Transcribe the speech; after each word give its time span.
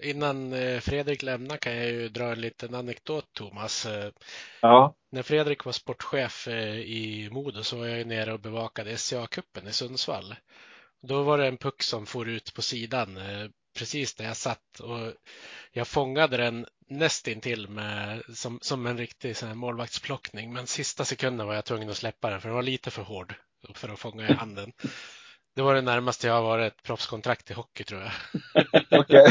innan 0.00 0.52
eh, 0.52 0.80
Fredrik 0.80 1.22
lämnar 1.22 1.56
kan 1.56 1.76
jag 1.76 1.86
ju 1.86 2.08
dra 2.08 2.32
en 2.32 2.40
liten 2.40 2.74
anekdot 2.74 3.32
Thomas. 3.32 3.86
Ja, 4.60 4.94
När 5.10 5.22
Fredrik 5.22 5.64
var 5.64 5.72
sportchef 5.72 6.48
eh, 6.48 6.78
i 6.78 7.28
Modo 7.32 7.62
så 7.62 7.78
var 7.78 7.86
jag 7.86 7.98
ju 7.98 8.04
nere 8.04 8.32
och 8.32 8.40
bevakade 8.40 8.96
SCA-cupen 8.96 9.68
i 9.68 9.72
Sundsvall. 9.72 10.34
Då 11.02 11.22
var 11.22 11.38
det 11.38 11.46
en 11.46 11.56
puck 11.56 11.82
som 11.82 12.06
for 12.06 12.28
ut 12.28 12.54
på 12.54 12.62
sidan 12.62 13.16
eh, 13.16 13.48
precis 13.78 14.14
där 14.14 14.24
jag 14.24 14.36
satt 14.36 14.80
och 14.80 15.12
jag 15.72 15.88
fångade 15.88 16.36
den 16.36 16.66
nästintill 16.88 17.68
med, 17.68 18.22
som, 18.34 18.58
som 18.62 18.86
en 18.86 18.98
riktig 18.98 19.36
sån 19.36 19.48
här 19.48 19.56
målvaktsplockning. 19.56 20.52
Men 20.52 20.66
sista 20.66 21.04
sekunden 21.04 21.46
var 21.46 21.54
jag 21.54 21.64
tvungen 21.64 21.90
att 21.90 21.96
släppa 21.96 22.30
den 22.30 22.40
för 22.40 22.48
den 22.48 22.56
var 22.56 22.62
lite 22.62 22.90
för 22.90 23.02
hård 23.02 23.34
för 23.74 23.88
att 23.88 23.98
fånga 23.98 24.28
i 24.28 24.32
handen. 24.32 24.72
Det 25.58 25.62
var 25.62 25.74
det 25.74 25.82
närmaste 25.82 26.26
jag 26.26 26.34
har 26.34 26.42
varit 26.42 26.72
ett 26.72 26.82
proffskontrakt 26.82 27.50
i 27.50 27.54
hockey 27.54 27.84
tror 27.84 28.00
jag. 28.00 28.10
okej. 29.00 29.26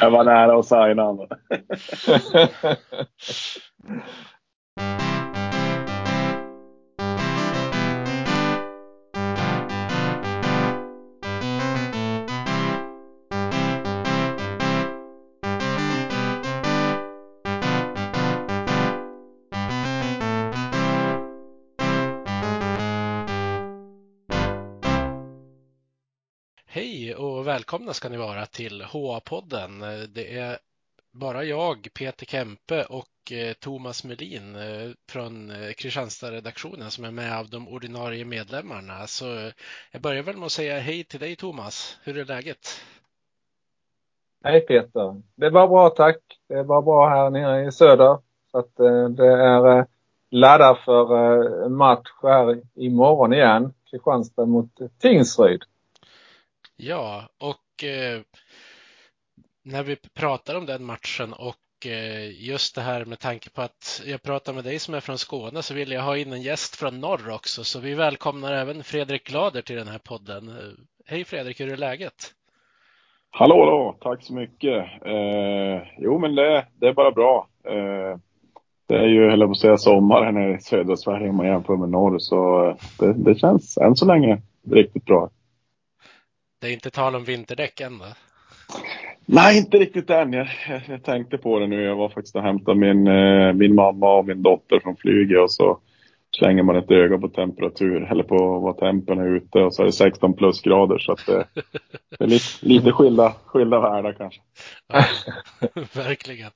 Jag 0.00 0.10
var 0.10 0.24
nära 0.24 0.58
att 0.58 0.66
signa 0.66 1.02
välkomna 27.64 27.92
ska 27.92 28.08
ni 28.08 28.16
vara 28.16 28.46
till 28.46 28.82
HA-podden. 28.82 29.80
Det 30.14 30.38
är 30.38 30.58
bara 31.12 31.44
jag, 31.44 31.88
Peter 31.98 32.26
Kempe 32.26 32.84
och 32.84 33.32
eh, 33.32 33.52
Thomas 33.52 34.04
Melin 34.04 34.56
eh, 34.56 34.90
från 35.08 35.50
eh, 35.50 35.72
Kristianstad-redaktionen 35.72 36.90
som 36.90 37.04
är 37.04 37.10
med 37.10 37.38
av 37.38 37.48
de 37.48 37.68
ordinarie 37.68 38.24
medlemmarna. 38.24 39.06
Så 39.06 39.24
jag 39.92 40.02
börjar 40.02 40.22
väl 40.22 40.36
med 40.36 40.46
att 40.46 40.52
säga 40.52 40.78
hej 40.78 41.04
till 41.04 41.20
dig 41.20 41.36
Thomas. 41.36 41.98
Hur 42.02 42.18
är 42.18 42.24
läget? 42.24 42.68
Hej 44.44 44.60
Peter. 44.60 45.22
Det 45.34 45.50
var 45.50 45.68
bra 45.68 45.90
tack. 45.90 46.20
Det 46.48 46.62
var 46.62 46.82
bra 46.82 47.08
här 47.08 47.30
nere 47.30 47.66
i 47.66 47.72
söder. 47.72 48.18
Så 48.50 48.58
att 48.58 48.76
det 49.16 49.32
är 49.32 49.86
laddat 50.30 50.78
för 50.84 51.68
match 51.68 52.08
här 52.22 52.60
imorgon 52.74 53.32
igen. 53.32 53.72
Kristianstad 53.90 54.46
mot 54.46 54.70
Tingsryd. 54.98 55.62
Ja, 56.76 57.28
och 57.38 57.63
och 57.74 57.84
eh, 57.84 58.20
när 59.64 59.82
vi 59.82 59.96
pratar 59.96 60.54
om 60.54 60.66
den 60.66 60.84
matchen 60.84 61.32
och 61.32 61.86
eh, 61.86 62.46
just 62.46 62.74
det 62.74 62.80
här 62.80 63.04
med 63.04 63.18
tanke 63.18 63.50
på 63.50 63.62
att 63.62 64.02
jag 64.06 64.22
pratar 64.22 64.52
med 64.52 64.64
dig 64.64 64.78
som 64.78 64.94
är 64.94 65.00
från 65.00 65.18
Skåne 65.18 65.62
så 65.62 65.74
vill 65.74 65.92
jag 65.92 66.02
ha 66.02 66.16
in 66.16 66.32
en 66.32 66.42
gäst 66.42 66.76
från 66.76 67.00
norr 67.00 67.30
också. 67.30 67.64
Så 67.64 67.80
vi 67.80 67.94
välkomnar 67.94 68.52
även 68.52 68.84
Fredrik 68.84 69.24
Glader 69.26 69.62
till 69.62 69.76
den 69.76 69.88
här 69.88 69.98
podden. 69.98 70.52
Hej 71.06 71.24
Fredrik, 71.24 71.60
hur 71.60 71.72
är 71.72 71.76
läget? 71.76 72.14
Hallå 73.30 73.64
hallå. 73.64 73.96
tack 74.00 74.22
så 74.22 74.34
mycket. 74.34 74.84
Eh, 75.06 75.82
jo 75.98 76.18
men 76.18 76.34
det, 76.34 76.66
det 76.80 76.88
är 76.88 76.92
bara 76.92 77.10
bra. 77.10 77.48
Eh, 77.64 78.18
det 78.88 78.96
är 78.96 79.06
ju, 79.06 79.30
höll 79.30 79.40
jag 79.40 79.48
på 79.48 79.52
att 79.52 79.58
säga, 79.58 79.76
sommar 79.76 80.24
här 80.24 80.54
i 80.54 80.60
södra 80.60 80.96
Sverige 80.96 81.28
om 81.28 81.36
man 81.36 81.46
jämför 81.46 81.76
med 81.76 81.88
norr. 81.88 82.18
Så 82.18 82.68
eh, 82.68 82.76
det, 82.98 83.12
det 83.12 83.38
känns 83.38 83.78
än 83.78 83.96
så 83.96 84.06
länge 84.06 84.42
riktigt 84.70 85.04
bra. 85.04 85.30
Det 86.64 86.70
är 86.70 86.72
inte 86.72 86.90
tal 86.90 87.14
om 87.14 87.24
vinterdäck 87.24 87.80
än 87.80 87.98
va? 87.98 88.06
Nej, 89.26 89.58
inte 89.58 89.78
riktigt 89.78 90.10
än. 90.10 90.32
Jag, 90.32 90.48
jag, 90.88 91.02
tänkte 91.02 91.38
på 91.38 91.58
det 91.58 91.66
nu. 91.66 91.82
Jag 91.82 91.96
var 91.96 92.08
faktiskt 92.08 92.36
och 92.36 92.42
hämtade 92.42 92.78
min, 92.78 93.06
eh, 93.06 93.52
min 93.52 93.74
mamma 93.74 94.18
och 94.18 94.26
min 94.26 94.42
dotter 94.42 94.80
från 94.80 94.96
flyget 94.96 95.40
och 95.40 95.52
så 95.52 95.78
slänger 96.36 96.62
man 96.62 96.76
ett 96.76 96.90
öga 96.90 97.18
på 97.18 97.28
temperatur 97.28 98.10
eller 98.10 98.22
på 98.22 98.58
vad 98.58 98.78
tempen 98.78 99.18
är 99.18 99.36
ute 99.36 99.58
och 99.58 99.74
så 99.74 99.82
är 99.82 99.86
det 99.86 99.92
16 99.92 100.36
plusgrader 100.36 100.98
så 100.98 101.12
att 101.12 101.26
det, 101.26 101.46
det 102.18 102.24
är 102.24 102.28
lite, 102.28 102.46
lite 102.60 102.92
skilda, 102.92 103.34
skilda 103.46 103.80
världar 103.80 104.12
kanske. 104.12 104.40
Ja, 104.88 105.04
verkligen. 105.92 106.50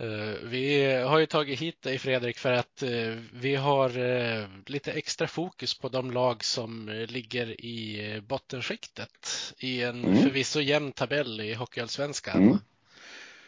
Eh, 0.00 0.34
Vi 0.42 0.84
har 0.94 1.18
ju 1.18 1.26
tagit 1.26 1.60
hit 1.60 1.82
dig 1.82 1.98
Fredrik 1.98 2.38
för 2.38 2.52
att 2.52 2.82
eh, 2.82 3.16
vi 3.32 3.54
har 3.54 3.98
eh, 3.98 4.46
lite 4.66 4.92
extra 4.92 5.26
fokus 5.26 5.78
på 5.78 5.88
de 5.88 6.10
lag 6.10 6.44
som 6.44 6.88
ligger 7.08 7.60
i 7.64 8.20
bottenskiktet 8.20 9.54
i 9.58 9.82
en 9.82 10.04
Mm. 10.04 10.22
förvisso 10.22 10.60
jämn 10.60 10.92
tabell 10.92 11.40
i 11.40 11.54
Hockeyallsvenskan. 11.54 12.42
Mm. 12.42 12.58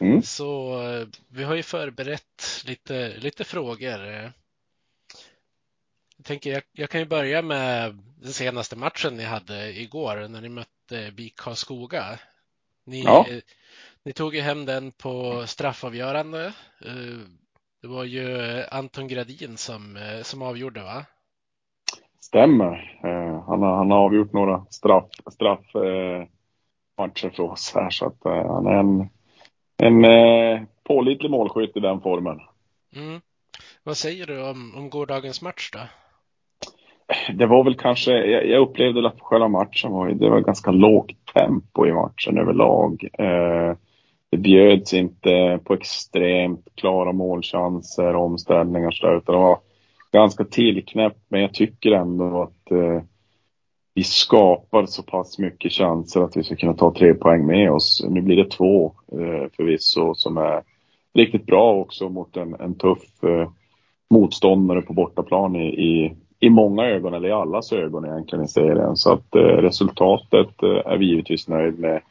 Mm. 0.01 0.23
Så 0.23 0.77
vi 1.29 1.45
har 1.45 1.55
ju 1.55 1.63
förberett 1.63 2.63
lite, 2.67 3.17
lite 3.19 3.45
frågor. 3.45 4.33
Jag 6.17 6.27
tänker 6.27 6.53
jag, 6.53 6.63
jag 6.73 6.91
kan 6.91 7.01
ju 7.01 7.07
börja 7.07 7.43
med 7.43 7.99
den 8.21 8.33
senaste 8.33 8.77
matchen 8.77 9.17
ni 9.17 9.25
hade 9.25 9.81
igår 9.81 10.29
när 10.29 10.41
ni 10.41 10.49
mötte 10.49 11.11
BIK 11.13 11.37
Karlskoga. 11.37 12.19
Ni, 12.85 13.03
Ja. 13.05 13.27
Ni 14.05 14.13
tog 14.13 14.35
ju 14.35 14.41
hem 14.41 14.65
den 14.65 14.93
på 14.93 15.43
straffavgörande. 15.47 16.47
Eh, 16.85 17.21
Det 17.83 17.89
var 17.89 18.05
ju 18.05 18.27
Anton 18.71 19.09
Gradin 19.09 19.57
som, 19.57 19.97
eh, 19.97 20.23
som 20.23 20.43
avgjorde 20.43 20.83
va? 20.83 21.05
Stämmer. 22.21 22.99
Eh, 23.05 23.45
han, 23.47 23.63
har, 23.63 23.77
han 23.77 23.91
har 23.91 23.99
avgjort 23.99 24.33
några 24.33 24.65
straff, 24.71 25.05
straff 25.33 25.75
eh, 25.75 26.25
matcher 26.99 27.31
för 27.31 27.43
oss 27.43 27.73
här 27.75 27.91
så 27.91 28.07
att 28.07 28.19
han 28.25 28.67
är 28.67 28.79
en, 28.79 29.09
en 29.83 30.67
pålitlig 30.85 31.31
målskytt 31.31 31.77
i 31.77 31.81
den 31.81 32.01
formen. 32.01 32.41
Mm. 32.97 33.21
Vad 33.83 33.97
säger 33.97 34.27
du 34.27 34.51
om, 34.51 34.75
om 34.77 34.91
gårdagens 34.91 35.43
match 35.43 35.71
då? 35.73 35.81
Det 37.35 37.47
var 37.47 37.65
väl 37.65 37.75
kanske, 37.75 38.13
jag, 38.13 38.47
jag 38.47 38.63
upplevde 38.63 39.09
att 39.09 39.21
själva 39.21 39.49
matchen 39.49 39.93
var, 39.93 40.11
det 40.11 40.31
var 40.31 40.41
ganska 40.41 40.71
lågt 40.71 41.25
tempo 41.35 41.87
i 41.87 41.93
matchen 41.93 42.39
överlag. 42.39 43.09
Eh, 43.19 43.77
det 44.31 44.37
bjöds 44.37 44.95
inte 44.95 45.61
på 45.65 45.75
extremt 45.75 46.69
klara 46.75 47.13
målchanser, 47.13 48.17
och 48.17 48.25
omställningar 48.25 48.91
så 48.91 49.07
där, 49.07 49.17
utan 49.17 49.35
det 49.35 49.41
var 49.41 49.59
ganska 50.13 50.45
tillknäppt. 50.45 51.21
Men 51.29 51.41
jag 51.41 51.55
tycker 51.55 51.91
ändå 51.91 52.43
att 52.43 52.71
eh, 52.71 53.03
vi 53.95 54.05
skapar 54.05 54.87
så 54.87 55.03
pass 55.03 55.39
mycket 55.39 55.73
chanser 55.73 56.21
att 56.21 56.37
vi 56.37 56.43
ska 56.43 56.57
kunna 56.57 56.75
ta 56.75 56.95
tre 56.95 57.15
poäng 57.15 57.47
med 57.47 57.73
oss. 57.73 58.07
Nu 58.09 58.21
blir 58.21 58.37
det 58.37 58.51
två 58.51 58.93
eh, 59.13 59.51
förvisso 59.57 60.15
som 60.15 60.37
är 60.37 60.63
riktigt 61.15 61.47
bra 61.47 61.75
också 61.75 62.09
mot 62.09 62.37
en, 62.37 62.55
en 62.55 62.75
tuff 62.75 63.25
eh, 63.25 63.51
motståndare 64.11 64.83
på 64.83 64.93
bortaplan 64.93 65.57
i, 65.57 65.69
i, 65.69 66.17
i 66.41 66.51
många 66.51 66.85
ögon, 66.85 67.15
eller 67.15 67.29
i 67.29 67.33
allas 67.33 67.73
ögon 67.73 68.05
egentligen 68.05 68.45
i 68.45 68.49
serien. 68.49 68.97
Så 68.97 69.13
att 69.13 69.35
eh, 69.35 69.41
resultatet 69.41 70.63
eh, 70.63 70.93
är 70.93 70.97
vi 70.97 71.07
givetvis 71.07 71.49
nöjd 71.49 71.79
med. 71.79 72.03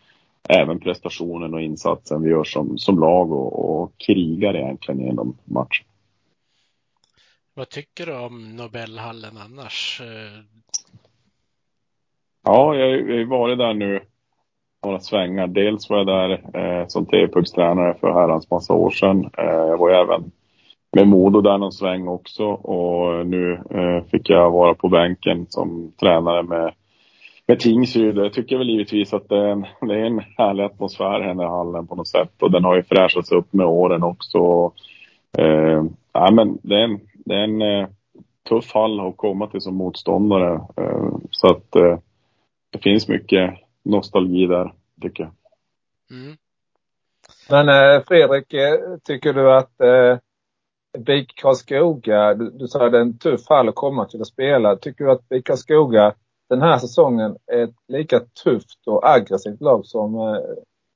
Även 0.50 0.80
prestationen 0.80 1.54
och 1.54 1.62
insatsen 1.62 2.22
vi 2.22 2.30
gör 2.30 2.44
som, 2.44 2.78
som 2.78 3.00
lag 3.00 3.32
och, 3.32 3.82
och 3.82 3.98
krigar 3.98 4.56
egentligen 4.56 5.00
genom 5.02 5.38
matchen. 5.46 5.86
Vad 7.54 7.70
tycker 7.70 8.06
du 8.06 8.18
om 8.18 8.56
Nobelhallen 8.56 9.38
annars? 9.38 10.02
Ja, 12.44 12.76
jag 12.76 13.18
har 13.18 13.26
varit 13.26 13.58
där 13.58 13.74
nu 13.74 14.02
några 14.86 15.00
svängar. 15.00 15.48
Dels 15.48 15.90
var 15.90 15.98
jag 15.98 16.08
där 16.08 16.32
eh, 16.54 16.88
som 16.88 17.06
TV-puckstränare 17.06 17.96
för 18.00 18.14
herrans 18.14 18.52
massa 18.52 18.74
år 18.74 18.92
sedan. 18.92 19.30
Eh, 19.38 19.46
jag 19.46 19.78
var 19.78 19.90
även 19.90 20.32
med 20.92 21.08
Modo 21.08 21.42
där 21.42 21.58
någon 21.58 21.72
sväng 21.72 22.08
också 22.08 22.46
och 22.46 23.28
nu 23.28 23.54
eh, 23.70 24.04
fick 24.04 24.30
jag 24.30 24.52
vara 24.52 24.74
på 24.74 24.90
bänken 24.90 25.46
som 25.50 25.92
tränare 26.00 26.44
med, 26.44 26.74
med 27.50 27.60
Tingsryd. 27.60 28.18
Jag 28.18 28.34
tycker 28.34 28.58
väl 28.58 28.70
givetvis 28.70 29.14
att 29.14 29.30
det 29.30 29.38
är, 29.38 29.48
en, 29.48 29.62
det 29.62 29.94
är 29.94 30.06
en 30.06 30.20
härlig 30.20 30.64
atmosfär 30.64 31.22
här 31.22 31.44
i 31.44 31.48
hallen 31.48 31.88
på 31.88 31.96
något 31.96 32.08
sätt 32.08 32.42
och 32.42 32.52
den 32.52 32.64
har 32.64 32.76
ju 32.76 32.84
fräschats 32.84 33.32
upp 33.32 33.54
med 33.54 33.66
åren 33.66 34.04
också. 34.04 34.72
Eh, 35.38 35.84
ja, 36.14 36.32
men 36.32 36.60
det 36.64 36.76
är 36.76 36.84
en, 36.84 37.00
det 37.14 37.36
är 37.36 37.44
en 37.44 37.62
eh, 37.62 37.88
tuff 38.50 38.74
hall 38.74 39.00
att 39.00 39.18
komma 39.18 39.48
till 39.48 39.62
som 39.62 39.76
motståndare. 39.76 40.54
Eh, 40.78 41.18
så 41.32 41.48
att 41.48 41.76
eh, 41.76 42.00
det 42.70 42.80
finns 42.80 43.08
mycket 43.08 43.54
nostalgi 43.84 44.46
där, 44.46 44.74
tycker 45.02 45.24
jag. 45.24 45.32
Mm. 46.20 46.38
Men 47.50 47.70
eh, 47.70 48.04
Fredrik, 48.08 48.54
eh, 48.54 48.98
tycker 49.04 49.34
du 49.34 49.52
att 49.54 49.82
eh, 49.82 50.18
BIK 51.00 51.36
Karlskoga, 51.36 52.34
du, 52.34 52.50
du 52.50 52.68
sa 52.68 52.86
att 52.86 52.92
det 52.92 52.98
är 52.98 53.02
en 53.02 53.18
tuff 53.18 53.50
hall 53.50 53.70
att 53.70 53.76
komma 53.76 54.06
till 54.06 54.22
att 54.22 54.28
spela. 54.28 54.76
Tycker 54.76 55.06
du 55.06 55.12
att 55.12 55.30
BIK 55.30 55.46
Karlskoga 55.46 56.14
den 56.50 56.62
här 56.62 56.78
säsongen 56.78 57.38
är 57.48 57.64
ett 57.64 57.76
lika 57.88 58.20
tufft 58.44 58.88
och 58.88 59.10
aggressivt 59.10 59.62
lag 59.62 59.86
som 59.86 60.16
eh, 60.16 60.38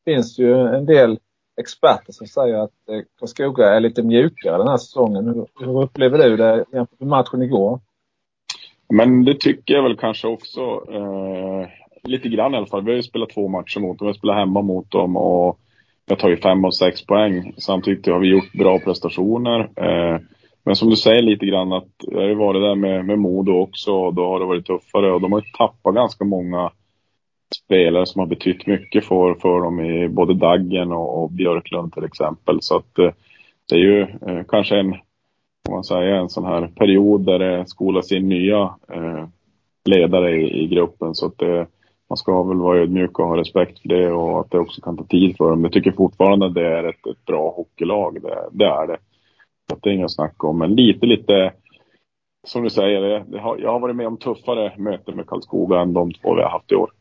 finns 0.05 0.39
ju 0.39 0.67
en 0.67 0.85
del 0.85 1.19
experter 1.61 2.13
som 2.13 2.27
säger 2.27 2.55
att 2.55 2.89
eh, 2.89 3.01
Karlskoga 3.19 3.69
är 3.69 3.79
lite 3.79 4.03
mjukare 4.03 4.57
den 4.57 4.67
här 4.67 4.77
säsongen. 4.77 5.27
Hur, 5.27 5.65
hur 5.65 5.81
upplever 5.83 6.29
du 6.29 6.37
det 6.37 6.65
jämfört 6.73 6.99
med 6.99 7.09
matchen 7.09 7.41
igår? 7.41 7.79
Men 8.89 9.25
det 9.25 9.39
tycker 9.39 9.73
jag 9.73 9.83
väl 9.83 9.97
kanske 9.97 10.27
också. 10.27 10.61
Eh, 10.91 11.67
lite 12.03 12.29
grann 12.29 12.53
i 12.53 12.57
alla 12.57 12.65
fall. 12.65 12.83
Vi 12.83 12.91
har 12.91 12.95
ju 12.95 13.03
spelat 13.03 13.29
två 13.29 13.47
matcher 13.47 13.79
mot 13.79 13.99
dem. 13.99 14.05
Vi 14.05 14.09
har 14.09 14.17
spelat 14.17 14.35
hemma 14.35 14.61
mot 14.61 14.91
dem 14.91 15.17
och 15.17 15.59
vi 16.05 16.13
har 16.13 16.19
tagit 16.19 16.41
fem 16.41 16.65
av 16.65 16.71
sex 16.71 17.05
poäng. 17.05 17.53
Samtidigt 17.57 18.07
har 18.07 18.19
vi 18.19 18.27
gjort 18.27 18.53
bra 18.53 18.79
prestationer. 18.79 19.59
Eh, 19.59 20.19
men 20.65 20.75
som 20.75 20.89
du 20.89 20.95
säger 20.95 21.21
lite 21.21 21.45
grann 21.45 21.73
att 21.73 21.89
det 22.07 22.15
har 22.15 22.27
ju 22.27 22.35
varit 22.35 22.61
där 22.61 22.75
med, 22.75 23.05
med 23.05 23.19
Modo 23.19 23.51
också 23.51 23.91
och 23.91 24.13
då 24.13 24.27
har 24.27 24.39
det 24.39 24.45
varit 24.45 24.65
tuffare 24.65 25.11
och 25.11 25.21
de 25.21 25.31
har 25.31 25.39
ju 25.39 25.51
tappat 25.57 25.95
ganska 25.95 26.25
många 26.25 26.71
spelare 27.55 28.05
som 28.05 28.19
har 28.19 28.25
betytt 28.25 28.67
mycket 28.67 29.05
för, 29.05 29.33
för 29.33 29.61
dem 29.61 29.79
i 29.79 30.09
både 30.09 30.33
Daggen 30.33 30.91
och, 30.91 31.23
och 31.23 31.31
Björklund 31.31 31.93
till 31.93 32.03
exempel. 32.03 32.57
Så 32.61 32.77
att 32.77 32.99
eh, 32.99 33.11
det 33.69 33.75
är 33.75 33.79
ju 33.79 34.01
eh, 34.01 34.43
kanske 34.47 34.79
en, 34.79 34.93
om 35.67 35.73
man 35.73 35.83
säger, 35.83 36.15
en 36.15 36.29
sån 36.29 36.45
här 36.45 36.67
period 36.67 37.25
där 37.25 37.39
det 37.39 37.65
skolas 37.67 38.11
in 38.11 38.29
nya 38.29 38.75
eh, 38.93 39.27
ledare 39.85 40.31
i, 40.31 40.63
i, 40.63 40.67
gruppen. 40.67 41.15
Så 41.15 41.25
att 41.25 41.37
det, 41.37 41.67
man 42.09 42.17
ska 42.17 42.43
väl 42.43 42.57
vara 42.57 42.79
ödmjuk 42.79 43.19
och 43.19 43.27
ha 43.27 43.37
respekt 43.37 43.79
för 43.79 43.89
det 43.89 44.11
och 44.11 44.39
att 44.39 44.51
det 44.51 44.59
också 44.59 44.81
kan 44.81 44.97
ta 44.97 45.03
tid 45.03 45.37
för 45.37 45.49
dem. 45.49 45.63
Jag 45.63 45.73
tycker 45.73 45.91
fortfarande 45.91 46.45
att 46.45 46.53
det 46.53 46.67
är 46.67 46.83
ett, 46.83 47.07
ett 47.07 47.25
bra 47.25 47.53
hockeylag. 47.55 48.21
Det, 48.21 48.49
det 48.51 48.65
är 48.65 48.87
det. 48.87 48.97
Det 49.67 49.89
är 49.89 49.93
inget 49.93 50.11
snack 50.11 50.43
om. 50.43 50.57
Men 50.59 50.75
lite, 50.75 51.05
lite 51.05 51.53
som 52.43 52.63
du 52.63 52.69
säger, 52.69 53.01
det, 53.01 53.25
jag 53.61 53.71
har 53.71 53.79
varit 53.79 53.95
med 53.95 54.07
om 54.07 54.17
tuffare 54.17 54.77
möten 54.77 55.15
med 55.15 55.27
Karlskoga 55.27 55.79
än 55.79 55.93
de 55.93 56.13
två 56.13 56.35
vi 56.35 56.41
har 56.41 56.49
haft 56.49 56.71
i 56.71 56.75
år. 56.75 56.91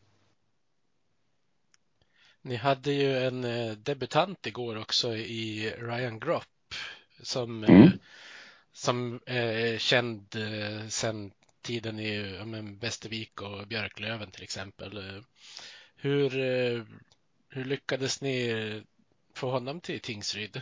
Ni 2.41 2.55
hade 2.55 2.91
ju 2.91 3.17
en 3.17 3.43
eh, 3.43 3.71
debutant 3.71 4.47
igår 4.47 4.81
också 4.81 5.15
i 5.15 5.73
Ryan 5.79 6.19
Gropp 6.19 6.73
som, 7.21 7.63
mm. 7.63 7.89
som 8.71 9.19
är 9.25 9.77
känd 9.77 10.35
sedan 10.87 11.31
tiden 11.61 11.99
i 11.99 12.41
men 12.45 12.77
Västervik 12.77 13.41
och 13.41 13.67
Björklöven 13.67 14.31
till 14.31 14.43
exempel. 14.43 15.23
Hur, 15.95 16.29
hur 17.49 17.65
lyckades 17.65 18.21
ni 18.21 18.81
få 19.33 19.51
honom 19.51 19.79
till 19.79 19.99
Tingsryd? 19.99 20.61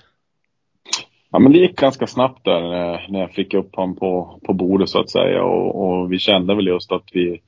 Ja, 1.31 1.39
men 1.39 1.51
det 1.51 1.57
gick 1.57 1.75
ganska 1.75 2.07
snabbt 2.07 2.45
där 2.45 2.63
eh, 2.63 2.99
när 3.09 3.19
jag 3.19 3.31
fick 3.31 3.53
upp 3.53 3.75
honom 3.75 3.95
på, 3.95 4.39
på 4.45 4.53
bordet 4.53 4.89
så 4.89 4.99
att 4.99 5.09
säga 5.09 5.43
och, 5.43 5.83
och 5.83 6.11
vi 6.11 6.19
kände 6.19 6.55
väl 6.55 6.67
just 6.67 6.91
att 6.91 7.09
vi 7.13 7.41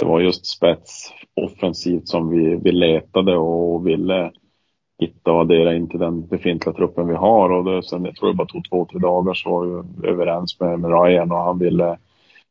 det 0.00 0.06
var 0.06 0.20
just 0.20 0.46
spets 0.46 1.12
offensivt 1.36 2.08
som 2.08 2.30
vi, 2.30 2.56
vi 2.56 2.72
letade 2.72 3.36
och 3.36 3.86
ville 3.86 4.32
hitta 4.98 5.32
och 5.32 5.40
addera 5.40 5.74
in 5.74 5.88
till 5.88 5.98
den 6.00 6.26
befintliga 6.26 6.74
truppen 6.74 7.08
vi 7.08 7.14
har. 7.14 7.50
Och 7.50 7.64
det, 7.64 7.82
sen, 7.82 8.04
jag 8.04 8.16
tror 8.16 8.28
det 8.28 8.36
bara 8.36 8.46
tog 8.46 8.68
två, 8.68 8.86
tre 8.90 8.98
dagar 8.98 9.34
så 9.34 9.50
var 9.50 9.84
vi 10.00 10.08
överens 10.08 10.60
med, 10.60 10.80
med 10.80 10.90
Ryan 10.90 11.32
och 11.32 11.38
han 11.38 11.58
ville, 11.58 11.98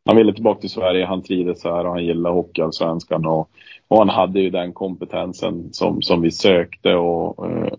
han 0.05 0.15
ville 0.17 0.33
tillbaka 0.33 0.61
till 0.61 0.69
Sverige. 0.69 1.05
Han 1.05 1.23
trivdes 1.23 1.63
här 1.63 1.85
och 1.85 1.91
han 1.91 2.05
gillade 2.05 2.35
hockeyallsvenskan 2.35 3.25
och, 3.25 3.49
och 3.87 3.97
han 3.97 4.09
hade 4.09 4.39
ju 4.39 4.49
den 4.49 4.73
kompetensen 4.73 5.73
som, 5.73 6.01
som 6.01 6.21
vi 6.21 6.31
sökte 6.31 6.95
och 6.95 7.51
eh, 7.51 7.73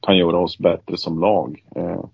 kan 0.00 0.16
göra 0.16 0.38
oss 0.38 0.58
bättre 0.58 0.96
som 0.96 1.20
lag. 1.20 1.62
Eh, 1.76 2.04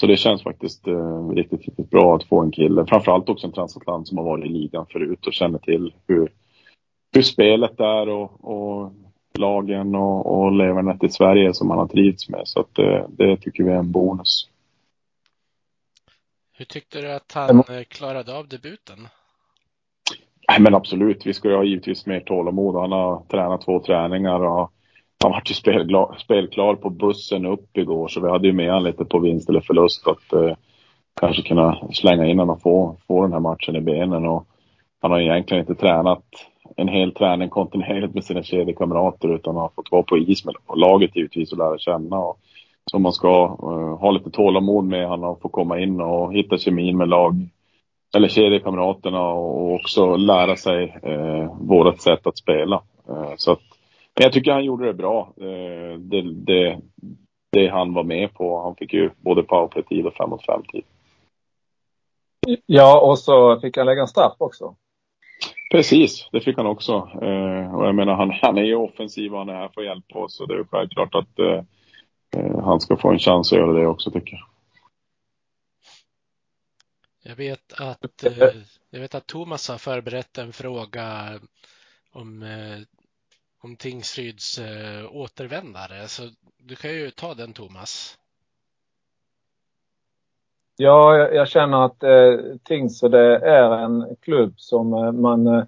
så 0.00 0.06
det 0.06 0.16
känns 0.16 0.42
faktiskt 0.42 0.86
eh, 0.86 1.28
riktigt, 1.28 1.66
riktigt 1.66 1.90
bra 1.90 2.16
att 2.16 2.24
få 2.24 2.40
en 2.40 2.50
kille, 2.50 2.86
framförallt 2.86 3.28
också 3.28 3.46
en 3.46 3.52
transatlant 3.52 4.08
som 4.08 4.18
har 4.18 4.24
varit 4.24 4.44
i 4.44 4.48
ligan 4.48 4.86
förut 4.92 5.26
och 5.26 5.32
känner 5.32 5.58
till 5.58 5.94
hur, 6.06 6.32
hur 7.12 7.22
spelet 7.22 7.80
är 7.80 8.08
och, 8.08 8.44
och 8.44 8.92
lagen 9.38 9.94
och, 9.94 10.38
och 10.38 10.52
levernet 10.52 11.04
i 11.04 11.08
Sverige 11.08 11.54
som 11.54 11.70
han 11.70 11.78
har 11.78 11.88
trivts 11.88 12.28
med. 12.28 12.40
Så 12.44 12.60
att 12.60 12.74
det, 12.74 13.06
det 13.10 13.36
tycker 13.36 13.64
vi 13.64 13.70
är 13.70 13.76
en 13.76 13.92
bonus. 13.92 14.48
Hur 16.52 16.64
tyckte 16.64 17.00
du 17.00 17.12
att 17.12 17.32
han 17.32 17.58
eh, 17.58 17.82
klarade 17.88 18.38
av 18.38 18.48
debuten? 18.48 19.08
Nej, 20.48 20.60
men 20.60 20.74
absolut, 20.74 21.26
vi 21.26 21.34
ju 21.48 21.56
ha 21.56 21.64
givetvis 21.64 22.06
mer 22.06 22.20
tålamod. 22.20 22.74
Han 22.74 22.92
har 22.92 23.22
tränat 23.30 23.64
två 23.64 23.80
träningar 23.80 24.40
och 24.40 24.72
han 25.22 25.30
var 25.30 25.42
ju 25.44 25.54
spelklar, 25.54 26.16
spelklar 26.18 26.74
på 26.74 26.90
bussen 26.90 27.46
upp 27.46 27.76
igår 27.76 28.08
så 28.08 28.20
vi 28.20 28.30
hade 28.30 28.46
ju 28.46 28.52
med 28.52 28.68
honom 28.68 28.84
lite 28.84 29.04
på 29.04 29.18
vinst 29.18 29.48
eller 29.48 29.60
förlust 29.60 30.06
att 30.06 30.32
eh, 30.32 30.54
kanske 31.20 31.42
kunna 31.42 31.78
slänga 31.92 32.26
in 32.26 32.38
honom 32.38 32.54
och 32.54 32.62
få, 32.62 32.96
få 33.06 33.22
den 33.22 33.32
här 33.32 33.40
matchen 33.40 33.76
i 33.76 33.80
benen. 33.80 34.26
Och 34.26 34.46
han 35.00 35.10
har 35.10 35.20
egentligen 35.20 35.60
inte 35.60 35.74
tränat 35.74 36.24
en 36.76 36.88
hel 36.88 37.14
träning 37.14 37.48
kontinuerligt 37.48 38.14
med 38.14 38.24
sina 38.24 38.42
kedjekamrater 38.42 39.34
utan 39.34 39.56
har 39.56 39.70
fått 39.76 39.92
vara 39.92 40.02
på 40.02 40.18
is 40.18 40.44
med 40.44 40.54
laget 40.76 41.16
givetvis 41.16 41.52
och 41.52 41.58
lära 41.58 41.78
känna. 41.78 42.18
Och, 42.18 42.38
så 42.90 42.98
man 42.98 43.12
ska 43.12 43.44
uh, 43.62 43.98
ha 43.98 44.10
lite 44.10 44.30
tålamod 44.30 44.84
med 44.84 45.08
honom 45.08 45.30
och 45.30 45.40
få 45.42 45.48
komma 45.48 45.80
in 45.80 46.00
och 46.00 46.34
hitta 46.34 46.58
kemin 46.58 46.96
med 46.96 47.08
lag 47.08 47.48
eller 48.16 48.28
kedjekamraterna 48.28 49.22
och 49.28 49.74
också 49.74 50.16
lära 50.16 50.56
sig 50.56 51.00
eh, 51.02 51.12
uh, 51.12 51.56
vårt 51.60 52.00
sätt 52.00 52.26
att 52.26 52.38
spela. 52.38 52.82
Uh, 53.10 53.32
så 53.36 53.52
att 53.52 53.71
men 54.14 54.24
jag 54.24 54.32
tycker 54.32 54.52
han 54.52 54.64
gjorde 54.64 54.86
det 54.86 54.94
bra. 54.94 55.34
Eh, 55.36 55.98
det, 55.98 56.22
det, 56.34 56.80
det 57.52 57.68
han 57.68 57.94
var 57.94 58.04
med 58.04 58.34
på. 58.34 58.62
Han 58.62 58.76
fick 58.76 58.92
ju 58.92 59.10
både 59.16 59.42
powerplay-tid 59.42 60.06
och 60.06 60.14
5 60.14 60.30
mot 60.30 60.46
5-tid. 60.46 60.84
Ja, 62.66 63.00
och 63.00 63.18
så 63.18 63.60
fick 63.60 63.76
han 63.76 63.86
lägga 63.86 64.00
en 64.00 64.08
straff 64.08 64.34
också. 64.38 64.76
Precis, 65.70 66.28
det 66.32 66.40
fick 66.40 66.56
han 66.56 66.66
också. 66.66 66.92
Eh, 67.22 67.74
och 67.74 67.86
jag 67.86 67.94
menar, 67.94 68.14
han, 68.14 68.30
han 68.42 68.58
är 68.58 68.62
ju 68.62 68.74
offensiv 68.74 69.32
och 69.32 69.38
han 69.38 69.48
är 69.48 69.54
här 69.54 69.68
för 69.68 69.80
att 69.80 69.86
hjälpa 69.86 70.18
oss. 70.18 70.36
Så 70.36 70.46
det 70.46 70.54
är 70.54 70.64
självklart 70.64 71.14
att 71.14 71.38
eh, 71.38 71.64
han 72.64 72.80
ska 72.80 72.96
få 72.96 73.10
en 73.10 73.18
chans 73.18 73.52
att 73.52 73.58
göra 73.58 73.72
det 73.72 73.86
också, 73.86 74.10
tycker 74.10 74.32
jag. 74.32 74.46
Jag 77.22 77.36
vet 77.36 77.72
att, 77.80 78.24
jag 78.90 79.00
vet 79.00 79.14
att 79.14 79.26
Thomas 79.26 79.68
har 79.68 79.78
förberett 79.78 80.38
en 80.38 80.52
fråga 80.52 81.40
om 82.12 82.42
om 83.64 83.76
Tingsryds 83.76 84.58
eh, 84.58 85.16
återvändare. 85.16 86.08
Så 86.08 86.22
du 86.58 86.76
kan 86.76 86.90
ju 86.90 87.10
ta 87.10 87.34
den 87.34 87.52
Thomas. 87.52 88.18
Ja, 90.76 91.16
jag, 91.16 91.34
jag 91.34 91.48
känner 91.48 91.84
att 91.84 92.02
eh, 92.02 92.56
Tingsryd 92.62 93.14
eh, 93.14 93.42
är 93.42 93.78
en 93.78 94.16
klubb 94.20 94.54
som 94.56 94.94
eh, 94.94 95.12
man, 95.12 95.46
eh, 95.46 95.64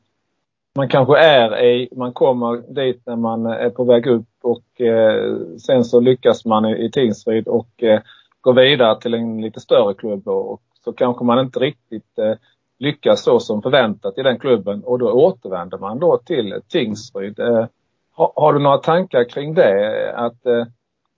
man 0.75 0.88
kanske 0.88 1.19
är 1.19 1.64
i. 1.64 1.88
Man 1.96 2.12
kommer 2.12 2.75
dit 2.75 3.02
när 3.06 3.17
man 3.17 3.46
eh, 3.46 3.52
är 3.52 3.70
på 3.70 3.85
väg 3.85 4.06
upp 4.06 4.29
och 4.43 4.81
eh, 4.81 5.37
sen 5.58 5.85
så 5.85 6.00
lyckas 6.00 6.44
man 6.44 6.64
i, 6.64 6.85
i 6.85 6.90
Tingsryd 6.90 7.49
och 7.49 7.82
eh, 7.82 8.00
går 8.40 8.55
vidare 8.55 9.00
till 9.00 9.14
en 9.14 9.40
lite 9.40 9.61
större 9.61 9.94
klubb 9.94 10.29
och, 10.29 10.52
och 10.52 10.62
så 10.85 10.93
kanske 10.93 11.25
man 11.25 11.38
inte 11.38 11.61
riktigt 11.61 12.19
eh, 12.19 12.35
lyckas 12.79 13.23
så 13.23 13.40
som 13.40 13.62
förväntat 13.62 14.19
i 14.19 14.23
den 14.23 14.38
klubben 14.38 14.85
och 14.85 14.99
då 14.99 15.12
återvänder 15.12 15.79
man 15.79 15.99
då 15.99 16.19
till 16.19 16.61
Tingsryd. 16.69 17.38
Eh, 17.38 17.67
har, 18.16 18.32
har, 18.37 18.52
du 18.52 18.58
några 18.58 18.78
tankar 18.78 19.28
kring 19.28 19.55
det? 19.55 20.12
Att, 20.16 20.46
eh, 20.46 20.66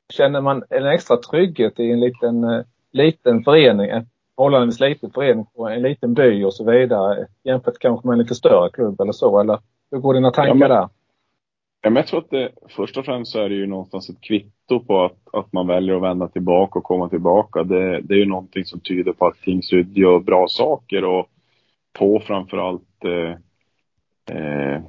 känner 0.09 0.41
man 0.41 0.63
en 0.71 0.87
extra 0.87 1.17
trygghet 1.17 1.81
i 1.81 1.91
en 1.91 2.01
liten, 2.01 2.45
eh, 2.45 2.65
liten 2.93 3.45
förening, 3.45 3.91
en 3.91 4.07
förhållandevis 4.37 4.81
liten 4.81 5.11
förening 5.11 5.47
på 5.57 5.69
en 5.69 5.83
liten 5.83 6.15
by 6.15 6.45
och 6.45 6.55
så 6.55 6.71
vidare 6.71 7.27
jämfört 7.43 7.79
kanske 7.79 8.09
med 8.09 8.15
en 8.15 8.19
lite 8.19 8.35
större 8.35 8.71
klubb 8.71 9.01
eller 9.01 9.13
så? 9.13 9.41
Eller 9.41 9.59
hur 9.91 9.99
går 9.99 10.15
dina 10.15 10.31
tankar 10.31 10.49
ja, 10.49 10.55
men, 10.55 10.69
där? 10.69 10.89
Ja, 11.83 11.91
men 11.91 11.97
jag 11.97 12.07
tror 12.07 12.21
att 12.21 12.31
det, 12.31 12.51
först 12.69 12.97
och 12.97 13.05
främst 13.05 13.33
så 13.33 13.41
är 13.41 13.49
det 13.49 13.55
ju 13.55 13.67
någonstans 13.67 14.11
ett 14.11 14.21
kvitto 14.21 14.81
på 14.81 15.05
att, 15.05 15.19
att 15.33 15.53
man 15.53 15.67
väljer 15.67 15.97
att 15.97 16.03
vända 16.03 16.29
tillbaka 16.29 16.79
och 16.79 16.85
komma 16.85 17.09
tillbaka. 17.09 17.63
Det, 17.63 18.01
det 18.01 18.15
är 18.15 18.19
ju 18.19 18.27
någonting 18.27 18.65
som 18.65 18.81
tyder 18.81 19.13
på 19.13 19.27
att 19.27 19.41
Tingsryd 19.41 19.99
gör 19.99 20.19
bra 20.19 20.47
saker 20.49 21.05
och 21.05 21.27
på 21.93 22.21
framförallt 22.21 23.05
eh, 23.05 23.31
eh, 24.37 24.83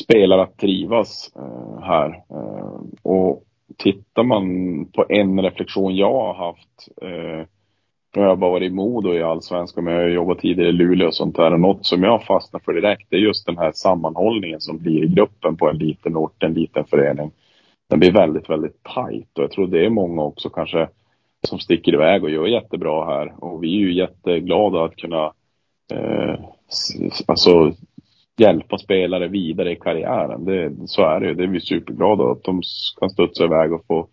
spelare 0.00 0.42
att 0.42 0.58
trivas 0.58 1.32
eh, 1.36 1.82
här. 1.82 2.22
Eh, 2.30 2.80
och 3.02 3.42
tittar 3.78 4.22
man 4.22 4.46
på 4.86 5.06
en 5.08 5.42
reflektion 5.42 5.96
jag 5.96 6.12
har 6.12 6.34
haft 6.34 6.88
eh, 7.02 7.46
nu 8.16 8.22
har 8.22 8.28
jag 8.28 8.38
bara 8.38 8.50
varit 8.50 8.70
i 8.70 8.74
Modo 8.74 9.14
i 9.14 9.22
Allsvenskan, 9.22 9.84
men 9.84 9.94
jag 9.94 10.02
har 10.02 10.08
jobbat 10.08 10.38
tidigare 10.38 10.68
i 10.68 10.72
Luleå 10.72 11.06
och 11.06 11.14
sånt 11.14 11.36
där. 11.36 11.52
Och 11.52 11.60
något 11.60 11.86
som 11.86 12.02
jag 12.02 12.24
fastnar 12.24 12.60
för 12.60 12.72
direkt 12.72 13.12
är 13.12 13.16
just 13.16 13.46
den 13.46 13.58
här 13.58 13.72
sammanhållningen 13.74 14.60
som 14.60 14.78
blir 14.78 15.04
i 15.04 15.08
gruppen 15.08 15.56
på 15.56 15.70
en 15.70 15.78
liten 15.78 16.16
ort, 16.16 16.42
en 16.42 16.54
liten 16.54 16.84
förening. 16.84 17.30
Den 17.90 17.98
blir 17.98 18.12
väldigt, 18.12 18.50
väldigt 18.50 18.82
tajt 18.82 19.38
och 19.38 19.44
jag 19.44 19.50
tror 19.50 19.66
det 19.66 19.86
är 19.86 19.90
många 19.90 20.22
också 20.22 20.48
kanske 20.48 20.88
som 21.48 21.58
sticker 21.58 21.94
iväg 21.94 22.24
och 22.24 22.30
gör 22.30 22.46
jättebra 22.46 23.04
här. 23.04 23.44
Och 23.44 23.62
vi 23.62 23.76
är 23.76 23.80
ju 23.80 23.94
jätteglada 23.94 24.84
att 24.84 24.96
kunna 24.96 25.32
eh, 25.92 26.34
alltså 27.26 27.72
hjälpa 28.36 28.78
spelare 28.78 29.28
vidare 29.28 29.72
i 29.72 29.76
karriären. 29.76 30.44
Det, 30.44 30.72
så 30.86 31.02
är 31.02 31.20
det 31.20 31.26
ju. 31.26 31.34
Det 31.34 31.42
är 31.42 31.48
vi 31.48 31.60
superglada 31.60 32.24
att 32.24 32.44
de 32.44 32.62
kan 33.00 33.10
studsa 33.10 33.44
iväg 33.44 33.72
och 33.72 33.84
få, 33.86 34.08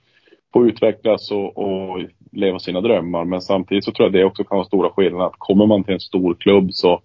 få 0.53 0.65
utvecklas 0.65 1.31
och, 1.31 1.57
och 1.57 2.01
leva 2.31 2.59
sina 2.59 2.81
drömmar. 2.81 3.25
Men 3.25 3.41
samtidigt 3.41 3.85
så 3.85 3.91
tror 3.91 4.05
jag 4.05 4.13
det 4.13 4.25
också 4.25 4.43
kan 4.43 4.57
vara 4.57 4.65
stora 4.67 4.89
skillnader. 4.89 5.25
Att 5.25 5.35
kommer 5.37 5.65
man 5.65 5.83
till 5.83 5.93
en 5.93 5.99
stor 5.99 6.33
klubb 6.33 6.73
så, 6.73 7.01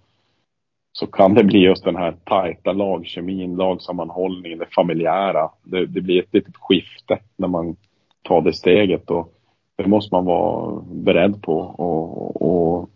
så 0.93 1.07
kan 1.07 1.35
det 1.35 1.45
bli 1.45 1.59
just 1.59 1.85
den 1.85 1.97
här 1.97 2.15
tajta 2.25 2.73
lagkemin, 2.73 3.57
lagsammanhållningen, 3.57 4.59
det 4.59 4.75
familjära. 4.75 5.51
Det, 5.65 5.87
det 5.87 6.01
blir 6.01 6.23
ett 6.23 6.35
litet 6.35 6.57
skifte 6.57 7.19
när 7.37 7.49
man 7.49 7.77
tar 8.23 8.41
det 8.41 8.53
steget. 8.53 9.11
Och 9.11 9.33
det 9.77 9.87
måste 9.87 10.15
man 10.15 10.25
vara 10.25 10.83
beredd 10.93 11.43
på. 11.43 11.59
Och, 11.59 12.43
och 12.43 12.91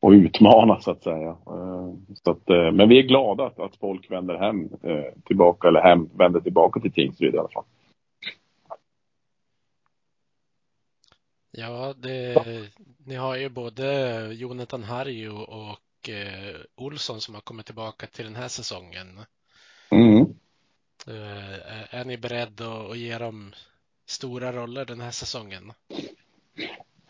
och 0.00 0.10
utmana 0.10 0.80
så 0.80 0.90
att 0.90 1.02
säga. 1.02 1.28
Eh, 1.28 1.94
så 2.24 2.30
att, 2.30 2.50
eh, 2.50 2.72
men 2.72 2.88
vi 2.88 2.98
är 2.98 3.02
glada 3.02 3.46
att, 3.46 3.58
att 3.58 3.76
folk 3.76 4.10
vänder 4.10 4.38
hem 4.38 4.68
eh, 4.82 5.12
tillbaka, 5.24 5.68
eller 5.68 5.80
hem, 5.80 6.08
vänder 6.18 6.40
tillbaka 6.40 6.80
till 6.80 6.92
Tingsryd 6.92 7.34
i 7.34 7.38
alla 7.38 7.48
fall. 7.48 7.64
Ja, 11.50 11.94
det, 11.96 12.36
ni 13.04 13.14
har 13.14 13.36
ju 13.36 13.48
både 13.48 14.28
Jonathan 14.32 14.84
Harju 14.84 15.30
och 15.30 16.08
eh, 16.08 16.56
Olsson 16.74 17.20
som 17.20 17.34
har 17.34 17.40
kommit 17.40 17.66
tillbaka 17.66 18.06
till 18.06 18.24
den 18.24 18.36
här 18.36 18.48
säsongen. 18.48 19.20
Mm. 19.90 20.20
Eh, 21.06 21.94
är 21.94 22.04
ni 22.04 22.18
beredda 22.18 22.72
att 22.72 22.98
ge 22.98 23.18
dem 23.18 23.54
stora 24.06 24.52
roller 24.52 24.84
den 24.84 25.00
här 25.00 25.10
säsongen? 25.10 25.72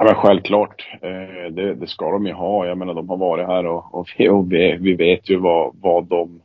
Ja, 0.07 0.13
men 0.13 0.21
självklart, 0.21 0.89
eh, 1.03 1.53
det, 1.53 1.75
det, 1.75 1.87
ska 1.87 2.11
de 2.11 2.27
ju 2.27 2.33
ha. 2.33 2.67
Jag 2.67 2.79
menar, 2.79 2.95
de 2.95 3.09
har 3.09 3.17
varit 3.17 3.47
här 3.47 3.67
och, 3.67 3.95
och, 3.95 4.09
vi, 4.19 4.29
och 4.29 4.53
vi, 4.53 4.77
vi, 4.81 4.95
vet 4.95 5.31
ju 5.31 5.37
vad, 5.37 5.77
vad 5.81 6.05
de 6.05 6.41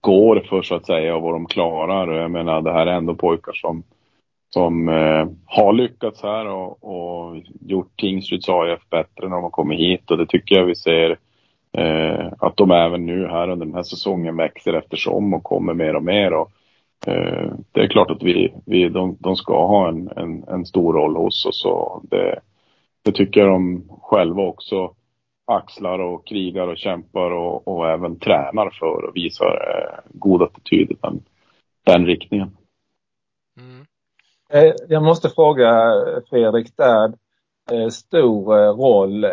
går 0.00 0.40
för 0.48 0.62
så 0.62 0.74
att 0.74 0.86
säga 0.86 1.16
och 1.16 1.22
vad 1.22 1.34
de 1.34 1.46
klarar. 1.46 2.12
Jag 2.12 2.30
menar, 2.30 2.60
det 2.60 2.72
här 2.72 2.86
är 2.86 2.92
ändå 2.92 3.14
pojkar 3.14 3.52
som, 3.52 3.82
som 4.50 4.88
eh, 4.88 5.26
har 5.46 5.72
lyckats 5.72 6.22
här 6.22 6.46
och, 6.46 6.84
och 6.84 7.36
gjort 7.60 8.00
Tingsryds 8.00 8.48
AIF 8.48 8.80
bättre 8.90 9.28
när 9.28 9.36
de 9.36 9.42
har 9.42 9.50
kommit 9.50 9.80
hit 9.80 10.10
och 10.10 10.18
det 10.18 10.26
tycker 10.26 10.54
jag 10.54 10.64
vi 10.64 10.74
ser 10.74 11.18
eh, 11.72 12.32
att 12.38 12.56
de 12.56 12.70
även 12.70 13.06
nu 13.06 13.26
här 13.26 13.48
under 13.48 13.66
den 13.66 13.74
här 13.74 13.82
säsongen 13.82 14.36
växer 14.36 14.72
eftersom 14.72 15.34
och 15.34 15.42
kommer 15.42 15.74
mer 15.74 15.96
och 15.96 16.04
mer. 16.04 16.32
Och, 16.32 16.50
eh, 17.06 17.52
det 17.72 17.80
är 17.80 17.88
klart 17.88 18.10
att 18.10 18.22
vi, 18.22 18.54
vi, 18.66 18.88
de, 18.88 19.16
de 19.20 19.36
ska 19.36 19.66
ha 19.66 19.88
en, 19.88 20.10
en, 20.16 20.44
en 20.48 20.66
stor 20.66 20.92
roll 20.92 21.16
hos 21.16 21.46
oss 21.46 21.64
och 21.64 22.02
det, 22.10 22.40
det 23.02 23.12
tycker 23.12 23.40
jag 23.40 23.48
de 23.48 23.88
själva 24.02 24.42
också 24.42 24.94
axlar 25.44 25.98
och 25.98 26.26
krigar 26.26 26.68
och 26.68 26.78
kämpar 26.78 27.30
och, 27.30 27.68
och 27.68 27.88
även 27.88 28.18
tränar 28.18 28.70
för 28.70 29.04
och 29.04 29.16
visar 29.16 29.46
eh, 29.46 30.00
god 30.08 30.42
attityd 30.42 30.90
i 30.90 30.96
den, 31.02 31.22
den 31.84 32.06
riktningen. 32.06 32.56
Mm. 33.58 33.86
Eh, 34.52 34.74
jag 34.88 35.02
måste 35.02 35.28
fråga 35.28 35.92
Fredrik 36.30 36.76
där, 36.76 37.12
eh, 37.72 37.88
stor 37.88 38.58
eh, 38.58 38.72
roll. 38.72 39.26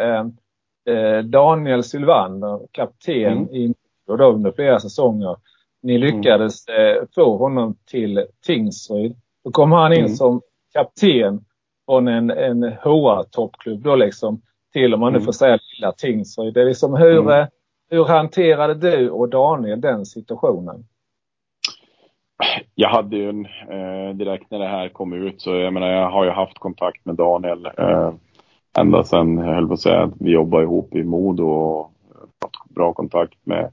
Daniel 1.24 1.84
Sylvander, 1.84 2.60
kapten 2.72 3.38
mm. 3.38 3.50
i 3.56 3.74
då 4.08 4.26
under 4.26 4.52
flera 4.52 4.80
säsonger. 4.80 5.36
Ni 5.82 5.96
mm. 5.96 6.08
lyckades 6.08 6.68
mm. 6.68 7.08
få 7.16 7.38
honom 7.38 7.76
till 7.86 8.26
Tingsryd. 8.46 9.16
Då 9.44 9.52
kom 9.52 9.72
han 9.72 9.94
in 9.94 10.00
mm. 10.00 10.16
som 10.16 10.42
kapten 10.74 11.46
från 11.88 12.08
en, 12.08 12.29
en 12.29 12.63
HR-toppklubb 12.63 13.82
då 13.82 13.96
liksom 13.96 14.41
till, 14.74 14.94
om 14.94 15.00
man 15.00 15.13
nu 15.13 15.17
mm. 15.17 15.25
får 15.25 15.32
säga 15.32 15.60
lilla 15.77 15.91
Tingsryd. 15.91 16.53
Det 16.53 16.62
är 16.62 16.65
liksom 16.65 16.96
hur, 16.96 17.20
mm. 17.20 17.41
Eh, 17.41 17.48
hur 17.89 18.06
hanterade 18.06 18.74
du 18.74 19.10
och 19.10 19.29
Daniel 19.29 19.82
den 19.82 20.06
situationen? 20.06 20.86
Jag 22.75 22.89
hade 22.89 23.17
ju 23.17 23.29
en, 23.29 23.46
eh, 23.46 24.15
direkt 24.15 24.51
när 24.51 24.60
det 24.60 24.67
här 24.67 24.89
kom 24.89 25.13
ut 25.13 25.41
så 25.41 25.56
jag 25.56 25.74
menar 25.74 25.88
jag 25.88 26.10
har 26.10 26.25
ju 26.25 26.32
haft 26.32 26.60
kontakt 26.60 27.06
med 27.06 27.15
Daniel 27.15 27.65
eh, 27.77 28.13
ända 28.77 29.03
sedan, 29.03 29.38
jag 29.38 29.56
höll 29.56 29.67
på 29.67 29.74
att 29.74 29.79
säga, 29.79 30.03
att 30.03 30.13
vi 30.20 30.32
jobbade 30.32 30.63
ihop 30.63 30.96
i 30.96 31.03
Modo 31.03 31.44
och 31.44 31.91
haft 32.41 32.75
bra 32.75 32.94
kontakt 32.94 33.38
med 33.44 33.72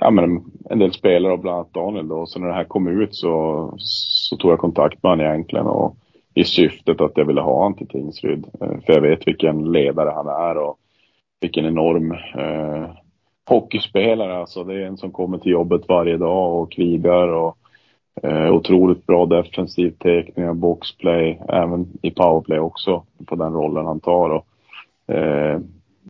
ja, 0.00 0.10
men 0.10 0.44
en 0.70 0.78
del 0.78 0.92
spelare 0.92 1.32
och 1.32 1.38
bland 1.38 1.56
annat 1.56 1.74
Daniel 1.74 2.08
då. 2.08 2.26
Så 2.26 2.40
när 2.40 2.48
det 2.48 2.54
här 2.54 2.64
kom 2.64 3.02
ut 3.02 3.14
så, 3.14 3.74
så 3.78 4.36
tog 4.36 4.52
jag 4.52 4.58
kontakt 4.58 5.02
med 5.02 5.12
honom 5.12 5.26
egentligen 5.26 5.66
och 5.66 5.96
i 6.34 6.44
syftet 6.44 7.00
att 7.00 7.16
jag 7.16 7.24
ville 7.24 7.40
ha 7.40 7.54
honom 7.54 7.74
till 7.74 7.88
Tingsryd. 7.88 8.46
Eh, 8.60 8.80
för 8.86 8.92
jag 8.92 9.00
vet 9.00 9.26
vilken 9.26 9.72
ledare 9.72 10.10
han 10.10 10.26
är 10.26 10.56
och 10.58 10.78
vilken 11.40 11.66
enorm 11.66 12.12
eh, 12.12 12.90
hockeyspelare. 13.48 14.36
Alltså 14.36 14.64
det 14.64 14.74
är 14.74 14.86
en 14.86 14.96
som 14.96 15.12
kommer 15.12 15.38
till 15.38 15.52
jobbet 15.52 15.88
varje 15.88 16.16
dag 16.16 16.62
och 16.62 16.72
krigar 16.72 17.28
och 17.28 17.56
eh, 18.22 18.54
otroligt 18.54 19.06
bra 19.06 19.26
defensiv 19.26 19.90
tekning 19.90 20.60
boxplay, 20.60 21.40
även 21.48 21.86
i 22.02 22.10
powerplay 22.10 22.58
också 22.58 23.02
på 23.26 23.36
den 23.36 23.52
rollen 23.52 23.86
han 23.86 24.00
tar. 24.00 24.30
Och, 24.30 24.46
eh, 25.14 25.60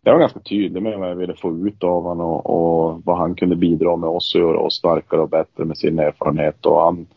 jag 0.03 0.13
var 0.13 0.19
ganska 0.19 0.39
tydlig 0.39 0.83
med 0.83 0.99
vad 0.99 1.09
jag 1.09 1.15
ville 1.15 1.33
få 1.33 1.51
ut 1.51 1.83
av 1.83 2.03
honom 2.03 2.27
och, 2.27 2.45
och 2.45 3.01
vad 3.05 3.17
han 3.17 3.35
kunde 3.35 3.55
bidra 3.55 3.95
med 3.95 4.09
oss 4.09 4.35
och 4.35 4.41
göra 4.41 4.59
oss 4.59 4.75
starkare 4.75 5.21
och 5.21 5.29
bättre 5.29 5.65
med 5.65 5.77
sin 5.77 5.99
erfarenhet. 5.99 6.65
Och 6.65 6.81
han, 6.81 7.07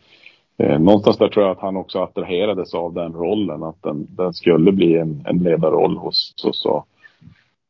Eh, 0.59 0.79
någonstans 0.79 1.19
där 1.19 1.29
tror 1.29 1.45
jag 1.45 1.53
att 1.53 1.63
han 1.63 1.77
också 1.77 1.99
attraherades 1.99 2.75
av 2.75 2.95
den 2.95 3.13
rollen, 3.13 3.63
att 3.63 3.83
den, 3.83 4.07
den 4.11 4.35
skulle 4.35 4.73
bli 4.73 4.97
en, 4.97 5.25
en 5.27 5.39
ledarroll 5.39 5.97
hos 5.97 6.35
oss. 6.45 6.67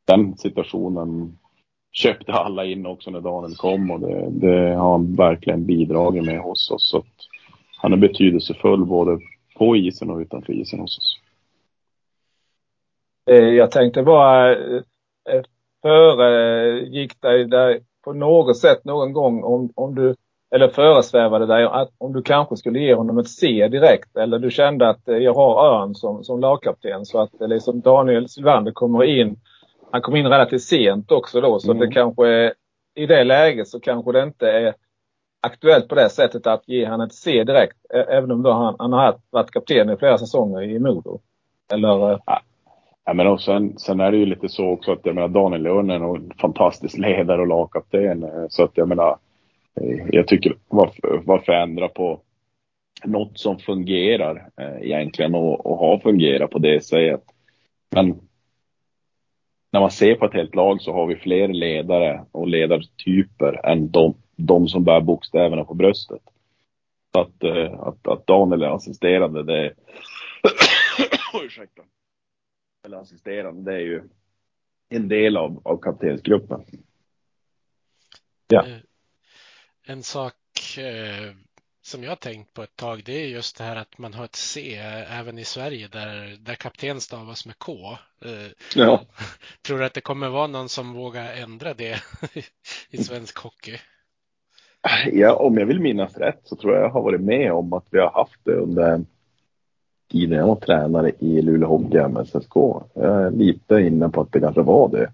Den 0.07 0.37
situationen 0.37 1.39
köpte 1.93 2.33
alla 2.33 2.65
in 2.65 2.87
också 2.87 3.11
när 3.11 3.21
Daniel 3.21 3.57
kom 3.57 3.91
och 3.91 4.01
det, 4.01 4.31
det 4.31 4.75
har 4.75 4.93
han 4.93 5.17
verkligen 5.17 5.67
bidragit 5.67 6.25
med 6.25 6.41
hos 6.41 6.71
oss. 6.71 6.91
Så 6.91 7.05
han 7.77 7.93
är 7.93 7.97
betydelsefull 7.97 8.85
både 8.85 9.19
på 9.59 9.77
isen 9.77 10.11
och 10.11 10.19
utanför 10.19 10.53
isen 10.53 10.81
hos 10.81 10.99
oss. 10.99 11.21
Eh, 13.31 13.49
jag 13.49 13.71
tänkte 13.71 14.03
bara, 14.03 14.53
eh, 14.53 14.83
före 15.29 15.39
eh, 15.39 15.43
föregick 15.83 17.21
dig 17.21 17.45
där 17.45 17.81
på 18.05 18.13
något 18.13 18.57
sätt 18.57 18.85
någon 18.85 19.13
gång 19.13 19.43
om, 19.43 19.73
om 19.75 19.95
du 19.95 20.15
eller 20.51 20.69
föresvävade 20.69 21.47
dig 21.47 21.65
att 21.65 21.91
om 21.99 22.13
du 22.13 22.23
kanske 22.23 22.57
skulle 22.57 22.79
ge 22.79 22.95
honom 22.95 23.19
ett 23.19 23.29
C 23.29 23.69
direkt 23.69 24.17
eller 24.17 24.39
du 24.39 24.51
kände 24.51 24.89
att 24.89 25.09
eh, 25.09 25.17
jag 25.17 25.35
har 25.35 25.67
Örn 25.67 25.95
som, 25.95 26.25
som 26.25 26.41
lagkapten 26.41 27.07
så 27.07 27.21
att 27.21 27.41
eh, 27.41 27.49
liksom 27.49 27.81
Daniel 27.81 28.29
Sylvander 28.29 28.73
kommer 28.73 29.05
in. 29.05 29.41
Han 29.91 30.03
kom 30.03 30.17
in 30.17 30.27
relativt 30.27 30.63
sent 30.63 31.13
också 31.13 31.41
då 31.41 31.59
så 31.59 31.71
mm. 31.71 31.81
det 31.81 31.95
kanske 31.95 32.29
är, 32.29 32.53
i 32.95 33.07
det 33.07 33.25
läget 33.25 33.69
så 33.69 33.81
kanske 33.81 34.13
det 34.13 34.23
inte 34.23 34.51
är 34.51 34.75
aktuellt 35.41 35.89
på 35.89 35.95
det 35.95 36.11
sättet 36.11 36.47
att 36.47 36.69
ge 36.69 36.85
han 36.85 37.01
ett 37.01 37.15
C 37.15 37.45
direkt. 37.45 37.77
Även 38.09 38.31
om 38.31 38.43
då 38.43 38.53
han, 38.53 38.77
han 38.79 38.93
har 38.93 39.17
varit 39.31 39.51
kapten 39.51 39.91
i 39.91 39.97
flera 39.97 40.19
säsonger 40.19 40.63
i 40.63 40.79
Modo. 40.79 41.21
Eller? 41.73 42.13
Eh, 42.13 42.19
ja. 42.27 42.41
Ja, 43.05 43.15
men 43.15 43.27
och 43.27 43.41
sen, 43.41 43.79
sen 43.79 44.01
är 44.01 44.11
det 44.11 44.17
ju 44.17 44.27
lite 44.27 44.49
så 44.49 44.69
också 44.69 44.93
att 44.93 45.01
jag 45.03 45.15
menar 45.15 45.29
Daniel 45.29 45.67
Örn 45.67 45.91
är 45.91 46.17
en 46.17 46.33
fantastisk 46.41 46.99
ledare 46.99 47.41
och 47.41 47.47
lagkapten. 47.47 48.31
Så 48.49 48.65
att 48.65 48.71
jag 48.75 48.89
menar 48.89 49.17
Eh, 49.81 50.07
jag 50.13 50.29
tycker 50.29 50.59
varför, 50.69 51.23
varför 51.25 51.53
ändra 51.53 51.89
på 51.89 52.21
något 53.05 53.39
som 53.39 53.59
fungerar 53.59 54.51
eh, 54.57 54.83
egentligen 54.83 55.35
och, 55.35 55.67
och 55.67 55.79
har 55.79 55.99
fungerat 55.99 56.51
på 56.51 56.59
det 56.59 56.85
sättet. 56.85 57.25
Men 57.91 58.21
när 59.71 59.81
man 59.81 59.91
ser 59.91 60.15
på 60.15 60.27
ett 60.27 60.35
helt 60.35 60.55
lag 60.55 60.81
så 60.81 60.93
har 60.93 61.07
vi 61.07 61.17
fler 61.17 61.49
ledare 61.49 62.25
och 62.33 62.49
ledartyper 62.49 63.67
än 63.67 63.91
de, 63.91 64.15
de 64.37 64.69
som 64.69 64.85
bär 64.85 65.01
bokstäverna 65.01 65.65
på 65.65 65.75
bröstet. 65.75 66.23
Så 67.13 67.21
att, 67.21 67.43
eh, 67.43 67.81
att, 67.81 68.09
att 68.09 68.27
Daniel 68.27 68.63
är 68.63 68.75
assisterande, 68.75 69.43
det 69.43 69.59
är... 69.59 69.75
Ursäkta. 71.45 71.83
Eller 72.87 72.97
assisterande, 72.97 73.71
det 73.71 73.77
är 73.77 73.81
ju 73.81 74.03
en 74.89 75.09
del 75.09 75.37
av, 75.37 75.61
av 75.65 75.77
kaptensgruppen. 75.77 76.65
Ja. 78.49 78.67
Yeah 78.67 78.81
en 79.89 80.03
sak 80.03 80.35
eh, 80.79 81.35
som 81.83 82.03
jag 82.03 82.11
har 82.11 82.17
tänkt 82.17 82.55
på 82.55 82.63
ett 82.63 82.77
tag, 82.77 83.03
det 83.05 83.13
är 83.13 83.27
just 83.27 83.59
det 83.59 83.65
här 83.65 83.77
att 83.77 83.99
man 83.99 84.15
har 84.15 84.25
ett 84.25 84.37
C 84.37 84.77
även 85.11 85.39
i 85.39 85.45
Sverige 85.45 85.89
där, 85.89 86.37
där 86.41 86.55
kapten 86.55 87.01
stavas 87.01 87.47
med 87.47 87.59
K. 87.59 87.73
Eh, 88.25 88.53
ja. 88.77 89.01
Tror 89.67 89.79
du 89.79 89.85
att 89.85 89.95
det 89.95 90.01
kommer 90.01 90.29
vara 90.29 90.47
någon 90.47 90.69
som 90.69 90.93
vågar 90.93 91.33
ändra 91.33 91.75
det 91.75 92.03
i 92.91 92.97
svensk 92.97 93.39
hockey? 93.39 93.77
Ja, 95.13 95.35
om 95.35 95.59
jag 95.59 95.67
vill 95.67 95.81
minnas 95.81 96.17
rätt 96.17 96.41
så 96.45 96.57
tror 96.57 96.75
jag 96.75 96.85
jag 96.85 96.91
har 96.91 97.03
varit 97.03 97.21
med 97.21 97.53
om 97.53 97.73
att 97.73 97.87
vi 97.91 97.99
har 97.99 98.11
haft 98.11 98.41
det 98.45 98.55
under 98.55 99.05
tiden 100.11 100.39
jag 100.39 100.47
var 100.47 100.57
tränare 100.57 101.13
i 101.19 101.43
Luleå 101.43 101.69
Hockey 101.69 101.99
MSSK. 101.99 102.57
Jag 102.95 103.27
är 103.27 103.31
lite 103.31 103.75
inne 103.75 104.09
på 104.09 104.21
att 104.21 104.33
det 104.33 104.41
kanske 104.41 104.63
var 104.63 104.89
det. 104.89 105.13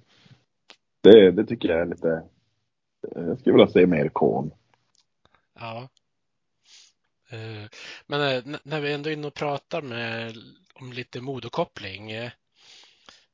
Det, 1.00 1.30
det 1.30 1.44
tycker 1.44 1.68
jag 1.68 1.80
är 1.80 1.86
lite... 1.86 2.22
Jag 3.14 3.38
skulle 3.38 3.52
vilja 3.52 3.72
se 3.72 3.86
mer 3.86 4.08
kon. 4.08 4.50
Ja. 5.54 5.88
Eh, 7.30 7.68
men 8.06 8.20
eh, 8.20 8.58
när 8.62 8.80
vi 8.80 8.92
ändå 8.92 9.10
är 9.10 9.14
inne 9.14 9.26
och 9.26 9.34
pratar 9.34 9.82
med, 9.82 10.36
om 10.74 10.92
lite 10.92 11.20
modokoppling. 11.20 12.10
Eh, 12.10 12.30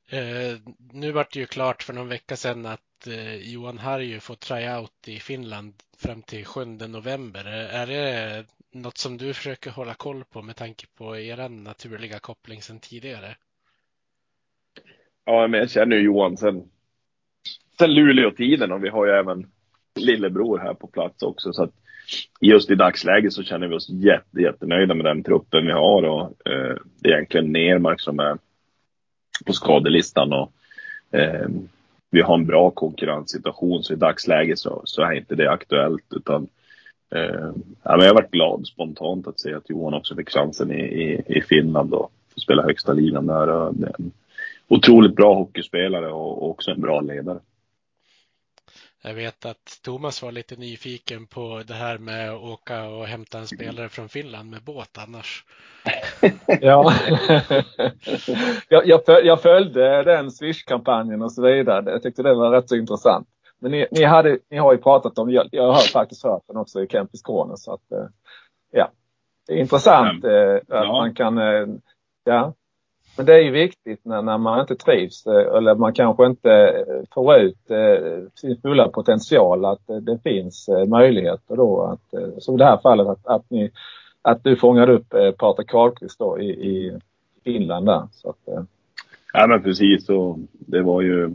eh, 0.09 0.59
nu 0.93 1.12
vart 1.12 1.33
det 1.33 1.41
ju 1.41 1.47
klart 1.47 1.83
för 1.83 1.93
någon 1.93 2.09
vecka 2.09 2.37
sedan 2.37 2.67
att 2.67 3.07
eh, 3.07 3.35
Johan 3.35 3.79
Harju 3.79 4.21
får 4.21 4.35
tryout 4.35 5.09
i 5.09 5.19
Finland 5.19 5.75
fram 5.99 6.23
till 6.23 6.45
7 6.45 6.65
november. 6.65 7.47
Eh, 7.47 7.75
är 7.75 7.87
det 7.87 8.47
något 8.73 8.99
som 8.99 9.17
du 9.17 9.35
försöker 9.35 9.71
hålla 9.71 9.95
koll 9.95 10.25
på 10.25 10.43
med 10.43 10.57
tanke 10.57 10.87
på 10.87 11.19
er 11.19 11.49
naturliga 11.49 12.19
koppling 12.19 12.62
sedan 12.62 12.81
tidigare? 12.81 13.37
Ja, 15.25 15.47
men 15.49 15.61
jag 15.61 15.71
känner 15.71 15.97
ju 15.97 16.03
Johan 16.03 16.37
sedan, 16.37 16.71
sen 17.79 17.95
Luleå-tiden 17.95 18.73
och 18.73 18.85
vi 18.85 18.89
har 18.89 19.07
ju 19.07 19.12
även 19.12 19.50
lillebror 19.95 20.59
här 20.59 20.75
på 20.75 20.87
plats 20.87 21.23
också. 21.23 21.53
Så 21.53 21.62
att 21.62 21.75
just 22.40 22.71
i 22.71 22.75
dagsläget 22.75 23.33
så 23.33 23.43
känner 23.43 23.69
vi 23.69 23.75
oss 23.75 23.88
jätte, 23.88 24.40
jättenöjda 24.40 24.95
med 24.95 25.05
den 25.05 25.23
truppen 25.23 25.67
vi 25.67 25.73
har 25.73 26.02
och 26.02 26.23
eh, 26.23 26.76
det 27.00 27.09
är 27.09 27.12
egentligen 27.12 27.52
Nermark 27.52 28.00
som 28.00 28.21
är 28.21 28.38
på 29.47 29.52
skadelistan 29.52 30.33
och 30.33 30.52
eh, 31.19 31.49
vi 32.11 32.21
har 32.21 32.35
en 32.35 32.47
bra 32.47 32.71
konkurrenssituation 32.71 33.83
så 33.83 33.93
i 33.93 33.97
dagsläget 33.97 34.59
så, 34.59 34.83
så 34.85 35.02
är 35.02 35.12
inte 35.12 35.35
det 35.35 35.50
aktuellt 35.50 36.05
utan 36.17 36.49
eh, 37.14 37.50
ja, 37.83 37.97
men 37.97 38.00
jag 38.00 38.09
har 38.09 38.23
varit 38.23 38.31
glad 38.31 38.67
spontant 38.67 39.26
att 39.26 39.40
se 39.40 39.55
att 39.55 39.71
Johan 39.71 39.95
också 39.95 40.17
fick 40.17 40.31
chansen 40.31 40.73
i, 40.73 40.81
i, 40.81 41.23
i 41.26 41.40
Finland 41.40 41.95
och 41.95 42.12
spela 42.37 42.62
högsta 42.62 42.93
ligan 42.93 43.26
där. 43.26 43.69
En 43.69 44.12
otroligt 44.69 45.17
bra 45.17 45.35
hockeyspelare 45.35 46.12
och, 46.12 46.43
och 46.43 46.50
också 46.50 46.71
en 46.71 46.81
bra 46.81 47.00
ledare. 47.00 47.38
Jag 49.02 49.14
vet 49.14 49.47
att 49.47 49.80
Thomas 49.85 50.23
var 50.23 50.33
lite 50.33 50.57
nyfiken 50.57 51.26
på 51.26 51.62
det 51.66 51.75
här 51.75 51.99
med 51.99 52.30
att 52.30 52.42
åka 52.42 52.88
och 52.88 53.07
hämta 53.07 53.38
en 53.38 53.47
spelare 53.47 53.88
från 53.88 54.09
Finland 54.09 54.50
med 54.50 54.62
båt 54.62 54.99
annars. 54.99 55.45
ja, 56.61 56.92
jag, 58.69 58.87
jag, 58.87 59.00
jag 59.25 59.42
följde 59.42 60.02
den 60.02 60.30
Swish-kampanjen 60.30 61.23
och 61.23 61.33
så 61.33 61.42
vidare. 61.42 61.90
Jag 61.90 62.02
tyckte 62.02 62.23
det 62.23 62.35
var 62.35 62.50
rätt 62.50 62.69
så 62.69 62.76
intressant. 62.76 63.28
Men 63.59 63.71
ni, 63.71 63.87
ni, 63.90 64.04
hade, 64.04 64.38
ni 64.50 64.57
har 64.57 64.73
ju 64.73 64.78
pratat 64.78 65.19
om, 65.19 65.30
jag, 65.30 65.49
jag 65.52 65.73
har 65.73 65.92
faktiskt 65.92 66.25
hört 66.25 66.42
den 66.47 66.57
också 66.57 66.83
i 66.83 66.88
Kempis 66.88 67.21
Skåne 67.21 67.57
så 67.57 67.75
att 67.75 67.92
eh, 67.92 68.07
ja. 68.71 68.90
Det 69.47 69.52
är 69.52 69.59
intressant 69.59 70.25
eh, 70.25 70.54
att 70.54 70.62
ja. 70.69 70.92
man 70.92 71.14
kan, 71.14 71.38
eh, 71.38 71.66
ja. 72.25 72.54
Men 73.21 73.27
det 73.27 73.35
är 73.35 73.43
ju 73.43 73.50
viktigt 73.50 74.05
när, 74.05 74.23
när 74.23 74.39
man 74.39 74.61
inte 74.61 74.77
trivs 74.77 75.27
eh, 75.27 75.57
eller 75.57 75.75
man 75.75 75.93
kanske 75.93 76.27
inte 76.27 76.53
eh, 76.53 77.05
får 77.15 77.37
ut 77.37 77.71
eh, 77.71 78.23
sin 78.35 78.61
fulla 78.61 78.89
potential 78.89 79.65
att 79.65 79.87
det 79.87 80.19
finns 80.23 80.69
möjligheter 80.89 81.57
då 81.57 81.83
att, 81.83 82.43
som 82.43 82.55
i 82.55 82.59
det 82.59 82.65
här 82.65 82.79
fallet 82.83 83.07
att, 83.07 83.27
att 83.27 83.50
ni 83.50 83.71
att 84.23 84.45
du 84.45 84.57
fångade 84.57 84.93
upp 84.93 85.15
eh, 85.15 85.31
Patrik 85.31 85.69
Karlqvist 85.69 86.19
då 86.19 86.41
i, 86.41 86.49
i 86.50 86.99
Finland 87.45 87.87
där. 87.87 88.09
Så 88.12 88.31
att, 88.31 88.49
eh. 88.49 88.62
Ja 89.33 89.47
men 89.47 89.62
precis 89.62 90.09
och 90.09 90.39
det 90.53 90.83
var 90.83 91.00
ju 91.03 91.31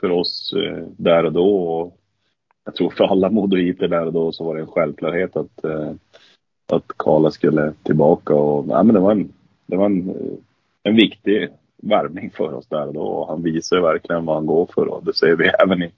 för 0.00 0.10
oss 0.10 0.54
eh, 0.56 0.84
där 0.96 1.24
och 1.24 1.32
då 1.32 1.56
och 1.56 1.96
jag 2.64 2.74
tror 2.74 2.90
för 2.90 3.04
alla 3.04 3.30
modoiter 3.30 3.88
där 3.88 4.06
och 4.06 4.12
då 4.12 4.32
så 4.32 4.44
var 4.44 4.54
det 4.54 4.60
en 4.60 4.66
självklarhet 4.66 5.36
att, 5.36 5.64
eh, 5.64 5.92
att 6.72 6.88
Karla 6.96 7.30
skulle 7.30 7.72
tillbaka 7.82 8.34
och 8.34 8.66
ja, 8.68 8.82
men 8.82 8.94
det 8.94 9.00
var 9.00 9.12
en, 9.12 9.32
det 9.66 9.76
var 9.76 9.86
en, 9.86 10.14
en 10.88 10.96
viktig 10.96 11.48
värvning 11.76 12.30
för 12.30 12.54
oss 12.54 12.66
där 12.66 12.86
och 12.86 12.94
då 12.94 13.02
och 13.02 13.28
han 13.28 13.42
visar 13.42 13.80
verkligen 13.80 14.24
vad 14.24 14.36
han 14.36 14.46
går 14.46 14.70
för 14.74 14.88
och 14.88 15.04
det 15.04 15.14
ser 15.14 15.36
vi 15.36 15.48
även 15.62 15.82
i, 15.82 15.92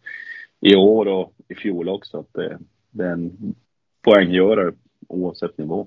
i 0.60 0.76
år 0.76 1.06
och 1.08 1.32
i 1.48 1.54
fjol 1.54 1.88
också 1.88 2.18
att 2.18 2.32
det, 2.32 2.58
det 2.90 3.04
är 3.04 3.12
en 3.12 3.54
poänggörare 4.02 4.72
oavsett 5.08 5.58
nivå. 5.58 5.86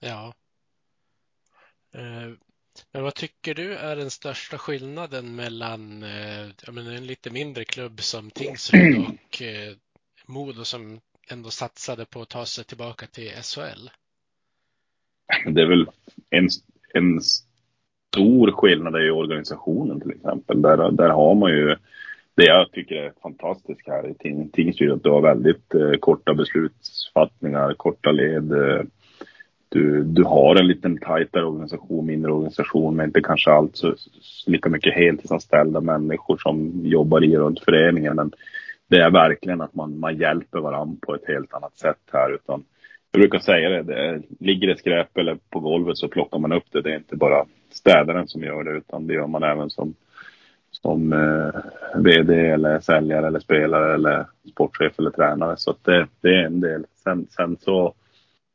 Ja. 0.00 0.34
Eh, 1.94 2.32
men 2.92 3.02
vad 3.02 3.14
tycker 3.14 3.54
du 3.54 3.74
är 3.74 3.96
den 3.96 4.10
största 4.10 4.58
skillnaden 4.58 5.36
mellan 5.36 6.02
eh, 6.02 6.72
menar, 6.72 6.92
en 6.92 7.06
lite 7.06 7.30
mindre 7.30 7.64
klubb 7.64 8.00
som 8.00 8.30
Tingsryd 8.30 8.96
och 9.08 9.42
eh, 9.42 9.72
Modo 10.26 10.64
som 10.64 11.00
ändå 11.28 11.50
satsade 11.50 12.04
på 12.04 12.22
att 12.22 12.28
ta 12.28 12.46
sig 12.46 12.64
tillbaka 12.64 13.06
till 13.06 13.30
SHL? 13.30 13.90
Det 15.54 15.62
är 15.62 15.66
väl 15.66 15.86
en, 16.30 16.48
en 16.94 17.20
stor 17.20 18.50
skillnad 18.50 19.06
i 19.06 19.10
organisationen 19.10 20.00
till 20.00 20.10
exempel. 20.10 20.62
Där, 20.62 20.90
där 20.90 21.08
har 21.08 21.34
man 21.34 21.50
ju 21.50 21.76
det 22.34 22.44
jag 22.44 22.72
tycker 22.72 22.94
är 22.94 23.12
fantastiskt 23.22 23.86
här 23.86 24.10
i 24.10 24.48
Tingsryd 24.52 24.92
att 24.92 25.02
du 25.02 25.10
har 25.10 25.22
väldigt 25.22 25.74
eh, 25.74 25.92
korta 26.00 26.34
beslutsfattningar, 26.34 27.74
korta 27.74 28.10
led. 28.10 28.52
Eh, 28.52 28.82
du, 29.68 30.02
du 30.02 30.24
har 30.24 30.56
en 30.56 30.66
liten 30.66 30.98
tajtare 30.98 31.44
organisation, 31.44 32.06
mindre 32.06 32.32
organisation 32.32 32.96
Men 32.96 33.06
inte 33.06 33.20
kanske 33.20 33.50
allt 33.50 33.76
så, 33.76 33.94
lika 34.46 34.68
mycket 34.68 34.94
heltidsanställda 34.94 35.80
människor 35.80 36.36
som 36.36 36.80
jobbar 36.84 37.24
i 37.24 37.36
runt 37.36 37.64
föreningen. 37.64 38.16
Men 38.16 38.32
det 38.88 38.96
är 38.96 39.10
verkligen 39.10 39.60
att 39.60 39.74
man, 39.74 39.98
man 39.98 40.16
hjälper 40.16 40.58
varandra 40.58 40.96
på 41.00 41.14
ett 41.14 41.28
helt 41.28 41.54
annat 41.54 41.76
sätt 41.76 42.00
här. 42.12 42.34
Utan 42.34 42.64
jag 43.12 43.20
brukar 43.20 43.38
säga 43.38 43.68
det, 43.68 43.82
det 43.82 44.22
ligger 44.40 44.68
det 44.68 44.78
skräp 44.78 45.16
eller 45.16 45.38
på 45.50 45.60
golvet 45.60 45.98
så 45.98 46.08
plockar 46.08 46.38
man 46.38 46.52
upp 46.52 46.64
det. 46.70 46.82
Det 46.82 46.92
är 46.92 46.96
inte 46.96 47.16
bara 47.16 47.46
städaren 47.70 48.28
som 48.28 48.42
gör 48.42 48.64
det 48.64 48.70
utan 48.70 49.06
det 49.06 49.14
gör 49.14 49.26
man 49.26 49.42
även 49.42 49.70
som, 49.70 49.94
som 50.70 51.12
eh, 51.12 51.60
VD 52.02 52.34
eller 52.34 52.80
säljare 52.80 53.26
eller 53.26 53.40
spelare 53.40 53.94
eller 53.94 54.26
sportchef 54.50 54.98
eller 54.98 55.10
tränare. 55.10 55.56
Så 55.56 55.74
det, 55.82 56.08
det 56.20 56.28
är 56.28 56.44
en 56.44 56.60
del. 56.60 56.84
Sen, 57.04 57.26
sen 57.30 57.56
så 57.60 57.94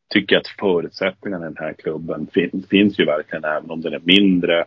tycker 0.10 0.36
jag 0.36 0.41
att 0.41 0.48
förutsättningarna 0.48 1.46
i 1.46 1.50
den 1.50 1.58
här 1.58 1.74
klubben 1.74 2.28
fin, 2.34 2.65
finns 2.70 3.00
ju 3.00 3.06
verkligen 3.06 3.43
även 3.43 3.72
om 3.72 3.82
den 3.82 3.93
är 3.93 4.02
mindre 4.04 4.65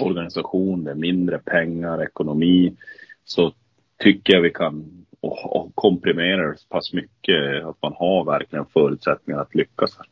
organisation, 0.00 0.84
det 0.84 0.90
är 0.90 0.94
mindre 0.94 1.38
pengar, 1.38 2.02
ekonomi. 2.02 2.76
Så 3.24 3.52
tycker 3.98 4.34
jag 4.34 4.42
vi 4.42 4.50
kan 4.50 5.04
och, 5.26 5.56
och 5.56 5.74
komprimera 5.74 6.56
så 6.56 6.68
pass 6.68 6.92
mycket 6.92 7.64
att 7.64 7.76
man 7.82 7.92
har 7.98 8.24
verkligen 8.24 8.66
förutsättningar 8.66 9.40
att 9.40 9.54
lyckas. 9.54 9.96
Här. 9.98 10.06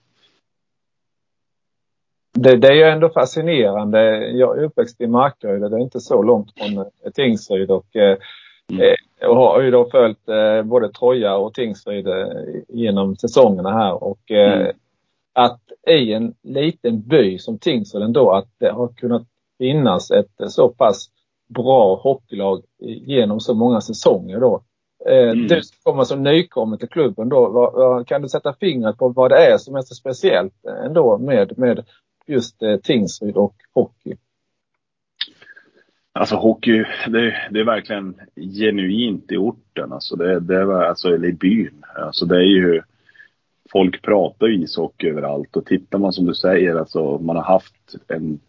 Det, 2.35 2.57
det, 2.57 2.69
är 2.69 2.75
ju 2.75 2.83
ändå 2.83 3.09
fascinerande. 3.09 4.31
Jag 4.31 4.59
är 4.59 4.63
uppväxt 4.63 5.01
i 5.01 5.07
Markaryd, 5.07 5.61
det 5.61 5.77
är 5.77 5.81
inte 5.81 6.01
så 6.01 6.23
långt 6.23 6.53
från 6.59 6.91
Tingsryd 7.15 7.71
och 7.71 7.97
eh, 7.97 8.19
Mm. 8.73 8.95
Eh, 9.21 9.29
och 9.29 9.37
har 9.37 9.61
ju 9.61 9.71
då 9.71 9.91
följt 9.91 10.29
eh, 10.29 10.63
både 10.63 10.93
Troja 10.93 11.37
och 11.37 11.55
Tingsryd 11.55 12.09
eh, 12.09 12.27
genom 12.69 13.17
säsongerna 13.17 13.73
här 13.73 14.05
och 14.05 14.31
mm. 14.31 14.77
att 15.33 15.61
i 15.89 16.13
en 16.13 16.35
liten 16.43 17.01
by 17.01 17.39
som 17.39 17.59
Tingsryd 17.59 18.03
ändå 18.03 18.31
att 18.31 18.49
det 18.59 18.71
har 18.71 18.89
kunnat 18.89 19.23
finnas 19.59 20.11
ett 20.11 20.33
så 20.49 20.69
pass 20.69 21.09
bra 21.49 21.95
hockeylag 21.95 22.63
genom 23.07 23.41
så 23.41 23.55
många 23.55 23.81
säsonger 23.81 24.41
då. 24.41 24.63
Mm. 25.07 25.47
Du 25.47 25.63
som 25.63 25.77
kommer 25.83 26.05
som 26.05 26.23
nykommen 26.23 26.79
till 26.79 26.89
klubben 26.89 27.29
då, 27.29 27.49
vad, 27.49 27.73
vad, 27.73 28.07
kan 28.07 28.23
du 28.23 28.29
sätta 28.29 28.55
fingret 28.61 28.99
på 28.99 29.09
vad 29.09 29.31
det 29.31 29.53
är 29.53 29.59
som 29.59 29.77
är 29.77 29.83
så 29.83 29.95
speciellt 29.95 30.65
ändå 30.85 31.19
med, 31.19 31.59
med 31.59 31.85
just 32.27 32.63
Tingsryd 32.83 33.37
och 33.37 33.55
hockey? 33.73 34.17
Alltså 36.15 36.37
hockey, 36.37 36.85
det, 37.09 37.49
det, 37.51 37.61
är 37.61 37.65
verkligen 37.65 38.15
genuint 38.37 39.33
i 39.33 39.37
orten. 39.37 39.93
Alltså 39.93 40.17
det, 40.17 40.41
det 40.41 40.65
var, 40.65 40.83
alltså, 40.85 41.09
eller 41.09 41.29
i 41.29 41.33
byn. 41.33 41.85
Alltså 41.97 42.27
det 42.27 42.37
är 42.37 42.41
ju, 42.41 42.83
folk 43.73 44.03
pratar 44.03 44.47
ju 44.47 44.63
ishockey 44.63 45.09
överallt 45.09 45.57
och 45.57 45.67
tittar 45.67 45.99
man 45.99 46.13
som 46.13 46.27
du 46.27 46.35
säger, 46.35 46.75
alltså 46.75 47.19
man 47.19 47.37
har 47.37 47.43
haft 47.43 47.95
en, 48.09 48.41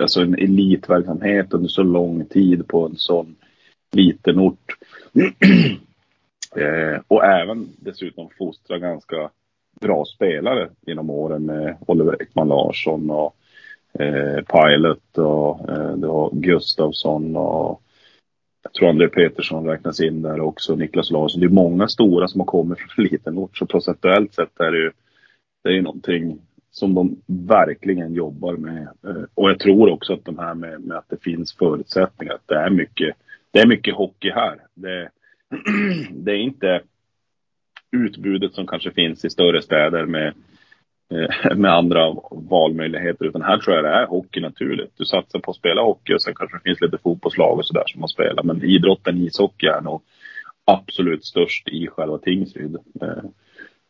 alltså 0.00 0.20
en 0.20 0.34
elitverksamhet 0.34 1.54
under 1.54 1.68
så 1.68 1.82
lång 1.82 2.24
tid 2.24 2.68
på 2.68 2.86
en 2.86 2.96
sån 2.96 3.36
liten 3.92 4.38
ort. 4.38 4.76
eh, 6.56 7.00
och 7.08 7.24
även 7.24 7.68
dessutom 7.76 8.28
fostra 8.38 8.78
ganska 8.78 9.30
bra 9.80 10.04
spelare 10.04 10.68
genom 10.86 11.10
åren 11.10 11.46
med 11.46 11.76
Oliver 11.86 12.22
Ekman 12.22 12.48
Larsson 12.48 13.10
och 13.10 13.36
eh, 13.98 14.42
Pilot 14.44 15.18
och 15.18 15.70
eh, 15.70 15.96
det 15.96 16.06
var 16.06 16.30
Gustavsson 16.32 17.36
och 17.36 17.82
jag 18.62 18.72
tror 18.72 18.88
André 18.88 19.08
Petersson 19.08 19.66
räknas 19.66 20.00
in 20.00 20.22
där 20.22 20.40
också, 20.40 20.76
Niklas 20.76 21.10
Larsson. 21.10 21.40
Det 21.40 21.46
är 21.46 21.50
många 21.50 21.88
stora 21.88 22.28
som 22.28 22.40
har 22.40 22.46
kommit 22.46 22.78
från 22.78 22.88
en 23.04 23.12
liten 23.12 23.38
ort 23.38 23.58
så 23.58 23.66
procentuellt 23.66 24.34
sett 24.34 24.60
är 24.60 24.72
det 24.72 24.78
ju 24.78 24.92
det 25.64 25.76
är 25.76 25.82
någonting 25.82 26.40
som 26.70 26.94
de 26.94 27.16
verkligen 27.26 28.14
jobbar 28.14 28.56
med. 28.56 28.88
Eh, 29.06 29.24
och 29.34 29.50
jag 29.50 29.58
tror 29.58 29.90
också 29.90 30.12
att 30.12 30.24
de 30.24 30.38
här 30.38 30.54
med, 30.54 30.80
med, 30.80 30.96
att 30.96 31.08
det 31.08 31.22
finns 31.22 31.52
förutsättningar, 31.52 32.34
att 32.34 32.48
det 32.48 32.54
är 32.54 32.70
mycket, 32.70 33.16
det 33.52 33.58
är 33.58 33.66
mycket 33.66 33.94
hockey 33.94 34.30
här. 34.30 34.58
Det, 34.74 35.10
det 36.10 36.32
är 36.32 36.36
inte 36.36 36.82
utbudet 37.92 38.54
som 38.54 38.66
kanske 38.66 38.90
finns 38.90 39.24
i 39.24 39.30
större 39.30 39.62
städer 39.62 40.06
med 40.06 40.34
eh, 41.10 41.56
med 41.56 41.72
andra 41.72 42.16
valmöjligheter. 42.30 43.24
Utan 43.24 43.42
här 43.42 43.58
tror 43.58 43.76
jag 43.76 43.84
det 43.84 43.90
är 43.90 44.06
hockey 44.06 44.40
naturligt. 44.40 44.92
Du 44.96 45.04
satsar 45.04 45.38
på 45.38 45.50
att 45.50 45.56
spela 45.56 45.82
hockey 45.82 46.14
och 46.14 46.22
sen 46.22 46.34
kanske 46.34 46.56
det 46.56 46.62
finns 46.62 46.80
lite 46.80 46.98
fotbollslag 46.98 47.58
och 47.58 47.66
sådär 47.66 47.84
som 47.86 48.00
man 48.00 48.08
spelar. 48.08 48.42
Men 48.42 48.64
idrotten 48.64 49.16
ishockey 49.16 49.66
är 49.66 49.80
nog 49.80 50.02
absolut 50.64 51.24
störst 51.24 51.68
i 51.68 51.86
själva 51.86 52.18
Tingsryd. 52.18 52.76
Eh, 53.00 53.24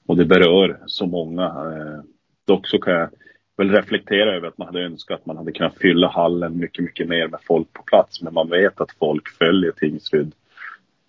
och 0.06 0.16
det 0.16 0.24
berör 0.24 0.78
så 0.86 1.06
många. 1.06 1.44
Eh, 1.44 2.00
dock 2.46 2.68
så 2.68 2.78
kan 2.78 2.94
jag 2.94 3.08
väl 3.56 3.70
reflektera 3.70 4.36
över 4.36 4.48
att 4.48 4.58
man 4.58 4.66
hade 4.66 4.84
önskat 4.84 5.20
att 5.20 5.26
man 5.26 5.36
hade 5.36 5.52
kunnat 5.52 5.78
fylla 5.78 6.08
hallen 6.08 6.58
mycket, 6.58 6.84
mycket 6.84 7.08
mer 7.08 7.28
med 7.28 7.40
folk 7.46 7.72
på 7.72 7.82
plats. 7.82 8.22
Men 8.22 8.34
man 8.34 8.48
vet 8.48 8.80
att 8.80 8.92
folk 8.98 9.28
följer 9.28 9.72
Tingsryd 9.72 10.32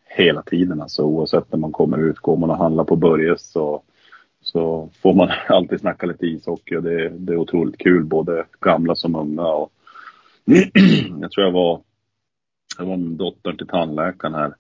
hela 0.06 0.42
tiden. 0.42 0.82
Alltså 0.82 1.04
oavsett 1.04 1.52
när 1.52 1.60
man 1.60 1.72
kommer 1.72 1.98
ut. 1.98 2.18
Går 2.18 2.38
man 2.38 2.50
och 2.50 2.58
handlar 2.58 2.84
på 2.84 2.96
Börjes 2.96 3.52
så 3.52 3.84
så 4.44 4.90
får 5.02 5.14
man 5.14 5.30
alltid 5.48 5.80
snacka 5.80 6.06
lite 6.06 6.26
ishockey 6.26 6.76
och 6.76 6.84
det, 6.84 7.10
det 7.10 7.34
är 7.34 7.38
otroligt 7.38 7.78
kul, 7.78 8.04
både 8.04 8.46
gamla 8.60 8.96
som 8.96 9.16
unga. 9.16 9.48
Och 9.48 9.72
jag 11.22 11.32
tror 11.32 11.46
jag 11.46 11.52
var, 11.52 11.82
jag 12.78 12.86
var 12.86 12.98
med 12.98 13.18
dottern 13.18 13.58
till 13.58 13.68
tandläkaren 13.68 14.34
här 14.34 14.54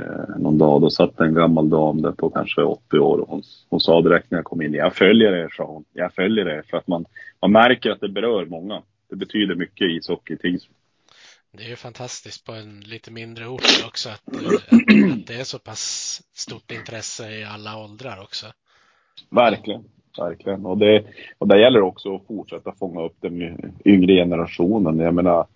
eh, 0.00 0.38
någon 0.38 0.58
dag. 0.58 0.80
Då 0.80 0.90
satt 0.90 1.20
en 1.20 1.34
gammal 1.34 1.70
dam 1.70 2.02
där 2.02 2.12
på 2.12 2.30
kanske 2.30 2.62
80 2.62 2.98
år 2.98 3.18
och 3.18 3.28
hon, 3.28 3.42
hon 3.70 3.80
sa 3.80 4.00
direkt 4.00 4.30
när 4.30 4.38
jag 4.38 4.44
kom 4.44 4.62
in, 4.62 4.74
jag 4.74 4.94
följer 4.94 5.32
er, 5.32 5.48
sa 5.56 5.64
hon. 5.64 5.84
Jag 5.92 6.14
följer 6.14 6.48
er 6.48 6.62
för 6.70 6.76
att 6.76 6.86
man, 6.86 7.04
man 7.42 7.52
märker 7.52 7.90
att 7.90 8.00
det 8.00 8.08
berör 8.08 8.46
många. 8.46 8.82
Det 9.10 9.16
betyder 9.16 9.54
mycket 9.54 9.90
ishockey 9.90 10.34
i 10.34 10.36
Tingsryd. 10.36 10.76
Det 11.56 11.64
är 11.64 11.68
ju 11.68 11.76
fantastiskt 11.76 12.46
på 12.46 12.52
en 12.52 12.80
lite 12.80 13.10
mindre 13.10 13.46
ort 13.46 13.84
också 13.86 14.08
att, 14.08 14.28
att, 14.28 14.54
att 14.54 15.26
det 15.26 15.34
är 15.34 15.44
så 15.44 15.58
pass 15.58 16.22
stort 16.34 16.70
intresse 16.70 17.30
i 17.30 17.44
alla 17.44 17.84
åldrar 17.84 18.22
också. 18.22 18.46
Verkligen, 19.30 19.84
verkligen. 20.18 20.66
Och 20.66 20.78
det, 20.78 21.04
och 21.38 21.48
det 21.48 21.60
gäller 21.60 21.82
också 21.82 22.14
att 22.14 22.26
fortsätta 22.26 22.72
fånga 22.72 23.02
upp 23.02 23.16
den 23.20 23.58
yngre 23.84 24.14
generationen. 24.14 24.98
Jag 24.98 25.14
menar, 25.14 25.38
eh, 25.40 25.46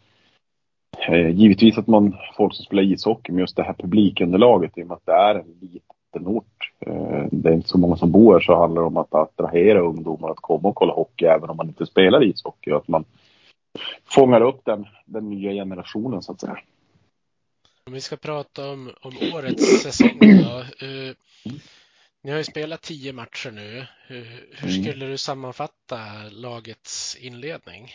givetvis 1.32 1.78
att 1.78 1.86
man, 1.86 2.16
folk 2.36 2.54
som 2.54 2.64
spelar 2.64 2.82
ishockey, 2.82 3.32
med 3.32 3.40
just 3.40 3.56
det 3.56 3.62
här 3.62 3.74
publikunderlaget 3.74 4.78
i 4.78 4.82
och 4.82 4.86
med 4.86 4.94
att 4.94 5.06
det 5.06 5.12
är 5.12 5.34
en 5.34 5.54
liten 5.60 6.26
ort. 6.26 6.72
Eh, 6.80 7.26
det 7.30 7.48
är 7.48 7.52
inte 7.52 7.68
så 7.68 7.78
många 7.78 7.96
som 7.96 8.12
bor 8.12 8.32
här 8.32 8.40
så 8.40 8.60
handlar 8.60 8.82
det 8.82 8.86
om 8.86 8.96
att 8.96 9.14
attrahera 9.14 9.80
ungdomar 9.80 10.30
att 10.30 10.40
komma 10.40 10.68
och 10.68 10.74
kolla 10.74 10.92
hockey 10.92 11.24
även 11.24 11.50
om 11.50 11.56
man 11.56 11.68
inte 11.68 11.86
spelar 11.86 12.22
ishockey. 12.22 12.70
Att 12.70 12.88
man 12.88 13.04
fångar 14.04 14.40
upp 14.40 14.60
den, 14.64 14.86
den 15.04 15.30
nya 15.30 15.52
generationen 15.52 16.22
så 16.22 16.32
att 16.32 16.40
säga. 16.40 16.58
Om 17.86 17.92
vi 17.92 18.00
ska 18.00 18.16
prata 18.16 18.70
om, 18.70 18.90
om 19.00 19.12
årets 19.34 19.82
säsong 19.82 20.18
då. 20.20 20.86
Uh, 20.86 21.14
ni 22.22 22.30
har 22.30 22.38
ju 22.38 22.44
spelat 22.44 22.82
tio 22.82 23.12
matcher 23.12 23.50
nu. 23.50 23.86
Hur, 24.06 24.24
hur 24.52 24.70
mm. 24.70 24.82
skulle 24.82 25.06
du 25.06 25.18
sammanfatta 25.18 25.98
lagets 26.30 27.16
inledning? 27.20 27.88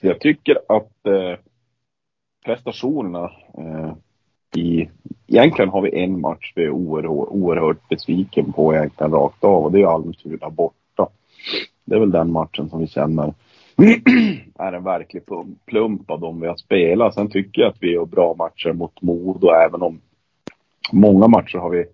Jag 0.00 0.20
tycker 0.20 0.58
att 0.68 1.06
eh, 1.06 1.38
prestationerna 2.44 3.30
eh, 3.58 3.92
i... 4.56 4.88
Egentligen 5.26 5.68
har 5.68 5.82
vi 5.82 6.02
en 6.02 6.20
match 6.20 6.52
vi 6.54 6.64
är 6.64 6.70
oerhört, 6.70 7.28
oerhört 7.30 7.88
besviken 7.88 8.52
på 8.52 8.74
egentligen 8.74 9.12
rakt 9.12 9.44
av 9.44 9.64
och 9.64 9.72
det 9.72 9.80
är 9.80 9.86
Almtuna 9.86 10.50
borta. 10.50 11.08
Det 11.84 11.94
är 11.94 12.00
väl 12.00 12.10
den 12.10 12.32
matchen 12.32 12.68
som 12.68 12.80
vi 12.80 12.86
känner 12.86 13.34
är 14.58 14.72
en 14.72 14.84
verklig 14.84 15.22
plump 15.66 16.10
av 16.10 16.20
de 16.20 16.40
vi 16.40 16.46
har 16.46 16.56
spelat. 16.56 17.14
Sen 17.14 17.30
tycker 17.30 17.62
jag 17.62 17.70
att 17.70 17.82
vi 17.82 17.92
gör 17.92 18.04
bra 18.04 18.34
matcher 18.38 18.72
mot 18.72 19.02
Modo 19.02 19.48
även 19.48 19.82
om 19.82 20.00
många 20.92 21.28
matcher 21.28 21.58
har 21.58 21.70
vi 21.70 21.84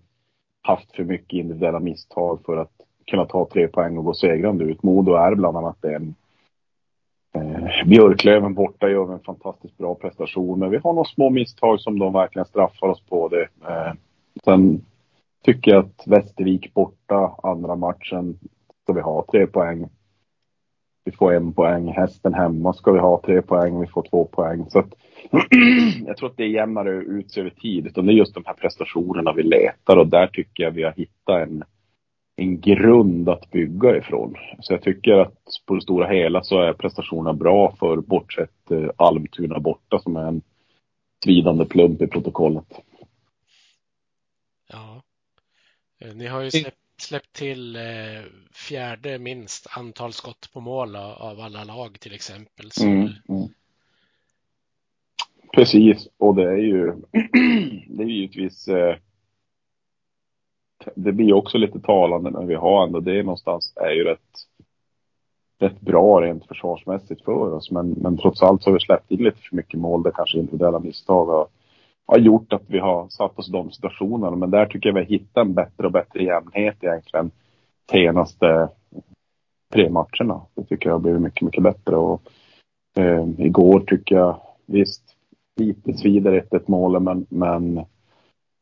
haft 0.63 0.97
för 0.97 1.05
mycket 1.05 1.33
individuella 1.33 1.81
misstag 1.81 2.41
för 2.47 2.57
att 2.57 2.73
kunna 3.07 3.25
ta 3.25 3.49
tre 3.53 3.69
poäng 3.69 3.99
och 3.99 4.05
gå 4.05 4.15
segrande 4.15 4.65
ut. 4.65 4.83
Modo 4.83 5.15
är 5.15 5.35
bland 5.35 5.57
annat 5.57 5.85
en 5.85 6.15
Björklöven 7.87 8.55
borta 8.55 8.89
gör 8.89 9.13
en 9.13 9.21
fantastiskt 9.21 9.79
bra 9.79 9.95
prestation, 9.95 10.59
men 10.59 10.71
vi 10.71 10.77
har 10.77 10.93
några 10.93 11.09
små 11.09 11.31
misstag 11.31 11.81
som 11.81 11.99
de 11.99 12.13
verkligen 12.13 12.47
straffar 12.47 12.87
oss 12.87 13.03
på. 13.09 13.29
Det. 13.29 13.43
Eh, 13.43 13.93
sen 14.45 14.85
tycker 15.45 15.71
jag 15.71 15.85
att 15.85 16.03
Västervik 16.07 16.75
borta, 16.75 17.35
andra 17.43 17.77
matchen, 17.77 18.39
ska 18.83 18.93
vi 18.93 19.01
ha 19.01 19.25
tre 19.31 19.47
poäng. 19.47 19.89
Vi 21.05 21.13
får 21.13 21.35
en 21.35 21.53
poäng. 21.53 21.89
Hästen 21.89 22.35
hemma 22.35 22.73
ska 22.73 22.93
vi 22.93 22.99
ha 22.99 23.21
tre 23.25 23.43
poäng. 23.43 23.81
Vi 23.81 23.87
får 23.87 24.03
två 24.11 24.25
poäng. 24.25 24.67
Så 24.71 24.79
att, 24.79 24.95
jag 26.07 26.17
tror 26.17 26.29
att 26.29 26.37
det 26.37 26.45
är 26.45 26.49
jämnare 26.49 26.91
ut 26.91 27.31
sig 27.31 27.41
över 27.41 27.51
tid. 27.51 27.87
Utan 27.87 28.07
det 28.07 28.13
är 28.13 28.15
just 28.15 28.35
de 28.35 28.43
här 28.47 28.55
prestationerna 28.55 29.33
vi 29.33 29.43
letar 29.43 29.97
och 29.97 30.07
där 30.07 30.27
tycker 30.27 30.63
jag 30.63 30.71
vi 30.71 30.83
har 30.83 30.93
hittat 30.93 31.49
en, 31.49 31.65
en 32.39 32.61
grund 32.61 33.29
att 33.29 33.51
bygga 33.51 33.97
ifrån. 33.97 34.35
Så 34.61 34.73
jag 34.73 34.83
tycker 34.83 35.13
att 35.13 35.43
på 35.67 35.75
det 35.75 35.81
stora 35.81 36.09
hela 36.09 36.43
så 36.43 36.61
är 36.61 36.73
prestationerna 36.73 37.33
bra 37.33 37.77
för 37.79 37.97
bortsett 37.97 38.71
eh, 38.71 38.91
Almtuna 38.97 39.61
borta 39.61 39.99
som 39.99 40.17
är 40.17 40.29
en 40.29 40.43
svidande 41.25 41.65
plump 41.65 42.03
i 42.03 42.07
protokollet. 42.07 42.81
Ja. 44.69 45.03
Eh, 46.01 46.15
ni 46.15 46.27
har 46.27 46.43
ju 46.43 46.51
släppt 46.51 46.77
släppt 47.01 47.33
till 47.33 47.77
eh, 47.77 47.83
fjärde 48.53 49.19
minst 49.19 49.67
antal 49.71 50.13
skott 50.13 50.51
på 50.53 50.61
mål 50.61 50.97
av 50.97 51.41
alla 51.41 51.65
lag 51.65 52.01
till 52.01 52.15
exempel. 52.15 52.71
Så... 52.71 52.85
Mm, 52.85 53.09
mm. 53.29 53.49
Precis, 55.53 56.09
och 56.17 56.35
det 56.35 56.43
är 56.43 56.57
ju 56.57 56.93
det 57.89 58.03
är 58.03 58.09
givetvis 58.09 58.69
eh, 58.69 58.97
det 60.95 61.13
blir 61.13 61.33
också 61.33 61.59
lite 61.59 61.81
talande 61.81 62.31
när 62.31 62.47
vi 62.47 62.55
har 62.55 62.87
ändå 62.87 63.01
det 63.01 63.23
någonstans 63.23 63.73
är 63.77 63.91
ju 63.91 64.05
rätt, 64.05 64.19
rätt 65.61 65.81
bra 65.81 66.21
rent 66.21 66.47
försvarsmässigt 66.47 67.25
för 67.25 67.53
oss. 67.53 67.71
Men, 67.71 67.91
men 67.91 68.19
trots 68.19 68.43
allt 68.43 68.63
så 68.63 68.71
har 68.71 68.75
vi 68.75 68.81
släppt 68.81 69.11
in 69.11 69.25
lite 69.25 69.39
för 69.39 69.57
mycket 69.57 69.81
mål. 69.81 70.03
Det 70.03 70.13
kanske 70.15 70.39
individuella 70.39 70.79
misstag 70.79 71.27
har 71.27 71.47
har 72.09 72.19
gjort 72.19 72.53
att 72.53 72.63
vi 72.67 72.79
har 72.79 73.09
satt 73.09 73.39
oss 73.39 73.49
i 73.49 73.53
de 73.53 73.71
situationerna. 73.71 74.37
Men 74.37 74.51
där 74.51 74.67
tycker 74.67 74.89
jag 74.89 74.95
vi 74.95 75.01
har 75.01 75.07
hittat 75.07 75.47
en 75.47 75.55
bättre 75.55 75.87
och 75.87 75.93
bättre 75.93 76.25
jämnhet 76.25 76.77
egentligen 76.81 77.31
senaste 77.91 78.69
tre 79.73 79.91
matcherna. 79.91 80.41
Det 80.55 80.65
tycker 80.65 80.89
jag 80.89 80.95
har 80.95 81.01
blivit 81.01 81.21
mycket, 81.21 81.43
mycket 81.43 81.63
bättre. 81.63 81.97
Och, 81.97 82.23
eh, 82.99 83.29
igår 83.39 83.81
tycker 83.81 84.15
jag 84.15 84.41
visst 84.67 85.03
lite 85.57 85.93
svider 85.93 86.33
ett, 86.33 86.55
ett 86.55 86.69
mål 86.69 87.01
men, 87.01 87.27
men 87.29 87.79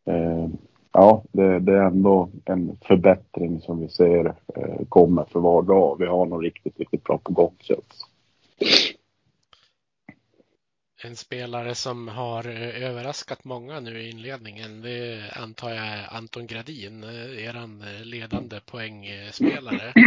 eh, 0.06 0.48
ja, 0.96 1.22
det, 1.32 1.58
det, 1.60 1.72
är 1.72 1.86
ändå 1.86 2.28
en 2.44 2.76
förbättring 2.82 3.60
som 3.60 3.80
vi 3.80 3.88
ser 3.88 4.26
eh, 4.26 4.86
kommer 4.88 5.24
för 5.24 5.40
var 5.40 5.62
dag. 5.62 5.96
Vi 5.98 6.06
har 6.06 6.26
något 6.26 6.42
riktigt, 6.42 6.78
riktigt 6.78 7.04
bra 7.04 7.18
på 7.18 7.32
gång 7.32 7.54
känns 7.58 8.06
en 11.06 11.16
spelare 11.16 11.74
som 11.74 12.08
har 12.08 12.48
eh, 12.48 12.84
överraskat 12.84 13.44
många 13.44 13.80
nu 13.80 14.00
i 14.00 14.10
inledningen. 14.10 14.82
Det 14.82 15.32
antar 15.36 15.70
jag 15.70 16.06
Anton 16.10 16.46
Gradin, 16.46 17.04
eh, 17.04 17.44
eran 17.44 17.82
eh, 17.82 18.04
ledande 18.04 18.60
poängspelare. 18.60 19.92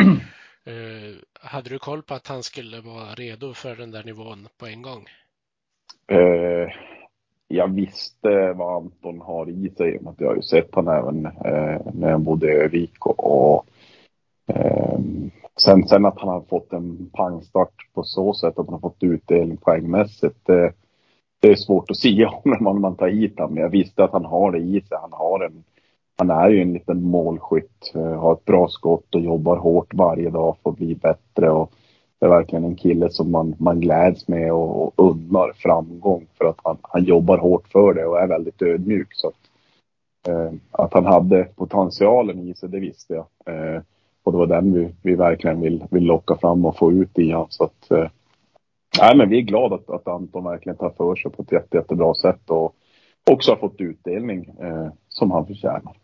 Hade 1.41 1.69
du 1.69 1.79
koll 1.79 2.03
på 2.03 2.13
att 2.13 2.27
han 2.27 2.43
skulle 2.43 2.81
vara 2.81 3.13
redo 3.13 3.53
för 3.53 3.75
den 3.75 3.91
där 3.91 4.03
nivån 4.03 4.47
på 4.57 4.65
en 4.65 4.81
gång? 4.81 5.05
Jag 7.51 7.67
visste 7.67 8.53
vad 8.53 8.75
Anton 8.75 9.21
har 9.21 9.49
i 9.49 9.69
sig. 9.77 9.99
Jag 10.17 10.27
har 10.27 10.35
ju 10.35 10.41
sett 10.41 10.75
honom 10.75 10.93
även 10.93 11.25
eh, 11.25 11.81
när 11.93 12.09
jag 12.09 12.21
bodde 12.21 12.47
i 12.47 12.55
Övik. 12.55 13.05
Och, 13.05 13.65
ehm, 14.47 15.31
sen, 15.61 15.87
sen 15.87 16.05
att 16.05 16.19
han 16.19 16.29
har 16.29 16.41
fått 16.41 16.73
en 16.73 17.09
pangstart 17.13 17.73
på 17.93 18.03
så 18.03 18.33
sätt 18.33 18.59
att 18.59 18.65
han 18.65 18.73
har 18.73 18.79
fått 18.79 19.03
utdelning 19.03 19.57
poängmässigt 19.57 20.49
det 21.39 21.47
är 21.47 21.55
svårt 21.55 21.91
att 21.91 21.97
säga 21.97 22.29
om 22.43 22.51
när 22.51 22.59
man, 22.59 22.81
man 22.81 22.95
tar 22.95 23.07
hit 23.07 23.39
honom. 23.39 23.53
Men 23.53 23.63
jag 23.63 23.69
visste 23.69 24.03
att 24.03 24.13
han 24.13 24.25
har 24.25 24.51
det 24.51 24.59
i 24.59 24.81
sig. 24.81 24.97
Han, 25.01 25.13
har 25.13 25.45
en, 25.45 25.63
han 26.17 26.29
är 26.29 26.49
ju 26.49 26.61
en 26.61 26.73
liten 26.73 27.03
målskytt, 27.03 27.91
eh, 27.95 28.19
har 28.19 28.33
ett 28.33 28.45
bra 28.45 28.67
skott 28.67 29.15
och 29.15 29.21
jobbar 29.21 29.57
hårt 29.57 29.93
varje 29.93 30.29
dag 30.29 30.55
för 30.63 30.69
att 30.69 30.77
bli 30.77 30.95
bättre. 30.95 31.49
Och 31.49 31.71
det 32.19 32.25
är 32.25 32.29
verkligen 32.29 32.65
en 32.65 32.75
kille 32.75 33.09
som 33.09 33.31
man, 33.31 33.55
man 33.59 33.79
gläds 33.79 34.27
med 34.27 34.53
och, 34.53 34.99
och 34.99 35.11
unnar 35.11 35.53
framgång 35.55 36.27
för 36.37 36.45
att 36.45 36.59
han, 36.63 36.77
han 36.81 37.03
jobbar 37.03 37.37
hårt 37.37 37.67
för 37.67 37.93
det 37.93 38.05
och 38.05 38.19
är 38.19 38.27
väldigt 38.27 38.61
ödmjuk. 38.61 39.07
Så 39.11 39.27
att, 39.27 39.49
eh, 40.27 40.53
att 40.71 40.93
han 40.93 41.05
hade 41.05 41.43
potentialen 41.43 42.39
i 42.39 42.53
sig, 42.53 42.69
det 42.69 42.79
visste 42.79 43.13
jag. 43.13 43.25
Eh, 43.45 43.81
och 44.23 44.31
det 44.31 44.37
var 44.37 44.47
den 44.47 44.73
vi, 44.73 44.95
vi 45.01 45.15
verkligen 45.15 45.61
vill, 45.61 45.85
vill 45.91 46.03
locka 46.03 46.35
fram 46.35 46.65
och 46.65 46.77
få 46.77 46.91
ut 46.91 47.19
i 47.19 47.31
honom. 47.31 47.47
Så 47.49 47.63
att, 47.63 47.91
eh, 47.91 48.07
Nej, 48.97 49.17
men 49.17 49.29
vi 49.29 49.37
är 49.37 49.41
glada 49.41 49.75
att, 49.75 49.89
att 49.89 50.07
Anton 50.07 50.43
verkligen 50.43 50.77
tar 50.77 50.89
för 50.89 51.15
sig 51.15 51.31
på 51.31 51.41
ett 51.41 51.51
jätte, 51.51 51.77
jättebra 51.77 52.15
sätt 52.15 52.49
och 52.49 52.75
också 53.31 53.51
har 53.51 53.57
fått 53.57 53.81
utdelning 53.81 54.45
eh, 54.59 54.91
som 55.07 55.31
han 55.31 55.47
förtjänar. 55.47 55.97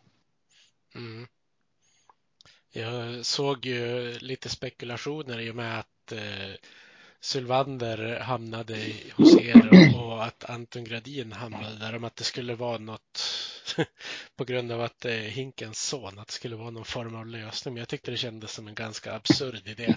Mm. 0.96 1.28
Jag 2.74 3.26
såg 3.26 3.66
ju 3.66 4.14
lite 4.20 4.50
spekulationer 4.50 5.40
i 5.40 5.52
och 5.52 5.56
med 5.56 5.80
att 5.80 5.88
eh, 6.12 6.56
Sylvander 7.20 8.20
hamnade 8.20 8.76
hos 9.18 9.38
er 9.42 9.70
och, 9.96 10.24
att 10.24 10.50
Anton 10.50 10.84
Gradin 10.84 11.32
hamnade 11.32 11.80
där 11.80 11.96
om 11.96 12.04
att 12.04 12.16
det 12.16 12.24
skulle 12.24 12.56
vara 12.56 12.78
något 12.78 13.20
på 14.38 14.44
grund 14.44 14.72
av 14.72 14.82
att 14.82 15.00
det 15.02 15.14
är 15.14 15.30
Hinkens 15.30 15.88
son, 15.88 16.20
att 16.20 16.28
det 16.28 16.34
skulle 16.34 16.56
vara 16.56 16.70
någon 16.70 16.86
form 16.86 17.16
av 17.16 17.28
lösning. 17.28 17.74
Men 17.74 17.82
jag 17.82 17.88
tyckte 17.90 18.12
det 18.12 18.18
kändes 18.18 18.52
som 18.52 18.68
en 18.68 18.76
ganska 18.76 19.14
absurd 19.14 19.68
idé. 19.68 19.96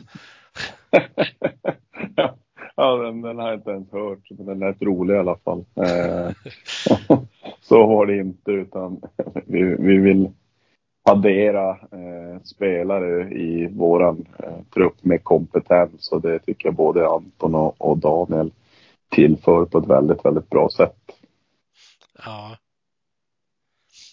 Ja, 2.80 2.96
den, 2.96 3.22
den 3.22 3.38
har 3.38 3.48
jag 3.48 3.58
inte 3.58 3.70
ens 3.70 3.92
hört, 3.92 4.30
men 4.30 4.46
den 4.46 4.58
lät 4.58 4.82
rolig 4.82 5.14
i 5.14 5.18
alla 5.18 5.36
fall. 5.36 5.64
Eh, 5.76 6.30
så 7.60 7.86
var 7.86 8.06
det 8.06 8.16
inte, 8.16 8.50
utan 8.50 9.00
vi, 9.46 9.62
vi 9.62 9.98
vill 9.98 10.30
addera 11.08 11.70
eh, 11.70 12.42
spelare 12.44 13.30
i 13.30 13.68
våran 13.72 14.26
eh, 14.38 14.62
trupp 14.74 15.04
med 15.04 15.24
kompetens 15.24 16.12
och 16.12 16.20
det 16.20 16.38
tycker 16.38 16.68
jag 16.68 16.74
både 16.74 17.08
Anton 17.08 17.54
och, 17.54 17.74
och 17.78 17.98
Daniel 17.98 18.50
tillför 19.08 19.64
på 19.64 19.78
ett 19.78 19.86
väldigt, 19.86 20.24
väldigt 20.24 20.50
bra 20.50 20.68
sätt. 20.76 20.96
Ja. 22.24 22.56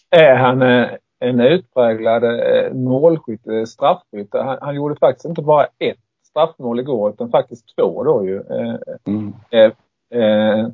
Är 0.10 0.36
han 0.36 0.62
eh, 0.62 0.88
en 1.20 1.40
utpräglad 1.40 2.24
eh, 2.24 2.74
målskytt, 2.74 3.48
eh, 3.48 3.64
straffskytt? 3.64 4.30
Han, 4.32 4.58
han 4.62 4.76
gjorde 4.76 4.96
faktiskt 4.96 5.26
inte 5.26 5.42
bara 5.42 5.66
ett 5.80 5.98
straffmål 6.24 6.80
igår 6.80 7.10
utan 7.10 7.30
faktiskt 7.30 7.76
två 7.76 8.04
då 8.04 8.26
ju. 8.26 8.38
Eh, 8.38 8.76
mm. 9.06 9.34
Eh, 9.50 9.72
eh, 10.22 10.68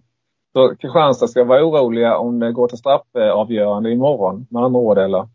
så 0.53 0.75
Kristianstad 0.75 1.27
ska 1.27 1.43
vara 1.43 1.63
oroliga 1.63 2.17
om 2.17 2.39
det 2.39 2.51
går 2.51 2.67
till 2.67 2.77
straffavgörande 2.77 3.91
imorgon 3.91 4.47
med 4.49 4.63
andra 4.63 4.79
ord 4.79 4.97
eller? 4.97 5.27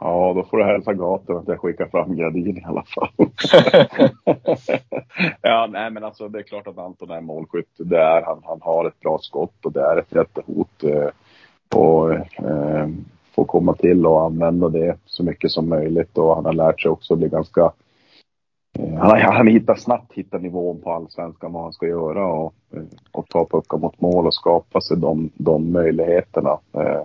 Ja, 0.00 0.32
då 0.36 0.44
får 0.44 0.56
du 0.56 0.64
hälsa 0.64 0.92
gator 0.92 1.38
att 1.38 1.48
jag 1.48 1.60
skickar 1.60 1.86
fram 1.86 2.16
Gradin 2.16 2.58
i 2.58 2.64
alla 2.64 2.82
fall. 2.82 3.08
ja, 5.42 5.68
nej 5.70 5.90
men 5.90 6.04
alltså 6.04 6.28
det 6.28 6.38
är 6.38 6.42
klart 6.42 6.66
att 6.66 6.78
Anton 6.78 7.10
är 7.10 7.20
målskytt. 7.20 7.74
Det 7.76 7.98
är 7.98 8.22
han. 8.22 8.40
Han 8.44 8.60
har 8.62 8.84
ett 8.84 9.00
bra 9.00 9.18
skott 9.18 9.64
och 9.64 9.72
det 9.72 9.80
är 9.80 9.96
ett 9.96 10.14
jättehot. 10.14 10.84
Eh, 10.84 11.08
och 11.74 12.12
eh, 12.12 12.88
få 13.34 13.44
komma 13.44 13.74
till 13.74 14.06
och 14.06 14.24
använda 14.24 14.68
det 14.68 14.96
så 15.04 15.24
mycket 15.24 15.50
som 15.50 15.68
möjligt 15.68 16.18
och 16.18 16.34
han 16.34 16.44
har 16.44 16.52
lärt 16.52 16.80
sig 16.80 16.90
också 16.90 17.14
att 17.14 17.18
bli 17.18 17.28
ganska 17.28 17.72
eh, 18.78 18.94
han 18.94 19.20
han 19.20 19.46
hittar 19.46 19.74
snabbt 19.74 20.12
hittat 20.12 20.42
nivån 20.42 20.80
på 20.80 20.92
allsvenskan 20.92 21.52
vad 21.52 21.62
han 21.62 21.72
ska 21.72 21.86
göra 21.86 22.26
och, 22.26 22.54
eh, 22.72 22.82
och 23.12 23.28
ta 23.28 23.44
puckar 23.44 23.78
mot 23.78 24.00
mål 24.00 24.26
och 24.26 24.34
skapa 24.34 24.80
sig 24.80 24.96
de, 24.96 25.30
de 25.34 25.72
möjligheterna. 25.72 26.58
Eh, 26.72 27.02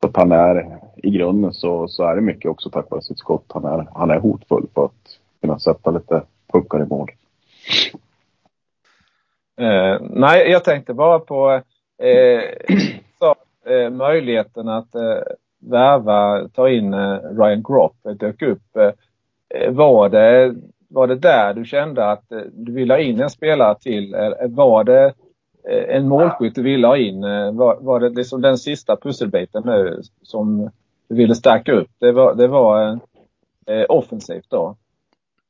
så 0.00 0.08
att 0.08 0.16
han 0.16 0.32
är, 0.32 0.78
i 0.96 1.10
grunden 1.10 1.52
så, 1.52 1.88
så 1.88 2.04
är 2.04 2.14
det 2.14 2.22
mycket 2.22 2.50
också 2.50 2.70
tack 2.70 2.90
vare 2.90 3.02
sitt 3.02 3.18
skott. 3.18 3.44
Han 3.48 3.64
är, 3.64 3.88
han 3.94 4.10
är 4.10 4.18
hotfull 4.18 4.66
för 4.74 4.84
att 4.84 5.18
kunna 5.40 5.58
sätta 5.58 5.90
lite 5.90 6.22
puckar 6.52 6.82
i 6.82 6.86
mål. 6.86 7.10
Eh, 9.60 10.00
nej, 10.00 10.50
jag 10.50 10.64
tänkte 10.64 10.94
bara 10.94 11.18
på 11.18 11.62
eh, 12.02 12.42
så, 13.18 13.34
eh, 13.70 13.90
möjligheten 13.90 14.68
att 14.68 14.94
eh, 14.94 15.18
värva, 15.58 16.48
ta 16.48 16.68
in 16.68 16.94
eh, 16.94 17.18
Ryan 17.38 17.62
Gropp 17.62 17.96
dök 18.18 18.42
upp. 18.42 18.76
Eh, 18.76 18.92
eh, 19.60 19.72
var, 19.72 20.08
det, 20.08 20.54
var 20.88 21.06
det 21.06 21.16
där 21.16 21.54
du 21.54 21.64
kände 21.64 22.10
att 22.10 22.32
eh, 22.32 22.40
du 22.52 22.72
ville 22.72 22.94
ha 22.94 22.98
in 22.98 23.20
en 23.20 23.30
spelare 23.30 23.78
till? 23.78 24.14
Eh, 24.14 24.26
eh, 24.26 24.48
var 24.48 24.84
det 24.84 25.14
en 25.88 26.08
målskytt 26.08 26.54
du 26.54 26.62
ville 26.62 26.86
ha 26.86 26.96
in? 26.96 27.20
Var, 27.56 27.78
var 27.80 28.00
det 28.00 28.08
liksom 28.08 28.40
den 28.40 28.58
sista 28.58 28.96
pusselbiten 28.96 29.62
nu 29.66 30.00
som 30.22 30.70
ville 31.08 31.34
stärka 31.34 31.72
upp? 31.72 31.90
Det 31.98 32.12
var, 32.12 32.34
det 32.34 32.48
var 32.48 32.92
eh, 33.66 33.84
offensivt 33.88 34.50
då? 34.50 34.76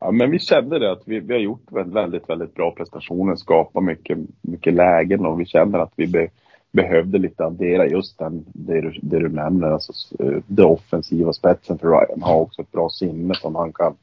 Ja, 0.00 0.10
men 0.10 0.30
vi 0.30 0.38
kände 0.38 0.78
det 0.78 0.92
att 0.92 1.02
vi, 1.04 1.20
vi 1.20 1.34
har 1.34 1.40
gjort 1.40 1.72
väldigt, 1.72 2.28
väldigt 2.28 2.54
bra 2.54 2.70
prestationer, 2.70 3.36
skapat 3.36 3.84
mycket, 3.84 4.18
mycket 4.40 4.74
lägen 4.74 5.26
och 5.26 5.40
vi 5.40 5.46
känner 5.46 5.78
att 5.78 5.92
vi 5.96 6.06
be, 6.06 6.28
behövde 6.72 7.18
lite 7.18 7.44
addera 7.44 7.86
just 7.86 8.18
den, 8.18 8.44
det 8.46 8.80
du, 8.80 8.98
det 9.02 9.18
du 9.18 9.28
nämner, 9.28 9.68
alltså 9.68 9.92
eh, 10.24 10.42
det 10.46 10.64
offensiva 10.64 11.32
spetsen 11.32 11.78
för 11.78 11.88
Ryan 11.88 12.22
har 12.22 12.40
också 12.40 12.62
ett 12.62 12.72
bra 12.72 12.88
sinne 12.90 13.34
som 13.34 13.54
han 13.54 13.72
kan, 13.72 13.94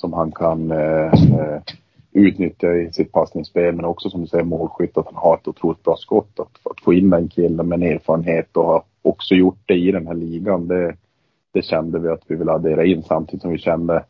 som 0.00 0.12
han 0.12 0.32
kan 0.32 0.70
eh, 0.70 1.12
eh 1.12 1.62
utnyttja 2.14 2.76
i 2.76 2.92
sitt 2.92 3.12
passningsspel 3.12 3.74
men 3.74 3.84
också 3.84 4.10
som 4.10 4.20
du 4.20 4.26
säger 4.26 4.44
målskytt 4.44 4.96
att 4.96 5.06
han 5.06 5.16
har 5.16 5.36
ett 5.36 5.48
otroligt 5.48 5.82
bra 5.82 5.96
skott. 5.96 6.40
Att, 6.40 6.66
att 6.70 6.80
få 6.84 6.94
in 6.94 7.10
den 7.10 7.28
killen 7.28 7.68
med 7.68 7.82
en 7.82 7.92
erfarenhet 7.92 8.56
och 8.56 8.64
ha 8.64 8.84
också 9.02 9.34
gjort 9.34 9.58
det 9.66 9.74
i 9.74 9.92
den 9.92 10.06
här 10.06 10.14
ligan 10.14 10.68
det, 10.68 10.96
det 11.52 11.62
kände 11.62 11.98
vi 11.98 12.08
att 12.08 12.22
vi 12.26 12.36
ville 12.36 12.52
addera 12.52 12.84
in 12.84 13.02
samtidigt 13.02 13.42
som 13.42 13.50
vi 13.50 13.58
kände 13.58 14.04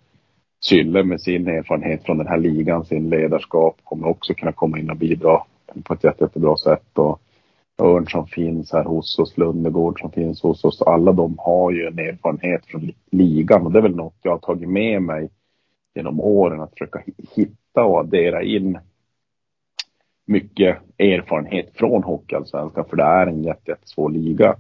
Sylle 0.61 1.05
med 1.05 1.21
sin 1.21 1.49
erfarenhet 1.49 2.05
från 2.05 2.19
den 2.19 2.27
här 2.27 2.39
ligan, 2.39 2.85
sin 2.85 3.11
ledarskap 3.11 3.77
kommer 3.85 4.09
också 4.09 4.35
kunna 4.35 4.53
komma 4.53 4.79
in 4.79 4.91
och 4.91 4.97
bidra 4.97 5.43
på 5.85 5.95
ett 5.95 6.05
jätte, 6.05 6.25
jättebra 6.25 6.57
sätt. 6.57 6.99
Och 6.99 7.21
Örn 7.83 8.07
som 8.07 8.27
finns 8.27 8.73
här 8.73 8.85
hos 8.85 9.19
oss, 9.19 9.37
Lundegård 9.37 10.01
som 10.01 10.11
finns 10.11 10.43
hos 10.43 10.65
oss. 10.65 10.83
Alla 10.83 11.13
de 11.13 11.35
har 11.39 11.71
ju 11.71 11.87
en 11.87 11.99
erfarenhet 11.99 12.67
från 12.67 12.93
ligan 13.11 13.67
och 13.67 13.73
det 13.73 13.79
är 13.79 13.83
väl 13.83 13.97
något 13.97 14.19
jag 14.23 14.31
har 14.31 14.39
tagit 14.39 14.69
med 14.69 15.03
mig 15.03 15.31
genom 15.95 16.21
åren 16.21 16.61
att 16.61 16.71
försöka 16.71 17.03
hitta 17.37 17.85
och 17.85 18.01
addera 18.01 18.43
in 18.43 18.79
mycket 20.27 20.79
erfarenhet 20.99 21.71
från 21.75 22.03
Hockeyallsvenskan 22.03 22.85
för 22.85 22.97
det 22.97 23.03
är 23.03 23.27
en 23.27 23.43
jättesvår 23.43 24.11
liga. 24.11 24.57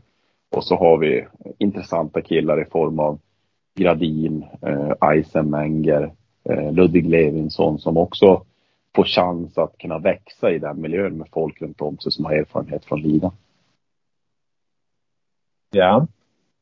Och 0.51 0.65
så 0.65 0.77
har 0.77 0.99
vi 0.99 1.27
intressanta 1.59 2.21
killar 2.21 2.63
i 2.63 2.65
form 2.65 2.99
av 2.99 3.19
Gradin, 3.75 4.45
eh, 4.63 4.93
Eisenmenger, 5.01 6.13
eh, 6.45 6.73
Ludvig 6.73 7.07
Levinsson 7.09 7.79
som 7.79 7.97
också 7.97 8.45
får 8.95 9.05
chans 9.05 9.59
att 9.59 9.79
kunna 9.79 9.99
växa 9.99 10.51
i 10.51 10.59
den 10.59 10.81
miljön 10.81 11.19
med 11.19 11.29
folk 11.33 11.63
runt 11.63 11.81
om 11.81 11.99
sig 11.99 12.13
som 12.13 12.25
har 12.25 12.33
erfarenhet 12.33 12.85
från 12.85 13.03
ligan. 13.03 13.33
Ja. 15.71 16.07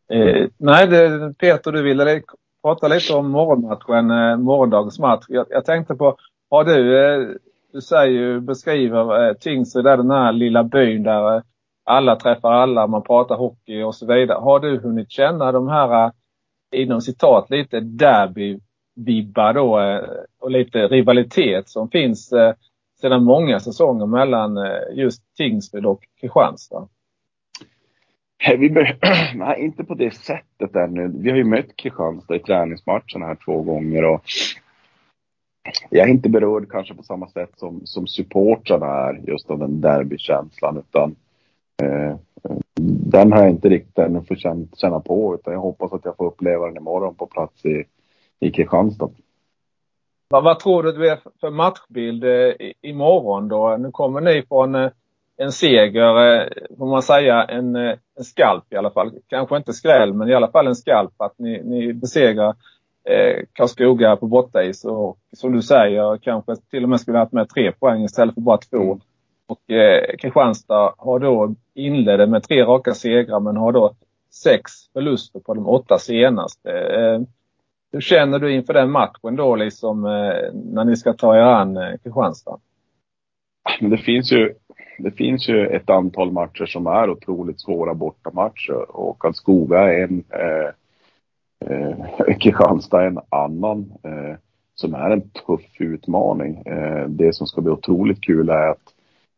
Eh, 0.09 0.49
nej, 0.57 0.87
det, 0.87 1.35
Peter, 1.39 1.73
du 1.73 1.83
ville 1.83 2.05
prata 2.63 2.89
lite 2.89 3.15
om 3.15 3.31
morgonmatchen, 3.31 4.11
eh, 4.11 4.37
morgondagens 4.37 4.99
match. 4.99 5.25
Jag, 5.29 5.47
jag, 5.51 5.65
tänkte 5.65 5.95
på, 5.95 6.17
har 6.51 6.65
du, 6.65 7.05
eh, 7.05 7.37
du 7.73 7.81
säger 7.81 8.21
ju, 8.21 8.41
beskriver 8.41 9.29
eh, 9.29 9.35
Tingsryd, 9.35 9.85
den 9.85 10.11
här 10.11 10.33
lilla 10.33 10.65
byn 10.65 11.03
där 11.03 11.37
eh, 11.37 11.43
alla 11.85 12.17
träffar 12.17 12.53
alla, 12.53 12.87
man 12.87 13.03
pratar 13.03 13.37
hockey 13.37 13.83
och 13.83 13.95
så 13.95 14.07
vidare. 14.07 14.39
Har 14.39 14.61
du 14.61 14.79
hunnit 14.79 15.11
känna 15.11 15.53
de 15.53 15.69
här, 15.69 16.05
eh, 16.05 16.13
inom 16.73 17.01
citat, 17.01 17.51
lite 17.51 17.81
derby 17.81 18.61
vibbar 18.97 19.53
då 19.53 19.81
eh, 19.81 20.05
och 20.41 20.51
lite 20.51 20.89
rivalitet 20.89 21.69
som 21.69 21.89
finns 21.89 22.33
eh, 22.33 22.55
sedan 23.01 23.25
många 23.25 23.61
säsonger 23.61 24.07
mellan 24.07 24.59
just 24.95 25.23
Tingsryd 25.37 25.87
och 25.87 26.01
Kristianstad? 26.21 26.89
Vi 28.47 28.69
Nej, 29.35 29.65
inte 29.65 29.85
på 29.85 29.95
det 29.95 30.15
sättet 30.15 30.77
ännu. 30.77 31.13
Vi 31.15 31.31
har 31.31 31.37
ju 31.37 31.45
mött 31.45 31.77
Kristianstad 31.77 32.37
i 32.37 32.39
träningsmatcherna 32.39 33.27
här 33.27 33.37
två 33.45 33.63
gånger 33.63 34.05
och 34.05 34.25
jag 35.91 36.09
är 36.09 36.13
inte 36.13 36.29
berörd 36.29 36.71
kanske 36.71 36.95
på 36.95 37.03
samma 37.03 37.29
sätt 37.29 37.51
som, 37.57 37.81
som 37.85 38.07
supportrarna 38.07 38.87
är 38.87 39.21
just 39.27 39.51
av 39.51 39.59
den 39.59 39.81
derbykänslan 39.81 40.79
utan 40.79 41.17
eh, 41.83 42.17
den 43.11 43.33
har 43.33 43.41
jag 43.41 43.51
inte 43.51 43.69
riktigt 43.69 43.99
ännu 43.99 44.23
fått 44.23 44.39
känna, 44.39 44.67
känna 44.77 45.01
på 45.01 45.35
utan 45.35 45.53
jag 45.53 45.61
hoppas 45.61 45.93
att 45.93 46.05
jag 46.05 46.17
får 46.17 46.27
uppleva 46.27 46.67
den 46.67 46.77
imorgon 46.77 47.15
på 47.15 47.27
plats 47.27 47.65
i, 47.65 47.85
i 48.41 48.51
Kristianstad. 48.51 49.11
Vad, 50.29 50.45
vad 50.45 50.61
tror 50.61 50.83
du 50.83 50.93
det 50.93 51.11
är 51.11 51.19
för 51.41 51.51
matchbild 51.51 52.25
eh, 52.25 52.53
imorgon 52.83 53.49
då? 53.49 53.77
Nu 53.77 53.91
kommer 53.91 54.21
ni 54.21 54.43
från 54.49 54.75
eh, 54.75 54.91
en 55.37 55.53
seger, 55.53 56.41
eh, 56.41 56.49
får 56.79 56.87
man 56.87 57.03
säga, 57.03 57.45
en, 57.45 57.77
en 57.77 58.25
skalp 58.25 58.73
i 58.73 58.77
alla 58.77 58.91
fall. 58.91 59.13
Kanske 59.29 59.57
inte 59.57 59.73
skräll, 59.73 60.15
men 60.15 60.29
i 60.29 60.35
alla 60.35 60.51
fall 60.51 60.67
en 60.67 60.77
skalp 60.77 61.13
att 61.17 61.39
ni, 61.39 61.63
ni 61.65 61.93
besegrar 61.93 62.55
eh, 63.05 63.45
Karlskoga 63.53 64.17
på 64.17 64.27
bortais 64.27 64.85
och 64.85 65.19
som 65.33 65.53
du 65.53 65.63
säger 65.63 66.19
kanske 66.19 66.57
till 66.57 66.83
och 66.83 66.89
med 66.89 67.01
skulle 67.01 67.19
haft 67.19 67.33
med 67.33 67.49
tre 67.49 67.73
poäng 67.73 68.05
istället 68.05 68.35
för 68.35 68.41
bara 68.41 68.59
två. 68.59 68.83
Mm. 68.83 69.01
Och 69.47 69.71
eh, 69.71 70.17
Kristianstad 70.19 70.95
har 70.99 71.19
då 71.19 71.55
inledde 71.75 72.27
med 72.27 72.43
tre 72.43 72.65
raka 72.65 72.95
segrar 72.95 73.41
men 73.41 73.57
har 73.57 73.73
då 73.73 73.95
sex 74.31 74.73
förluster 74.93 75.41
på 75.41 75.55
de 75.55 75.69
åtta 75.69 75.99
senaste. 75.99 76.71
Eh, 76.71 77.21
hur 77.93 78.01
känner 78.01 78.39
du 78.39 78.53
inför 78.53 78.73
den 78.73 78.91
matchen 78.91 79.37
då 79.37 79.57
liksom 79.57 80.05
eh, 80.05 80.53
när 80.55 80.85
ni 80.85 80.97
ska 80.97 81.13
ta 81.13 81.37
er 81.37 81.41
an 81.41 81.77
eh, 81.77 81.97
Kristianstad? 82.03 82.59
Ah, 83.63 83.77
men 83.81 83.91
det 83.91 83.99
finns 83.99 84.33
ju 84.33 84.55
det 84.99 85.11
finns 85.11 85.49
ju 85.49 85.67
ett 85.67 85.91
antal 85.91 86.33
matcher 86.33 86.67
som 86.67 86.87
är 86.87 87.11
otroligt 87.11 87.61
svåra 87.61 87.95
bortamatcher 87.95 88.97
och 88.97 89.19
Karlskoga 89.19 89.79
är 89.79 90.05
en, 90.05 90.25
eh, 90.31 90.69
eh, 91.71 92.39
Kristianstad 92.41 93.03
är 93.03 93.07
en 93.07 93.21
annan 93.29 93.93
eh, 94.03 94.37
som 94.75 94.95
är 94.95 95.11
en 95.11 95.31
tuff 95.31 95.81
utmaning. 95.81 96.63
Eh, 96.67 97.09
det 97.09 97.35
som 97.35 97.47
ska 97.47 97.61
bli 97.61 97.73
otroligt 97.73 98.21
kul 98.21 98.49
är 98.49 98.69
att, 98.69 98.95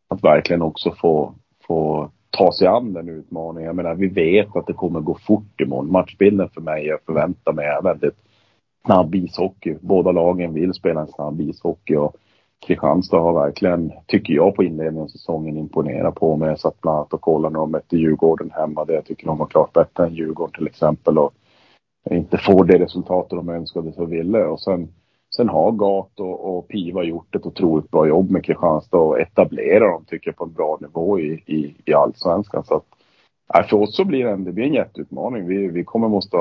att 0.09 0.25
verkligen 0.25 0.63
också 0.63 0.95
få, 1.01 1.35
få 1.67 2.11
ta 2.31 2.53
sig 2.53 2.69
an 2.69 2.93
den 2.93 3.09
utmaningen. 3.09 3.67
Jag 3.67 3.77
menar, 3.77 3.95
vi 3.95 4.09
vet 4.09 4.57
att 4.57 4.67
det 4.67 4.73
kommer 4.73 5.01
gå 5.01 5.19
fort 5.27 5.61
imorgon. 5.61 5.93
Matchbilden 5.93 6.49
för 6.49 6.61
mig, 6.61 6.87
jag 6.87 7.03
förväntar 7.07 7.53
mig, 7.53 7.67
är 7.67 7.83
väldigt 7.83 8.19
snabb 8.85 9.15
ishockey. 9.15 9.77
Båda 9.81 10.13
lagen 10.13 10.55
vill 10.55 10.75
spela 10.75 11.01
en 11.01 11.09
snabb 11.09 11.41
ishockey 11.41 11.97
och 11.97 12.17
Kristianstad 12.67 13.21
har 13.21 13.33
verkligen, 13.33 13.93
tycker 14.07 14.35
jag, 14.35 14.55
på 14.55 14.63
inledningen 14.63 15.03
av 15.03 15.09
säsongen 15.09 15.57
imponerat 15.57 16.15
på 16.15 16.37
mig. 16.37 16.49
Jag 16.49 16.61
satt 16.61 16.81
bland 16.81 16.97
annat 16.99 17.13
och 17.13 17.21
kollade 17.21 17.53
när 17.53 17.61
de 17.61 17.71
mötte 17.71 17.97
Djurgården 17.97 18.51
hemma. 18.51 18.85
Där 18.85 18.95
jag 18.95 19.05
tycker 19.05 19.27
de 19.27 19.39
var 19.39 19.47
klart 19.47 19.73
bättre 19.73 20.07
än 20.07 20.15
Djurgården 20.15 20.53
till 20.53 20.67
exempel. 20.67 21.19
Och 21.19 21.35
inte 22.11 22.39
får 22.39 22.65
det 22.65 22.79
resultatet 22.79 23.31
de 23.31 23.49
önskade 23.49 23.93
och 23.97 24.13
ville. 24.13 24.45
Och 24.45 24.61
sen, 24.61 24.89
sen 25.37 25.49
har 25.49 25.73
Gat 25.73 26.21
och, 26.21 26.57
och, 26.57 26.69
Piva 26.69 27.05
gjort 27.05 27.35
ett 27.35 27.47
otroligt 27.47 27.91
bra 27.91 28.07
jobb 28.07 28.31
med 28.31 28.45
Kristianstad 28.45 28.99
och 28.99 29.21
etablerar 29.21 29.91
dem, 29.93 30.05
tycker 30.07 30.29
jag, 30.29 30.37
på 30.37 30.45
en 30.45 30.53
bra 30.53 30.79
nivå 30.81 31.21
i, 31.21 31.43
i, 31.47 31.75
i 31.85 31.95
allsvenskan. 31.95 32.65
Så 32.65 32.75
att, 32.75 33.69
för 33.69 33.77
oss 33.77 33.97
så 33.97 34.05
blir 34.05 34.25
det 34.25 34.31
en, 34.31 34.45
det 34.45 34.53
blir 34.53 34.65
en 34.65 34.75
jätteutmaning. 34.75 35.47
Vi, 35.47 35.69
vi 35.69 35.85
kommer 35.85 36.09
måste 36.09 36.37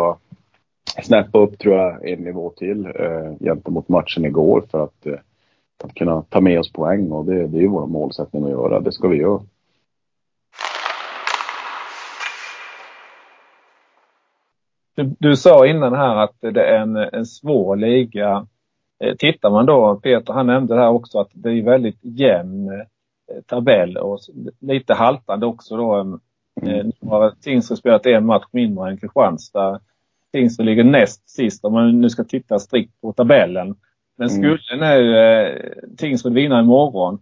snäppa 1.04 1.40
upp, 1.40 1.60
tror 1.60 1.76
jag, 1.76 2.10
en 2.10 2.24
nivå 2.24 2.50
till 2.50 2.86
eh, 2.86 3.34
gentemot 3.40 3.90
matchen 3.90 4.26
igår 4.26 4.64
för 4.72 4.84
att 4.84 5.06
eh, 5.06 5.14
att 5.84 5.94
kunna 5.94 6.22
ta 6.22 6.42
med 6.42 6.60
oss 6.60 6.72
poäng 6.72 7.12
och 7.12 7.26
det, 7.26 7.48
det 7.48 7.58
är 7.58 7.62
ju 7.62 7.68
vår 7.68 7.88
målsättning 7.88 8.44
att 8.44 8.50
göra. 8.50 8.80
Det 8.80 8.92
ska 8.92 9.08
vi 9.08 9.18
göra. 9.18 9.42
Du, 14.96 15.16
du 15.20 15.36
sa 15.36 15.68
innan 15.68 15.94
här 15.94 16.16
att 16.16 16.36
det 16.40 16.66
är 16.66 16.80
en, 16.80 16.96
en 16.96 17.26
svår 17.26 17.76
liga. 17.76 18.48
Eh, 19.04 19.16
tittar 19.16 19.50
man 19.50 19.66
då, 19.66 19.96
Peter 19.96 20.34
han 20.34 20.48
nämnde 20.48 20.76
det 20.76 20.82
här 20.82 20.90
också 20.90 21.20
att 21.20 21.30
det 21.34 21.50
är 21.50 21.64
väldigt 21.64 22.00
jämn 22.02 22.70
eh, 22.70 23.42
tabell 23.46 23.98
och 23.98 24.20
lite 24.60 24.94
haltande 24.94 25.46
också 25.46 25.78
då. 25.78 25.96
Mm. 25.96 26.20
Nu 27.02 27.10
har 27.10 27.34
Tingsryd 27.42 27.78
spelat 27.78 28.06
en 28.06 28.26
match 28.26 28.46
mindre 28.52 28.90
än 28.90 28.98
Kristianstad. 28.98 29.80
Tingsryd 30.32 30.66
ligger 30.66 30.84
näst 30.84 31.30
sist 31.30 31.66
om 31.66 31.74
man 31.74 32.02
nu 32.02 32.10
ska 32.10 32.24
titta 32.24 32.60
strikt 32.60 33.02
på 33.02 33.14
tabellen. 33.14 33.76
Men 34.18 34.30
mm. 34.30 34.58
skulle 34.58 34.80
nu 34.80 35.18
eh, 35.18 35.74
Tingsryd 35.98 36.34
vinna 36.34 36.60
imorgon 36.60 37.20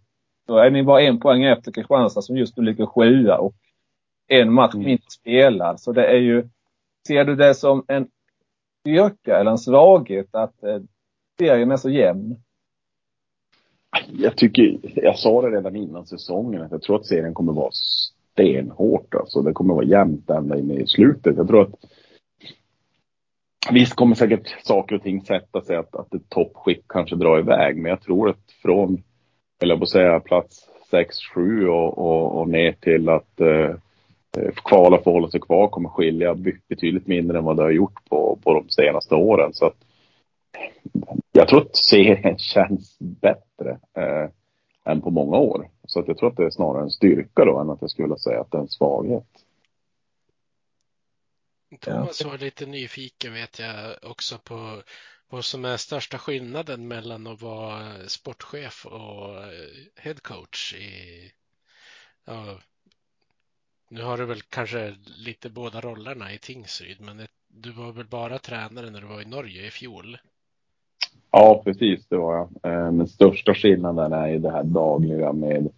då 0.48 0.58
är 0.58 0.72
ni 0.72 0.84
bara 0.84 1.02
en 1.02 1.20
poäng 1.20 1.44
efter 1.44 1.72
Kristianstad 1.72 2.22
som 2.22 2.38
just 2.38 2.58
nu 2.58 2.64
ligger 2.64 2.86
sjua 2.86 3.38
och 3.38 3.56
en 4.28 4.54
match 4.54 4.74
mm. 4.74 4.86
mindre 4.86 5.10
spelad. 5.10 5.80
Så 5.80 5.92
det 5.92 6.06
är 6.06 6.18
ju, 6.18 6.50
ser 7.08 7.26
du 7.26 7.36
det 7.36 7.56
som 7.56 7.86
en 7.88 8.08
styrka 8.80 9.40
eller 9.40 9.52
en 9.52 9.58
svaghet 9.58 10.36
att 10.36 10.64
eh, 10.64 10.80
serien 11.40 11.72
är 11.72 11.78
så 11.78 11.90
jämn? 11.90 12.36
Jag 14.12 14.38
tycker, 14.38 14.80
jag 14.96 15.20
sa 15.20 15.42
det 15.42 15.58
redan 15.58 15.76
innan 15.76 16.06
säsongen 16.06 16.62
att 16.62 16.72
jag 16.72 16.82
tror 16.82 16.96
att 16.96 17.06
serien 17.06 17.34
kommer 17.34 17.54
vara 17.54 17.72
stenhårt 18.34 19.16
alltså. 19.16 19.42
Det 19.42 19.54
kommer 19.54 19.74
vara 19.74 19.86
jämnt 19.86 20.30
ända 20.30 20.58
in 20.58 20.72
i 20.72 20.88
slutet. 20.88 21.38
Jag 21.38 21.48
tror 21.48 21.62
att 21.62 21.76
Visst 23.70 23.96
kommer 23.96 24.16
säkert 24.16 24.56
saker 24.64 24.96
och 24.96 25.04
ting 25.04 25.22
sätta 25.22 25.62
sig 25.62 25.76
att, 25.76 25.96
att 25.96 26.14
ett 26.14 26.30
toppskick 26.30 26.86
kanske 26.88 27.16
drar 27.16 27.40
iväg. 27.40 27.78
Men 27.78 27.90
jag 27.90 28.02
tror 28.02 28.30
att 28.30 28.52
från, 28.62 29.04
eller 29.64 29.78
på 29.78 29.84
att 29.84 29.90
säga 29.90 30.20
plats 30.20 30.70
6-7 31.36 31.66
och, 31.66 31.98
och, 31.98 32.40
och, 32.40 32.50
ner 32.50 32.72
till 32.72 33.10
att 33.10 33.40
eh, 33.40 33.76
eh 34.38 34.52
kvala 34.56 34.98
för 34.98 35.12
att 35.12 35.16
hålla 35.16 35.30
sig 35.30 35.40
kvar 35.40 35.68
kommer 35.68 35.90
skilja 35.90 36.36
betydligt 36.68 37.08
mindre 37.08 37.38
än 37.38 37.44
vad 37.44 37.58
det 37.58 37.64
har 37.64 37.72
gjort 37.72 38.10
på, 38.10 38.40
på 38.44 38.54
de 38.54 38.70
senaste 38.70 39.16
åren. 39.16 39.54
Så 39.54 39.66
att, 39.66 39.78
jag 41.32 41.48
tror 41.48 41.62
att 41.62 41.76
serien 41.76 42.38
känns 42.38 42.98
bättre 43.00 43.78
eh, 43.98 44.30
än 44.86 45.02
på 45.02 45.10
många 45.10 45.38
år. 45.38 45.68
Så 45.88 46.00
att 46.00 46.08
jag 46.08 46.18
tror 46.18 46.30
att 46.30 46.38
det 46.38 46.46
är 46.46 46.50
snarare 46.50 46.84
en 46.84 46.90
styrka 46.90 47.46
då 47.46 47.60
än 47.60 47.70
att 47.70 47.82
jag 47.82 47.90
skulle 47.90 48.18
säga 48.18 48.42
att 48.42 48.52
det 48.52 48.58
är 48.58 48.62
en 48.62 48.68
svaghet. 48.68 49.41
Thomas 51.80 52.26
var 52.26 52.38
lite 52.38 52.66
nyfiken 52.66 53.34
vet 53.34 53.60
jag 53.60 53.96
också 54.02 54.38
på 54.38 54.84
vad 55.30 55.46
som 55.46 55.66
är 55.66 55.78
största 55.78 56.18
skillnaden 56.18 56.88
mellan 56.88 57.28
att 57.28 57.42
vara 57.42 58.08
sportchef 58.08 58.86
och 58.86 59.36
headcoach 59.96 60.74
i 60.74 61.32
ja, 62.26 62.60
nu 63.90 64.04
har 64.04 64.18
du 64.18 64.26
väl 64.26 64.42
kanske 64.42 64.96
lite 65.06 65.50
båda 65.50 65.82
rollerna 65.82 66.34
i 66.34 66.38
Tingsryd, 66.38 67.02
men 67.02 67.28
du 67.48 67.72
var 67.72 67.92
väl 67.92 68.06
bara 68.06 68.40
tränare 68.40 68.90
när 68.90 69.02
du 69.02 69.08
var 69.08 69.22
i 69.22 69.26
Norge 69.26 69.68
i 69.68 69.72
fjol? 69.72 70.18
Ja, 71.32 71.62
precis, 71.66 72.08
det 72.08 72.18
var 72.18 72.36
jag. 72.36 72.74
Eh, 72.74 72.92
den 72.94 73.08
största 73.08 73.54
skillnaden 73.54 74.14
är 74.14 74.28
ju 74.28 74.40
det 74.40 74.52
här 74.52 74.64
dagliga 74.64 75.34
med, 75.34 75.70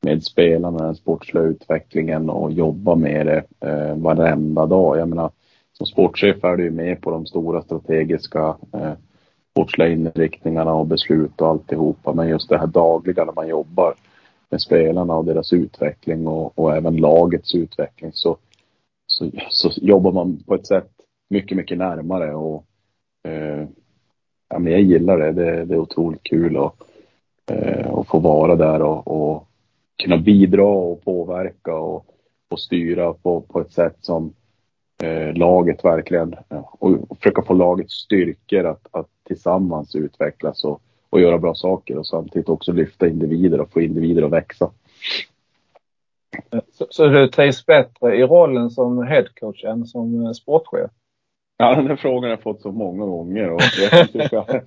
med 0.00 0.24
spelarna, 0.24 0.84
den 0.84 0.94
sportsliga 0.94 1.44
utvecklingen 1.44 2.30
och 2.30 2.52
jobba 2.52 2.94
med 2.94 3.26
det 3.26 3.68
eh, 3.68 3.96
varenda 3.96 4.66
dag. 4.66 4.98
Jag 4.98 5.08
menar, 5.08 5.30
som 5.72 5.86
sportchef 5.86 6.44
är 6.44 6.56
du 6.56 6.64
ju 6.64 6.70
med 6.70 7.00
på 7.00 7.10
de 7.10 7.26
stora 7.26 7.62
strategiska 7.62 8.56
eh, 8.72 8.92
sportsliga 9.50 9.88
inriktningarna 9.88 10.74
och 10.74 10.86
beslut 10.86 11.40
och 11.40 11.48
alltihopa. 11.48 12.12
Men 12.12 12.28
just 12.28 12.48
det 12.48 12.58
här 12.58 12.66
dagliga 12.66 13.24
när 13.24 13.32
man 13.32 13.48
jobbar 13.48 13.94
med 14.50 14.60
spelarna 14.60 15.16
och 15.16 15.24
deras 15.24 15.52
utveckling 15.52 16.26
och, 16.26 16.58
och 16.58 16.76
även 16.76 16.96
lagets 16.96 17.54
utveckling 17.54 18.10
så, 18.14 18.36
så, 19.06 19.30
så, 19.50 19.70
jobbar 19.76 20.12
man 20.12 20.42
på 20.46 20.54
ett 20.54 20.66
sätt 20.66 20.90
mycket, 21.30 21.56
mycket 21.56 21.78
närmare 21.78 22.34
och 22.34 22.64
eh, 23.28 23.66
ja, 24.48 24.58
men 24.58 24.72
jag 24.72 24.80
gillar 24.80 25.18
det. 25.18 25.32
det. 25.32 25.64
Det 25.64 25.74
är 25.74 25.78
otroligt 25.78 26.22
kul 26.22 26.56
att, 26.56 26.74
eh, 27.50 27.94
att 27.94 28.08
få 28.08 28.18
vara 28.18 28.56
där 28.56 28.82
och, 28.82 29.08
och 29.08 29.47
kunna 29.98 30.16
bidra 30.16 30.64
och 30.64 31.04
påverka 31.04 31.74
och, 31.74 32.06
och 32.50 32.60
styra 32.60 33.12
på, 33.12 33.40
på 33.40 33.60
ett 33.60 33.72
sätt 33.72 33.96
som 34.00 34.34
eh, 35.02 35.34
laget 35.34 35.84
verkligen 35.84 36.34
och, 36.78 37.10
och 37.10 37.18
försöka 37.18 37.42
få 37.42 37.54
lagets 37.54 37.94
styrkor 37.94 38.66
att, 38.66 38.86
att 38.90 39.08
tillsammans 39.26 39.96
utvecklas 39.96 40.64
och, 40.64 40.82
och 41.10 41.20
göra 41.20 41.38
bra 41.38 41.54
saker 41.54 41.98
och 41.98 42.06
samtidigt 42.06 42.48
också 42.48 42.72
lyfta 42.72 43.08
individer 43.08 43.60
och 43.60 43.72
få 43.72 43.80
individer 43.80 44.22
att 44.22 44.32
växa. 44.32 44.70
Så, 46.72 46.86
så 46.90 47.06
du 47.06 47.28
trivs 47.28 47.66
bättre 47.66 48.16
i 48.16 48.22
rollen 48.22 48.70
som 48.70 49.06
headcoach 49.06 49.64
än 49.64 49.86
som 49.86 50.34
sportchef? 50.34 50.90
Ja, 51.56 51.74
den 51.74 51.86
här 51.86 51.96
frågan 51.96 52.22
har 52.22 52.30
jag 52.30 52.42
fått 52.42 52.60
så 52.60 52.72
många 52.72 53.06
gånger 53.06 53.50
och 53.50 53.60
jag 53.92 54.12
tycker 54.12 54.62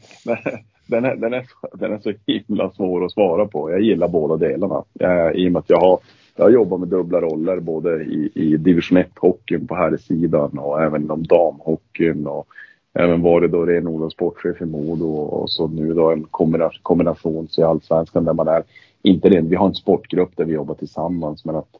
den, 0.91 1.05
är, 1.05 1.15
den, 1.15 1.33
är, 1.33 1.45
den 1.73 1.93
är 1.93 1.99
så 1.99 2.13
himla 2.27 2.71
svår 2.71 3.05
att 3.05 3.11
svara 3.11 3.45
på. 3.45 3.71
Jag 3.71 3.81
gillar 3.81 4.07
båda 4.07 4.37
delarna. 4.37 4.83
Jag, 4.93 5.35
I 5.35 5.47
och 5.47 5.51
med 5.51 5.59
att 5.59 5.69
jag 5.69 5.79
har, 5.79 5.99
jag 6.35 6.45
har 6.45 6.49
jobbat 6.49 6.79
med 6.79 6.89
dubbla 6.89 7.21
roller 7.21 7.59
både 7.59 8.03
i, 8.03 8.31
i 8.35 8.57
division 8.57 8.97
1-hockeyn 8.97 9.67
på 9.67 9.75
här 9.75 9.97
sidan 9.97 10.57
och 10.57 10.81
även 10.81 11.03
inom 11.03 11.23
damhockeyn 11.23 12.27
och 12.27 12.47
även 12.93 13.21
varit 13.21 13.51
då 13.51 13.65
renodlad 13.65 14.11
sportchef 14.11 14.61
i 14.61 14.65
Modo 14.65 15.05
och 15.05 15.49
så 15.49 15.67
nu 15.67 15.93
då 15.93 16.11
en 16.11 16.23
kombination, 16.23 16.79
kombination 16.81 17.47
i 17.57 17.61
Allsvenskan 17.61 18.25
där 18.25 18.33
man 18.33 18.47
är, 18.47 18.63
inte 19.01 19.29
det, 19.29 19.41
vi 19.41 19.55
har 19.55 19.67
en 19.67 19.75
sportgrupp 19.75 20.37
där 20.37 20.45
vi 20.45 20.53
jobbar 20.53 20.75
tillsammans 20.75 21.45
men 21.45 21.55
att 21.55 21.75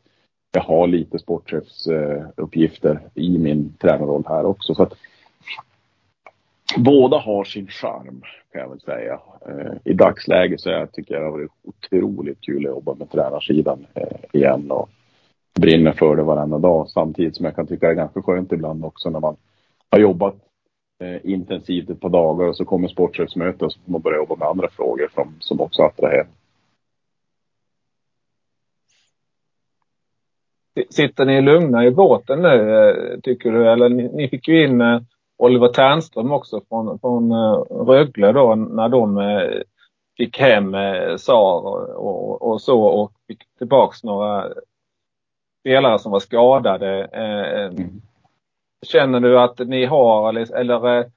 jag 0.52 0.62
har 0.62 0.88
lite 0.88 1.20
sportchefsuppgifter 1.20 3.00
i 3.16 3.38
min 3.38 3.74
tränarroll 3.82 4.24
här 4.28 4.46
också. 4.46 4.76
Så 4.76 4.84
att, 4.84 4.94
båda 6.78 7.18
har 7.18 7.44
sin 7.44 7.68
charm 7.68 8.22
kan 8.52 8.62
jag 8.62 8.70
väl 8.70 8.80
säga. 8.80 9.20
Eh, 9.48 9.74
I 9.86 9.94
dagsläget 9.94 10.62
så 10.62 10.70
jag, 10.70 10.92
tycker 10.92 11.14
jag 11.14 11.24
det 11.24 11.26
har 11.26 11.32
varit 11.32 11.52
otroligt 11.64 12.42
kul 12.42 12.66
att 12.66 12.72
jobba 12.72 12.96
med 12.96 13.12
tränarsidan 13.12 13.86
eh, 13.94 14.18
igen 14.34 14.72
och 14.72 14.90
brinner 15.60 15.92
för 15.92 16.16
det 16.16 16.24
varenda 16.24 16.58
dag. 16.58 16.90
Samtidigt 16.90 17.36
som 17.36 17.46
jag 17.46 17.56
kan 17.56 17.68
tycka 17.68 17.86
det 17.86 17.94
är 17.94 17.96
ganska 17.96 18.22
skönt 18.22 18.52
ibland 18.52 18.86
också 18.86 19.10
när 19.10 19.20
man 19.20 19.36
har 19.90 20.00
jobbat 20.00 20.36
eh, 21.04 21.32
intensivt 21.32 21.90
ett 21.90 22.00
par 22.00 22.10
dagar 22.10 22.48
och 22.48 22.56
så 22.56 22.66
kommer 22.66 22.88
sportchefsmöte 22.88 23.66
och 23.66 23.74
så 23.74 23.80
får 23.80 23.92
man 23.92 24.02
börja 24.02 24.18
jobba 24.18 24.36
med 24.36 24.48
andra 24.48 24.70
frågor 24.70 25.10
som, 25.14 25.36
som 25.40 25.62
också 25.62 25.84
attraherar. 25.84 26.28
Sitter 30.90 31.26
ni 31.26 31.42
lugna 31.42 31.86
i 31.86 31.92
båten 31.92 32.42
nu 32.42 32.76
eh, 32.76 33.20
tycker 33.20 33.52
du? 33.52 33.72
Eller 33.72 33.90
ni, 33.90 34.10
ni 34.14 34.30
fick 34.30 34.48
ju 34.48 34.64
in 34.64 34.82
eh, 34.82 35.02
Oliver 35.42 35.68
Ternström 35.68 36.32
också 36.32 36.62
från, 36.70 37.00
från 37.00 37.32
eh, 37.32 37.86
Rögle 37.86 38.32
då 38.32 38.56
när 38.56 38.90
de 38.90 39.20
fick 40.18 40.40
hem 40.40 40.76
SAR 41.18 41.96
och, 41.96 42.42
och, 42.42 42.62
så 42.62 42.84
och 42.84 43.12
fick 43.28 43.44
tillbaks 43.58 44.04
några 44.04 44.48
spelare 45.60 46.00
som 46.00 46.12
var 46.12 46.20
skadade. 46.20 47.06
Mm. 47.06 48.02
Känner 48.86 49.20
du 49.20 49.40
att 49.40 49.60
ni 49.60 49.86
har 49.86 50.30
eller, 50.30 50.56
eller 50.56 51.12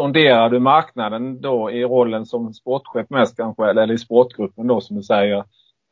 sonderar 0.00 0.50
du 0.50 0.60
marknaden 0.60 1.40
då 1.40 1.70
i 1.70 1.84
rollen 1.84 2.26
som 2.26 2.54
sportchef 2.54 3.10
mest 3.10 3.36
kanske 3.36 3.70
eller 3.70 3.92
i 3.92 3.98
sportgruppen 3.98 4.66
då 4.66 4.80
som 4.80 4.96
du 4.96 5.02
säger? 5.02 5.44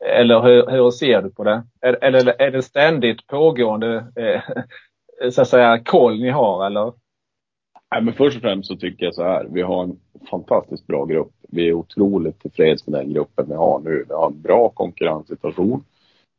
Eller 0.05 0.41
hur, 0.41 0.67
hur 0.67 0.91
ser 0.91 1.21
du 1.21 1.29
på 1.29 1.43
det? 1.43 1.63
Eller 1.81 2.41
är 2.41 2.51
det 2.51 2.61
ständigt 2.61 3.27
pågående 3.27 4.05
eh, 4.15 4.41
så 5.31 5.41
att 5.41 5.47
säga 5.47 5.83
koll 5.83 6.19
ni 6.19 6.29
har 6.29 6.65
eller? 6.65 6.93
Nej, 7.91 8.03
men 8.03 8.13
först 8.13 8.35
och 8.35 8.41
främst 8.41 8.67
så 8.67 8.75
tycker 8.75 9.05
jag 9.05 9.15
så 9.15 9.23
här. 9.23 9.47
Vi 9.51 9.61
har 9.61 9.83
en 9.83 9.99
fantastiskt 10.29 10.87
bra 10.87 11.05
grupp. 11.05 11.31
Vi 11.49 11.67
är 11.67 11.73
otroligt 11.73 12.39
tillfreds 12.39 12.87
med 12.87 12.99
den 12.99 13.13
gruppen 13.13 13.45
vi 13.49 13.55
har 13.55 13.79
nu. 13.79 14.05
Vi 14.07 14.13
har 14.13 14.27
en 14.27 14.41
bra 14.41 14.69
konkurrenssituation 14.69 15.83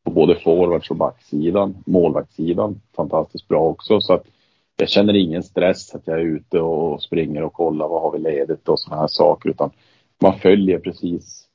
på 0.05 0.11
både 0.11 0.35
forwards 0.35 0.91
och 0.91 0.97
backsidan. 0.97 1.77
Målvaktssidan 1.87 2.81
fantastiskt 2.97 3.49
bra 3.49 3.61
också. 3.61 4.01
Så 4.01 4.13
att 4.13 4.25
jag 4.77 4.89
känner 4.89 5.17
ingen 5.17 5.43
stress 5.43 5.95
att 5.95 6.07
jag 6.07 6.21
är 6.21 6.25
ute 6.25 6.61
och 6.61 7.03
springer 7.03 7.43
och 7.43 7.53
kollar 7.53 7.89
vad 7.89 8.03
har 8.03 8.13
vi 8.13 8.19
ledigt 8.19 8.69
och 8.69 8.81
sådana 8.81 9.01
här 9.01 9.09
saker. 9.09 9.51
Utan 9.51 9.71
man 10.23 10.39
följer 10.39 10.79
precis 10.79 11.47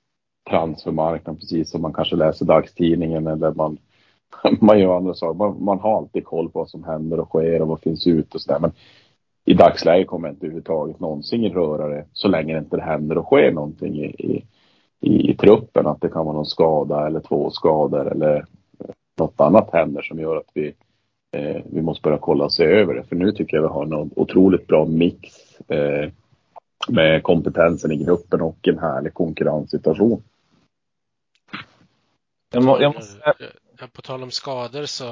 transfermarknaden 0.50 1.40
precis 1.40 1.72
som 1.72 1.82
man 1.82 1.94
kanske 1.94 2.16
läser 2.16 2.46
dagstidningen 2.46 3.28
eller 3.28 3.52
man, 3.52 3.78
man 4.60 4.80
gör 4.80 4.98
andra 4.98 5.14
saker. 5.14 5.38
Man, 5.38 5.64
man 5.64 5.80
har 5.80 5.98
alltid 5.98 6.26
koll 6.26 6.50
på 6.50 6.60
vad 6.60 6.70
som 6.70 6.84
händer 6.84 7.20
och 7.20 7.28
sker 7.28 7.62
och 7.62 7.68
vad 7.68 7.82
finns 7.82 8.08
ute 8.08 8.38
och 8.38 8.42
sådär. 8.42 8.60
Men 8.60 8.72
i 9.46 9.54
dagsläget 9.54 10.08
kommer 10.08 10.28
jag 10.28 10.34
inte 10.34 10.46
överhuvudtaget 10.46 11.00
någonsin 11.00 11.54
röra 11.54 11.88
det 11.88 12.06
så 12.14 12.28
länge 12.28 12.54
det 12.54 12.60
inte 12.60 12.82
händer 12.82 13.18
och 13.18 13.26
sker 13.26 13.52
någonting 13.52 13.96
i, 13.96 14.06
i, 14.06 14.46
i, 15.00 15.32
i 15.32 15.36
truppen. 15.36 15.88
Att 15.88 16.02
det 16.02 16.10
kan 16.10 16.26
vara 16.26 16.36
någon 16.36 16.46
skada 16.46 17.08
eller 17.08 17.20
två 17.20 17.50
skador 17.50 18.12
eller 18.12 18.46
något 19.18 19.40
annat 19.42 19.70
händer 19.74 20.02
som 20.02 20.20
gör 20.20 20.38
att 20.38 20.50
vi, 20.54 20.76
eh, 21.32 21.62
vi 21.66 21.82
måste 21.82 22.02
börja 22.02 22.18
kolla 22.18 22.46
och 22.46 22.54
se 22.54 22.64
över 22.64 22.94
det. 22.94 23.04
För 23.04 23.16
nu 23.16 23.32
tycker 23.32 23.58
jag 23.58 23.64
vi 23.64 23.70
har 23.70 23.84
en 23.84 24.12
otroligt 24.16 24.68
bra 24.68 24.86
mix 24.86 25.30
eh, 25.68 26.12
med 26.90 27.24
kompetensen 27.24 27.92
i 27.92 28.04
gruppen 28.04 28.42
och 28.42 28.68
en 28.68 28.80
härlig 28.80 29.14
konkurrenssituation. 29.14 30.24
Jag 32.54 32.64
må, 32.64 32.82
jag 32.82 32.96
måste... 32.96 33.34
På 33.94 34.02
tal 34.02 34.24
om 34.24 34.32
skador 34.32 34.86
så 34.86 35.06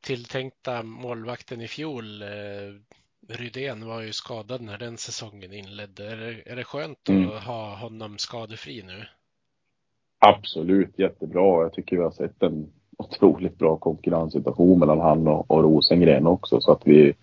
tilltänkta 0.00 0.82
målvakten 0.82 1.60
i 1.60 1.68
fjol, 1.68 2.22
eh, 2.22 2.28
Rydén, 3.28 3.86
var 3.86 4.00
ju 4.00 4.12
skadad 4.12 4.60
när 4.60 4.78
den 4.78 4.96
säsongen 4.96 5.52
inledde. 5.52 6.10
Är 6.12 6.16
det, 6.16 6.52
är 6.52 6.56
det 6.56 6.64
skönt 6.64 7.08
mm. 7.08 7.30
att 7.30 7.44
ha 7.44 7.76
honom 7.76 8.18
skadefri 8.18 8.82
nu? 8.82 9.04
Absolut, 10.18 10.98
jättebra. 10.98 11.62
Jag 11.62 11.72
tycker 11.72 11.96
vi 11.96 12.02
har 12.02 12.10
sett 12.10 12.42
en 12.42 12.72
otroligt 12.98 13.58
bra 13.58 13.76
konkurrenssituation 13.76 14.78
mellan 14.78 15.00
han 15.00 15.28
och, 15.28 15.50
och 15.50 15.62
Rosengren 15.62 16.26
också 16.26 16.60
så 16.60 16.72
att 16.72 16.82
vi 16.84 17.14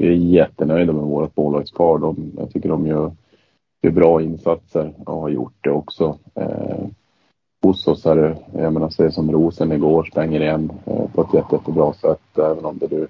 vi 0.00 0.08
är 0.08 0.12
jättenöjda 0.12 0.92
med 0.92 1.02
vårt 1.02 1.36
målvaktspar. 1.36 1.98
De, 1.98 2.32
jag 2.36 2.52
tycker 2.52 2.68
de 2.68 2.86
gör, 2.86 3.12
gör 3.82 3.90
bra 3.90 4.22
insatser 4.22 4.94
och 5.06 5.20
har 5.20 5.28
gjort 5.28 5.54
det 5.60 5.70
också. 5.70 6.18
Eh, 6.34 6.86
hos 7.62 7.86
oss 7.86 8.06
är 8.06 8.16
det, 8.16 8.36
jag 8.52 8.72
menar, 8.72 8.90
se 8.90 9.10
som 9.10 9.32
Rosen 9.32 9.72
igår 9.72 10.04
stänger 10.04 10.40
igen 10.40 10.72
eh, 10.86 11.10
på 11.10 11.22
ett 11.22 11.34
jätte, 11.34 11.54
jättebra 11.56 11.92
sätt. 11.92 12.38
Även 12.38 12.64
om 12.64 12.78
det 12.78 12.90
nu 12.90 13.08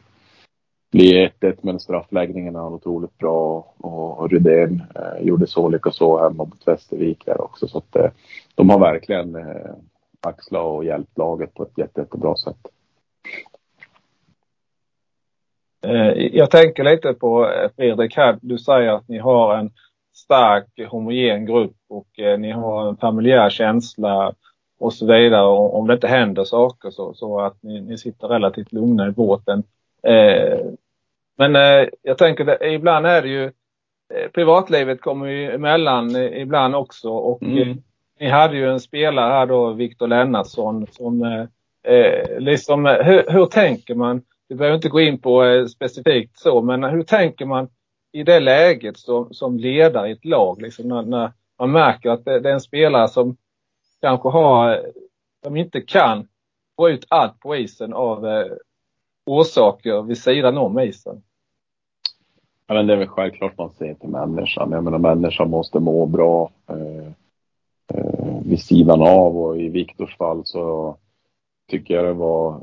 blir 0.90 1.28
1-1 1.40 1.58
men 1.62 1.80
straffläggningen 1.80 2.56
är 2.56 2.72
otroligt 2.72 3.18
bra 3.18 3.74
och, 3.76 4.18
och 4.18 4.30
Rydén 4.30 4.82
eh, 4.94 5.26
gjorde 5.26 5.46
så 5.46 5.68
lyckas 5.68 5.96
så 5.96 6.22
hemma 6.22 6.44
mot 6.44 6.68
Västervik 6.68 7.26
där 7.26 7.40
också. 7.40 7.68
Så 7.68 7.78
att 7.78 7.96
eh, 7.96 8.10
de 8.54 8.70
har 8.70 8.78
verkligen 8.78 9.34
eh, 9.34 9.74
axlat 10.20 10.64
och 10.64 10.84
hjälpt 10.84 11.18
laget 11.18 11.54
på 11.54 11.62
ett 11.62 11.78
jätte, 11.78 12.00
jättebra 12.00 12.36
sätt. 12.36 12.68
Eh, 15.84 16.12
jag 16.32 16.50
tänker 16.50 16.84
lite 16.84 17.14
på 17.14 17.50
eh, 17.50 17.70
Fredrik 17.76 18.16
här. 18.16 18.38
Du 18.42 18.58
säger 18.58 18.92
att 18.92 19.08
ni 19.08 19.18
har 19.18 19.56
en 19.56 19.70
stark 20.14 20.90
homogen 20.90 21.46
grupp 21.46 21.76
och 21.88 22.18
eh, 22.18 22.38
ni 22.38 22.50
har 22.50 22.88
en 22.88 22.96
familjär 22.96 23.50
känsla 23.50 24.34
och 24.78 24.92
så 24.92 25.06
vidare. 25.06 25.46
Om 25.46 25.86
det 25.86 25.94
inte 25.94 26.08
händer 26.08 26.44
saker 26.44 26.90
så, 26.90 27.14
så 27.14 27.40
att 27.40 27.62
ni, 27.62 27.80
ni 27.80 27.98
sitter 27.98 28.28
relativt 28.28 28.72
lugna 28.72 29.08
i 29.08 29.10
båten. 29.10 29.62
Men 31.38 31.54
jag 32.02 32.18
tänker 32.18 32.64
ibland 32.64 33.06
är 33.06 33.22
det 33.22 33.28
ju 33.28 33.52
privatlivet 34.34 35.00
kommer 35.00 35.26
ju 35.26 35.50
emellan 35.50 36.16
ibland 36.16 36.74
också 36.74 37.10
och 37.10 37.42
mm. 37.42 37.82
ni 38.20 38.28
hade 38.28 38.56
ju 38.56 38.70
en 38.70 38.80
spelare 38.80 39.32
här 39.32 39.46
då, 39.46 39.72
Viktor 39.72 40.06
Lennartsson, 40.06 40.86
som 40.90 41.22
eh, 41.82 42.38
liksom, 42.38 42.86
hur, 42.86 43.32
hur 43.32 43.46
tänker 43.46 43.94
man 43.94 44.22
vi 44.50 44.56
behöver 44.56 44.76
inte 44.76 44.88
gå 44.88 45.00
in 45.00 45.18
på 45.18 45.44
eh, 45.44 45.66
specifikt 45.66 46.38
så, 46.38 46.62
men 46.62 46.84
hur 46.84 47.02
tänker 47.02 47.46
man 47.46 47.68
i 48.12 48.22
det 48.22 48.40
läget 48.40 48.98
som, 48.98 49.34
som 49.34 49.58
ledare 49.58 50.08
i 50.08 50.12
ett 50.12 50.24
lag? 50.24 50.62
Liksom 50.62 50.88
när, 50.88 51.02
när 51.02 51.32
man 51.58 51.72
märker 51.72 52.10
att 52.10 52.24
det, 52.24 52.40
det, 52.40 52.48
är 52.48 52.54
en 52.54 52.60
spelare 52.60 53.08
som 53.08 53.36
kanske 54.00 54.28
har, 54.28 54.86
som 55.44 55.56
inte 55.56 55.80
kan 55.80 56.28
få 56.76 56.90
ut 56.90 57.06
allt 57.08 57.40
på 57.40 57.56
isen 57.56 57.92
av 57.92 58.26
eh, 58.26 58.46
orsaker 59.26 60.02
vid 60.02 60.18
sidan 60.18 60.58
om 60.58 60.78
isen. 60.78 61.22
Ja, 62.66 62.74
men 62.74 62.86
det 62.86 62.92
är 62.92 62.96
väl 62.96 63.08
självklart 63.08 63.58
man 63.58 63.70
ser 63.70 63.94
till 63.94 64.08
människan. 64.08 64.72
Jag 64.72 64.84
menar 64.84 64.98
människan 64.98 65.50
måste 65.50 65.80
må 65.80 66.06
bra 66.06 66.50
eh, 66.68 67.06
eh, 67.94 68.40
vid 68.44 68.62
sidan 68.62 69.02
av 69.02 69.38
och 69.38 69.58
i 69.58 69.68
Viktors 69.68 70.16
fall 70.16 70.42
så 70.44 70.96
tycker 71.70 71.94
jag 71.94 72.04
det 72.04 72.12
var 72.12 72.60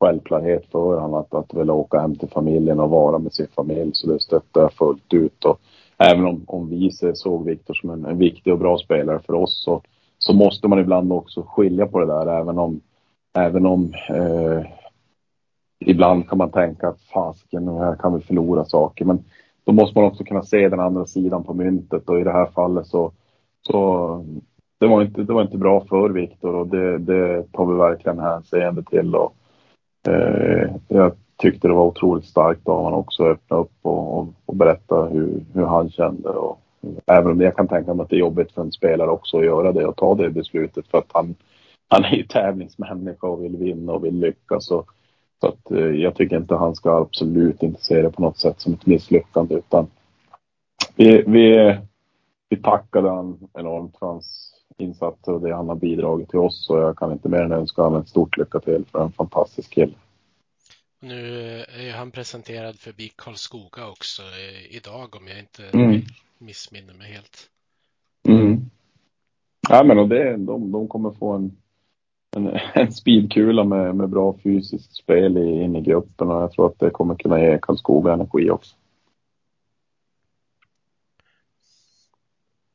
självklarhet 0.00 0.66
för 0.72 0.78
honom 0.78 1.14
att, 1.14 1.34
att 1.34 1.54
vilja 1.54 1.72
åka 1.72 2.00
hem 2.00 2.16
till 2.16 2.28
familjen 2.28 2.80
och 2.80 2.90
vara 2.90 3.18
med 3.18 3.32
sin 3.32 3.48
familj. 3.48 3.90
Så 3.94 4.06
det 4.06 4.20
stöttar 4.20 4.60
jag 4.60 4.72
fullt 4.72 5.14
ut. 5.14 5.44
Och 5.44 5.60
även 5.98 6.24
om, 6.24 6.44
om 6.46 6.68
vi 6.68 6.90
såg 7.14 7.44
Viktor 7.44 7.74
som 7.74 7.90
en, 7.90 8.04
en, 8.04 8.18
viktig 8.18 8.52
och 8.52 8.58
bra 8.58 8.78
spelare 8.78 9.20
för 9.26 9.32
oss 9.32 9.64
så, 9.64 9.82
så 10.18 10.32
måste 10.32 10.68
man 10.68 10.78
ibland 10.78 11.12
också 11.12 11.42
skilja 11.42 11.86
på 11.86 12.00
det 12.00 12.06
där. 12.06 12.40
Även 12.40 12.58
om, 12.58 12.80
även 13.34 13.66
om 13.66 13.94
eh, 14.08 14.66
ibland 15.80 16.28
kan 16.28 16.38
man 16.38 16.50
tänka 16.50 16.88
att 16.88 17.00
fasiken, 17.00 17.68
här 17.68 17.94
kan 17.94 18.14
vi 18.14 18.20
förlora 18.20 18.64
saker. 18.64 19.04
Men 19.04 19.24
då 19.64 19.72
måste 19.72 19.98
man 19.98 20.08
också 20.08 20.24
kunna 20.24 20.42
se 20.42 20.68
den 20.68 20.80
andra 20.80 21.06
sidan 21.06 21.44
på 21.44 21.54
myntet 21.54 22.08
och 22.08 22.20
i 22.20 22.24
det 22.24 22.32
här 22.32 22.46
fallet 22.46 22.86
så, 22.86 23.12
så 23.62 24.24
det 24.80 24.86
var 24.86 25.02
inte, 25.02 25.22
det 25.22 25.32
var 25.32 25.42
inte 25.42 25.58
bra 25.58 25.84
för 25.88 26.10
Viktor 26.10 26.54
och 26.54 26.66
det, 26.66 26.98
det 26.98 27.52
tar 27.52 27.66
vi 27.66 27.74
verkligen 27.74 28.18
hänseende 28.18 28.82
till. 28.82 29.14
Och, 29.14 29.34
Eh, 30.08 30.76
jag 30.88 31.12
tyckte 31.36 31.68
det 31.68 31.74
var 31.74 31.86
otroligt 31.86 32.24
starkt 32.24 32.68
av 32.68 32.82
honom 32.82 33.00
också 33.00 33.24
att 33.24 33.30
öppna 33.30 33.56
upp 33.56 33.72
och, 33.82 34.18
och, 34.18 34.28
och, 34.46 34.56
berätta 34.56 35.04
hur, 35.04 35.44
hur 35.54 35.64
han 35.64 35.90
kände. 35.90 36.28
Och, 36.28 36.60
även 37.06 37.32
om 37.32 37.40
jag 37.40 37.56
kan 37.56 37.68
tänka 37.68 37.94
mig 37.94 38.04
att 38.04 38.10
det 38.10 38.16
är 38.16 38.20
jobbigt 38.20 38.52
för 38.52 38.62
en 38.62 38.72
spelare 38.72 39.10
också 39.10 39.38
att 39.38 39.44
göra 39.44 39.72
det 39.72 39.86
och 39.86 39.96
ta 39.96 40.14
det 40.14 40.30
beslutet 40.30 40.86
för 40.86 40.98
att 40.98 41.10
han, 41.12 41.34
han 41.88 42.04
är 42.04 42.16
ju 42.16 42.22
tävlingsmänniska 42.22 43.26
och 43.26 43.44
vill 43.44 43.56
vinna 43.56 43.92
och 43.92 44.04
vill 44.04 44.20
lyckas. 44.20 44.70
Och, 44.70 44.90
så 45.40 45.48
att, 45.48 45.70
eh, 45.70 45.78
jag 45.78 46.14
tycker 46.14 46.36
inte 46.36 46.54
han 46.54 46.74
ska 46.74 46.96
absolut 46.96 47.62
inte 47.62 47.84
se 47.84 48.02
det 48.02 48.10
på 48.10 48.22
något 48.22 48.38
sätt 48.38 48.60
som 48.60 48.72
ett 48.72 48.86
misslyckande 48.86 49.54
utan 49.54 49.86
vi, 50.96 51.22
vi, 51.26 51.78
vi 52.48 52.56
tackade 52.56 53.10
han 53.10 53.48
enormt 53.54 53.98
för 53.98 54.06
hans 54.06 54.54
insatser 54.78 55.32
och 55.32 55.40
det 55.40 55.54
han 55.54 55.68
har 55.68 55.76
bidragit 55.76 56.28
till 56.28 56.38
oss. 56.38 56.70
Och 56.70 56.78
jag 56.78 56.98
kan 56.98 57.12
inte 57.12 57.28
mer 57.28 57.40
än 57.40 57.52
önska 57.52 57.82
honom 57.82 58.00
ett 58.00 58.08
stort 58.08 58.36
lycka 58.36 58.60
till 58.60 58.84
för 58.92 59.02
en 59.02 59.12
fantastisk 59.12 59.70
kille. 59.70 59.94
Nu 61.00 61.50
är 61.60 61.92
han 61.92 62.10
presenterad 62.10 62.76
för 62.76 62.92
BIK 62.92 63.16
Karlskoga 63.16 63.88
också 63.88 64.22
idag 64.70 65.16
om 65.16 65.28
jag 65.28 65.38
inte 65.38 65.78
mm. 65.78 66.02
missminner 66.38 66.94
mig 66.94 67.12
helt. 67.12 67.50
Mm. 68.28 68.60
Ja, 69.68 69.84
men 69.84 69.98
och 69.98 70.08
det, 70.08 70.36
de, 70.36 70.72
de 70.72 70.88
kommer 70.88 71.10
få 71.10 71.32
en, 71.32 71.56
en, 72.36 72.58
en 72.74 72.92
speedkula 72.92 73.64
med, 73.64 73.94
med 73.94 74.08
bra 74.08 74.36
fysiskt 74.42 74.96
spel 74.96 75.36
in 75.36 75.76
i 75.76 75.80
gruppen 75.80 76.30
och 76.30 76.42
jag 76.42 76.52
tror 76.52 76.66
att 76.66 76.78
det 76.78 76.90
kommer 76.90 77.14
kunna 77.14 77.40
ge 77.40 77.58
Karlskoga 77.62 78.12
energi 78.12 78.50
också. 78.50 78.76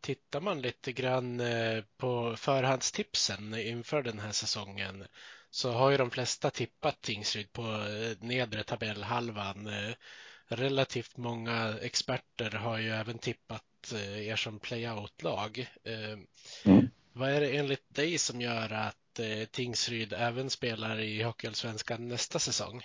tittar 0.06 0.42
man 0.42 0.62
lite 0.62 0.92
grann 0.92 1.40
eh, 1.40 1.84
på 1.98 2.36
förhandstipsen 2.38 3.56
inför 3.60 4.04
den 4.04 4.20
här 4.20 4.32
säsongen 4.32 5.04
så 5.50 5.72
har 5.72 5.92
ju 5.92 5.98
de 5.98 6.12
flesta 6.12 6.50
tippat 6.50 7.02
Tingsryd 7.02 7.54
på 7.54 7.62
eh, 7.62 8.28
nedre 8.28 8.64
tabellhalvan. 8.64 9.68
Eh, 9.68 9.96
relativt 10.48 11.18
många 11.18 11.74
experter 11.82 12.52
har 12.52 12.78
ju 12.78 12.90
även 12.90 13.18
tippat 13.18 13.64
er 14.18 14.36
som 14.36 14.60
playout-lag. 14.60 15.68
Mm. 16.66 16.90
Vad 17.14 17.30
är 17.30 17.42
det 17.42 17.58
enligt 17.58 17.96
dig 17.96 18.18
som 18.18 18.42
gör 18.42 18.74
att 18.74 18.98
Eh, 19.20 19.46
Tingsryd 19.52 20.14
även 20.18 20.50
spelar 20.50 21.00
i 21.00 21.24
Hockeyallsvenskan 21.24 22.08
nästa 22.08 22.40
säsong? 22.40 22.82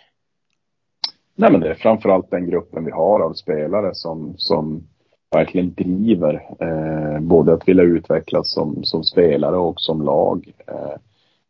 Nej, 1.35 1.53
men 1.53 1.61
det 1.61 1.70
är 1.70 1.74
framförallt 1.74 2.31
den 2.31 2.51
gruppen 2.51 2.85
vi 2.85 2.91
har 2.91 3.20
av 3.20 3.33
spelare 3.33 3.95
som, 3.95 4.35
som 4.37 4.89
verkligen 5.31 5.74
driver 5.74 6.35
eh, 6.61 7.20
både 7.20 7.53
att 7.53 7.68
vilja 7.68 7.85
utvecklas 7.85 8.53
som, 8.53 8.85
som 8.85 9.05
spelare 9.05 9.57
och 9.57 9.81
som 9.81 10.03
lag. 10.03 10.53
Eh, 10.66 10.97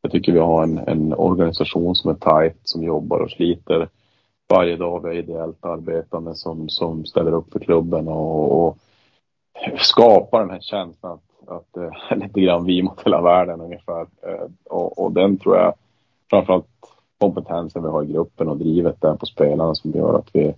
jag 0.03 0.13
tycker 0.13 0.33
vi 0.33 0.39
har 0.39 0.63
en, 0.63 0.79
en 0.79 1.15
organisation 1.15 1.95
som 1.95 2.11
är 2.11 2.15
tajt, 2.15 2.59
som 2.63 2.83
jobbar 2.83 3.19
och 3.19 3.31
sliter 3.31 3.89
varje 4.49 4.77
dag. 4.77 5.01
Vi 5.03 5.09
har 5.09 5.15
ideellt 5.15 5.65
arbetande 5.65 6.35
som, 6.35 6.69
som 6.69 7.05
ställer 7.05 7.33
upp 7.33 7.53
för 7.53 7.61
klubben 7.61 8.09
och, 8.09 8.67
och 8.67 8.79
skapar 9.79 10.41
den 10.41 10.51
här 10.51 10.61
känslan 10.61 11.13
att, 11.13 11.30
att 11.47 11.77
eh, 11.77 12.19
lite 12.19 12.41
grann 12.41 12.65
vi 12.65 12.83
mot 12.83 13.07
hela 13.07 13.21
världen 13.21 13.61
ungefär. 13.61 14.01
Eh, 14.01 14.47
och, 14.65 14.99
och 14.99 15.13
den 15.13 15.39
tror 15.39 15.57
jag 15.57 15.75
framförallt 16.31 16.67
kompetensen 17.19 17.83
vi 17.83 17.89
har 17.89 18.03
i 18.03 18.13
gruppen 18.13 18.49
och 18.49 18.57
drivet 18.57 19.01
där 19.01 19.17
på 19.17 19.27
spelarna 19.27 19.75
som 19.75 19.91
gör 19.91 20.19
att 20.19 20.31
vi 20.33 20.55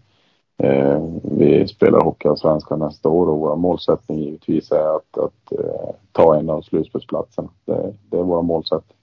Eh, 0.62 1.00
vi 1.22 1.68
spelar 1.68 2.00
Hockeyallsvenskan 2.00 2.78
nästa 2.78 3.08
år 3.08 3.26
och 3.26 3.38
vår 3.38 3.56
målsättning 3.56 4.18
givetvis 4.18 4.72
är 4.72 4.96
att, 4.96 5.18
att 5.18 5.52
eh, 5.52 5.94
ta 6.12 6.36
en 6.38 6.50
av 6.50 6.62
slutspelsplatserna. 6.62 7.48
Det, 7.64 7.94
det 8.10 8.18
är 8.18 8.22
vår 8.22 8.42
målsättning. 8.42 8.98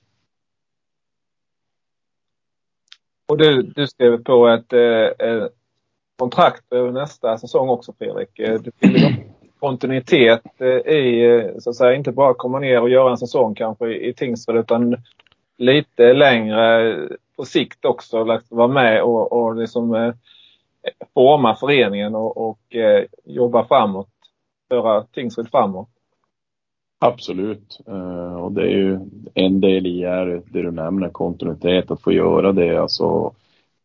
Och 3.27 3.37
du, 3.37 3.61
du 3.61 3.87
skrev 3.87 4.23
på 4.23 4.47
ett 4.47 4.73
eh, 4.73 5.27
eh 5.29 5.47
kontrakt 6.17 6.73
över 6.73 6.91
nästa 6.91 7.37
säsong 7.37 7.69
också 7.69 7.93
Fredrik. 7.97 8.39
Eh, 8.39 8.61
du 8.61 8.71
vill 8.79 9.23
kontinuitet 9.59 10.61
eh, 10.61 10.93
i, 10.93 11.25
eh, 11.25 11.59
så 11.59 11.69
att 11.69 11.75
säga, 11.75 11.95
inte 11.95 12.11
bara 12.11 12.33
komma 12.33 12.59
ner 12.59 12.81
och 12.81 12.89
göra 12.89 13.11
en 13.11 13.17
säsong 13.17 13.55
kanske 13.55 13.87
i, 13.87 14.09
i 14.09 14.13
Tingsryd 14.13 14.57
utan 14.57 14.97
lite 15.57 16.13
längre 16.13 16.95
på 17.37 17.45
sikt 17.45 17.85
också 17.85 18.39
vara 18.49 18.67
med 18.67 19.03
och, 19.03 19.31
och 19.31 19.55
liksom 19.55 19.95
eh, 19.95 20.13
forma 21.13 21.55
föreningen 21.55 22.15
och, 22.15 22.49
och 22.49 22.75
eh, 22.75 23.05
jobba 23.25 23.65
framåt, 23.65 24.09
föra 24.69 25.03
Tingsryd 25.03 25.49
framåt. 25.51 25.89
Absolut. 27.01 27.79
Uh, 27.87 28.35
och 28.35 28.51
det 28.51 28.61
är 28.61 28.75
ju 28.77 28.99
en 29.33 29.61
del 29.61 29.87
i 29.87 30.03
är 30.03 30.25
det 30.25 30.61
du 30.61 30.71
nämner, 30.71 31.09
kontinuitet, 31.09 31.91
att 31.91 32.01
få 32.01 32.11
göra 32.11 32.51
det. 32.51 32.77
Alltså, 32.77 33.33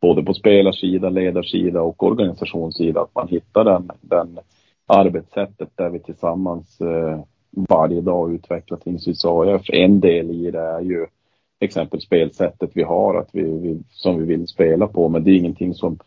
både 0.01 0.23
på 0.23 0.35
spelarsida, 0.35 1.09
ledarsida 1.11 1.83
och 1.83 2.03
organisationssida. 2.03 3.01
Att 3.01 3.15
man 3.15 3.29
hittar 3.29 3.65
den, 3.65 3.91
den 4.01 4.39
arbetssättet 4.87 5.69
där 5.75 5.91
vi 5.91 5.99
tillsammans 5.99 6.81
eh, 6.81 7.21
varje 7.69 8.01
dag 8.01 8.35
utvecklar 8.35 8.79
Tingsryds 8.79 9.25
AIF. 9.25 9.63
En 9.73 10.01
del 10.01 10.31
i 10.31 10.51
det 10.51 10.61
är 10.61 10.81
ju 10.81 11.07
exempel 11.61 12.01
spelsättet 12.01 12.71
vi 12.75 12.83
har, 12.83 13.15
att 13.15 13.29
vi, 13.33 13.43
vi, 13.43 13.83
som 13.91 14.19
vi 14.19 14.25
vill 14.25 14.49
spela 14.49 14.87
på. 14.87 15.09
Men 15.09 15.25
det 15.25 15.31
är 15.31 15.37
ingenting 15.37 15.75
som 15.75 15.99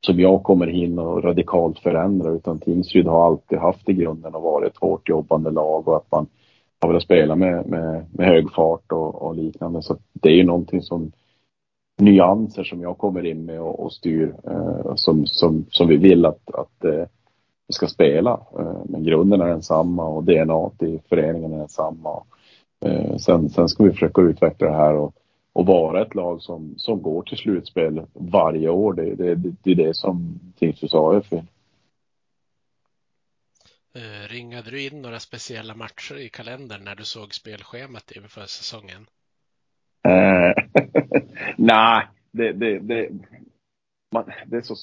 som 0.00 0.20
jag 0.20 0.42
kommer 0.42 0.66
in 0.66 0.98
och 0.98 1.24
radikalt 1.24 1.78
förändra 1.78 2.30
utan 2.30 2.58
Tingsryd 2.58 3.06
har 3.06 3.26
alltid 3.26 3.58
haft 3.58 3.88
i 3.88 3.92
grunden 3.92 4.34
och 4.34 4.42
varit 4.42 4.72
ett 4.72 4.80
hårt 4.80 5.08
jobbande 5.08 5.50
lag 5.50 5.88
och 5.88 5.96
att 5.96 6.10
man 6.10 6.26
har 6.80 6.88
velat 6.88 7.02
spela 7.02 7.36
med, 7.36 7.66
med, 7.66 8.06
med 8.12 8.26
hög 8.26 8.52
fart 8.52 8.92
och, 8.92 9.22
och 9.22 9.36
liknande. 9.36 9.82
Så 9.82 9.96
det 10.12 10.28
är 10.28 10.34
ju 10.34 10.44
någonting 10.44 10.82
som 10.82 11.12
nyanser 11.98 12.64
som 12.64 12.80
jag 12.80 12.98
kommer 12.98 13.26
in 13.26 13.44
med 13.44 13.60
och, 13.60 13.80
och 13.80 13.92
styr 13.92 14.34
eh, 14.44 14.94
som, 14.94 15.26
som, 15.26 15.66
som 15.70 15.88
vi 15.88 15.96
vill 15.96 16.26
att, 16.26 16.54
att 16.54 16.84
eh, 16.84 17.04
ska 17.72 17.86
spela. 17.86 18.40
Eh, 18.58 18.82
men 18.84 19.04
grunden 19.04 19.40
är 19.40 19.48
densamma 19.48 20.04
och 20.04 20.24
DNA 20.24 20.70
i 20.86 21.00
föreningen 21.08 21.52
är 21.52 21.58
densamma. 21.58 22.22
Eh, 22.84 23.16
sen, 23.16 23.50
sen 23.50 23.68
ska 23.68 23.84
vi 23.84 23.92
försöka 23.92 24.22
utveckla 24.22 24.66
det 24.66 24.76
här 24.76 24.94
och, 24.94 25.14
och 25.52 25.66
vara 25.66 26.02
ett 26.02 26.14
lag 26.14 26.42
som, 26.42 26.74
som 26.76 27.02
går 27.02 27.22
till 27.22 27.38
slutspel 27.38 28.02
varje 28.14 28.68
år. 28.68 28.92
Det, 28.92 29.14
det, 29.14 29.34
det 29.34 29.70
är 29.70 29.74
det 29.74 29.94
som 29.94 30.40
Tingsryd 30.58 30.94
AF 30.94 31.32
vill. 31.32 31.46
Ringade 34.28 34.70
du 34.70 34.86
in 34.86 35.02
några 35.02 35.20
speciella 35.20 35.74
matcher 35.74 36.18
i 36.18 36.28
kalendern 36.28 36.84
när 36.84 36.94
du 36.94 37.04
såg 37.04 37.34
spelschemat 37.34 38.12
inför 38.16 38.40
säsongen? 38.40 39.06
Eh, 40.08 40.52
Nej, 41.56 42.06
det, 42.30 42.52
det, 42.52 42.78
det, 42.78 43.08
man, 44.12 44.24
det 44.46 44.56
är 44.56 44.62
så, 44.62 44.74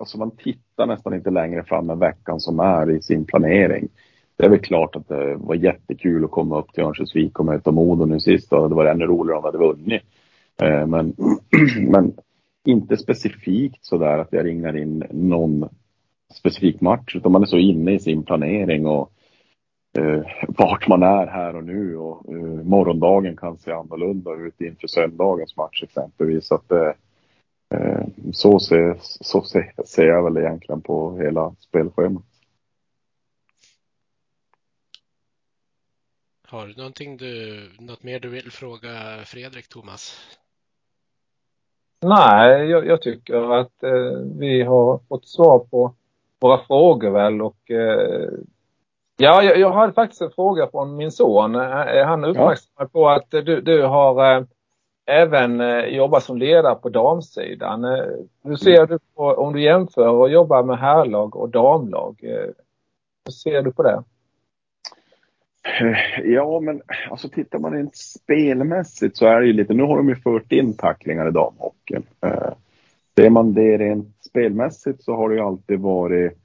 alltså 0.00 0.18
man 0.18 0.30
tittar 0.30 0.86
nästan 0.86 1.14
inte 1.14 1.30
längre 1.30 1.64
fram 1.64 1.90
än 1.90 1.98
veckan 1.98 2.40
som 2.40 2.60
är 2.60 2.90
i 2.90 3.02
sin 3.02 3.24
planering. 3.24 3.88
Det 4.36 4.44
är 4.44 4.50
väl 4.50 4.58
klart 4.58 4.96
att 4.96 5.08
det 5.08 5.34
var 5.36 5.54
jättekul 5.54 6.24
att 6.24 6.30
komma 6.30 6.58
upp 6.58 6.72
till 6.72 6.84
Örnsköldsvik 6.84 7.38
och 7.38 7.44
möta 7.44 7.70
Modo 7.70 8.04
nu 8.04 8.20
sist 8.20 8.52
och 8.52 8.68
det 8.68 8.74
var 8.74 8.86
ännu 8.86 9.06
roligare 9.06 9.38
om 9.38 9.42
vi 9.42 9.48
hade 9.48 9.58
vunnit. 9.58 10.02
Eh, 10.62 10.86
men, 10.86 11.14
men 11.88 12.12
inte 12.64 12.96
specifikt 12.96 13.84
så 13.84 13.98
där 13.98 14.18
att 14.18 14.32
jag 14.32 14.44
ringar 14.46 14.76
in 14.76 15.04
någon 15.10 15.68
specifik 16.34 16.80
match 16.80 17.16
utan 17.16 17.32
man 17.32 17.42
är 17.42 17.46
så 17.46 17.58
inne 17.58 17.92
i 17.92 18.00
sin 18.00 18.22
planering 18.22 18.86
och 18.86 19.12
eh, 19.98 20.22
vart 20.48 20.88
man 20.88 21.02
är 21.02 21.26
här 21.26 21.56
och 21.56 21.64
nu 21.64 21.96
och 21.96 22.34
eh, 22.34 22.64
morgondagen 22.64 23.36
kan 23.36 23.58
se 23.58 23.72
annorlunda 23.72 24.34
ut 24.34 24.60
inför 24.60 24.86
söndagens 24.86 25.56
match 25.56 25.82
exempelvis. 25.82 26.46
Så, 26.46 26.54
att, 26.54 26.72
eh 26.72 26.92
så, 28.32 28.58
ser, 28.58 28.96
så 29.00 29.42
ser, 29.42 29.72
ser 29.84 30.06
jag 30.06 30.22
väl 30.24 30.36
egentligen 30.36 30.80
på 30.80 31.16
hela 31.16 31.54
spelschemat. 31.58 32.22
Har 36.48 36.66
du 36.66 36.74
någonting 36.76 37.16
du, 37.16 37.68
något 37.78 38.02
mer 38.02 38.20
du 38.20 38.28
vill 38.28 38.50
fråga 38.50 38.90
Fredrik, 39.24 39.68
Thomas? 39.68 40.18
Nej, 42.00 42.70
jag, 42.70 42.86
jag 42.86 43.02
tycker 43.02 43.60
att 43.60 43.82
eh, 43.82 44.20
vi 44.38 44.62
har 44.62 45.00
fått 45.08 45.28
svar 45.28 45.58
på 45.58 45.94
våra 46.40 46.64
frågor 46.66 47.10
väl 47.10 47.42
och 47.42 47.70
eh, 47.70 48.30
Ja, 49.16 49.42
jag, 49.42 49.58
jag 49.58 49.72
hade 49.72 49.92
faktiskt 49.92 50.22
en 50.22 50.30
fråga 50.30 50.68
från 50.70 50.96
min 50.96 51.12
son. 51.12 51.54
Eh, 51.54 52.06
han 52.06 52.24
uppmärksammade 52.24 52.60
ja. 52.78 52.86
på 52.86 53.08
att 53.08 53.30
du, 53.30 53.60
du 53.60 53.82
har 53.82 54.36
eh, 54.36 54.44
även 55.06 55.60
eh, 55.60 55.84
jobbat 55.84 56.24
som 56.24 56.38
ledare 56.38 56.74
på 56.74 56.88
damsidan. 56.88 57.84
Hur 58.44 58.56
ser 58.56 58.86
du 58.86 58.98
på, 59.14 59.24
om 59.24 59.52
du 59.52 59.62
jämför 59.62 60.08
och 60.08 60.30
jobbar 60.30 60.62
med 60.62 60.78
herrlag 60.78 61.36
och 61.36 61.48
damlag, 61.48 62.16
hur 63.24 63.32
ser 63.32 63.62
du 63.62 63.72
på 63.72 63.82
det? 63.82 64.02
Ja, 66.24 66.60
men 66.60 66.82
alltså 67.10 67.28
tittar 67.28 67.58
man 67.58 67.72
rent 67.72 67.96
spelmässigt 67.96 69.16
så 69.16 69.26
är 69.26 69.40
det 69.40 69.46
ju 69.46 69.52
lite, 69.52 69.74
nu 69.74 69.82
har 69.82 69.96
de 69.96 70.08
ju 70.08 70.16
fört 70.16 70.52
in 70.52 70.76
tacklingar 70.76 71.28
i 71.28 71.30
damhockeyn. 71.30 72.02
Ser 73.16 73.30
man 73.30 73.54
det 73.54 73.78
rent 73.78 74.24
spelmässigt 74.24 75.02
så 75.02 75.16
har 75.16 75.28
det 75.28 75.34
ju 75.34 75.40
alltid 75.40 75.80
varit 75.80 76.42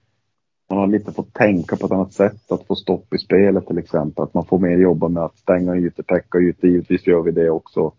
man 0.69 0.79
har 0.79 0.87
lite 0.87 1.11
fått 1.11 1.33
tänka 1.33 1.75
på 1.75 1.85
ett 1.85 1.91
annat 1.91 2.13
sätt, 2.13 2.51
att 2.51 2.67
få 2.67 2.75
stopp 2.75 3.13
i 3.13 3.17
spelet 3.17 3.67
till 3.67 3.77
exempel. 3.77 4.23
Att 4.23 4.33
man 4.33 4.45
får 4.45 4.59
mer 4.59 4.77
jobba 4.77 5.07
med 5.07 5.23
att 5.23 5.37
stänga 5.37 5.75
ytor, 5.75 6.03
täcka 6.03 6.37
ytor. 6.37 6.69
Givetvis 6.69 7.07
gör 7.07 7.21
vi 7.21 7.31
det 7.31 7.49
också 7.49 7.91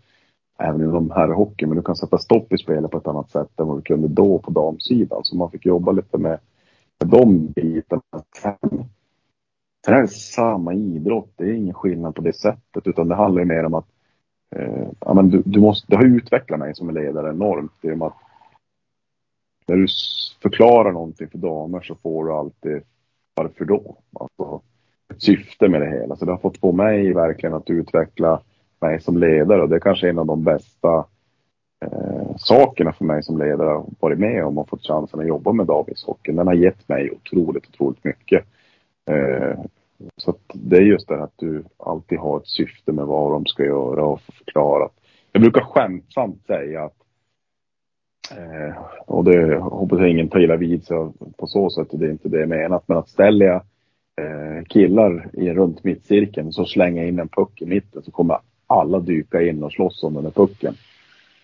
även 0.59 0.81
inom 0.81 1.11
herrhockey, 1.11 1.67
men 1.67 1.77
du 1.77 1.83
kan 1.83 1.97
sätta 1.97 2.19
stopp 2.19 2.53
i 2.53 2.59
spelet 2.59 2.91
på 2.91 2.99
ett 2.99 3.07
annat 3.07 3.31
sätt 3.31 3.61
än 3.61 3.67
vad 3.67 3.77
vi 3.77 3.83
kunde 3.83 4.09
då 4.09 4.39
på 4.39 4.51
damsidan. 4.51 5.21
Så 5.25 5.37
man 5.37 5.51
fick 5.51 5.67
jobba 5.67 5.93
lite 5.93 6.19
med, 6.19 6.39
med 7.01 7.09
de 7.11 7.47
bitarna. 7.47 8.03
Sen, 8.43 8.85
sen 9.87 9.95
är 9.95 10.03
det 10.03 10.09
samma 10.09 10.75
idrott, 10.75 11.31
det 11.37 11.45
är 11.45 11.55
ingen 11.55 11.75
skillnad 11.75 12.15
på 12.15 12.23
det 12.23 12.33
sättet, 12.33 12.87
utan 12.87 13.09
det 13.09 13.15
handlar 13.15 13.41
ju 13.41 13.49
mer 13.49 13.65
om 13.65 13.75
att 13.75 13.89
eh, 14.57 14.89
ja, 15.01 15.15
men 15.15 15.31
du, 15.31 15.43
du 15.45 15.61
måste, 15.61 15.87
det 15.89 15.97
har 15.97 16.05
utvecklat 16.05 16.59
mig 16.59 16.75
som 16.75 16.95
ledare 16.95 17.31
enormt. 17.31 17.73
genom 17.83 18.03
att 18.03 18.17
när 19.67 19.77
du 19.77 19.87
förklarar 20.43 20.93
någonting 20.93 21.29
för 21.29 21.39
damer 21.39 21.81
så 21.81 21.95
får 21.95 22.25
du 22.25 22.33
alltid 22.33 22.83
varför 23.35 23.65
då? 23.65 23.97
Alltså 24.13 24.63
ett 25.11 25.23
syfte 25.23 25.69
med 25.69 25.81
det 25.81 25.91
hela. 25.91 26.17
Så 26.17 26.25
det 26.25 26.31
har 26.31 26.39
fått 26.39 26.59
få 26.59 26.73
mig 26.73 27.13
verkligen 27.13 27.55
att 27.55 27.71
utveckla 27.71 28.43
mig 28.81 29.01
som 29.01 29.19
ledare 29.19 29.63
och 29.63 29.69
det 29.69 29.77
är 29.77 29.81
kanske 29.81 30.09
en 30.09 30.19
av 30.19 30.27
de 30.27 30.45
bästa 30.45 31.07
eh, 31.85 32.37
sakerna 32.37 32.93
för 32.93 33.05
mig 33.05 33.23
som 33.23 33.39
ledare 33.39 33.69
har 33.69 33.87
varit 34.01 34.19
med 34.19 34.45
om 34.45 34.59
och 34.59 34.69
fått 34.69 34.87
chansen 34.87 35.21
att 35.21 35.27
jobba 35.27 35.53
med 35.53 35.67
damishockeyn. 35.67 36.37
Den 36.37 36.47
har 36.47 36.55
gett 36.55 36.89
mig 36.89 37.11
otroligt, 37.11 37.69
otroligt 37.69 38.05
mycket. 38.05 38.45
Eh, 39.11 39.59
så 40.17 40.35
det 40.53 40.77
är 40.77 40.83
just 40.83 41.09
det 41.09 41.23
att 41.23 41.35
du 41.37 41.65
alltid 41.77 42.19
har 42.19 42.37
ett 42.37 42.49
syfte 42.49 42.93
med 42.93 43.07
vad 43.07 43.33
de 43.33 43.47
ska 43.47 43.65
göra 43.65 44.05
och 44.05 44.21
förklara. 44.21 44.89
Jag 45.33 45.43
brukar 45.43 45.61
skämtsamt 45.61 46.47
säga 46.47 46.85
att 46.85 46.99
Eh, 48.31 48.77
och 49.07 49.25
det 49.25 49.57
hoppas 49.57 49.99
jag 49.99 50.11
ingen 50.11 50.29
tar 50.29 50.41
illa 50.41 50.57
vid 50.57 50.85
sig 50.85 50.97
på 51.37 51.47
så 51.47 51.71
sätt. 51.71 51.89
Det 51.91 52.07
är 52.07 52.11
inte 52.11 52.29
det 52.29 52.41
jag 52.41 52.49
menat. 52.49 52.85
Men 52.87 52.99
att 52.99 53.09
ställer 53.09 53.47
jag 53.47 53.63
eh, 54.21 54.65
killar 54.65 55.29
i 55.33 55.51
runt 55.51 55.85
mittcirkeln 55.85 56.53
så 56.53 56.65
slänger 56.65 57.03
jag 57.03 57.09
in 57.09 57.19
en 57.19 57.29
puck 57.29 57.63
i 57.63 57.67
mitten 57.67 58.03
så 58.03 58.11
kommer 58.11 58.35
alla 58.69 59.01
dyka 59.01 59.43
in 59.43 59.65
och 59.65 59.73
slåss 59.73 60.03
om 60.03 60.15
den 60.15 60.25
där 60.25 60.31
pucken. 60.31 60.75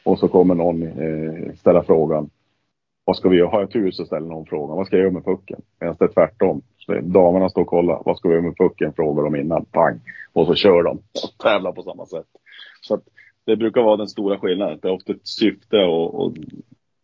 Och 0.05 0.18
så 0.18 0.29
kommer 0.29 0.55
någon 0.55 0.83
eh, 0.83 1.55
ställa 1.55 1.83
frågan. 1.83 2.31
Vad 3.05 3.16
ska 3.16 3.29
vi 3.29 3.37
göra? 3.37 3.51
Har 3.51 3.61
jag 3.61 3.70
tur 3.70 3.91
så 3.91 4.05
ställer 4.05 4.27
någon 4.27 4.47
frågan. 4.47 4.77
Vad 4.77 4.87
ska 4.87 4.97
jag 4.97 5.03
göra 5.03 5.12
med 5.12 5.25
pucken? 5.25 5.61
Medan 5.81 5.97
det 5.99 6.05
är 6.05 6.09
tvärtom. 6.09 6.62
Så 6.79 7.01
damerna 7.01 7.49
står 7.49 7.62
och 7.62 7.68
kollar. 7.68 8.03
Vad 8.05 8.18
ska 8.18 8.29
vi 8.29 8.35
göra 8.35 8.45
med 8.45 8.57
pucken? 8.57 8.93
Frågar 8.93 9.22
de 9.22 9.37
innan. 9.37 9.64
Pang! 9.64 10.01
Och 10.33 10.47
så 10.47 10.55
kör 10.55 10.83
de 10.83 10.97
och 10.97 11.39
tävlar 11.39 11.72
på 11.72 11.83
samma 11.83 12.07
sätt. 12.07 12.27
Så 12.81 12.95
att 12.95 13.03
det 13.47 13.57
brukar 13.57 13.83
vara 13.83 13.97
den 13.97 14.09
stora 14.09 14.39
skillnaden. 14.39 14.79
Det 14.83 14.89
är 14.89 14.93
ofta 14.93 15.12
ett 15.12 15.27
syfte 15.27 15.77
och, 15.77 16.25
och 16.25 16.33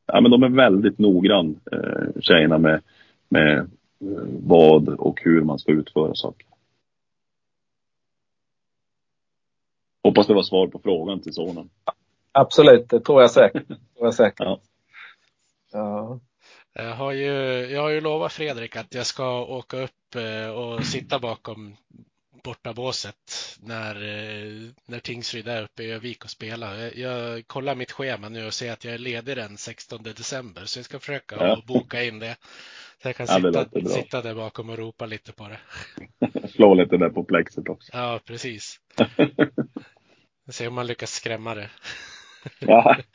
ja, 0.07 0.21
men 0.21 0.31
de 0.31 0.43
är 0.43 0.49
väldigt 0.49 0.99
noggrann 0.99 1.61
eh, 1.73 2.21
tjejerna 2.21 2.59
med, 2.59 2.81
med 3.29 3.59
eh, 3.59 3.67
vad 4.47 4.89
och 4.89 5.21
hur 5.25 5.43
man 5.43 5.59
ska 5.59 5.73
utföra 5.73 6.15
saker. 6.15 6.47
Hoppas 10.03 10.27
det 10.27 10.35
var 10.35 10.43
svar 10.43 10.67
på 10.67 10.79
frågan 10.79 11.21
till 11.21 11.33
sonen. 11.35 11.71
Absolut, 12.33 12.89
det 12.89 13.01
tror 13.01 13.21
jag 13.21 13.31
säkert. 13.31 13.67
tror 13.69 13.79
jag 14.07 14.15
säkert. 14.15 14.41
Ja. 14.41 14.61
ja. 15.73 16.21
Jag 16.73 16.95
har, 16.95 17.13
ju, 17.13 17.33
jag 17.71 17.83
har 17.83 17.89
ju 17.91 18.01
lovat 18.01 18.33
Fredrik 18.33 18.77
att 18.77 18.95
jag 18.95 19.07
ska 19.07 19.45
åka 19.45 19.77
upp 19.77 20.15
eh, 20.15 20.51
och 20.51 20.85
sitta 20.85 21.19
bakom 21.19 21.77
bortabåset 22.43 23.59
när, 23.61 23.95
eh, 23.95 24.71
när 24.87 24.99
Tingsryd 24.99 25.49
är 25.49 25.63
uppe 25.63 25.83
i 25.83 25.93
Övik 25.93 26.25
och 26.25 26.31
spelar. 26.31 26.75
Jag, 26.75 26.97
jag 26.97 27.47
kollar 27.47 27.75
mitt 27.75 27.93
schema 27.93 28.29
nu 28.29 28.47
och 28.47 28.55
ser 28.55 28.73
att 28.73 28.85
jag 28.85 28.95
är 28.95 28.99
ledig 28.99 29.37
den 29.37 29.57
16 29.57 30.03
december 30.03 30.65
så 30.65 30.79
jag 30.79 30.85
ska 30.85 30.99
försöka 30.99 31.37
ja. 31.37 31.63
boka 31.67 32.05
in 32.05 32.19
det. 32.19 32.37
Så 33.03 33.09
jag 33.09 33.17
kan 33.17 33.27
ja, 33.29 33.37
sitta, 33.37 33.89
sitta 33.89 34.23
där 34.23 34.35
bakom 34.35 34.71
och 34.71 34.79
ropa 34.79 35.07
lite 35.07 35.33
på 35.33 35.49
det. 35.49 35.59
Slå 36.49 36.75
lite 36.75 36.97
där 36.97 37.11
på 37.11 37.25
plexet 37.25 37.69
också. 37.69 37.91
Ja, 37.93 38.21
precis. 38.27 38.81
Se 40.51 40.69
om 40.69 40.75
man 40.75 40.87
lyckas 40.87 41.11
skrämma 41.11 41.55
det. 41.55 41.71
ja. 42.61 42.97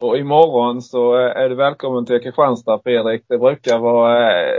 Och 0.00 0.18
imorgon 0.18 0.82
så 0.82 1.14
är 1.14 1.48
du 1.48 1.54
välkommen 1.54 2.06
till 2.06 2.20
Kristianstad 2.20 2.80
Fredrik. 2.84 3.24
Det 3.28 3.38
brukar 3.38 3.78
vara 3.78 4.42
eh, 4.42 4.58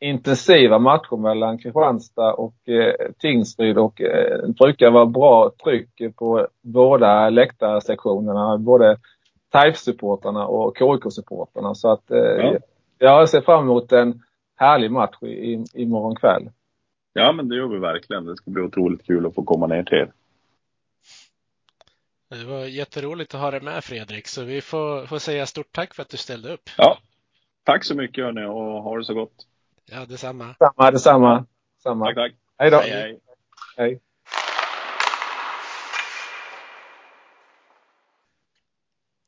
intensiva 0.00 0.78
matcher 0.78 1.16
mellan 1.16 1.58
Kristianstad 1.58 2.34
och 2.34 2.68
eh, 2.68 2.94
Tingsryd 3.18 3.78
och 3.78 4.00
eh, 4.00 4.48
brukar 4.48 4.90
vara 4.90 5.06
bra 5.06 5.52
tryck 5.64 6.16
på 6.16 6.48
båda 6.62 7.30
läktarsektionerna. 7.30 8.58
Både 8.58 8.98
TIFE-supportrarna 9.52 10.46
och 10.46 10.76
KIK-supportrarna. 10.78 11.74
Så 11.74 11.92
att 11.92 12.10
eh, 12.10 12.18
ja. 12.18 12.58
jag 12.98 13.28
ser 13.28 13.40
fram 13.40 13.64
emot 13.64 13.92
en 13.92 14.22
härlig 14.56 14.90
match 14.90 15.22
i, 15.22 15.64
imorgon 15.74 16.16
kväll. 16.16 16.50
Ja 17.12 17.32
men 17.32 17.48
det 17.48 17.56
gör 17.56 17.68
vi 17.68 17.78
verkligen. 17.78 18.24
Det 18.24 18.36
ska 18.36 18.50
bli 18.50 18.62
otroligt 18.62 19.06
kul 19.06 19.26
att 19.26 19.34
få 19.34 19.42
komma 19.42 19.66
ner 19.66 19.82
till 19.82 19.98
er. 19.98 20.12
Det 22.28 22.44
var 22.44 22.64
jätteroligt 22.64 23.34
att 23.34 23.40
ha 23.40 23.50
dig 23.50 23.60
med 23.60 23.84
Fredrik, 23.84 24.26
så 24.26 24.44
vi 24.44 24.60
får, 24.60 25.06
får 25.06 25.18
säga 25.18 25.46
stort 25.46 25.72
tack 25.72 25.94
för 25.94 26.02
att 26.02 26.08
du 26.08 26.16
ställde 26.16 26.52
upp. 26.52 26.70
Ja, 26.78 26.98
tack 27.64 27.84
så 27.84 27.94
mycket 27.94 28.24
hörni 28.24 28.44
och 28.44 28.82
ha 28.82 28.98
det 28.98 29.04
så 29.04 29.14
gott. 29.14 29.46
Ja, 29.86 30.06
detsamma. 30.06 30.54
Samma, 30.58 30.90
detsamma. 30.90 31.46
Samma. 31.82 32.04
Tack, 32.04 32.14
tack. 32.14 32.32
Hej 32.58 32.70
då. 32.70 32.76
Hej, 32.76 32.90
hej. 32.90 33.20
hej. 33.76 34.00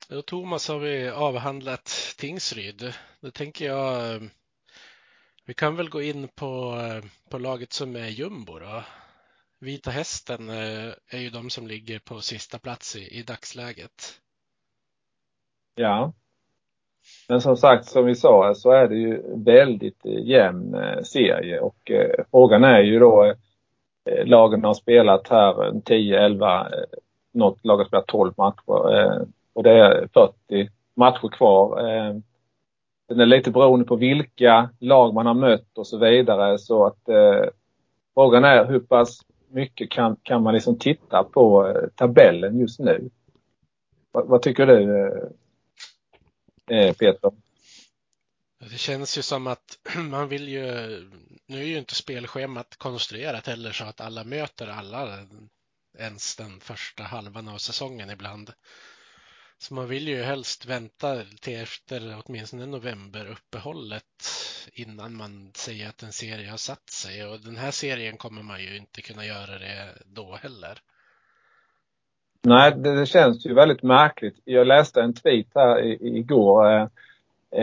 Då 0.09 0.23
Thomas 0.23 0.69
har 0.69 0.79
vi 0.79 1.09
avhandlat 1.09 2.15
Tingsryd. 2.19 2.95
Då 3.21 3.31
tänker 3.31 3.67
jag 3.67 4.21
vi 5.49 5.55
kan 5.55 5.77
väl 5.77 5.89
gå 5.89 6.03
in 6.03 6.29
på, 6.29 6.81
på 7.29 7.39
laget 7.39 7.73
som 7.73 7.97
är 7.97 8.09
jumbo 8.09 8.59
då. 8.59 8.83
Vita 9.59 9.91
Hästen 9.91 10.49
eh, 10.49 10.93
är 11.09 11.19
ju 11.19 11.31
de 11.31 11.51
som 11.51 11.67
ligger 11.67 11.99
på 11.99 12.21
sista 12.21 12.59
plats 12.59 12.97
i, 12.97 13.19
i 13.19 13.23
dagsläget. 13.23 14.21
Ja. 15.75 16.13
Men 17.29 17.41
som 17.41 17.57
sagt, 17.57 17.85
som 17.85 18.07
vi 18.07 18.15
sa, 18.15 18.55
så 18.55 18.71
är 18.71 18.89
det 18.89 18.97
ju 18.97 19.23
väldigt 19.35 20.07
eh, 20.07 20.27
jämn 20.27 20.75
eh, 20.75 21.03
serie 21.03 21.61
och 21.61 21.91
eh, 21.91 22.25
frågan 22.31 22.65
är 22.65 22.81
ju 22.81 22.99
då 22.99 23.35
lagen 24.25 24.65
har 24.65 24.75
spelat 24.75 25.29
här 25.29 25.81
10, 25.85 26.21
11, 26.21 26.69
något 27.33 27.65
lag 27.65 27.77
har 27.77 27.85
spelat 27.85 28.07
12 28.07 28.33
matcher 28.37 29.27
och 29.53 29.63
det 29.63 29.71
är 29.71 30.09
40 30.15 30.71
matcher 30.95 31.29
kvar. 31.29 31.77
Den 33.09 33.21
är 33.21 33.27
lite 33.27 33.51
beroende 33.51 33.87
på 33.87 33.97
vilka 33.97 34.71
lag 34.79 35.15
man 35.15 35.27
har 35.27 35.35
mött 35.35 35.79
och 35.79 35.87
så 35.87 35.99
vidare 35.99 36.59
så 36.59 36.87
att 36.87 36.99
frågan 38.15 38.45
är 38.45 38.65
hur 38.65 38.81
pass 38.81 39.21
mycket 39.49 39.91
kan, 39.91 40.17
kan 40.23 40.43
man 40.43 40.55
liksom 40.55 40.79
titta 40.79 41.25
på 41.25 41.77
tabellen 41.95 42.59
just 42.59 42.81
nu? 42.81 43.11
Vad, 44.13 44.27
vad 44.27 44.43
tycker 44.43 44.67
du 44.67 45.13
eh, 46.71 46.93
Peter? 46.95 47.31
Det 48.61 48.79
känns 48.79 49.19
ju 49.19 49.23
som 49.23 49.47
att 49.47 49.79
man 49.97 50.29
vill 50.29 50.49
ju, 50.49 50.63
nu 51.47 51.61
är 51.61 51.67
ju 51.67 51.79
inte 51.79 51.95
spelschemat 51.95 52.77
konstruerat 52.77 53.47
heller 53.47 53.73
så 53.73 53.85
att 53.85 54.01
alla 54.01 54.25
möter 54.25 54.67
alla 54.67 55.27
ens 55.99 56.37
den 56.37 56.61
första 56.61 57.03
halvan 57.03 57.49
av 57.49 57.59
säsongen 57.59 58.11
ibland. 58.11 58.53
Så 59.59 59.75
man 59.75 59.89
vill 59.89 60.09
ju 60.09 60.23
helst 60.23 60.67
vänta 60.67 61.25
till 61.41 61.57
efter 61.57 62.23
åtminstone 62.25 62.67
novemberuppehållet 62.67 64.05
innan 64.73 65.15
man 65.15 65.53
säger 65.55 65.89
att 65.89 66.03
en 66.03 66.13
serie 66.13 66.51
har 66.51 66.57
satt 66.57 66.91
sig 66.91 67.25
och 67.25 67.41
den 67.41 67.57
här 67.57 67.71
serien 67.71 68.17
kommer 68.17 68.43
man 68.43 68.63
ju 68.63 68.77
inte 68.77 69.03
kunna 69.03 69.27
göra 69.27 69.59
det 69.59 70.03
då 70.07 70.37
heller. 70.37 70.83
Nej, 72.43 72.73
det, 72.77 73.01
det 73.01 73.07
känns 73.07 73.47
ju 73.47 73.55
väldigt 73.55 73.83
märkligt. 73.83 74.41
Jag 74.45 74.67
läste 74.67 75.03
en 75.03 75.15
tweet 75.15 75.47
här 75.55 75.83
i, 75.83 76.19
igår. 76.19 76.73
Eh, 76.73 76.87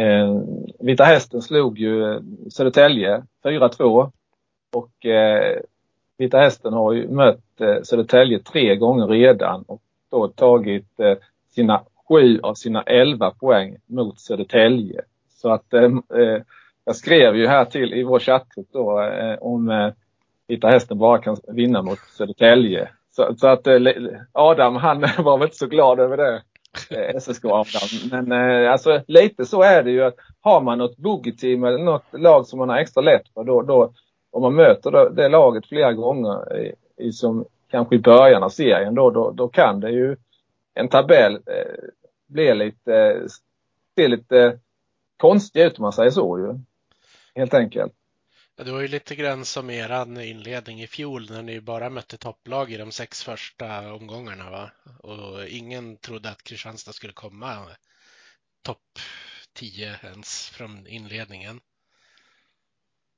eh, 0.01 0.39
Vita 0.79 1.03
Hästen 1.03 1.41
slog 1.41 1.79
ju 1.79 2.13
eh, 2.13 2.19
Södertälje 2.49 3.23
4-2 3.43 4.11
och 4.73 5.05
eh, 5.05 5.59
Vita 6.17 6.37
Hästen 6.37 6.73
har 6.73 6.93
ju 6.93 7.07
mött 7.07 7.61
eh, 7.61 7.81
Södertälje 7.83 8.39
tre 8.39 8.75
gånger 8.75 9.07
redan 9.07 9.63
och 9.67 9.81
då 10.11 10.27
tagit 10.27 10.99
eh, 10.99 11.17
sina 11.49 11.83
sju 12.09 12.39
av 12.43 12.53
sina 12.53 12.81
elva 12.81 13.31
poäng 13.31 13.77
mot 13.85 14.19
Södertälje. 14.19 15.01
Så 15.29 15.49
att 15.49 15.73
eh, 15.73 15.83
eh, 16.19 16.41
jag 16.85 16.95
skrev 16.95 17.35
ju 17.35 17.47
här 17.47 17.65
till 17.65 17.93
i 17.93 18.03
vår 18.03 18.19
chattgrupp 18.19 18.67
då 18.71 19.01
eh, 19.01 19.37
om 19.41 19.69
eh, 19.69 19.93
Vita 20.47 20.67
Hästen 20.67 20.97
bara 20.97 21.21
kan 21.21 21.37
vinna 21.47 21.81
mot 21.81 21.99
Södertälje. 21.99 22.89
Så, 23.15 23.35
så 23.37 23.47
att 23.47 23.67
eh, 23.67 23.77
Adam 24.31 24.75
han 24.75 25.01
var 25.17 25.37
väl 25.37 25.47
inte 25.47 25.57
så 25.57 25.67
glad 25.67 25.99
över 25.99 26.17
det. 26.17 26.41
Eh, 26.89 27.19
SSK 27.19 27.45
Adam. 27.45 27.89
Men 28.11 28.31
eh, 28.31 28.71
alltså 28.71 29.01
lite 29.07 29.45
så 29.45 29.61
är 29.61 29.83
det 29.83 29.91
ju 29.91 30.03
att 30.03 30.15
har 30.41 30.61
man 30.61 30.77
något 30.77 30.97
boogie-team 30.97 31.63
eller 31.63 31.83
något 31.83 32.05
lag 32.11 32.47
som 32.47 32.59
man 32.59 32.69
har 32.69 32.77
extra 32.77 33.01
lätt 33.01 33.33
för 33.33 33.43
då, 33.43 33.61
då 33.61 33.93
om 34.31 34.41
man 34.41 34.55
möter 34.55 35.09
det, 35.09 35.29
laget 35.29 35.67
flera 35.67 35.93
gånger 35.93 36.57
i, 36.57 36.73
i, 36.97 37.11
som 37.11 37.45
kanske 37.71 37.95
i 37.95 37.99
början 37.99 38.43
av 38.43 38.49
serien 38.49 38.95
då, 38.95 39.09
då, 39.09 39.31
då 39.31 39.47
kan 39.47 39.79
det 39.79 39.91
ju 39.91 40.17
en 40.73 40.87
tabell 40.87 41.33
eh, 41.33 41.73
bli 42.27 42.55
lite, 42.55 43.21
se 43.95 44.07
lite 44.07 44.59
konstig 45.17 45.61
ut 45.61 45.79
om 45.79 45.83
man 45.83 45.93
säger 45.93 46.11
så 46.11 46.39
ju. 46.39 46.59
Helt 47.35 47.53
enkelt. 47.53 47.93
Ja, 48.57 48.63
det 48.63 48.71
var 48.71 48.81
ju 48.81 48.87
lite 48.87 49.15
grann 49.15 49.45
som 49.45 49.69
er 49.69 50.21
inledning 50.21 50.81
i 50.81 50.87
fjol 50.87 51.27
när 51.29 51.41
ni 51.41 51.61
bara 51.61 51.89
mötte 51.89 52.17
topplag 52.17 52.71
i 52.71 52.77
de 52.77 52.91
sex 52.91 53.23
första 53.23 53.93
omgångarna 53.93 54.49
va? 54.51 54.71
Och 54.99 55.47
ingen 55.47 55.97
trodde 55.97 56.29
att 56.29 56.43
Kristianstad 56.43 56.93
skulle 56.93 57.13
komma 57.13 57.57
topp 58.65 58.99
10 59.53 59.95
ens 60.03 60.49
från 60.49 60.87
inledningen. 60.87 61.59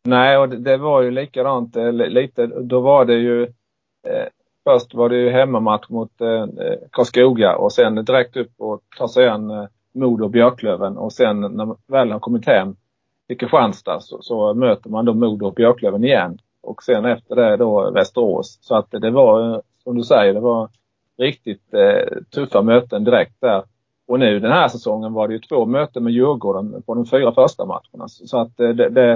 Nej, 0.04 0.38
och 0.38 0.50
det, 0.50 0.58
det 0.58 0.78
var 0.78 1.02
ju 1.02 1.12
likadant 1.12 1.76
eh, 1.76 1.92
lite. 1.92 2.48
Då 2.48 2.82
var 2.82 3.06
det 3.06 3.16
ju 3.16 3.44
eh, 4.08 4.28
Först 4.68 4.94
var 4.94 5.10
det 5.10 5.16
ju 5.16 5.30
hemmamatch 5.30 5.90
mot 5.90 6.22
eh, 6.22 6.30
eh, 6.30 6.78
Karlskoga 6.92 7.56
och 7.56 7.74
sen 7.74 8.06
direkt 8.06 8.38
upp 8.38 8.52
och 8.58 8.82
ta 8.98 9.08
sig 9.08 9.28
an 9.28 9.50
eh, 9.50 9.68
Modo 9.94 10.24
och 10.24 10.32
Björklöven 10.32 10.98
och 10.98 11.14
sen 11.14 11.42
när 11.42 11.66
man 11.66 11.78
väl 11.88 12.12
har 12.12 12.20
kommit 12.20 12.46
hem 12.46 12.76
till 13.28 13.38
Kristianstad 13.38 14.00
så, 14.00 14.22
så 14.22 14.54
möter 14.54 14.90
man 14.90 15.06
då 15.06 15.14
Modo 15.14 15.46
och 15.46 15.54
Björklöven 15.54 16.04
igen. 16.04 16.40
Och 16.62 16.84
sen 16.84 17.06
efter 17.06 17.36
det 17.36 17.58
då 17.58 17.92
Västerås. 17.92 18.60
Så 18.62 18.76
att 18.76 18.92
det 18.92 19.12
var, 19.12 19.62
som 19.84 19.98
du 19.98 20.04
säger, 20.04 20.34
det 20.34 20.40
var 20.40 20.70
riktigt 21.18 21.74
eh, 21.74 22.18
tuffa 22.30 22.62
möten 22.62 23.04
direkt 23.04 23.42
där. 23.42 23.64
Och 24.08 24.20
nu 24.20 24.40
den 24.40 24.52
här 24.52 24.68
säsongen 24.68 25.14
var 25.14 25.28
det 25.28 25.34
ju 25.34 25.40
två 25.40 25.66
möten 25.66 26.04
med 26.04 26.14
Djurgården 26.14 26.84
på 26.86 26.96
de 26.96 27.06
fyra 27.06 27.34
första 27.34 27.66
matcherna. 27.66 28.08
Så 28.08 28.38
att 28.38 28.60
eh, 28.60 28.70
det, 28.70 28.90
det, 28.90 29.12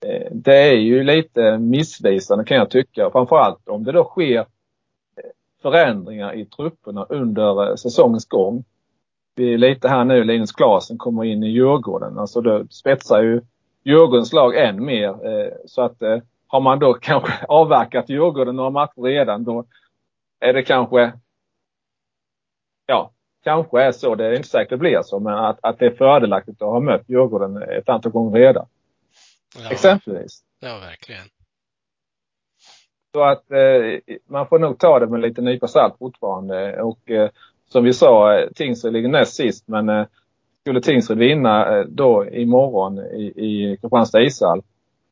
eh, 0.00 0.28
det 0.32 0.56
är 0.56 0.76
ju 0.76 1.04
lite 1.04 1.58
missvisande 1.58 2.44
kan 2.44 2.56
jag 2.56 2.70
tycka. 2.70 3.10
Framförallt 3.10 3.68
om 3.68 3.84
det 3.84 3.92
då 3.92 4.04
sker 4.04 4.38
eh, 4.38 4.44
förändringar 5.62 6.34
i 6.34 6.44
trupperna 6.44 7.06
under 7.08 7.76
säsongens 7.76 8.24
gång. 8.24 8.64
Vi 9.34 9.54
är 9.54 9.58
lite 9.58 9.88
här 9.88 10.04
nu, 10.04 10.24
Linus 10.24 10.52
Klasen 10.52 10.98
kommer 10.98 11.24
in 11.24 11.42
i 11.42 11.48
Djurgården. 11.48 12.18
Alltså 12.18 12.40
då 12.40 12.66
spetsar 12.70 13.22
ju 13.22 13.40
Djurgårdens 13.84 14.32
lag 14.32 14.56
än 14.56 14.84
mer. 14.84 15.08
Eh, 15.08 15.52
så 15.66 15.82
att 15.82 16.02
eh, 16.02 16.18
har 16.46 16.60
man 16.60 16.78
då 16.78 16.94
kanske 17.00 17.46
avverkat 17.48 18.08
Djurgården 18.08 18.56
några 18.56 18.70
matcher 18.70 19.02
redan 19.02 19.44
då 19.44 19.64
är 20.40 20.52
det 20.52 20.62
kanske 20.62 21.12
ja, 22.86 23.10
kanske 23.44 23.82
är 23.82 23.92
så. 23.92 24.14
Det 24.14 24.26
är 24.26 24.32
inte 24.32 24.48
säkert 24.48 24.70
det 24.70 24.76
blir 24.76 25.02
så, 25.02 25.20
men 25.20 25.34
att, 25.34 25.58
att 25.62 25.78
det 25.78 25.86
är 25.86 25.90
fördelaktigt 25.90 26.62
att 26.62 26.68
ha 26.68 26.80
mött 26.80 27.08
Djurgården 27.08 27.62
ett 27.62 27.88
antal 27.88 28.12
gånger 28.12 28.38
redan. 28.38 28.66
Ja, 29.58 29.70
Exempelvis. 29.70 30.42
Ja, 30.60 30.78
verkligen. 30.78 31.26
Så 33.14 33.24
att 33.24 33.50
eh, 33.50 34.16
man 34.26 34.46
får 34.46 34.58
nog 34.58 34.78
ta 34.78 34.98
det 34.98 35.06
med 35.06 35.20
lite 35.20 35.42
nypa 35.42 35.68
salt 35.68 35.98
fortfarande. 35.98 36.82
Och 36.82 37.10
eh, 37.10 37.30
som 37.74 37.84
vi 37.84 37.92
sa, 37.92 38.38
eh, 38.38 38.48
Tingsryd 38.54 38.92
ligger 38.92 39.08
näst 39.08 39.34
sist 39.34 39.68
men 39.68 39.88
eh, 39.88 40.06
skulle 40.60 40.80
Tingsryd 40.80 41.18
vinna 41.18 41.78
eh, 41.78 41.84
då 41.84 42.26
imorgon 42.26 42.98
i, 42.98 43.32
i 43.36 43.76
Kristianstad 43.80 44.22
ishall 44.22 44.62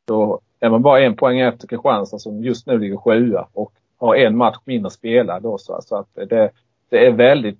då 0.05 0.41
är 0.61 0.71
man 0.71 0.83
bara 0.83 1.01
en 1.01 1.17
poäng 1.17 1.41
efter 1.41 1.69
Kristianstad 1.69 2.19
som 2.19 2.45
just 2.45 2.67
nu 2.67 2.79
ligger 2.79 2.97
sjua 2.97 3.49
och 3.53 3.73
har 3.97 4.15
en 4.15 4.37
match 4.37 4.57
mindre 4.65 4.91
spelad 4.91 5.43
då. 5.43 5.59
Så, 5.59 5.81
så 5.83 5.97
att 5.97 6.09
det, 6.15 6.51
det 6.89 7.07
är 7.07 7.13
väldigt, 7.13 7.59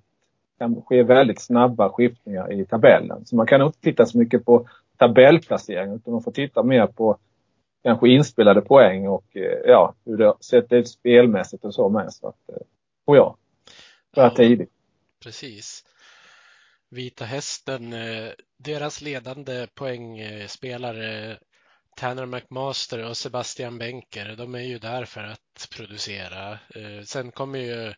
kan 0.59 0.81
ske 0.81 1.03
väldigt 1.03 1.41
snabba 1.41 1.89
skiftningar 1.89 2.53
i 2.53 2.65
tabellen. 2.65 3.25
Så 3.25 3.35
man 3.35 3.47
kan 3.47 3.61
inte 3.61 3.81
titta 3.81 4.05
så 4.05 4.17
mycket 4.17 4.45
på 4.45 4.67
tabellplaceringen 4.97 5.95
utan 5.95 6.13
man 6.13 6.23
får 6.23 6.31
titta 6.31 6.63
mer 6.63 6.87
på 6.87 7.17
kanske 7.83 8.09
inspelade 8.09 8.61
poäng 8.61 9.07
och 9.07 9.25
eh, 9.37 9.59
ja, 9.65 9.93
hur 10.05 10.17
det 10.17 10.25
har 10.25 10.35
sett 10.39 10.73
ut 10.73 10.87
spelmässigt 10.87 11.65
och 11.65 11.73
så 11.73 11.89
med. 11.89 12.13
Så 12.13 12.27
att, 12.27 12.49
eh, 12.49 12.63
tror 13.05 13.17
jag. 13.17 13.35
För 14.15 14.29
tidigt. 14.29 14.69
Precis. 15.23 15.83
Vita 16.89 17.25
Hästen, 17.25 17.93
eh, 17.93 18.31
deras 18.57 19.01
ledande 19.01 19.67
poängspelare 19.67 21.39
Tanner 21.95 22.25
McMaster 22.25 23.05
och 23.05 23.17
Sebastian 23.17 23.77
Benker, 23.77 24.35
de 24.35 24.55
är 24.55 24.59
ju 24.59 24.79
där 24.79 25.05
för 25.05 25.23
att 25.23 25.67
producera. 25.71 26.59
Sen 27.05 27.31
kommer 27.31 27.59
ju 27.59 27.93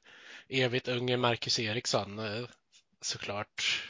evigt 0.50 0.88
unge 0.88 1.18
Marcus 1.18 1.60
Eriksson 1.60 2.22
såklart 3.02 3.84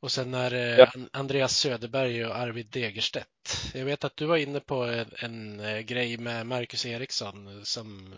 och 0.00 0.12
sen 0.12 0.34
är 0.34 0.78
ja. 0.78 0.92
Andreas 1.12 1.56
Söderberg 1.56 2.26
och 2.26 2.36
Arvid 2.36 2.66
Degerstedt. 2.66 3.70
Jag 3.74 3.84
vet 3.84 4.04
att 4.04 4.16
du 4.16 4.26
var 4.26 4.36
inne 4.36 4.60
på 4.60 4.84
en, 4.84 5.10
en 5.18 5.60
eh, 5.60 5.78
grej 5.78 6.18
med 6.18 6.46
Marcus 6.46 6.86
Eriksson 6.86 7.64
som, 7.64 8.14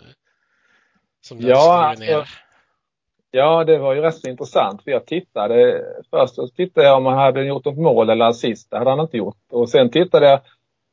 som 1.20 1.40
du 1.40 1.48
ja, 1.48 1.84
alltså, 1.84 2.04
ner. 2.04 2.28
Ja, 3.34 3.64
det 3.64 3.78
var 3.78 3.94
ju 3.94 4.00
rätt 4.00 4.14
så 4.14 4.28
intressant. 4.28 4.84
För 4.84 4.90
jag 4.90 5.06
tittade, 5.06 5.84
först 6.10 6.34
så 6.34 6.48
tittade 6.48 6.86
jag 6.86 6.96
om 6.96 7.06
han 7.06 7.18
hade 7.18 7.44
gjort 7.44 7.64
något 7.64 7.78
mål 7.78 8.10
eller 8.10 8.24
assist. 8.24 8.70
Det 8.70 8.78
hade 8.78 8.90
han 8.90 9.00
inte 9.00 9.16
gjort. 9.16 9.36
Och 9.50 9.68
sen 9.68 9.90
tittade 9.90 10.28
jag, 10.28 10.40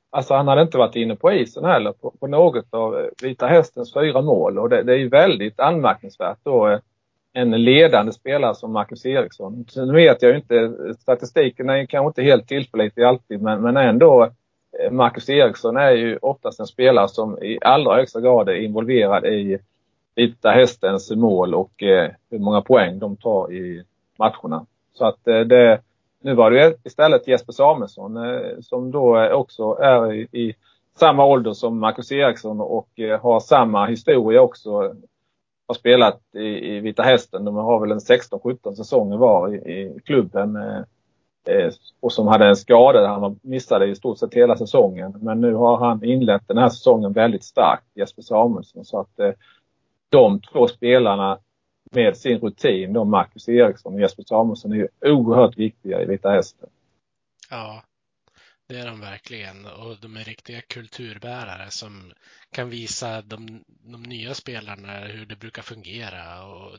alltså 0.09 0.33
han 0.33 0.47
hade 0.47 0.61
inte 0.61 0.77
varit 0.77 0.95
inne 0.95 1.15
på 1.15 1.31
isen 1.31 1.65
heller 1.65 1.91
på, 1.91 2.13
på 2.19 2.27
något 2.27 2.73
av 2.73 2.99
eh, 2.99 3.05
Vita 3.23 3.47
Hästens 3.47 3.93
fyra 3.93 4.21
mål. 4.21 4.59
Och 4.59 4.69
det, 4.69 4.83
det 4.83 4.93
är 4.93 4.97
ju 4.97 5.09
väldigt 5.09 5.59
anmärkningsvärt 5.59 6.37
då 6.43 6.67
eh, 6.67 6.79
en 7.33 7.51
ledande 7.63 8.11
spelare 8.11 8.55
som 8.55 8.71
Marcus 8.73 9.05
Eriksson. 9.05 9.65
Nu 9.75 9.93
vet 9.93 10.21
jag 10.21 10.31
ju 10.31 10.37
inte, 10.37 10.73
statistiken 10.99 11.69
är 11.69 11.85
kanske 11.85 12.07
inte 12.07 12.23
helt 12.23 12.47
tillförlitlig 12.47 13.03
alltid 13.03 13.41
men, 13.41 13.61
men 13.61 13.77
ändå 13.77 14.23
eh, 14.79 14.91
Marcus 14.91 15.29
Eriksson 15.29 15.77
är 15.77 15.91
ju 15.91 16.17
oftast 16.21 16.59
en 16.59 16.67
spelare 16.67 17.07
som 17.07 17.43
i 17.43 17.57
allra 17.61 17.95
högsta 17.95 18.21
grad 18.21 18.49
är 18.49 18.55
involverad 18.55 19.25
i 19.25 19.59
Vita 20.19 20.49
Hästens 20.49 21.11
mål 21.11 21.55
och 21.55 21.83
eh, 21.83 22.11
hur 22.29 22.39
många 22.39 22.61
poäng 22.61 22.99
de 22.99 23.17
tar 23.17 23.53
i 23.53 23.83
matcherna. 24.17 24.65
Så 24.93 25.05
att 25.05 25.27
eh, 25.27 25.39
det, 25.39 25.81
nu 26.21 26.35
var 26.35 26.51
det 26.51 26.75
istället 26.83 27.27
Jesper 27.27 27.53
Samuelsson 27.53 28.17
eh, 28.17 28.59
som 28.61 28.91
då 28.91 29.19
eh, 29.19 29.31
också 29.31 29.77
är 29.81 30.13
i, 30.13 30.21
i, 30.31 30.55
samma 30.99 31.25
ålder 31.25 31.53
som 31.53 31.79
Marcus 31.79 32.11
Eriksson 32.11 32.61
och 32.61 32.99
eh, 32.99 33.21
har 33.21 33.39
samma 33.39 33.85
historia 33.85 34.41
också 34.41 34.95
har 35.67 35.75
spelat 35.75 36.21
i, 36.35 36.75
i 36.75 36.79
Vita 36.79 37.03
Hästen. 37.03 37.45
De 37.45 37.55
har 37.55 37.79
väl 37.79 37.91
en 37.91 37.99
16-17 37.99 38.73
säsonger 38.73 39.17
var 39.17 39.53
i, 39.53 39.57
i 39.57 39.99
klubben. 40.05 40.55
Eh, 41.49 41.71
och 41.99 42.13
som 42.13 42.27
hade 42.27 42.45
en 42.45 42.55
skada 42.55 43.01
där 43.01 43.07
han 43.07 43.39
missade 43.41 43.85
i 43.85 43.95
stort 43.95 44.17
sett 44.17 44.33
hela 44.33 44.57
säsongen. 44.57 45.13
Men 45.21 45.41
nu 45.41 45.53
har 45.53 45.77
han 45.77 46.03
inlett 46.03 46.47
den 46.47 46.57
här 46.57 46.69
säsongen 46.69 47.13
väldigt 47.13 47.43
starkt, 47.43 47.85
Jesper 47.95 48.21
Samuelsson. 48.21 48.85
Så 48.85 48.99
att 48.99 49.19
eh, 49.19 49.31
de 50.09 50.41
två 50.41 50.67
spelarna 50.67 51.39
med 51.91 52.17
sin 52.17 52.39
rutin, 52.39 52.93
då 52.93 53.05
Marcus 53.05 53.49
Eriksson 53.49 53.93
och 53.93 54.01
Jesper 54.01 54.23
Samuelsson, 54.23 54.71
är 54.71 54.75
ju 54.75 54.87
oerhört 55.01 55.57
viktiga 55.57 56.01
i 56.01 56.05
Vita 56.05 56.29
Hästen. 56.29 56.69
Ja, 57.49 57.83
det 58.67 58.79
är 58.79 58.85
de 58.85 59.01
verkligen 59.01 59.65
och 59.65 59.95
de 60.01 60.17
är 60.17 60.23
riktiga 60.23 60.61
kulturbärare 60.61 61.69
som 61.69 62.13
kan 62.51 62.69
visa 62.69 63.21
de, 63.21 63.63
de 63.67 64.03
nya 64.03 64.33
spelarna 64.33 64.99
hur 64.99 65.25
det 65.25 65.35
brukar 65.35 65.61
fungera. 65.61 66.45
Och 66.45 66.77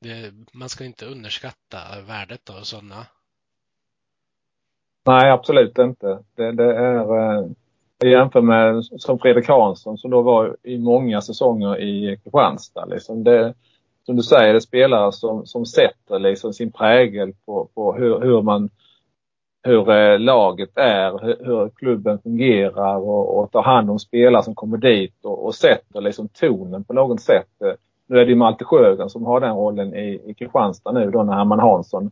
det, 0.00 0.34
man 0.52 0.68
ska 0.68 0.84
inte 0.84 1.06
underskatta 1.06 1.78
värdet 2.06 2.50
av 2.50 2.62
sådana. 2.62 3.06
Nej, 5.06 5.30
absolut 5.30 5.78
inte. 5.78 6.24
Det, 6.34 6.52
det 6.52 6.74
är 6.74 7.38
eh, 7.38 7.48
jag 7.98 8.10
jämför 8.10 8.40
med 8.40 8.84
som 8.84 9.18
Fredrik 9.18 9.48
Hansson 9.48 9.98
som 9.98 10.10
då 10.10 10.22
var 10.22 10.56
i 10.62 10.78
många 10.78 11.20
säsonger 11.20 11.80
i 11.80 12.18
Kristianstad. 12.24 12.84
Liksom 12.84 13.24
det, 13.24 13.54
som 14.06 14.16
du 14.16 14.22
säger, 14.22 14.52
det 14.52 14.58
är 14.58 14.60
spelare 14.60 15.12
som, 15.12 15.46
som 15.46 15.66
sätter 15.66 16.18
liksom 16.18 16.52
sin 16.52 16.72
prägel 16.72 17.32
på, 17.46 17.68
på 17.74 17.94
hur, 17.94 18.20
hur 18.20 18.42
man 18.42 18.70
hur 19.62 19.90
eh, 19.90 20.18
laget 20.18 20.78
är, 20.78 21.10
hur, 21.44 21.68
klubben 21.68 22.18
fungerar 22.18 22.96
och, 22.96 23.38
och 23.38 23.52
tar 23.52 23.62
hand 23.62 23.90
om 23.90 23.98
spelare 23.98 24.42
som 24.42 24.54
kommer 24.54 24.76
dit 24.76 25.24
och, 25.24 25.44
och 25.44 25.54
sätter 25.54 26.00
liksom 26.00 26.28
tonen 26.28 26.84
på 26.84 26.92
något 26.92 27.20
sätt. 27.20 27.48
Nu 28.06 28.18
är 28.18 28.24
det 28.24 28.30
ju 28.30 28.36
Malte 28.36 28.64
Sjögren 28.64 29.10
som 29.10 29.26
har 29.26 29.40
den 29.40 29.54
rollen 29.54 29.94
i, 29.94 30.20
i 30.24 30.34
Kristianstad 30.34 30.92
nu 30.92 31.10
då 31.10 31.22
när 31.22 31.32
Herman 31.32 31.60
Hansson, 31.60 32.10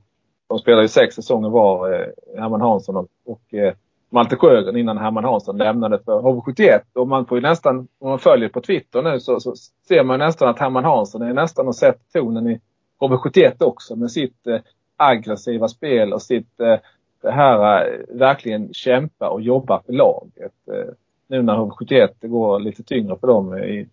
de 0.49 0.59
spelar 0.59 0.82
ju 0.82 0.89
sex 0.89 1.14
säsonger 1.14 1.49
var, 1.49 1.93
eh, 1.93 2.07
Herman 2.39 2.61
Hansson 2.61 2.97
och, 2.97 3.09
och 3.26 3.55
eh, 3.55 3.74
Malte 4.11 4.37
Sjögren 4.37 4.77
innan 4.77 4.99
Herman 4.99 5.25
Hansson 5.25 5.57
lämnade 5.57 5.99
för 6.05 6.21
HV71. 6.21 6.81
Och 6.95 7.09
man 7.09 7.27
får 7.27 7.39
ju 7.39 7.43
nästan, 7.43 7.89
om 7.99 8.09
man 8.09 8.19
följer 8.19 8.49
på 8.49 8.61
Twitter 8.61 9.03
nu 9.03 9.21
så, 9.21 9.41
så 9.41 9.55
ser 9.89 10.05
man 10.05 10.19
nästan 10.19 10.49
att 10.49 10.59
Herman 10.59 10.85
Hansson 10.85 11.23
är 11.23 11.33
nästan 11.33 11.69
och 11.69 11.77
sett 11.77 12.13
tonen 12.13 12.49
i 12.49 12.61
HV71 13.01 13.63
också 13.63 13.97
med 13.97 14.11
sitt 14.11 14.47
eh, 14.47 14.61
aggressiva 14.97 15.69
spel 15.69 16.13
och 16.13 16.23
sitt 16.23 16.61
eh, 16.61 16.77
det 17.23 17.31
här 17.31 17.87
eh, 17.87 18.17
verkligen 18.19 18.75
kämpa 18.75 19.29
och 19.29 19.41
jobba 19.41 19.83
för 19.83 19.93
laget. 19.93 20.53
Eh, 20.73 20.93
nu 21.29 21.43
när 21.43 21.57
HV71 21.57 22.09
det 22.21 22.29
går 22.29 22.59
lite 22.59 22.83
tyngre 22.83 23.17
för 23.21 23.27
dem 23.27 23.59
i, 23.59 23.89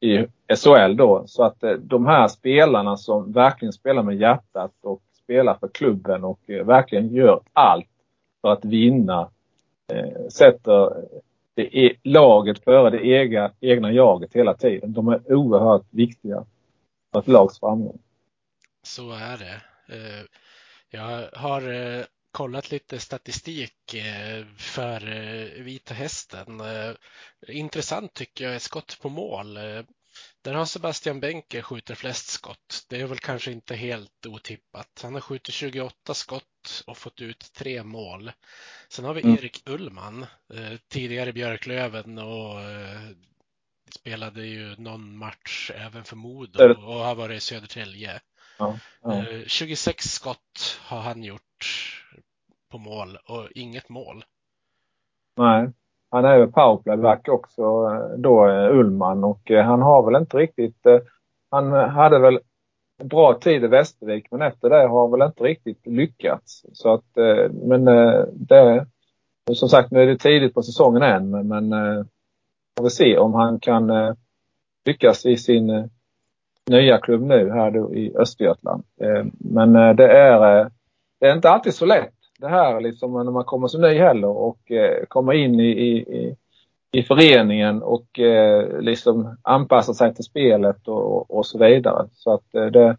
i 0.00 0.26
SHL 0.56 0.96
då. 0.96 1.24
Så 1.26 1.42
att 1.42 1.62
eh, 1.62 1.72
de 1.72 2.06
här 2.06 2.28
spelarna 2.28 2.96
som 2.96 3.32
verkligen 3.32 3.72
spelar 3.72 4.02
med 4.02 4.16
hjärtat 4.16 4.72
och 4.82 5.02
spelar 5.22 5.54
för 5.54 5.68
klubben 5.68 6.24
och 6.24 6.40
eh, 6.46 6.64
verkligen 6.64 7.14
gör 7.14 7.40
allt 7.52 7.88
för 8.42 8.52
att 8.52 8.64
vinna. 8.64 9.30
Eh, 9.92 10.28
sätter 10.28 11.06
det 11.54 11.78
e-, 11.78 11.96
laget 12.02 12.64
före 12.64 12.90
det 12.90 13.06
egna, 13.06 13.52
egna 13.60 13.92
jaget 13.92 14.34
hela 14.34 14.54
tiden. 14.54 14.92
De 14.92 15.08
är 15.08 15.32
oerhört 15.32 15.86
viktiga 15.90 16.44
för 17.12 17.20
ett 17.20 17.28
lags 17.28 17.60
framgång. 17.60 17.98
Så 18.82 19.12
är 19.12 19.38
det. 19.38 19.60
Eh, 19.94 20.24
jag 20.90 21.28
har 21.32 21.72
eh, 21.72 22.04
kollat 22.30 22.70
lite 22.70 22.98
statistik 22.98 23.94
eh, 23.94 24.46
för 24.56 25.00
Vita 25.62 25.94
Hästen. 25.94 26.62
Intressant 27.48 28.14
tycker 28.14 28.44
jag 28.44 28.54
är 28.54 28.58
skott 28.58 28.98
på 29.02 29.08
mål. 29.08 29.58
Där 30.42 30.54
har 30.54 30.64
Sebastian 30.64 31.20
Benke 31.20 31.62
skjuter 31.62 31.94
flest 31.94 32.26
skott. 32.26 32.86
Det 32.88 33.00
är 33.00 33.06
väl 33.06 33.18
kanske 33.18 33.52
inte 33.52 33.74
helt 33.74 34.26
otippat. 34.26 35.00
Han 35.02 35.14
har 35.14 35.20
skjutit 35.20 35.54
28 35.54 36.14
skott 36.14 36.84
och 36.86 36.98
fått 36.98 37.20
ut 37.20 37.52
tre 37.52 37.82
mål. 37.82 38.32
Sen 38.88 39.04
har 39.04 39.14
vi 39.14 39.22
mm. 39.22 39.34
Erik 39.34 39.68
Ullman, 39.68 40.26
eh, 40.54 40.78
tidigare 40.88 41.32
Björklöven 41.32 42.18
och 42.18 42.60
eh, 42.60 43.10
spelade 43.90 44.46
ju 44.46 44.76
någon 44.76 45.16
match 45.16 45.70
även 45.74 46.04
för 46.04 46.16
Modo 46.16 46.74
och 46.74 46.94
har 46.94 47.14
varit 47.14 47.36
i 47.36 47.40
Södertälje. 47.40 48.20
Ja, 48.58 48.78
ja. 49.02 49.24
26 49.46 50.06
eh, 50.06 50.08
skott 50.08 50.80
har 50.82 51.00
han 51.00 51.24
gjort 51.24 51.42
på 52.70 52.78
mål 52.78 53.16
och 53.16 53.48
inget 53.54 53.88
mål. 53.88 54.24
Nej. 55.36 55.72
Han 56.12 56.24
är 56.24 56.36
ju 56.36 56.46
powerplayback 56.46 57.28
också 57.28 57.62
då, 58.16 58.48
eh, 58.48 58.78
Ullman 58.78 59.24
och 59.24 59.50
eh, 59.50 59.64
han 59.64 59.82
har 59.82 60.02
väl 60.02 60.20
inte 60.20 60.36
riktigt, 60.36 60.86
eh, 60.86 60.98
han 61.50 61.72
hade 61.72 62.18
väl 62.18 62.38
bra 63.04 63.34
tid 63.34 63.64
i 63.64 63.66
Västervik 63.66 64.26
men 64.30 64.42
efter 64.42 64.70
det 64.70 64.88
har 64.88 65.00
han 65.00 65.10
väl 65.10 65.28
inte 65.28 65.44
riktigt 65.44 65.86
lyckats. 65.86 66.64
Så 66.72 66.92
att, 66.92 67.04
men 67.50 67.84
det, 68.32 68.86
som 69.52 69.68
sagt 69.68 69.90
nu 69.90 70.02
är 70.02 70.06
det 70.06 70.18
tidigt 70.18 70.54
på 70.54 70.62
säsongen 70.62 71.02
än 71.02 71.30
men, 71.30 71.48
men 71.48 71.70
får 72.76 72.84
vi 72.84 72.90
se 72.90 73.18
om 73.18 73.34
han 73.34 73.60
kan 73.60 73.92
lyckas 74.84 75.26
i 75.26 75.36
sin 75.36 75.90
nya 76.70 76.98
klubb 76.98 77.22
nu 77.22 77.50
här 77.50 77.70
då 77.70 77.94
i 77.94 78.16
Östergötland. 78.16 78.84
Men 79.38 79.72
det 79.72 80.12
är, 80.12 80.70
det 81.20 81.26
är 81.26 81.34
inte 81.34 81.50
alltid 81.50 81.74
så 81.74 81.86
lätt 81.86 82.21
det 82.42 82.48
här 82.48 82.80
liksom 82.80 83.12
när 83.12 83.32
man 83.32 83.44
kommer 83.44 83.68
som 83.68 83.80
ny 83.80 83.98
heller 83.98 84.28
och 84.28 84.70
eh, 84.70 85.04
kommer 85.08 85.32
in 85.32 85.60
i, 85.60 85.70
i, 85.70 86.36
i 86.92 87.02
föreningen 87.02 87.82
och 87.82 88.18
eh, 88.18 88.80
liksom 88.80 89.36
anpassa 89.42 89.94
sig 89.94 90.14
till 90.14 90.24
spelet 90.24 90.88
och, 90.88 91.30
och 91.30 91.46
så 91.46 91.58
vidare. 91.58 92.08
Så 92.12 92.34
att 92.34 92.54
eh, 92.54 92.66
det, 92.66 92.96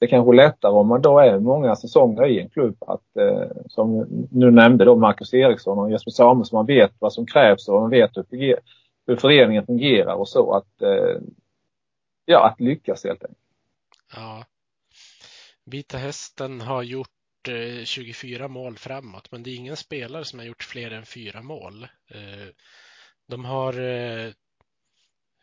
det 0.00 0.06
kanske 0.06 0.32
är 0.32 0.36
lättare 0.36 0.72
om 0.72 0.88
man 0.88 1.02
då 1.02 1.18
är 1.18 1.38
många 1.38 1.76
säsonger 1.76 2.26
i 2.26 2.40
en 2.40 2.48
klubb 2.48 2.76
att, 2.80 3.16
eh, 3.16 3.50
som 3.68 4.06
nu 4.30 4.50
nämnde 4.50 4.84
då 4.84 4.96
Marcus 4.96 5.34
Eriksson 5.34 5.78
och 5.78 5.90
Jesper 5.90 6.10
Samuelsson, 6.10 6.56
man 6.56 6.66
vet 6.66 6.92
vad 6.98 7.12
som 7.12 7.26
krävs 7.26 7.68
och 7.68 7.80
man 7.80 7.90
vet 7.90 8.10
hur, 8.16 8.56
hur 9.06 9.16
föreningen 9.16 9.66
fungerar 9.66 10.14
och 10.14 10.28
så 10.28 10.52
att, 10.52 10.82
eh, 10.82 11.20
ja, 12.24 12.46
att 12.46 12.60
lyckas 12.60 13.04
helt 13.04 13.24
enkelt. 13.24 13.38
Ja. 14.16 14.44
Vita 15.64 15.98
Hästen 15.98 16.60
har 16.60 16.82
gjort 16.82 17.15
24 17.84 18.44
eh, 18.44 18.48
mål 18.48 18.76
framåt, 18.76 19.32
men 19.32 19.42
det 19.42 19.50
är 19.50 19.56
ingen 19.56 19.76
spelare 19.76 20.24
som 20.24 20.38
har 20.38 20.46
gjort 20.46 20.62
fler 20.62 20.90
än 20.90 21.04
fyra 21.04 21.42
mål. 21.42 21.82
Eh, 22.10 22.48
de 23.28 23.44
har, 23.44 23.72
eh, 23.72 24.30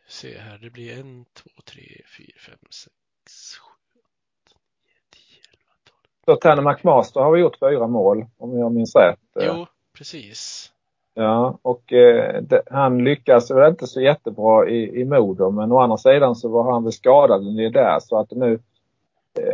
se 0.08 0.38
här, 0.38 0.58
det 0.58 0.70
blir 0.70 1.00
en, 1.00 1.24
två, 1.24 1.50
tre, 1.64 1.82
fyra, 2.18 2.36
fem, 2.46 2.58
sex, 2.70 3.56
sju, 3.58 3.98
åtta, 3.98 4.56
nio, 4.84 5.00
tio, 5.10 5.42
elva, 5.52 5.74
tolv. 5.84 6.08
Så 6.24 6.36
Tanne 6.40 6.70
McMaster 6.70 7.20
har 7.20 7.32
vi 7.32 7.40
gjort 7.40 7.58
fyra 7.58 7.86
mål, 7.86 8.26
om 8.36 8.58
jag 8.58 8.72
minns 8.72 8.96
rätt. 8.96 9.20
Jo, 9.40 9.66
precis. 9.98 10.70
Ja, 11.14 11.58
och 11.62 11.92
eh, 11.92 12.42
det, 12.42 12.62
han 12.70 13.04
lyckas 13.04 13.50
väl 13.50 13.70
inte 13.70 13.86
så 13.86 14.00
jättebra 14.00 14.68
i, 14.68 15.00
i 15.00 15.04
Modo, 15.04 15.50
men 15.50 15.72
å 15.72 15.78
andra 15.78 15.96
sidan 15.96 16.34
så 16.34 16.48
var 16.48 16.72
han 16.72 16.84
väl 16.84 16.92
skadad 16.92 17.44
när 17.44 17.62
det 17.62 17.70
där 17.70 17.98
så 18.00 18.18
att 18.18 18.30
nu 18.30 18.58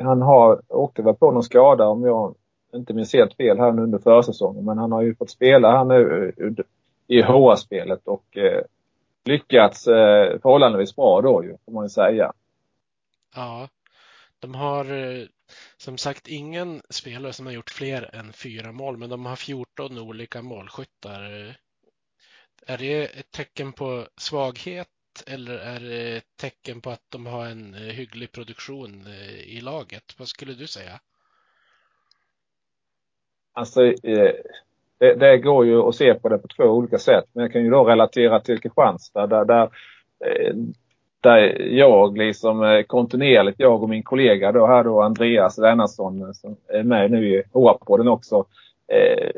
han 0.02 0.22
har, 0.22 0.62
åkte 0.68 1.02
väl 1.02 1.14
på 1.14 1.30
någon 1.30 1.42
skada 1.42 1.86
om 1.86 2.04
jag 2.04 2.34
inte 2.74 2.94
minns 2.94 3.12
helt 3.12 3.36
fel 3.36 3.58
här 3.58 3.72
nu 3.72 3.82
under 3.82 3.98
försäsongen. 3.98 4.64
Men 4.64 4.78
han 4.78 4.92
har 4.92 5.02
ju 5.02 5.14
fått 5.14 5.30
spela 5.30 5.70
här 5.70 5.84
nu 5.84 6.32
i 7.06 7.22
HA-spelet 7.22 8.00
och 8.04 8.36
eh, 8.36 8.62
lyckats 9.24 9.86
eh, 9.86 10.40
förhållandevis 10.40 10.96
bra 10.96 11.20
då 11.20 11.44
ju, 11.44 11.56
får 11.64 11.72
man 11.72 11.84
ju 11.84 11.88
säga. 11.88 12.32
Ja, 13.34 13.68
de 14.38 14.54
har 14.54 14.84
eh, 14.84 15.26
som 15.76 15.98
sagt 15.98 16.28
ingen 16.28 16.82
spelare 16.90 17.32
som 17.32 17.46
har 17.46 17.52
gjort 17.52 17.70
fler 17.70 18.14
än 18.14 18.32
fyra 18.32 18.72
mål, 18.72 18.96
men 18.96 19.10
de 19.10 19.26
har 19.26 19.36
14 19.36 19.98
olika 19.98 20.42
målskyttar. 20.42 21.20
Är 22.66 22.78
det 22.78 23.18
ett 23.18 23.30
tecken 23.30 23.72
på 23.72 24.06
svaghet 24.16 24.88
eller 25.26 25.58
är 25.58 25.80
det 25.80 26.16
ett 26.16 26.36
tecken 26.36 26.80
på 26.80 26.90
att 26.90 27.04
de 27.08 27.26
har 27.26 27.46
en 27.46 27.74
eh, 27.74 27.80
hygglig 27.80 28.32
produktion 28.32 29.06
eh, 29.06 29.40
i 29.40 29.60
laget? 29.60 30.14
Vad 30.18 30.28
skulle 30.28 30.54
du 30.54 30.66
säga? 30.66 31.00
Alltså, 33.52 33.84
eh, 33.84 34.32
det, 34.98 35.14
det, 35.14 35.38
går 35.38 35.66
ju 35.66 35.82
att 35.82 35.94
se 35.94 36.14
på 36.14 36.28
det 36.28 36.38
på 36.38 36.48
två 36.48 36.64
olika 36.64 36.98
sätt. 36.98 37.24
Men 37.32 37.42
jag 37.42 37.52
kan 37.52 37.64
ju 37.64 37.70
då 37.70 37.84
relatera 37.84 38.40
till 38.40 38.60
Kristianstad 38.60 39.26
där, 39.26 39.44
där, 39.44 39.62
eh, 40.24 40.54
där 41.20 41.38
jag 41.60 42.18
liksom 42.18 42.62
eh, 42.62 42.82
kontinuerligt, 42.82 43.60
jag 43.60 43.82
och 43.82 43.88
min 43.88 44.02
kollega 44.02 44.52
då 44.52 44.66
här 44.66 44.84
då 44.84 45.02
Andreas 45.02 45.58
Lennartsson 45.58 46.22
eh, 46.22 46.32
som 46.32 46.56
är 46.68 46.82
med 46.82 47.10
nu 47.10 47.28
i 47.28 47.42
HR-podden 47.52 48.08
också, 48.08 48.44
eh, 48.88 49.30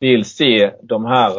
vill 0.00 0.24
se 0.24 0.70
de 0.82 1.04
här 1.04 1.34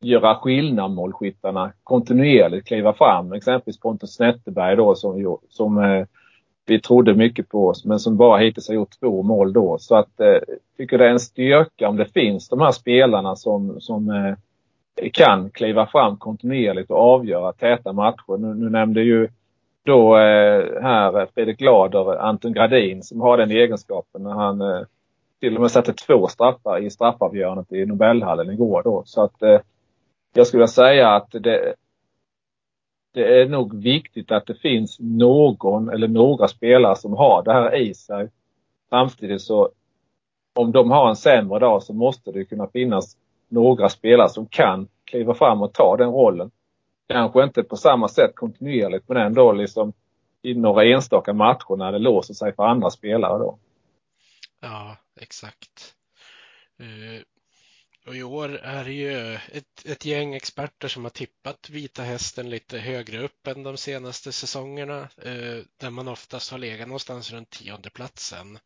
göra 0.00 0.34
skillnad 0.34 0.90
målskyttarna 0.90 1.72
kontinuerligt 1.82 2.66
kliva 2.66 2.92
fram. 2.92 3.32
Exempelvis 3.32 3.80
Pontus 3.80 4.14
Snetterberg 4.14 4.76
då 4.76 4.94
som, 4.94 5.38
som 5.48 6.06
vi 6.66 6.80
trodde 6.80 7.14
mycket 7.14 7.48
på 7.48 7.68
oss 7.68 7.84
men 7.84 7.98
som 7.98 8.16
bara 8.16 8.38
hittills 8.38 8.68
har 8.68 8.74
gjort 8.74 9.00
två 9.00 9.22
mål 9.22 9.52
då. 9.52 9.78
Så 9.78 9.96
att 9.96 10.20
eh, 10.20 10.38
tycker 10.76 10.98
det 10.98 11.06
är 11.06 11.10
en 11.10 11.20
styrka 11.20 11.88
om 11.88 11.96
det 11.96 12.12
finns 12.12 12.48
de 12.48 12.60
här 12.60 12.72
spelarna 12.72 13.36
som, 13.36 13.80
som 13.80 14.10
eh, 14.10 14.34
kan 15.12 15.50
kliva 15.50 15.86
fram 15.86 16.16
kontinuerligt 16.16 16.90
och 16.90 16.98
avgöra 16.98 17.52
täta 17.52 17.92
matcher. 17.92 18.38
Nu, 18.38 18.54
nu 18.54 18.70
nämnde 18.70 19.02
ju 19.02 19.28
då 19.84 20.16
eh, 20.16 20.82
här 20.82 21.26
Fredrik 21.34 21.58
Glader 21.58 22.18
Anton 22.18 22.52
Gradin 22.52 23.02
som 23.02 23.20
har 23.20 23.36
den 23.38 23.50
egenskapen 23.50 24.22
när 24.22 24.30
han 24.34 24.60
eh, 24.60 24.82
till 25.40 25.54
och 25.54 25.60
med 25.60 25.70
satte 25.70 25.92
två 25.92 26.28
straffar 26.28 26.78
i 26.78 26.90
straffavgörandet 26.90 27.72
i 27.72 27.86
Nobelhallen 27.86 28.50
igår 28.50 28.82
då. 28.82 29.02
Så 29.06 29.22
att 29.22 29.42
eh, 29.42 29.60
jag 30.34 30.46
skulle 30.46 30.68
säga 30.68 31.10
att 31.10 31.30
det, 31.30 31.74
det 33.14 33.40
är 33.40 33.48
nog 33.48 33.82
viktigt 33.82 34.32
att 34.32 34.46
det 34.46 34.54
finns 34.54 34.96
någon 35.00 35.88
eller 35.88 36.08
några 36.08 36.48
spelare 36.48 36.96
som 36.96 37.12
har 37.12 37.42
det 37.42 37.52
här 37.52 37.74
i 37.76 37.94
sig. 37.94 38.30
Samtidigt 38.90 39.42
så 39.42 39.70
om 40.54 40.72
de 40.72 40.90
har 40.90 41.08
en 41.08 41.16
sämre 41.16 41.58
dag 41.58 41.82
så 41.82 41.92
måste 41.92 42.32
det 42.32 42.44
kunna 42.44 42.66
finnas 42.66 43.16
några 43.48 43.88
spelare 43.88 44.28
som 44.28 44.46
kan 44.46 44.88
kliva 45.04 45.34
fram 45.34 45.62
och 45.62 45.72
ta 45.72 45.96
den 45.96 46.10
rollen. 46.10 46.50
Kanske 47.08 47.44
inte 47.44 47.62
på 47.62 47.76
samma 47.76 48.08
sätt 48.08 48.34
kontinuerligt 48.34 49.08
men 49.08 49.16
ändå 49.16 49.52
liksom 49.52 49.92
i 50.42 50.54
några 50.54 50.84
enstaka 50.84 51.32
matcher 51.32 51.76
när 51.76 51.92
det 51.92 51.98
låser 51.98 52.34
sig 52.34 52.54
för 52.54 52.62
andra 52.64 52.90
spelare 52.90 53.38
då. 53.38 53.58
Ja, 54.60 54.96
exakt. 55.20 55.94
Eh, 56.80 57.22
och 58.06 58.16
i 58.16 58.22
år 58.22 58.56
är 58.56 58.84
det 58.84 58.92
ju 58.92 59.34
ett, 59.34 59.84
ett 59.84 60.04
gäng 60.04 60.34
experter 60.34 60.88
som 60.88 61.02
har 61.04 61.10
tippat 61.10 61.70
Vita 61.70 62.02
Hästen 62.02 62.50
lite 62.50 62.78
högre 62.78 63.18
upp 63.18 63.46
än 63.46 63.62
de 63.62 63.76
senaste 63.76 64.32
säsongerna, 64.32 65.00
eh, 65.00 65.58
där 65.76 65.90
man 65.90 66.08
oftast 66.08 66.50
har 66.50 66.58
legat 66.58 66.88
någonstans 66.88 67.32
runt 67.32 67.50
tionde 67.50 67.90
platsen. 67.90 68.58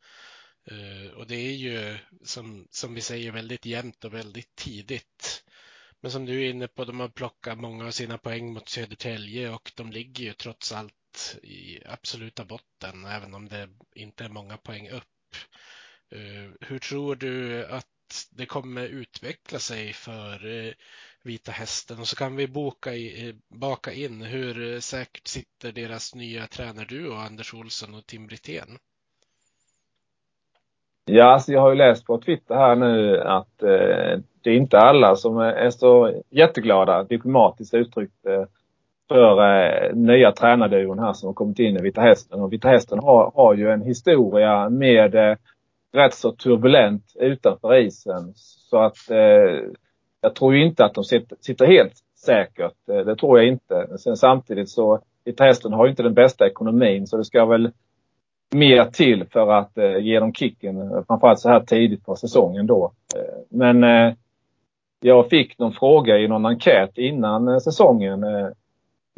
Eh, 0.70 1.12
och 1.12 1.26
det 1.26 1.36
är 1.36 1.53
ju 1.53 1.99
som, 2.24 2.68
som 2.70 2.95
vi 2.95 3.01
säger 3.01 3.32
väldigt 3.32 3.66
jämnt 3.66 4.05
och 4.05 4.14
väldigt 4.14 4.57
tidigt. 4.57 5.45
Men 6.01 6.11
som 6.11 6.24
du 6.24 6.45
är 6.45 6.51
inne 6.51 6.68
på, 6.68 6.84
de 6.84 7.01
har 7.01 7.09
plockat 7.09 7.59
många 7.59 7.86
av 7.86 7.91
sina 7.91 8.18
poäng 8.18 8.53
mot 8.53 8.68
Södertälje 8.68 9.51
och 9.51 9.72
de 9.76 9.93
ligger 9.93 10.24
ju 10.24 10.32
trots 10.32 10.72
allt 10.72 11.39
i 11.43 11.84
absoluta 11.86 12.45
botten, 12.45 13.05
även 13.05 13.34
om 13.34 13.49
det 13.49 13.68
inte 13.95 14.24
är 14.24 14.28
många 14.28 14.57
poäng 14.57 14.89
upp. 14.89 15.36
Eh, 16.11 16.51
hur 16.61 16.78
tror 16.78 17.16
du 17.16 17.66
att 17.66 17.86
det 18.31 18.47
kommer 18.47 18.87
utveckla 18.87 19.59
sig 19.59 19.93
för 19.93 20.67
eh, 20.67 20.73
Vita 21.23 21.53
Hästen? 21.53 21.99
Och 22.01 22.07
så 22.07 22.17
kan 22.17 22.37
vi 22.37 22.47
boka 22.49 22.95
i, 22.95 23.29
eh, 23.29 23.35
baka 23.49 23.93
in 23.93 24.23
hur 24.23 24.75
eh, 24.75 24.79
säkert 24.79 25.27
sitter 25.27 25.73
deras 25.73 26.15
nya 26.15 26.47
tränarduo 26.47 27.15
Anders 27.15 27.55
Olsson 27.55 27.95
och 27.95 28.07
Tim 28.07 28.27
Brithén? 28.27 28.79
Ja, 31.05 31.25
alltså 31.25 31.53
jag 31.53 31.61
har 31.61 31.71
ju 31.71 31.77
läst 31.77 32.07
på 32.07 32.19
Twitter 32.19 32.55
här 32.55 32.77
nu 32.77 33.21
att 33.21 33.63
eh, 33.63 34.21
det 34.43 34.51
är 34.51 34.57
inte 34.57 34.79
alla 34.79 35.17
som 35.17 35.39
är 35.39 35.71
så 35.71 36.23
jätteglada, 36.31 37.05
diplomatiskt 37.05 37.75
uttryckt, 37.75 38.27
eh, 38.27 38.45
för 39.09 39.39
eh, 39.41 39.95
nya 39.95 40.33
tränarduon 40.33 40.99
här 40.99 41.13
som 41.13 41.27
har 41.27 41.35
kommit 41.35 41.59
in 41.59 41.77
i 41.77 41.83
Vita 41.83 42.01
Hästen. 42.01 42.41
Och 42.41 42.53
Vita 42.53 42.69
Hästen 42.69 42.99
har, 42.99 43.33
har 43.35 43.55
ju 43.55 43.71
en 43.71 43.83
historia 43.83 44.69
med 44.69 45.15
eh, 45.15 45.37
rätt 45.93 46.14
så 46.14 46.32
turbulent 46.32 47.05
utanför 47.14 47.76
isen. 47.76 48.32
Så 48.36 48.78
att 48.78 49.11
eh, 49.11 49.61
jag 50.20 50.34
tror 50.34 50.57
inte 50.57 50.84
att 50.84 50.95
de 50.95 51.05
sitter, 51.05 51.36
sitter 51.41 51.66
helt 51.66 51.95
säkert. 52.24 52.89
Eh, 52.89 52.99
det 52.99 53.16
tror 53.16 53.39
jag 53.39 53.49
inte. 53.49 53.99
Sen 53.99 54.16
samtidigt 54.16 54.70
så, 54.70 55.01
Vita 55.24 55.45
Hästen 55.45 55.72
har 55.72 55.84
ju 55.84 55.91
inte 55.91 56.03
den 56.03 56.14
bästa 56.14 56.47
ekonomin 56.47 57.07
så 57.07 57.16
det 57.16 57.24
ska 57.24 57.45
väl 57.47 57.70
mer 58.55 58.84
till 58.84 59.24
för 59.24 59.53
att 59.53 59.78
eh, 59.78 59.99
ge 59.99 60.20
dem 60.20 60.32
kicken. 60.32 61.05
Framförallt 61.07 61.41
så 61.41 61.49
här 61.49 61.61
tidigt 61.61 62.05
på 62.05 62.16
säsongen 62.16 62.66
då. 62.66 62.93
Eh, 63.16 63.41
men 63.51 63.84
eh, 63.84 64.14
jag 65.01 65.28
fick 65.28 65.59
någon 65.59 65.72
fråga 65.72 66.18
i 66.18 66.28
någon 66.28 66.47
enkät 66.47 66.99
innan 66.99 67.49
eh, 67.49 67.59
säsongen 67.59 68.24
eh, 68.24 68.49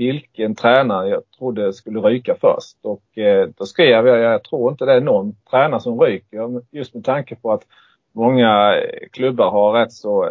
vilken 0.00 0.54
tränare 0.54 1.08
jag 1.08 1.22
trodde 1.38 1.72
skulle 1.72 2.00
ryka 2.00 2.36
först. 2.40 2.76
Och 2.82 3.18
eh, 3.18 3.48
då 3.56 3.66
skrev 3.66 4.06
jag, 4.06 4.18
jag 4.18 4.44
tror 4.44 4.70
inte 4.70 4.84
det 4.84 4.92
är 4.92 5.00
någon 5.00 5.36
tränare 5.50 5.80
som 5.80 6.00
ryker 6.00 6.62
just 6.70 6.94
med 6.94 7.04
tanke 7.04 7.36
på 7.36 7.52
att 7.52 7.66
många 8.12 8.76
eh, 8.76 9.08
klubbar 9.12 9.50
har 9.50 9.72
rätt 9.72 9.92
så 9.92 10.24
eh, 10.24 10.30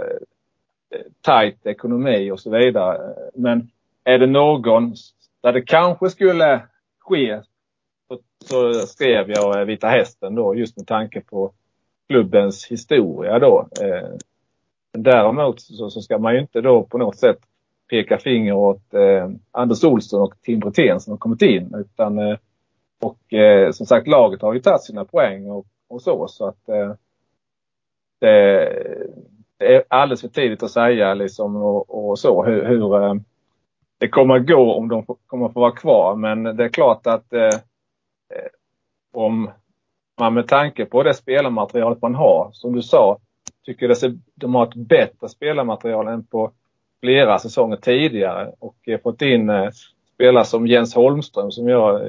eh, 0.89 1.05
tajt 1.21 1.65
ekonomi 1.65 2.31
och 2.31 2.39
så 2.39 2.49
vidare. 2.49 3.13
Men 3.33 3.71
är 4.03 4.17
det 4.19 4.27
någon 4.27 4.93
där 5.41 5.53
det 5.53 5.61
kanske 5.61 6.09
skulle 6.09 6.61
ske 6.99 7.41
så, 8.07 8.19
så 8.45 8.73
skrev 8.73 9.29
jag 9.29 9.59
eh, 9.59 9.65
Vita 9.65 9.87
Hästen 9.87 10.35
då 10.35 10.55
just 10.55 10.77
med 10.77 10.87
tanke 10.87 11.21
på 11.21 11.51
klubbens 12.07 12.65
historia 12.67 13.39
då. 13.39 13.67
Eh, 13.81 14.09
däremot 14.91 15.61
så, 15.61 15.89
så 15.89 16.01
ska 16.01 16.17
man 16.17 16.33
ju 16.33 16.41
inte 16.41 16.61
då 16.61 16.83
på 16.83 16.97
något 16.97 17.17
sätt 17.17 17.39
peka 17.89 18.17
finger 18.17 18.53
åt 18.53 18.93
eh, 18.93 19.29
Anders 19.51 19.83
Olsson 19.83 20.21
och 20.21 20.33
Tim 20.41 20.59
Brithén 20.59 20.99
som 20.99 21.11
har 21.11 21.17
kommit 21.17 21.41
in. 21.41 21.75
Utan, 21.75 22.19
eh, 22.19 22.37
och 23.01 23.33
eh, 23.33 23.71
som 23.71 23.85
sagt 23.85 24.07
laget 24.07 24.41
har 24.41 24.53
ju 24.53 24.59
tagit 24.59 24.83
sina 24.83 25.05
poäng 25.05 25.49
och, 25.49 25.65
och 25.89 26.01
så. 26.01 26.27
så 26.27 26.47
att 26.47 26.69
eh, 26.69 26.93
det, 28.19 29.09
det, 29.57 29.75
är 29.75 29.83
alldeles 29.87 30.21
för 30.21 30.27
tidigt 30.27 30.63
att 30.63 30.71
säga 30.71 31.13
liksom 31.13 31.55
och, 31.55 32.09
och 32.09 32.19
så 32.19 32.43
hur, 32.43 32.65
hur 32.65 33.03
eh, 33.03 33.13
det 33.97 34.07
kommer 34.07 34.35
att 34.35 34.47
gå 34.47 34.73
om 34.73 34.87
de 34.87 35.05
kommer 35.27 35.45
att 35.45 35.53
få 35.53 35.59
vara 35.59 35.71
kvar. 35.71 36.15
Men 36.15 36.43
det 36.43 36.63
är 36.63 36.69
klart 36.69 37.07
att 37.07 37.33
eh, 37.33 37.41
eh, 38.33 38.49
om 39.13 39.51
man 40.19 40.33
med 40.33 40.47
tanke 40.47 40.85
på 40.85 41.03
det 41.03 41.13
spelarmaterialet 41.13 42.01
man 42.01 42.15
har, 42.15 42.49
som 42.53 42.75
du 42.75 42.81
sa, 42.81 43.17
tycker 43.65 43.87
det, 43.87 44.17
de 44.35 44.55
har 44.55 44.67
ett 44.67 44.75
bättre 44.75 45.29
spelarmaterial 45.29 46.07
än 46.07 46.25
på 46.25 46.51
flera 47.01 47.39
säsonger 47.39 47.77
tidigare 47.77 48.51
och 48.59 48.75
eh, 48.87 48.99
fått 49.01 49.21
in 49.21 49.49
eh, 49.49 49.69
spelare 50.13 50.45
som 50.45 50.67
Jens 50.67 50.95
Holmström 50.95 51.51
som 51.51 51.67
jag 51.67 52.01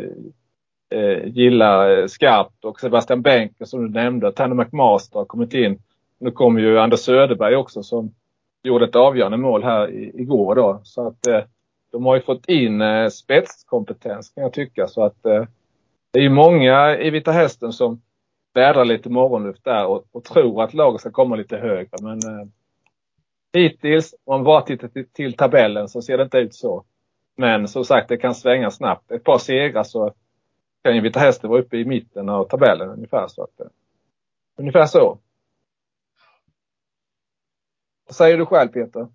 eh, 0.91 1.27
gillar 1.27 1.99
eh, 1.99 2.07
skarpt 2.07 2.65
och 2.65 2.81
Sebastian 2.81 3.23
Benker 3.23 3.65
som 3.65 3.83
du 3.83 4.01
nämnde. 4.01 4.33
Tanne 4.33 4.55
McMaster 4.55 5.19
har 5.19 5.27
kommit 5.27 5.55
in. 5.55 5.83
Nu 6.19 6.31
kommer 6.31 6.61
ju 6.61 6.79
Anders 6.79 7.01
Söderberg 7.01 7.57
också 7.57 7.83
som 7.83 8.15
gjorde 8.63 8.85
ett 8.85 8.97
avgörande 8.97 9.37
mål 9.37 9.63
här 9.63 9.91
i, 9.91 10.21
igår 10.21 10.55
då. 10.55 10.81
Så 10.85 11.07
att 11.07 11.27
eh, 11.27 11.41
de 11.93 12.07
har 12.07 12.15
ju 12.15 12.23
fått 12.23 12.49
in 12.49 12.81
eh, 12.81 13.09
spetskompetens 13.09 14.31
kan 14.31 14.43
jag 14.43 14.53
tycka. 14.53 14.87
Så 14.87 15.05
att 15.05 15.27
eh, 15.27 15.45
det 16.11 16.19
är 16.19 16.23
ju 16.23 16.31
många 16.31 16.99
i 16.99 17.11
Vita 17.11 17.33
Hästen 17.33 17.73
som 17.73 18.03
vädrar 18.55 18.85
lite 18.85 19.09
morgonluft 19.09 19.65
där 19.65 19.87
och, 19.87 20.05
och 20.13 20.25
tror 20.25 20.63
att 20.63 20.75
laget 20.75 21.01
ska 21.01 21.11
komma 21.11 21.37
lite 21.37 21.57
högre. 21.57 21.91
Men 22.03 22.19
eh, 22.19 22.47
Hittills, 23.53 24.15
om 24.25 24.35
man 24.35 24.45
bara 24.45 24.63
tittar 24.63 24.89
till, 24.89 25.09
till, 25.09 25.37
tabellen 25.37 25.89
så 25.89 26.03
ser 26.03 26.17
det 26.17 26.23
inte 26.23 26.39
ut 26.39 26.55
så. 26.55 26.85
Men 27.37 27.69
som 27.69 27.85
sagt, 27.85 28.09
det 28.09 28.17
kan 28.17 28.35
svänga 28.35 28.71
snabbt. 28.71 29.11
Ett 29.11 29.25
par 29.25 29.39
segrar 29.39 29.83
så 29.83 30.15
kan 30.83 30.95
ju 30.95 31.01
Vita 31.01 31.21
Hästen 31.21 31.51
vara 31.51 31.61
uppe 31.61 31.77
i 31.77 31.85
mitten 31.85 32.29
av 32.29 32.45
tabellen 32.45 32.91
ungefär. 32.91 33.29
Så 33.29 33.43
att, 33.43 33.61
eh, 33.61 33.67
ungefär 34.57 34.87
så. 34.87 35.19
Vad 38.07 38.15
säger 38.17 38.39
du 38.39 38.47
själv 38.47 38.69
Peter? 38.69 39.09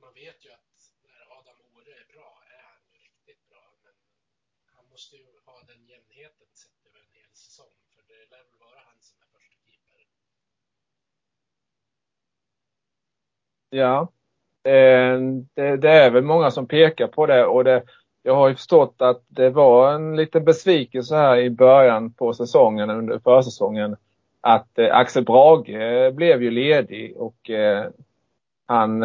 Man 0.00 0.14
vet 0.14 0.44
ju 0.44 0.50
att 0.50 0.92
när 1.02 1.38
Adam 1.38 1.56
Ore 1.74 1.92
är 1.92 2.06
bra 2.12 2.42
är 2.56 2.62
han 2.70 2.80
ju 2.92 2.98
riktigt 2.98 3.48
bra. 3.48 3.64
Men 3.82 3.94
måste 4.92 5.16
ju 5.16 5.26
ha 5.44 5.62
den 5.62 5.86
jämnheten 5.86 6.48
sett 6.52 6.86
över 6.86 7.00
en 7.00 7.12
hel 7.12 7.34
säsong. 7.34 7.74
För 7.94 8.02
det 8.02 8.30
lär 8.30 8.44
väl 8.44 8.58
vara 8.60 8.80
han 8.88 9.00
som 9.00 9.18
är 9.22 9.26
första 9.36 9.56
keeper. 9.66 10.04
Ja, 13.74 14.08
eh, 14.64 15.20
det, 15.54 15.76
det, 15.76 15.90
är 15.90 16.10
väl 16.10 16.24
många 16.24 16.50
som 16.50 16.66
pekar 16.66 17.06
på 17.06 17.26
det 17.26 17.46
och 17.46 17.64
det, 17.64 17.82
jag 18.22 18.34
har 18.34 18.48
ju 18.48 18.54
förstått 18.54 18.94
att 18.98 19.22
det 19.28 19.50
var 19.50 19.92
en 19.92 20.16
liten 20.16 20.44
besvikelse 20.44 21.16
här 21.16 21.36
i 21.36 21.50
början 21.50 22.12
på 22.12 22.34
säsongen, 22.34 22.90
under 22.90 23.18
försäsongen, 23.18 23.96
att 24.40 24.78
eh, 24.78 24.96
Axel 24.96 25.24
Brage 25.24 25.68
eh, 25.68 26.12
blev 26.12 26.42
ju 26.42 26.50
ledig 26.50 27.16
och 27.16 27.50
han 28.66 29.00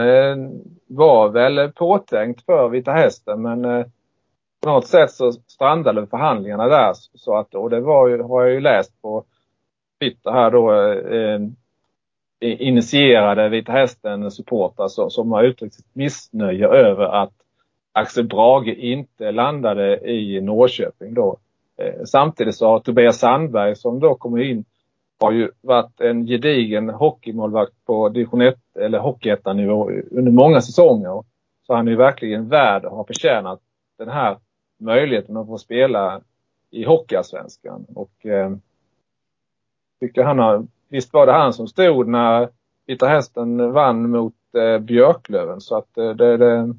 var 0.88 1.30
väl 1.30 1.72
påtänkt 1.72 2.45
för 2.45 2.70
Vita 2.70 2.91
Hästen 2.91 3.41
men 3.41 3.86
på 4.61 4.70
något 4.70 4.88
sätt 4.88 5.11
så 5.11 5.32
strandade 5.32 6.07
förhandlingarna 6.07 6.68
där. 6.68 6.93
Så 6.93 7.36
att, 7.36 7.55
och 7.55 7.70
det 7.70 7.80
var 7.80 8.07
ju, 8.07 8.22
har 8.22 8.41
jag 8.41 8.53
ju 8.53 8.59
läst 8.59 9.01
på 9.01 9.24
Twitter 9.99 10.32
här 10.32 10.51
då, 10.51 10.72
initierade 12.39 13.49
Vita 13.49 13.71
Hästen 13.71 14.31
supportrar 14.31 14.88
som, 14.88 15.09
som 15.09 15.31
har 15.31 15.43
uttryckt 15.43 15.75
sitt 15.75 15.95
missnöje 15.95 16.67
över 16.67 17.05
att 17.23 17.33
Axel 17.91 18.27
Brage 18.27 18.67
inte 18.67 19.31
landade 19.31 20.09
i 20.09 20.41
Norrköping 20.41 21.13
då. 21.13 21.38
Eh, 21.77 22.03
samtidigt 22.05 22.55
så 22.55 22.67
har 22.67 22.79
Tobias 22.79 23.19
Sandberg 23.19 23.75
som 23.75 23.99
då 23.99 24.15
kommer 24.15 24.41
in 24.41 24.65
har 25.19 25.31
ju 25.31 25.51
varit 25.61 26.01
en 26.01 26.25
gedigen 26.25 26.89
hockeymålvakt 26.89 27.85
på 27.85 28.09
division 28.09 28.41
1 28.41 28.55
eller 28.79 28.99
hockeyettanivå 28.99 29.91
under 30.11 30.31
många 30.31 30.61
säsonger. 30.61 31.23
Så 31.67 31.73
han 31.75 31.88
är 31.88 31.91
ju 31.91 31.97
verkligen 31.97 32.49
värd 32.49 32.85
och 32.85 32.97
har 32.97 33.03
förtjänat 33.03 33.59
den 33.97 34.09
här 34.09 34.38
möjligheten 34.79 35.38
att 35.38 35.47
få 35.47 35.57
spela 35.57 36.21
i 36.71 36.83
Hockeyallsvenskan. 36.83 37.85
Och 37.95 38.25
eh, 38.25 38.51
tycker 39.99 40.23
han 40.23 40.39
har, 40.39 40.67
visst 40.89 41.13
var 41.13 41.25
det 41.25 41.33
han 41.33 41.53
som 41.53 41.67
stod 41.67 42.07
när 42.07 42.49
Vita 42.85 43.07
Hästen 43.07 43.71
vann 43.71 44.09
mot 44.09 44.33
eh, 44.57 44.79
Björklöven 44.79 45.61
så 45.61 45.77
att 45.77 45.97
eh, 45.97 46.09
det, 46.09 46.38
det, 46.38 46.75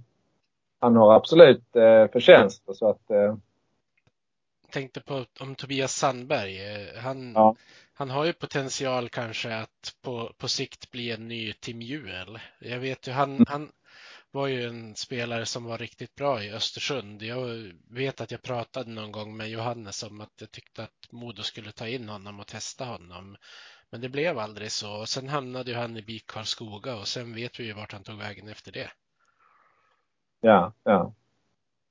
han 0.81 0.97
har 0.97 1.15
absolut 1.15 1.77
eh, 1.77 2.11
förtjänster 2.13 2.73
så 2.73 2.91
att 2.91 3.11
eh, 3.11 3.35
tänkte 4.71 5.01
på 5.01 5.25
om 5.41 5.55
Tobias 5.55 5.95
Sandberg. 5.95 6.75
Eh, 6.75 6.99
han, 6.99 7.33
ja. 7.33 7.57
han 7.95 8.11
har 8.11 8.25
ju 8.25 8.33
potential 8.33 9.09
kanske 9.09 9.57
att 9.57 9.95
på, 10.03 10.33
på 10.39 10.49
sikt 10.49 10.91
bli 10.91 11.11
en 11.11 11.29
ny 11.29 11.53
Tim 11.53 11.83
Juel. 11.83 12.39
Jag 12.59 12.79
vet 12.79 13.09
ju, 13.09 13.13
han, 13.13 13.31
mm. 13.31 13.45
han 13.49 13.71
var 14.31 14.47
ju 14.47 14.65
en 14.65 14.97
spelare 14.97 15.47
som 15.47 15.65
var 15.65 15.79
riktigt 15.79 16.15
bra 16.15 16.45
i 16.45 16.53
Östersund. 16.53 17.23
Jag 17.23 17.73
vet 17.91 18.21
att 18.21 18.31
jag 18.31 18.43
pratade 18.43 18.91
någon 18.91 19.13
gång 19.13 19.37
med 19.37 19.51
Johannes 19.51 20.03
om 20.03 20.21
att 20.21 20.33
jag 20.41 20.51
tyckte 20.51 20.83
att 20.83 21.09
Modo 21.11 21.43
skulle 21.43 21.73
ta 21.73 21.89
in 21.89 22.09
honom 22.09 22.41
och 22.41 22.47
testa 22.47 22.85
honom. 22.85 23.37
Men 23.91 24.01
det 24.01 24.09
blev 24.09 24.39
aldrig 24.39 24.73
så. 24.73 25.07
Sen 25.07 25.29
hamnade 25.29 25.71
ju 25.71 25.77
han 25.77 25.97
i 25.97 26.03
BIK 26.03 26.27
Karlskoga 26.27 26.97
och 26.97 27.07
sen 27.07 27.35
vet 27.35 27.61
vi 27.61 27.65
ju 27.65 27.73
vart 27.73 27.93
han 27.93 28.03
tog 28.03 28.19
vägen 28.19 28.49
efter 28.49 28.73
det. 28.73 28.91
Ja, 30.41 30.73
ja. 30.85 31.13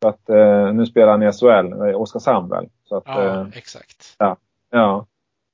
Så 0.01 0.07
att 0.07 0.29
eh, 0.29 0.73
nu 0.73 0.85
spelar 0.85 1.11
han 1.11 1.23
i 1.23 1.31
SHL, 1.31 1.95
Oskarshamn 1.95 2.49
väl? 2.49 2.69
Så 2.83 2.97
att, 2.97 3.03
ja, 3.05 3.41
eh, 3.41 3.47
exakt. 3.53 4.15
Ja. 4.17 4.37
ja. 4.69 5.05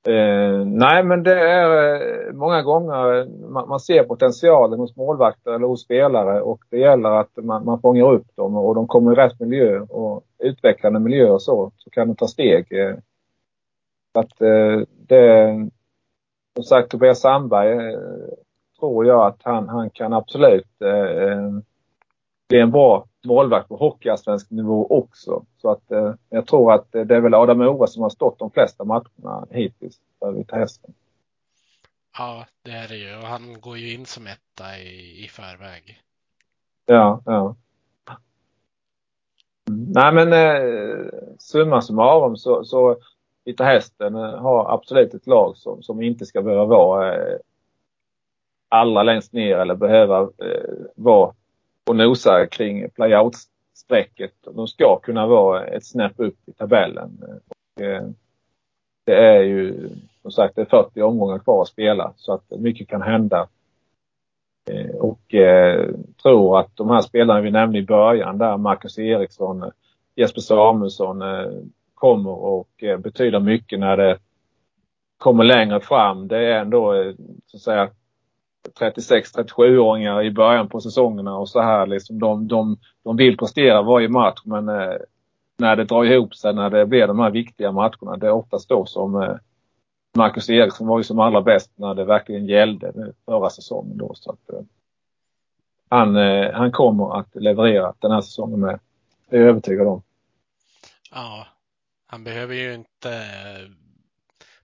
Eh, 0.06 0.66
nej, 0.66 1.04
men 1.04 1.22
det 1.22 1.40
är 1.40 1.94
eh, 1.94 2.32
många 2.32 2.62
gånger 2.62 3.26
man, 3.48 3.68
man, 3.68 3.80
ser 3.80 4.04
potentialen 4.04 4.80
hos 4.80 4.96
målvakter 4.96 5.52
eller 5.52 5.66
hos 5.66 5.82
spelare 5.82 6.40
och 6.40 6.64
det 6.70 6.78
gäller 6.78 7.10
att 7.10 7.36
man, 7.36 7.64
man 7.64 7.80
fångar 7.80 8.12
upp 8.12 8.36
dem 8.36 8.56
och 8.56 8.74
de 8.74 8.86
kommer 8.86 9.12
i 9.12 9.14
rätt 9.14 9.40
miljö 9.40 9.80
och 9.80 10.24
utvecklande 10.38 11.00
miljö 11.00 11.30
och 11.30 11.42
så, 11.42 11.72
så 11.76 11.90
kan 11.90 12.08
de 12.08 12.16
ta 12.16 12.26
steg. 12.26 12.72
Eh, 12.72 12.94
så 14.12 14.20
att 14.20 14.40
eh, 14.40 14.80
det, 15.08 15.54
som 16.54 16.64
sagt 16.64 16.90
Tobias 16.90 17.20
Sandberg 17.20 17.96
tror 18.78 19.06
jag 19.06 19.26
att 19.26 19.40
han, 19.42 19.68
han 19.68 19.90
kan 19.90 20.12
absolut 20.12 20.82
eh, 20.82 21.50
bli 22.48 22.60
en 22.60 22.70
bra 22.70 23.06
målvakt 23.24 23.68
på 23.68 23.76
hockeyallsvensk 23.76 24.50
nivå 24.50 24.86
också. 24.90 25.44
Så 25.62 25.70
att 25.70 25.90
eh, 25.90 26.14
jag 26.28 26.46
tror 26.46 26.72
att 26.72 26.92
det 26.92 27.14
är 27.16 27.20
väl 27.20 27.34
Adam 27.34 27.60
Ore 27.60 27.88
som 27.88 28.02
har 28.02 28.10
stått 28.10 28.38
de 28.38 28.50
flesta 28.50 28.84
matcherna 28.84 29.46
hittills 29.50 30.00
för 30.18 30.32
Vita 30.32 30.56
Hästen. 30.56 30.94
Ja, 32.18 32.46
det 32.62 32.70
är 32.70 32.88
det 32.88 32.96
ju 32.96 33.16
och 33.16 33.26
han 33.26 33.60
går 33.60 33.78
ju 33.78 33.94
in 33.94 34.06
som 34.06 34.26
etta 34.26 34.78
i, 34.78 35.24
i 35.24 35.28
förväg. 35.28 36.00
Ja, 36.86 37.22
ja. 37.24 37.56
Nej 39.70 40.12
men 40.12 40.32
eh, 40.32 41.06
summa 41.38 41.80
summarum 41.80 42.36
så, 42.36 42.64
så 42.64 42.96
Vita 43.44 43.64
Hästen 43.64 44.14
eh, 44.14 44.38
har 44.38 44.74
absolut 44.74 45.14
ett 45.14 45.26
lag 45.26 45.56
som, 45.56 45.82
som 45.82 46.02
inte 46.02 46.26
ska 46.26 46.42
behöva 46.42 46.64
vara 46.64 47.14
eh, 47.14 47.38
allra 48.68 49.02
längst 49.02 49.32
ner 49.32 49.56
eller 49.56 49.74
behöva 49.74 50.20
eh, 50.20 50.74
vara 50.94 51.34
och 51.86 51.96
nosa 51.96 52.46
kring 52.46 52.90
playout-strecket. 52.90 54.34
De 54.54 54.68
ska 54.68 54.98
kunna 54.98 55.26
vara 55.26 55.66
ett 55.66 55.86
snäpp 55.86 56.12
upp 56.16 56.38
i 56.46 56.52
tabellen. 56.52 57.18
Och, 57.22 57.82
det 59.04 59.14
är 59.14 59.42
ju 59.42 59.88
som 60.22 60.30
sagt 60.30 60.56
det 60.56 60.60
är 60.60 60.66
40 60.66 61.02
omgångar 61.02 61.38
kvar 61.38 61.62
att 61.62 61.68
spela 61.68 62.12
så 62.16 62.32
att 62.32 62.50
mycket 62.50 62.88
kan 62.88 63.02
hända. 63.02 63.48
Och 64.98 65.34
eh, 65.34 65.90
tror 66.22 66.60
att 66.60 66.76
de 66.76 66.90
här 66.90 67.00
spelarna 67.00 67.40
vi 67.40 67.50
nämnde 67.50 67.78
i 67.78 67.82
början 67.82 68.38
där, 68.38 68.56
Marcus 68.56 68.98
Eriksson, 68.98 69.70
Jesper 70.14 70.40
Samuelsson, 70.40 71.22
eh, 71.22 71.50
kommer 72.04 72.30
och 72.30 72.82
eh, 72.82 72.98
betyder 72.98 73.40
mycket 73.40 73.78
när 73.78 73.96
det 73.96 74.18
kommer 75.18 75.44
längre 75.44 75.80
fram. 75.80 76.28
Det 76.28 76.38
är 76.38 76.60
ändå 76.60 76.94
eh, 76.94 77.14
så 77.46 77.56
att 77.56 77.62
säga 77.62 77.90
36-37-åringar 78.80 80.22
i 80.22 80.30
början 80.30 80.68
på 80.68 80.80
säsongerna 80.80 81.36
och 81.36 81.48
så 81.48 81.60
här 81.60 81.86
liksom. 81.86 82.18
De, 82.18 82.48
de, 82.48 82.76
de 83.04 83.16
vill 83.16 83.36
prestera 83.36 83.82
varje 83.82 84.08
match 84.08 84.40
men 84.44 84.68
eh, 84.68 84.96
när 85.56 85.76
det 85.76 85.84
drar 85.84 86.04
ihop 86.04 86.34
sig, 86.34 86.54
när 86.54 86.70
det 86.70 86.86
blir 86.86 87.06
de 87.06 87.18
här 87.18 87.30
viktiga 87.30 87.72
matcherna, 87.72 88.16
det 88.16 88.26
är 88.26 88.32
oftast 88.32 88.68
då 88.68 88.86
som 88.86 89.22
eh, 89.22 89.36
Marcus 90.16 90.50
Eriksson 90.50 90.86
var 90.86 90.98
ju 90.98 91.04
som 91.04 91.18
allra 91.18 91.42
bäst 91.42 91.70
när 91.74 91.94
det 91.94 92.04
verkligen 92.04 92.46
gällde 92.46 93.12
förra 93.24 93.50
säsongen 93.50 93.98
då. 93.98 94.14
Så 94.14 94.30
att, 94.30 94.52
eh, 94.52 94.64
han, 95.88 96.16
eh, 96.16 96.52
han 96.52 96.72
kommer 96.72 97.18
att 97.18 97.34
leverera 97.34 97.94
den 97.98 98.10
här 98.10 98.20
säsongen 98.20 98.60
med. 98.60 98.80
Det 99.28 99.36
är 99.36 99.40
jag 99.40 99.48
övertygad 99.48 99.86
om. 99.86 100.02
Ja, 101.10 101.46
han 102.14 102.24
behöver 102.24 102.54
ju 102.54 102.74
inte 102.74 103.10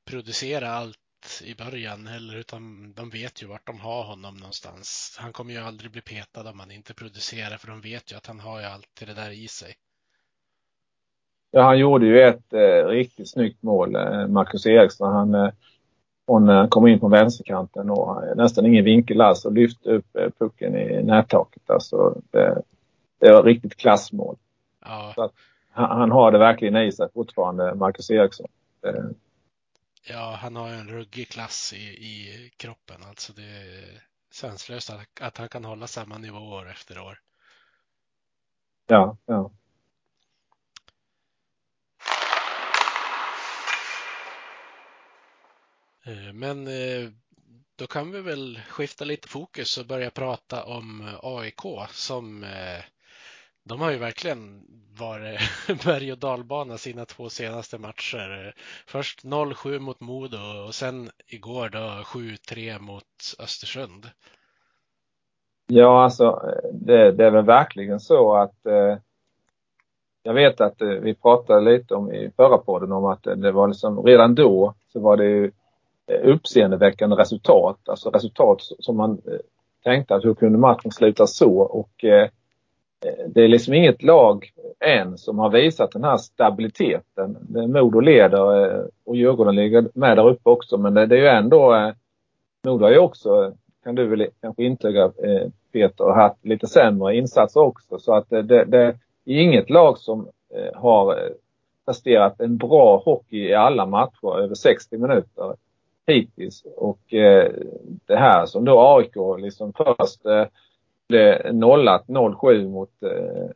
producera 0.04 0.68
allt 0.68 1.42
i 1.44 1.54
början 1.54 2.06
heller, 2.06 2.36
utan 2.36 2.92
de 2.92 3.10
vet 3.10 3.42
ju 3.42 3.46
vart 3.46 3.66
de 3.66 3.80
har 3.80 4.02
honom 4.02 4.36
någonstans. 4.36 5.16
Han 5.20 5.32
kommer 5.32 5.52
ju 5.52 5.58
aldrig 5.58 5.90
bli 5.90 6.00
petad 6.00 6.50
om 6.50 6.60
han 6.60 6.70
inte 6.70 6.94
producerar, 6.94 7.56
för 7.56 7.68
de 7.68 7.80
vet 7.80 8.12
ju 8.12 8.16
att 8.16 8.26
han 8.26 8.40
har 8.40 8.60
ju 8.60 8.66
alltid 8.66 9.08
det 9.08 9.14
där 9.14 9.30
i 9.30 9.48
sig. 9.48 9.74
Ja, 11.50 11.62
han 11.62 11.78
gjorde 11.78 12.06
ju 12.06 12.22
ett 12.22 12.52
eh, 12.52 12.86
riktigt 12.86 13.30
snyggt 13.30 13.62
mål, 13.62 13.96
eh, 13.96 14.26
Marcus 14.26 14.66
Eriksson. 14.66 15.12
Han, 15.12 15.34
eh, 15.34 15.52
hon 16.26 16.48
eh, 16.48 16.68
kom 16.68 16.86
in 16.86 17.00
på 17.00 17.08
vänsterkanten 17.08 17.90
och 17.90 18.24
eh, 18.24 18.36
nästan 18.36 18.66
ingen 18.66 18.84
vinkel 18.84 19.20
alls 19.20 19.44
och 19.44 19.52
lyfte 19.52 19.90
upp 19.90 20.16
eh, 20.16 20.30
pucken 20.38 20.76
i 20.76 21.02
nättaket. 21.02 21.70
Alltså, 21.70 22.22
det, 22.30 22.62
det 23.18 23.32
var 23.32 23.42
riktigt 23.42 23.76
klassmål. 23.76 24.36
Ja. 24.84 25.12
Så 25.14 25.22
att, 25.22 25.32
han, 25.86 26.10
har 26.10 26.32
det 26.32 26.38
verkligen 26.38 26.76
i 26.76 26.92
sig 26.92 27.08
fortfarande, 27.14 27.74
Marcus 27.74 28.10
Eriksson. 28.10 28.46
Det, 28.82 29.14
Ja, 30.08 30.38
han 30.40 30.56
har 30.56 30.68
en 30.68 30.88
ruggig 30.88 31.28
klass 31.28 31.72
i, 31.72 31.86
i 31.86 32.50
kroppen. 32.56 33.02
Alltså 33.02 33.32
det 33.32 33.42
är 33.42 34.02
sanslöst 34.30 34.90
att, 34.90 35.20
att 35.20 35.38
han 35.38 35.48
kan 35.48 35.64
hålla 35.64 35.86
samma 35.86 36.18
nivå 36.18 36.38
år 36.38 36.70
efter 36.70 36.98
år. 36.98 37.20
Ja, 38.86 39.16
ja. 39.26 39.50
Eh, 46.04 46.32
men 46.32 46.66
eh, 46.66 47.10
då 47.76 47.86
kan 47.86 48.10
vi 48.10 48.20
väl 48.20 48.60
skifta 48.68 49.04
lite 49.04 49.28
fokus 49.28 49.78
och 49.78 49.86
börja 49.86 50.10
prata 50.10 50.64
om 50.64 51.18
AIK 51.22 51.62
som 51.90 52.44
eh, 52.44 52.84
de 53.70 53.80
har 53.80 53.90
ju 53.90 53.98
verkligen 53.98 54.62
varit 54.98 55.40
berg 55.84 56.12
och 56.12 56.18
dalbana 56.18 56.78
sina 56.78 57.04
två 57.04 57.28
senaste 57.28 57.78
matcher. 57.78 58.54
Först 58.86 59.24
0-7 59.24 59.78
mot 59.78 60.00
Modo 60.00 60.66
och 60.66 60.74
sen 60.74 61.10
igår 61.26 61.68
då 61.68 61.78
7-3 61.78 62.78
mot 62.80 63.04
Östersund. 63.38 64.06
Ja, 65.66 66.04
alltså 66.04 66.42
det, 66.72 67.12
det, 67.12 67.26
är 67.26 67.30
väl 67.30 67.44
verkligen 67.44 68.00
så 68.00 68.36
att 68.36 68.66
eh, 68.66 68.96
jag 70.22 70.34
vet 70.34 70.60
att 70.60 70.82
eh, 70.82 70.88
vi 70.88 71.14
pratade 71.14 71.60
lite 71.60 71.94
om 71.94 72.12
i 72.12 72.30
förra 72.36 72.58
podden 72.58 72.92
om 72.92 73.04
att 73.04 73.22
det 73.22 73.52
var 73.52 73.68
liksom 73.68 74.02
redan 74.06 74.34
då 74.34 74.74
så 74.92 75.00
var 75.00 75.16
det 75.16 75.24
ju 75.24 75.52
eh, 76.06 76.28
uppseendeväckande 76.28 77.16
resultat. 77.16 77.88
Alltså 77.88 78.10
resultat 78.10 78.58
som 78.60 78.96
man 78.96 79.10
eh, 79.10 79.38
tänkte 79.84 80.14
att 80.14 80.24
hur 80.24 80.34
kunde 80.34 80.58
matchen 80.58 80.90
sluta 80.90 81.26
så 81.26 81.60
och 81.60 82.04
eh, 82.04 82.28
Eh, 83.04 83.26
det 83.28 83.44
är 83.44 83.48
liksom 83.48 83.74
inget 83.74 84.02
lag 84.02 84.52
än 84.80 85.18
som 85.18 85.38
har 85.38 85.50
visat 85.50 85.92
den 85.92 86.04
här 86.04 86.16
stabiliteten. 86.16 87.36
Modo 87.48 88.00
leder 88.00 88.64
eh, 88.64 88.84
och 89.04 89.16
Djurgården 89.16 89.56
ligger 89.56 89.88
med 89.94 90.16
där 90.16 90.28
uppe 90.28 90.50
också 90.50 90.76
men 90.78 90.94
det, 90.94 91.02
är 91.02 91.20
ju 91.20 91.26
ändå 91.26 91.74
eh, 91.74 91.92
Modo 92.64 92.84
har 92.84 92.90
ju 92.90 92.98
också, 92.98 93.52
kan 93.84 93.94
du 93.94 94.06
väl 94.06 94.26
kanske 94.40 94.64
intyga 94.64 95.12
Peter, 95.72 96.04
haft 96.04 96.44
lite 96.44 96.66
sämre 96.66 97.16
insatser 97.16 97.60
också 97.60 97.98
så 97.98 98.14
att 98.14 98.30
det, 98.30 98.42
det, 98.42 98.82
är 98.82 98.96
inget 99.24 99.70
lag 99.70 99.98
som 99.98 100.28
har 100.74 101.18
presterat 101.86 102.40
en 102.40 102.56
bra 102.56 103.02
hockey 103.04 103.48
i 103.48 103.54
alla 103.54 103.86
matcher 103.86 104.38
över 104.38 104.54
60 104.54 104.98
minuter 104.98 105.54
hittills. 106.06 106.64
Och 106.76 107.00
det 108.06 108.16
här 108.16 108.46
som 108.46 108.64
då 108.64 108.80
AIK 108.80 109.42
liksom 109.42 109.72
först 109.72 110.20
Eh, 111.14 111.52
nollat 111.52 112.06
0-7 112.06 112.68
mot 112.68 112.90
eh, 113.02 113.50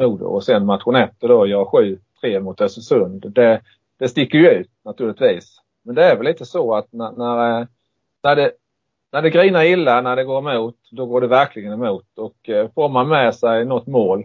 Modo 0.00 0.24
och 0.24 0.44
sen 0.44 0.66
matchen 0.66 0.96
efter 0.96 1.28
då 1.28 1.46
gör 1.46 1.64
7-3 1.64 2.40
mot 2.40 2.60
Östersund. 2.60 3.32
Det, 3.32 3.60
det 3.98 4.08
sticker 4.08 4.38
ju 4.38 4.48
ut 4.48 4.70
naturligtvis. 4.84 5.60
Men 5.82 5.94
det 5.94 6.04
är 6.04 6.16
väl 6.16 6.26
lite 6.26 6.44
så 6.44 6.74
att 6.74 6.92
när, 6.92 7.12
när, 7.12 7.60
eh, 7.60 7.66
när, 8.22 8.36
det, 8.36 8.52
när 9.12 9.22
det 9.22 9.30
grinar 9.30 9.64
illa, 9.64 10.00
när 10.00 10.16
det 10.16 10.24
går 10.24 10.38
emot, 10.38 10.76
då 10.90 11.06
går 11.06 11.20
det 11.20 11.26
verkligen 11.26 11.72
emot. 11.72 12.06
Och 12.16 12.48
eh, 12.48 12.68
får 12.74 12.88
man 12.88 13.08
med 13.08 13.34
sig 13.34 13.64
något 13.64 13.86
mål, 13.86 14.24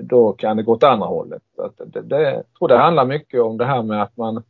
då 0.00 0.32
kan 0.32 0.56
det 0.56 0.62
gå 0.62 0.72
åt 0.72 0.82
andra 0.82 1.06
hållet. 1.06 1.42
Så 1.56 1.62
att 1.62 1.80
det, 1.86 2.00
det, 2.00 2.22
jag 2.22 2.44
tror 2.58 2.68
det 2.68 2.76
handlar 2.76 3.04
mycket 3.04 3.40
om 3.40 3.58
det 3.58 3.64
här 3.64 3.82
med 3.82 4.02
att 4.02 4.16
man, 4.16 4.42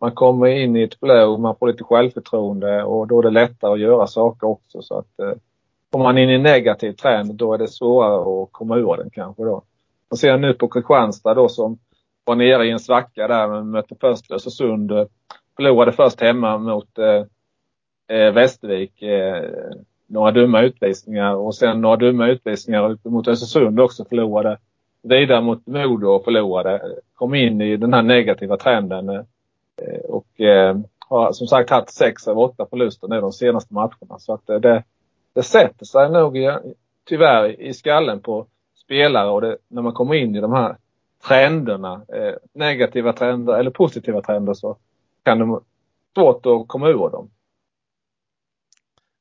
man 0.00 0.12
kommer 0.12 0.46
in 0.46 0.76
i 0.76 0.82
ett 0.82 0.98
flow, 0.98 1.40
man 1.40 1.56
får 1.56 1.66
lite 1.66 1.84
självförtroende 1.84 2.84
och 2.84 3.06
då 3.06 3.18
är 3.18 3.22
det 3.22 3.30
lättare 3.30 3.72
att 3.72 3.80
göra 3.80 4.06
saker 4.06 4.46
också. 4.46 4.82
Så 4.82 4.98
att 4.98 5.20
eh, 5.20 5.32
Kommer 5.90 6.04
man 6.04 6.18
in 6.18 6.30
i 6.30 6.38
negativ 6.38 6.92
trend 6.92 7.34
då 7.34 7.54
är 7.54 7.58
det 7.58 7.68
svårare 7.68 8.42
att 8.42 8.52
komma 8.52 8.76
ur 8.76 8.96
den 8.96 9.10
kanske 9.10 9.42
då. 9.42 9.62
Och 10.10 10.18
sen 10.18 10.40
nu 10.40 10.54
på 10.54 10.68
Kristianstad 10.68 11.34
då 11.34 11.48
som 11.48 11.78
var 12.24 12.36
nere 12.36 12.66
i 12.66 12.70
en 12.70 12.78
svacka 12.78 13.28
där. 13.28 13.48
Men 13.48 13.70
mötte 13.70 13.94
först 14.00 14.30
Östersund. 14.30 14.92
Eh, 14.92 15.06
förlorade 15.56 15.92
först 15.92 16.20
hemma 16.20 16.58
mot 16.58 16.98
eh, 16.98 17.24
eh, 18.16 18.32
Västervik. 18.32 19.02
Eh, 19.02 19.44
några 20.06 20.30
dumma 20.30 20.62
utvisningar 20.62 21.34
och 21.34 21.54
sen 21.54 21.80
några 21.80 21.96
dumma 21.96 22.26
utvisningar 22.26 22.98
mot 23.08 23.28
Östersund 23.28 23.80
också 23.80 24.04
förlorade. 24.04 24.58
Vidare 25.02 25.40
mot 25.40 25.66
Modo 25.66 26.08
och 26.08 26.24
förlorade. 26.24 26.80
Kom 27.14 27.34
in 27.34 27.60
i 27.60 27.76
den 27.76 27.94
här 27.94 28.02
negativa 28.02 28.56
trenden. 28.56 29.08
Eh, 29.08 30.00
och 30.08 30.40
eh, 30.40 30.76
har 30.98 31.32
som 31.32 31.46
sagt 31.46 31.70
haft 31.70 31.90
sex 31.90 32.28
av 32.28 32.38
åtta 32.38 32.66
förluster 32.70 33.08
nu 33.08 33.20
de 33.20 33.32
senaste 33.32 33.74
matcherna. 33.74 34.18
Så 34.18 34.32
att 34.34 34.50
eh, 34.50 34.60
det, 34.60 34.84
det 35.32 35.42
sätter 35.42 35.86
sig 35.86 36.10
nog 36.10 36.36
tyvärr 37.04 37.60
i 37.60 37.74
skallen 37.74 38.20
på 38.20 38.46
spelare 38.84 39.30
och 39.30 39.40
det, 39.40 39.58
när 39.68 39.82
man 39.82 39.92
kommer 39.92 40.14
in 40.14 40.36
i 40.36 40.40
de 40.40 40.52
här 40.52 40.76
trenderna, 41.24 42.04
eh, 42.08 42.34
negativa 42.52 43.12
trender 43.12 43.58
eller 43.58 43.70
positiva 43.70 44.22
trender 44.22 44.54
så 44.54 44.76
kan 45.22 45.38
det 45.38 45.44
vara 45.44 45.62
svårt 46.14 46.46
att 46.46 46.68
komma 46.68 46.88
ur 46.88 47.10
dem. 47.10 47.30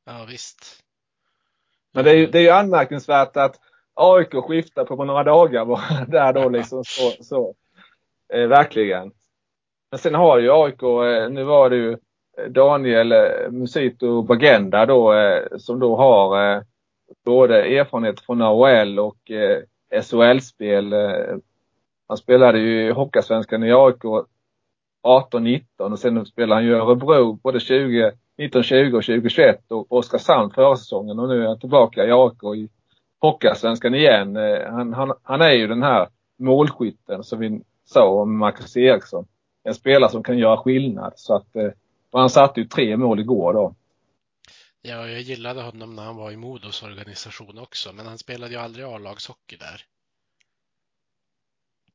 Ja 0.06 0.26
visst. 0.30 0.84
Men 1.94 2.04
det 2.04 2.12
är 2.12 2.16
ju 2.16 2.28
det 2.28 2.48
är 2.48 2.54
anmärkningsvärt 2.54 3.38
att 3.38 3.60
AIK 3.94 4.32
skiftar 4.48 4.86
på 4.86 5.06
några 5.06 5.24
dagar 5.24 5.66
bara 5.66 6.06
där 6.08 6.34
då 6.34 6.50
liksom 6.50 6.84
så. 6.86 7.24
så. 7.24 7.56
Eh, 8.34 8.48
verkligen. 8.48 9.12
Men 9.92 10.00
sen 10.00 10.16
har 10.16 10.40
ju 10.40 10.52
AIK, 10.52 10.84
eh, 10.84 11.30
nu 11.30 11.44
var 11.44 11.70
det 11.70 11.76
ju 11.76 11.98
Daniel 12.50 13.12
eh, 13.12 13.52
Musito 13.52 14.22
Bagenda 14.22 14.86
då 14.86 15.14
eh, 15.14 15.58
som 15.58 15.80
då 15.80 15.96
har 15.96 16.56
eh, 16.56 16.62
både 17.26 17.64
erfarenhet 17.64 18.20
från 18.20 18.42
AHL 18.42 19.00
och 19.00 19.18
SHL-spel. 20.04 20.94
Han 22.08 22.18
spelade 22.18 22.60
ju 22.60 22.88
i 22.88 22.92
Hockeysvenskan 22.92 23.64
i 23.64 23.74
AIK 23.74 24.04
18-19 25.04 25.62
och 25.78 26.00
sen 26.00 26.26
spelade 26.26 26.56
han 26.56 26.66
ju 26.66 26.76
Örebro 26.76 27.34
både 27.34 27.60
20, 27.60 28.12
och 28.46 28.64
2021 28.64 29.72
och 29.72 29.92
Oskarshamn 29.92 30.52
förra 30.52 30.76
säsongen 30.76 31.20
och 31.20 31.30
nu 31.30 31.44
är 31.44 31.48
han 31.48 31.60
tillbaka 31.60 32.06
i 32.06 32.12
AIK 32.12 32.44
i 32.56 32.70
Hockeysvenskan 33.20 33.96
igen. 33.96 34.36
Han, 34.70 34.94
han, 34.94 35.14
han 35.24 35.42
är 35.42 35.52
ju 35.52 35.68
den 35.68 35.84
här 35.84 36.08
målskytten 36.40 37.24
som 37.24 37.40
vi 37.40 37.62
sa 37.86 38.08
om 38.08 38.38
Marcus 38.38 38.78
Eriksson. 38.78 39.26
En 39.64 39.74
spelare 39.74 40.12
som 40.12 40.24
kan 40.24 40.38
göra 40.38 40.58
skillnad 40.58 41.14
så 41.16 41.36
att 41.36 41.56
och 42.12 42.20
han 42.20 42.30
satte 42.30 42.60
ju 42.60 42.68
tre 42.68 42.98
mål 42.98 43.20
igår 43.20 43.54
då. 43.54 43.76
Ja, 44.82 45.08
jag 45.08 45.22
gillade 45.22 45.62
honom 45.62 45.96
när 45.96 46.04
han 46.04 46.16
var 46.16 46.32
i 46.32 46.38
Modos 46.38 46.84
organisation 46.84 47.58
också, 47.60 47.94
men 47.94 48.06
han 48.06 48.18
spelade 48.18 48.54
ju 48.54 48.60
aldrig 48.60 48.86
A-lagshockey 48.86 49.58
där. 49.58 49.86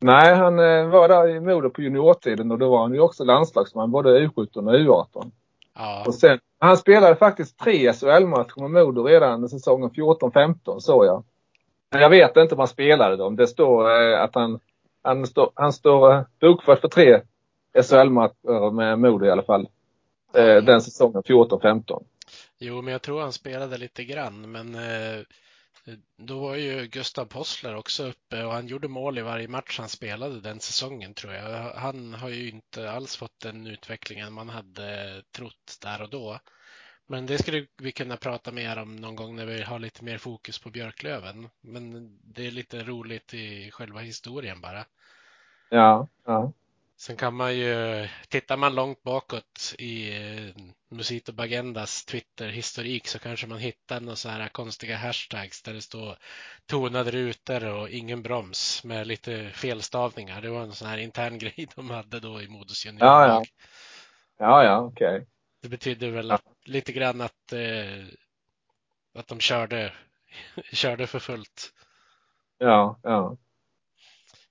Nej, 0.01 0.35
han 0.35 0.59
eh, 0.59 0.89
var 0.89 1.09
där 1.09 1.29
i 1.29 1.41
Modo 1.41 1.71
på 1.71 1.83
juniortiden 1.83 2.51
och 2.51 2.59
då 2.59 2.71
var 2.71 2.83
han 2.83 2.95
ju 2.95 3.01
också 3.01 3.25
landslagsman 3.25 3.91
både 3.91 4.21
U17 4.21 4.57
och 4.57 5.07
U18. 5.07 5.31
Ja. 5.75 6.05
Och 6.07 6.15
sen, 6.15 6.39
han 6.59 6.77
spelade 6.77 7.17
faktiskt 7.17 7.59
tre 7.59 7.93
SHL-matcher 7.93 8.61
med 8.61 8.71
Modo 8.71 9.03
redan 9.05 9.49
säsongen 9.49 9.91
14-15 9.91 10.79
såg 10.79 11.05
jag. 11.05 11.25
Men 11.91 12.03
jag 12.03 12.11
vet 12.11 12.37
inte 12.37 12.55
om 12.55 12.59
han 12.59 12.69
spelade 12.69 13.17
dem. 13.17 13.37
Det 13.37 13.47
står 13.47 13.91
eh, 13.91 14.23
att 14.23 14.35
han, 14.35 14.61
han, 15.03 15.27
stå, 15.27 15.53
han 15.55 15.73
står 15.73 16.13
eh, 16.13 16.23
bokförd 16.41 16.81
för 16.81 16.89
tre 16.89 17.21
SHL-matcher 17.83 18.71
med 18.71 18.99
Modo 18.99 19.27
i 19.27 19.31
alla 19.31 19.43
fall. 19.43 19.69
Eh, 20.35 20.65
den 20.65 20.83
säsongen 20.83 21.23
14-15. 21.23 22.05
Jo, 22.59 22.83
men 22.83 22.93
jag 22.93 23.03
tror 23.03 23.21
han 23.21 23.33
spelade 23.33 23.79
lite 23.79 24.05
grann, 24.05 24.53
men 24.53 24.75
eh, 24.75 25.21
då 26.17 26.41
var 26.41 26.57
ju 26.57 26.87
Gustav 26.87 27.25
Possler 27.25 27.77
också 27.77 28.07
uppe 28.07 28.45
och 28.45 28.53
han 28.53 28.67
gjorde 28.67 28.89
mål 28.89 29.19
i 29.19 29.23
varje 29.23 29.49
match 29.49 29.79
han 29.79 29.89
spelade 29.89 30.41
den 30.41 30.61
säsongen 30.61 31.15
tror 31.15 31.33
jag. 31.33 31.73
Han 31.73 32.15
har 32.15 32.29
ju 32.29 32.51
inte 32.51 32.91
alls 32.91 33.17
fått 33.17 33.41
den 33.41 33.67
utvecklingen 33.67 34.33
man 34.33 34.49
hade 34.49 35.23
trott 35.37 35.79
där 35.83 36.03
och 36.03 36.11
då. 36.11 36.39
Men 37.07 37.27
det 37.27 37.39
skulle 37.39 37.67
vi 37.77 37.93
kunna 37.93 38.17
prata 38.17 38.53
mer 38.53 38.79
om 38.79 38.97
någon 38.97 39.17
gång 39.17 39.37
när 39.37 39.47
vi 39.47 39.63
har 39.63 39.79
lite 39.79 40.05
mer 40.05 40.19
fokus 40.19 40.59
på 40.59 40.71
Björklöven. 40.71 41.49
Men 41.61 42.19
det 42.35 42.47
är 42.47 42.51
lite 42.51 42.85
roligt 42.85 43.35
i 43.35 43.71
själva 43.71 44.01
historien 44.01 44.61
bara. 44.61 44.85
Ja, 45.69 46.09
ja. 46.25 46.53
Sen 47.03 47.17
kan 47.17 47.35
man 47.35 47.57
ju, 47.57 48.09
tittar 48.29 48.57
man 48.57 48.75
långt 48.75 49.03
bakåt 49.03 49.75
i 49.79 50.17
eh, 50.17 50.63
Musito 50.91 51.33
Bagendas 51.33 52.05
Twitter-historik 52.05 53.07
så 53.07 53.19
kanske 53.19 53.47
man 53.47 53.59
hittar 53.59 54.01
några 54.01 54.17
så 54.17 54.29
här 54.29 54.49
konstiga 54.49 54.97
hashtags 54.97 55.63
där 55.63 55.73
det 55.73 55.83
står 55.83 56.17
tonade 56.67 57.11
rutor 57.11 57.65
och 57.65 57.89
ingen 57.89 58.23
broms 58.23 58.85
med 58.85 59.07
lite 59.07 59.51
felstavningar. 59.51 60.43
Det 60.43 60.51
var 60.51 60.63
en 60.63 60.73
sån 60.73 60.89
här 60.89 60.99
intern 60.99 61.39
grej 61.39 61.69
de 61.75 61.91
hade 61.91 62.21
då 62.21 62.43
i 62.43 62.49
Modus 62.49 62.87
Junior. 62.87 63.07
Ja, 63.07 63.27
ja. 63.27 63.45
Ja, 64.39 64.65
ja, 64.65 64.81
okej. 64.81 65.15
Okay. 65.17 65.27
Det 65.63 65.69
betyder 65.69 66.11
väl 66.11 66.29
ja. 66.29 66.39
lite 66.65 66.93
grann 66.93 67.21
att, 67.21 67.53
eh, 67.53 68.05
att 69.15 69.29
de 69.29 69.41
körde, 69.41 69.93
körde 70.73 71.07
för 71.07 71.19
fullt. 71.19 71.73
Ja, 72.59 72.99
ja. 73.03 73.37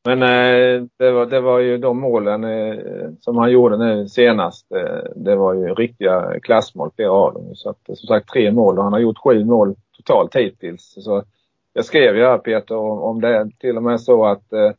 Men 0.04 0.24
eh, 0.24 0.84
det, 0.98 1.12
var, 1.12 1.26
det 1.26 1.42
var 1.42 1.60
ju 1.60 1.78
de 1.78 2.00
målen 2.00 2.44
eh, 2.44 3.10
som 3.20 3.38
han 3.38 3.52
gjorde 3.52 3.78
nu 3.78 4.08
senast. 4.08 4.72
Eh, 4.72 5.12
det 5.16 5.36
var 5.36 5.54
ju 5.54 5.74
riktiga 5.74 6.40
klassmål, 6.40 6.92
flera 6.96 7.12
av 7.12 7.34
dem. 7.34 7.56
Så 7.56 7.70
att, 7.70 7.90
eh, 7.90 7.96
som 7.96 8.08
sagt 8.08 8.30
tre 8.30 8.52
mål 8.52 8.78
och 8.78 8.84
han 8.84 8.94
har 8.94 9.00
gjort 9.00 9.18
sju 9.18 9.46
mål 9.46 9.76
totalt 9.98 10.36
hittills. 10.36 10.94
Så 10.98 11.24
jag 11.74 11.86
skrev 11.86 12.18
ju 12.18 12.24
här 12.24 12.38
Peter 12.38 12.76
om, 12.76 13.00
om 13.00 13.22
det 13.22 13.50
till 13.60 13.78
och 13.78 13.84
med 13.84 14.02
så 14.02 14.26
att 14.26 14.54
eh, 14.54 14.72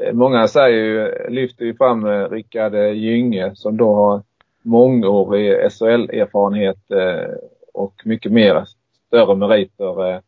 eh, 0.00 0.12
många 0.12 0.48
säger 0.48 0.84
ju, 0.84 1.28
lyfter 1.28 1.64
ju 1.64 1.74
fram 1.74 2.06
Rickard 2.06 2.74
Gynge 2.74 3.52
som 3.54 3.76
då 3.76 3.94
har 3.94 4.22
mångårig 4.62 5.72
SHL-erfarenhet 5.72 6.78
och 7.74 7.94
mycket 8.04 8.32
mer 8.32 8.64
större 9.06 9.36
meriter 9.36 10.22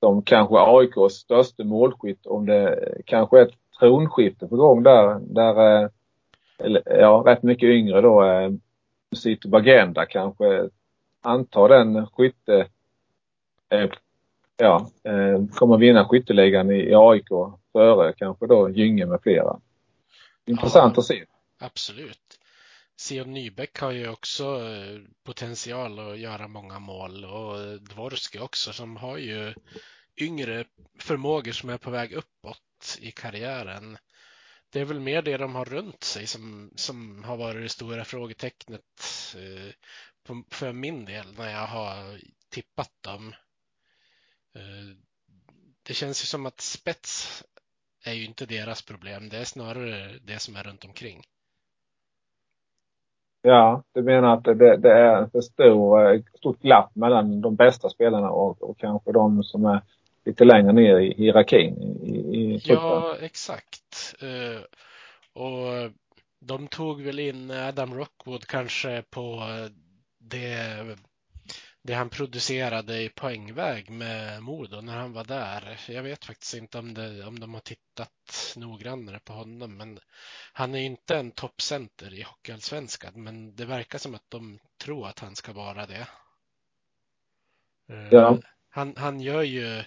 som 0.00 0.22
kanske 0.22 0.54
AIKs 0.58 1.14
största 1.14 1.64
målskytt 1.64 2.26
om 2.26 2.46
det 2.46 2.92
kanske 3.06 3.38
är 3.38 3.42
ett 3.42 3.54
tronskifte 3.78 4.46
på 4.46 4.56
gång 4.56 4.82
där. 4.82 5.18
Där 5.20 5.82
eh, 5.82 5.88
ja, 6.84 7.22
rätt 7.26 7.42
mycket 7.42 7.66
yngre 7.66 8.00
då 8.00 8.24
eh, 8.24 8.50
Sito 9.16 9.48
Bagenda 9.48 10.06
kanske 10.06 10.68
antar 11.22 11.68
den 11.68 12.06
skytte 12.06 12.66
eh, 13.68 13.90
ja, 14.56 14.88
kommer 15.50 15.78
vinna 15.78 16.08
skytteligan 16.08 16.70
i 16.70 16.94
AIK 16.94 17.28
före 17.72 18.12
kanske 18.12 18.46
då 18.46 18.70
Gynge 18.70 19.06
med 19.06 19.20
flera. 19.22 19.60
Intressant 20.46 20.96
ja, 20.96 21.00
att 21.00 21.06
se. 21.06 21.24
Absolut. 21.60 22.25
Sion 22.98 23.32
Nybeck 23.32 23.78
har 23.78 23.90
ju 23.90 24.08
också 24.08 24.68
eh, 24.68 25.00
potential 25.22 25.98
att 25.98 26.18
göra 26.18 26.48
många 26.48 26.78
mål 26.78 27.24
och 27.24 27.60
eh, 27.60 27.72
Dvorski 27.72 28.38
också 28.38 28.72
som 28.72 28.96
har 28.96 29.18
ju 29.18 29.54
yngre 30.16 30.64
förmågor 30.98 31.52
som 31.52 31.70
är 31.70 31.78
på 31.78 31.90
väg 31.90 32.12
uppåt 32.12 32.98
i 33.00 33.12
karriären. 33.12 33.98
Det 34.70 34.80
är 34.80 34.84
väl 34.84 35.00
mer 35.00 35.22
det 35.22 35.36
de 35.36 35.54
har 35.54 35.64
runt 35.64 36.04
sig 36.04 36.26
som, 36.26 36.72
som 36.76 37.24
har 37.24 37.36
varit 37.36 37.62
det 37.62 37.68
stora 37.68 38.04
frågetecknet 38.04 38.82
eh, 39.36 39.72
för 40.50 40.72
min 40.72 41.04
del 41.04 41.34
när 41.34 41.50
jag 41.50 41.66
har 41.66 42.20
tippat 42.48 42.92
dem. 43.00 43.34
Det 45.82 45.94
känns 45.94 46.22
ju 46.22 46.26
som 46.26 46.46
att 46.46 46.60
spets 46.60 47.44
är 48.04 48.12
ju 48.12 48.24
inte 48.24 48.46
deras 48.46 48.82
problem. 48.82 49.28
Det 49.28 49.38
är 49.38 49.44
snarare 49.44 50.18
det 50.18 50.38
som 50.38 50.56
är 50.56 50.62
runt 50.62 50.84
omkring. 50.84 51.22
Ja, 53.46 53.82
du 53.94 54.02
menar 54.02 54.34
att 54.34 54.44
det, 54.44 54.76
det 54.76 54.92
är 54.92 55.22
ett 55.22 55.44
stor, 55.44 56.14
eh, 56.14 56.20
stort 56.38 56.62
glapp 56.62 56.94
mellan 56.94 57.40
de 57.40 57.56
bästa 57.56 57.88
spelarna 57.88 58.30
och, 58.30 58.62
och 58.62 58.78
kanske 58.78 59.12
de 59.12 59.42
som 59.42 59.64
är 59.64 59.82
lite 60.24 60.44
längre 60.44 60.72
ner 60.72 60.98
i 60.98 61.14
hierarkin 61.14 61.82
i, 62.02 62.16
i 62.16 62.60
Ja, 62.64 63.16
exakt. 63.20 64.14
Eh, 64.22 64.62
och 65.42 65.92
de 66.40 66.68
tog 66.68 67.02
väl 67.02 67.18
in 67.18 67.50
Adam 67.50 67.94
Rockwood 67.94 68.46
kanske 68.46 69.02
på 69.10 69.20
eh, 69.20 69.70
det, 70.18 70.96
det 71.86 71.94
han 71.94 72.10
producerade 72.10 73.02
i 73.02 73.08
poängväg 73.08 73.90
med 73.90 74.42
Modo 74.42 74.80
när 74.80 74.96
han 74.96 75.12
var 75.12 75.24
där. 75.24 75.80
Jag 75.88 76.02
vet 76.02 76.24
faktiskt 76.24 76.54
inte 76.54 76.78
om, 76.78 76.94
det, 76.94 77.24
om 77.24 77.40
de 77.40 77.54
har 77.54 77.60
tittat 77.60 78.54
noggrannare 78.56 79.20
på 79.20 79.32
honom, 79.32 79.76
men 79.76 80.00
han 80.52 80.74
är 80.74 80.78
inte 80.78 81.16
en 81.16 81.30
toppcenter 81.30 82.14
i 82.14 82.22
Hockeyallsvenskan, 82.22 83.22
men 83.22 83.56
det 83.56 83.64
verkar 83.64 83.98
som 83.98 84.14
att 84.14 84.30
de 84.30 84.58
tror 84.78 85.08
att 85.08 85.18
han 85.18 85.36
ska 85.36 85.52
vara 85.52 85.86
det. 85.86 86.08
Ja. 88.10 88.38
Han, 88.68 88.94
han 88.96 89.20
gör 89.20 89.42
ju 89.42 89.84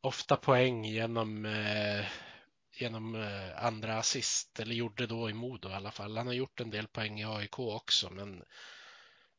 ofta 0.00 0.36
poäng 0.36 0.84
genom, 0.84 1.46
eh, 1.46 2.04
genom 2.72 3.14
eh, 3.14 3.64
andra 3.64 3.98
assist, 3.98 4.60
eller 4.60 4.74
gjorde 4.74 5.06
då 5.06 5.30
i 5.30 5.34
Modo 5.34 5.68
i 5.68 5.74
alla 5.74 5.90
fall. 5.90 6.16
Han 6.16 6.26
har 6.26 6.34
gjort 6.34 6.60
en 6.60 6.70
del 6.70 6.86
poäng 6.86 7.20
i 7.20 7.24
AIK 7.24 7.58
också, 7.58 8.10
men 8.10 8.42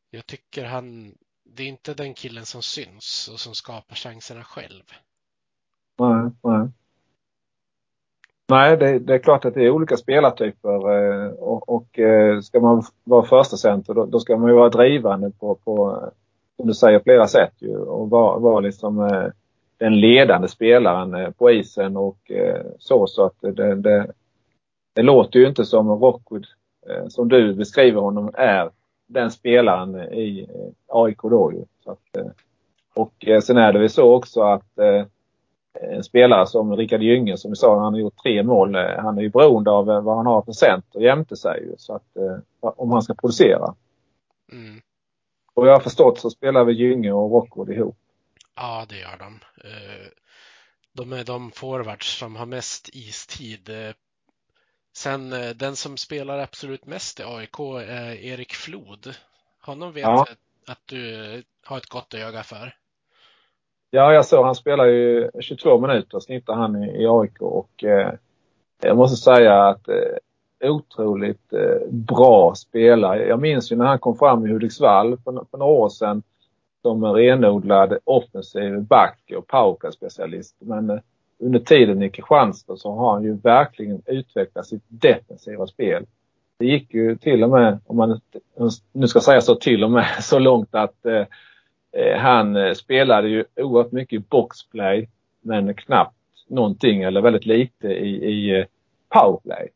jag 0.10 0.26
tycker 0.26 0.66
han, 0.66 1.18
det 1.56 1.64
är 1.64 1.68
inte 1.68 1.94
den 1.94 2.14
killen 2.14 2.46
som 2.46 2.62
syns 2.62 3.30
och 3.34 3.40
som 3.40 3.54
skapar 3.54 3.96
chanserna 3.96 4.44
själv. 4.44 4.84
Nej, 6.00 6.32
nej. 6.44 6.70
Nej, 8.50 8.78
det, 8.78 9.00
det, 9.00 9.14
är 9.14 9.20
klart 9.20 9.46
att 9.46 9.54
det 9.54 9.66
är 9.66 9.70
olika 9.70 9.98
spelartyper 9.98 10.70
eh, 10.70 11.32
och, 11.32 11.70
och 11.70 12.00
eh, 12.00 12.40
ska 12.40 12.60
man 12.60 12.84
vara 13.04 13.26
första 13.26 13.58
center 13.58 13.94
då, 13.94 14.06
då, 14.06 14.20
ska 14.20 14.38
man 14.38 14.50
ju 14.50 14.56
vara 14.56 14.70
drivande 14.70 15.32
på, 15.32 15.56
på 15.56 16.00
som 16.58 16.68
du 16.68 16.74
säger, 16.74 17.00
flera 17.00 17.28
sätt 17.28 17.54
ju 17.58 17.78
och 17.78 18.10
vara, 18.10 18.40
vara 18.40 18.60
liksom 18.60 19.00
eh, 19.00 19.26
den 19.78 20.00
ledande 20.00 20.48
spelaren 20.48 21.34
på 21.34 21.52
isen 21.52 21.98
och 21.98 22.32
så. 22.80 23.08
Så 23.08 23.26
att 23.26 23.36
det, 23.42 23.76
det, 23.76 24.12
det 24.96 25.02
låter 25.02 25.40
ju 25.40 25.48
inte 25.48 25.66
som 25.66 25.90
Rockwood, 25.90 26.46
som 27.08 27.30
du 27.30 27.54
beskriver 27.54 28.02
honom, 28.02 28.32
är 28.34 28.70
den 29.08 29.32
spelaren 29.32 29.96
i 30.14 30.48
AIK 30.88 31.22
då 31.22 31.54
ju. 31.54 31.66
Så 31.84 31.92
att, 31.92 32.18
och 32.94 33.14
sen 33.44 33.58
är 33.58 33.74
det 33.74 33.80
väl 33.80 33.90
så 33.90 34.14
också 34.14 34.42
att 34.42 34.80
en 35.82 36.04
spelare 36.04 36.48
som 36.48 36.76
Rickard 36.76 37.02
Gynge 37.02 37.38
som 37.38 37.52
vi 37.52 37.56
sa, 37.56 37.80
han 37.80 37.94
har 37.94 38.00
gjort 38.00 38.24
tre 38.24 38.44
mål. 38.44 38.76
Han 38.76 39.18
är 39.18 39.22
ju 39.22 39.30
beroende 39.30 39.72
av 39.72 39.86
vad 39.86 40.18
han 40.18 40.26
har 40.26 40.42
för 40.42 40.52
center 40.52 41.00
jämte 41.00 41.36
sig 41.36 41.64
ju. 41.64 41.76
Så 41.78 41.96
att 41.96 42.18
om 42.60 42.92
han 42.92 43.02
ska 43.02 43.14
producera. 43.14 43.76
Mm. 44.52 44.82
Och 45.54 45.68
jag 45.68 45.74
har 45.74 45.80
förstått 45.80 46.20
så 46.20 46.30
spelar 46.30 46.64
vi 46.64 46.74
Gynge 46.74 47.12
och 47.12 47.32
Rockwood 47.32 47.70
ihop. 47.70 47.98
Ja, 48.56 48.86
det 48.90 49.00
gör 49.00 49.18
de. 49.20 49.40
De 50.94 51.14
är 51.14 51.24
de 51.24 51.52
forwards 51.52 52.20
som 52.20 52.36
har 52.36 52.46
mest 52.46 52.90
istid 52.94 53.70
Sen 54.98 55.34
eh, 55.34 55.50
den 55.50 55.76
som 55.76 55.98
spelar 55.98 56.40
absolut 56.40 56.86
mest 56.86 57.20
i 57.20 57.24
AIK 57.24 57.60
är 57.88 58.26
Erik 58.26 58.54
Flod. 58.54 59.16
Honom 59.62 59.94
vet 59.94 60.04
ja. 60.04 60.26
jag 60.28 60.28
att 60.72 60.82
du 60.86 61.44
har 61.66 61.78
ett 61.78 61.90
gott 61.90 62.14
öga 62.14 62.44
för. 62.44 62.74
Ja, 63.92 64.14
jag 64.14 64.26
såg 64.26 64.46
han 64.46 64.56
spelar 64.56 64.86
ju 64.86 65.32
22 65.40 65.80
minuter 65.80 66.20
snittar 66.20 66.54
han 66.54 66.84
i, 66.84 67.02
i 67.02 67.08
AIK 67.08 67.42
och 67.42 67.84
eh, 67.84 68.14
jag 68.82 68.98
måste 68.98 69.18
säga 69.18 69.64
att 69.64 69.88
eh, 69.90 70.70
otroligt 70.72 71.54
eh, 71.54 71.88
bra 71.90 72.56
spelare. 72.56 73.28
Jag 73.28 73.42
minns 73.42 73.72
ju 73.72 73.76
när 73.76 73.86
han 73.86 74.00
kom 74.00 74.18
fram 74.18 74.46
i 74.46 74.50
Hudiksvall 74.50 75.18
för, 75.18 75.46
för 75.52 75.58
några 75.58 75.72
år 75.72 75.90
sedan 75.90 76.24
som 76.82 77.04
en 77.04 77.14
renodlad 77.14 77.98
offensiv 78.04 78.82
back 78.82 79.32
och 79.38 79.48
powerplay-specialist. 79.48 80.56
Men 80.60 80.90
eh, 80.90 81.00
under 81.40 81.60
tiden 81.60 82.04
i 82.04 82.10
Kristianstad 82.10 82.78
så 82.78 82.92
har 82.92 83.14
han 83.14 83.24
ju 83.24 83.34
verkligen 83.34 84.02
utvecklat 84.06 84.68
sitt 84.68 84.84
defensiva 84.88 85.68
spel. 85.68 86.06
Det 86.60 86.66
gick 86.66 86.94
ju 86.94 87.16
till 87.16 87.44
och 87.44 87.50
med, 87.50 87.80
om 87.86 87.98
man 87.98 88.22
nu 88.94 89.08
ska 89.08 89.20
säga 89.20 89.42
så 89.42 89.56
till 89.56 89.84
och 89.84 89.92
med, 89.92 90.06
så 90.22 90.40
långt 90.40 90.76
att 90.76 91.06
eh, 91.06 91.26
eh 91.92 92.18
han 92.18 92.56
eh, 92.56 92.74
spelade 92.74 93.30
ju 93.30 93.46
oerhört 93.56 93.92
mycket 93.92 94.30
boxplay 94.30 95.10
men 95.42 95.74
knappt 95.74 96.16
någonting 96.48 97.02
eller 97.02 97.22
väldigt 97.22 97.46
lite 97.46 97.88
i, 97.88 98.26
i 98.26 98.60
eh, 98.60 98.66
powerplay. 99.10 99.70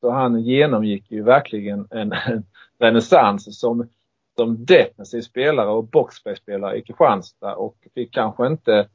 Så 0.00 0.10
han 0.10 0.40
genomgick 0.40 1.10
ju 1.10 1.22
verkligen 1.22 1.88
en, 1.90 2.12
en 2.12 2.44
renässans 2.78 3.60
som, 3.60 3.88
som 4.36 4.64
defensiv 4.64 5.20
spelare 5.20 5.68
och 5.68 5.84
boxplayspelare 5.84 6.76
i 6.76 6.82
Kristianstad 6.82 7.54
och 7.54 7.76
fick 7.94 8.14
kanske 8.14 8.46
inte 8.46 8.88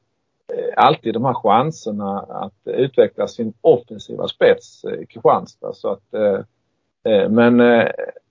Eh, 0.54 0.74
alltid 0.76 1.14
de 1.14 1.26
här 1.26 1.34
chanserna 1.34 2.20
att 2.20 2.54
utveckla 2.66 3.28
sin 3.28 3.54
offensiva 3.62 4.28
spets 4.28 4.84
eh, 4.84 4.94
i 4.94 5.06
Kristianstad. 5.06 5.74
Så 5.74 5.92
att, 5.92 6.14
eh, 6.14 7.30
men 7.30 7.62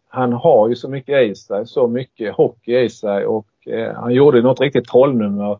han 0.08 0.32
har 0.32 0.68
ju 0.68 0.76
så 0.76 0.88
mycket 0.88 1.22
i 1.22 1.34
sig, 1.34 1.66
så 1.66 1.86
mycket 1.86 2.34
hockey 2.34 2.78
i 2.78 2.88
sig 2.88 3.26
och 3.26 3.46
han 3.94 4.14
gjorde 4.14 4.42
något 4.42 4.60
riktigt 4.60 4.88
trollnummer 4.88 5.58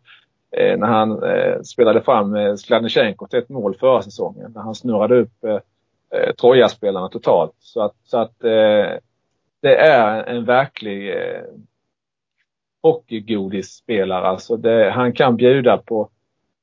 när 0.51 0.87
han 0.87 1.21
spelade 1.65 2.01
fram 2.01 2.57
Skladnysjenko 2.57 3.27
till 3.27 3.39
ett 3.39 3.49
mål 3.49 3.75
förra 3.75 4.01
säsongen. 4.01 4.51
När 4.55 4.61
han 4.61 4.75
snurrade 4.75 5.15
upp 5.15 5.63
Troja-spelarna 6.41 7.09
totalt. 7.09 7.55
Så 7.59 7.81
att, 7.81 7.95
så 8.03 8.17
att 8.17 8.39
det 9.61 9.75
är 9.75 10.23
en 10.23 10.45
verklig 10.45 11.15
hockeygodisspelare. 12.83 14.27
Alltså 14.27 14.57
det, 14.57 14.91
han 14.91 15.13
kan 15.13 15.35
bjuda 15.35 15.77
på 15.77 16.09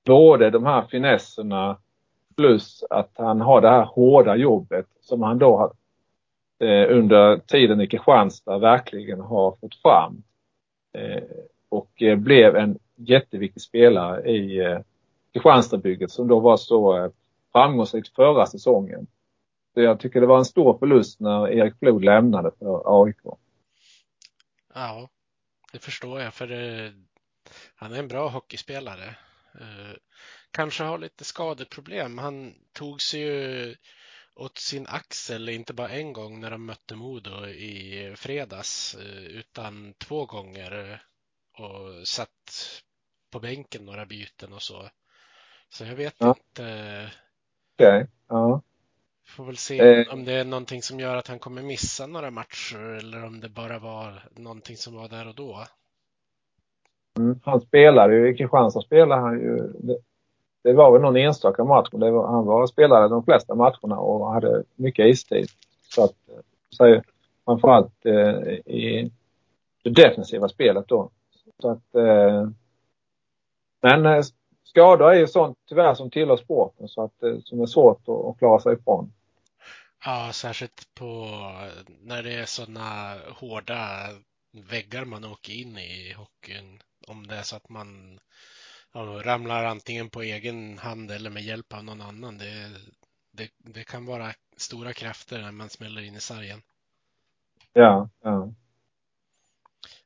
både 0.05 0.51
de 0.51 0.66
här 0.66 0.86
finesserna 0.90 1.78
plus 2.36 2.85
att 2.90 3.10
han 3.14 3.40
har 3.40 3.60
det 3.60 3.68
här 3.68 3.85
hårda 3.85 4.36
jobbet 4.36 4.86
som 5.01 5.22
han 5.22 5.39
då 5.39 5.72
eh, 6.59 6.97
under 6.97 7.39
tiden 7.39 7.81
i 7.81 7.86
Kristianstad 7.86 8.59
verkligen 8.59 9.20
har 9.20 9.56
fått 9.60 9.74
fram. 9.74 10.22
Eh, 10.93 11.22
och 11.68 12.02
eh, 12.02 12.16
blev 12.16 12.56
en 12.56 12.78
jätteviktig 12.97 13.62
spelare 13.62 14.31
i 14.31 14.59
eh, 14.59 14.78
Kristianstadbygget 15.32 16.10
som 16.10 16.28
då 16.28 16.40
var 16.40 16.56
så 16.56 16.98
eh, 16.98 17.10
framgångsrikt 17.52 18.14
förra 18.14 18.47
säsongen. 18.47 19.06
Så 19.74 19.81
jag 19.81 20.01
tycker 20.01 20.20
det 20.20 20.26
var 20.26 20.39
en 20.39 20.44
stor 20.44 20.78
förlust 20.78 21.20
när 21.20 21.48
Erik 21.48 21.78
Flod 21.78 22.05
lämnade 22.05 22.51
för 22.59 23.02
AIK. 23.02 23.20
Ja, 24.74 25.09
det 25.72 25.78
förstår 25.78 26.20
jag 26.20 26.35
för 26.35 26.51
eh, 26.52 26.90
han 27.74 27.93
är 27.93 27.98
en 27.98 28.09
bra 28.09 28.28
hockeyspelare. 28.28 29.16
Eh, 29.60 29.97
kanske 30.51 30.85
har 30.85 30.98
lite 30.98 31.24
skadeproblem. 31.24 32.18
Han 32.18 32.55
tog 32.72 33.02
sig 33.02 33.20
ju 33.20 33.76
åt 34.35 34.59
sin 34.59 34.86
axel, 34.86 35.48
inte 35.48 35.72
bara 35.72 35.89
en 35.89 36.12
gång 36.12 36.40
när 36.40 36.51
de 36.51 36.66
mötte 36.66 36.97
Modo 36.97 37.47
i 37.47 38.14
fredags, 38.16 38.94
eh, 38.94 39.24
utan 39.24 39.94
två 39.98 40.26
gånger 40.26 41.02
och 41.59 42.09
satt 42.09 42.82
på 43.31 43.40
bänken 43.40 43.85
några 43.85 44.06
byten 44.06 44.52
och 44.52 44.62
så. 44.62 44.90
Så 45.68 45.85
jag 45.85 45.97
vet 45.97 46.14
ja. 46.18 46.28
inte. 46.28 47.10
Okay. 47.74 48.06
ja. 48.28 48.62
Får 49.26 49.44
väl 49.44 49.56
se 49.56 49.78
eh. 49.78 50.12
om 50.12 50.24
det 50.24 50.32
är 50.32 50.44
någonting 50.44 50.82
som 50.82 51.01
gör 51.01 51.16
att 51.16 51.28
han 51.28 51.39
kommer 51.39 51.62
missa 51.62 52.06
några 52.06 52.31
matcher 52.31 52.78
eller 52.78 53.24
om 53.24 53.40
det 53.40 53.48
bara 53.48 53.78
var 53.78 54.28
någonting 54.36 54.76
som 54.76 54.94
var 54.94 55.09
där 55.09 55.28
och 55.28 55.35
då. 55.35 55.66
Mm. 57.19 57.41
Han 57.45 57.61
spelade 57.61 58.15
ju, 58.15 58.28
i 58.28 58.36
Kristianstad 58.36 58.81
spelade 58.81 59.20
han 59.20 59.41
ju, 59.41 59.57
det, 59.78 59.99
det 60.62 60.73
var 60.73 60.93
väl 60.93 61.03
någon 61.03 61.16
enstaka 61.16 61.65
match, 61.65 61.89
men 61.93 62.15
var, 62.15 62.27
han 62.27 62.47
var, 62.47 62.66
spelade 62.66 63.09
de 63.09 63.24
flesta 63.24 63.55
matcherna 63.55 63.99
och 63.99 64.32
hade 64.32 64.65
mycket 64.74 65.07
istid. 65.07 65.49
Så 65.89 66.05
att, 66.05 66.28
eh, 66.28 66.41
så, 66.70 67.03
framförallt 67.45 68.07
eh, 68.07 68.53
i 68.74 69.11
det 69.82 69.91
defensiva 69.91 70.49
spelet 70.49 70.89
då. 70.89 71.11
Så 71.61 71.70
att, 71.70 71.95
eh, 71.95 72.49
men 73.82 74.07
eh, 74.07 74.23
skador 74.65 75.12
är 75.12 75.19
ju 75.19 75.27
sånt 75.27 75.59
tyvärr 75.69 75.95
som 75.95 76.11
tillhör 76.11 76.36
sporten 76.36 76.89
så 76.89 77.05
att, 77.05 77.23
eh, 77.23 77.39
som 77.45 77.61
är 77.61 77.66
svårt 77.66 78.09
att, 78.09 78.24
att 78.24 78.39
klara 78.39 78.61
sig 78.61 78.74
ifrån. 78.74 79.12
Ja, 80.05 80.31
särskilt 80.32 80.95
på 80.95 81.05
eh, 81.05 81.93
när 82.01 82.23
det 82.23 82.35
är 82.35 82.45
sådana 82.45 83.15
hårda 83.41 83.78
väggar 84.70 85.05
man 85.05 85.24
åker 85.24 85.53
in 85.53 85.78
i 85.78 86.15
hockeyn 86.16 86.78
om 87.09 87.26
det 87.26 87.35
är 87.35 87.43
så 87.43 87.56
att 87.56 87.68
man 87.68 88.18
ja, 88.93 89.01
ramlar 89.01 89.64
antingen 89.64 90.10
på 90.10 90.22
egen 90.22 90.78
hand 90.78 91.10
eller 91.10 91.31
med 91.31 91.43
hjälp 91.43 91.74
av 91.74 91.85
någon 91.85 92.01
annan. 92.01 92.39
Det, 92.39 92.70
det, 93.32 93.48
det 93.59 93.85
kan 93.85 94.06
vara 94.06 94.26
stora 94.56 94.93
krafter 94.93 95.43
när 95.43 95.52
man 95.52 95.68
smäller 95.68 96.02
in 96.02 96.14
i 96.14 96.20
sargen. 96.20 96.62
Ja, 97.72 98.09
ja. 98.22 98.48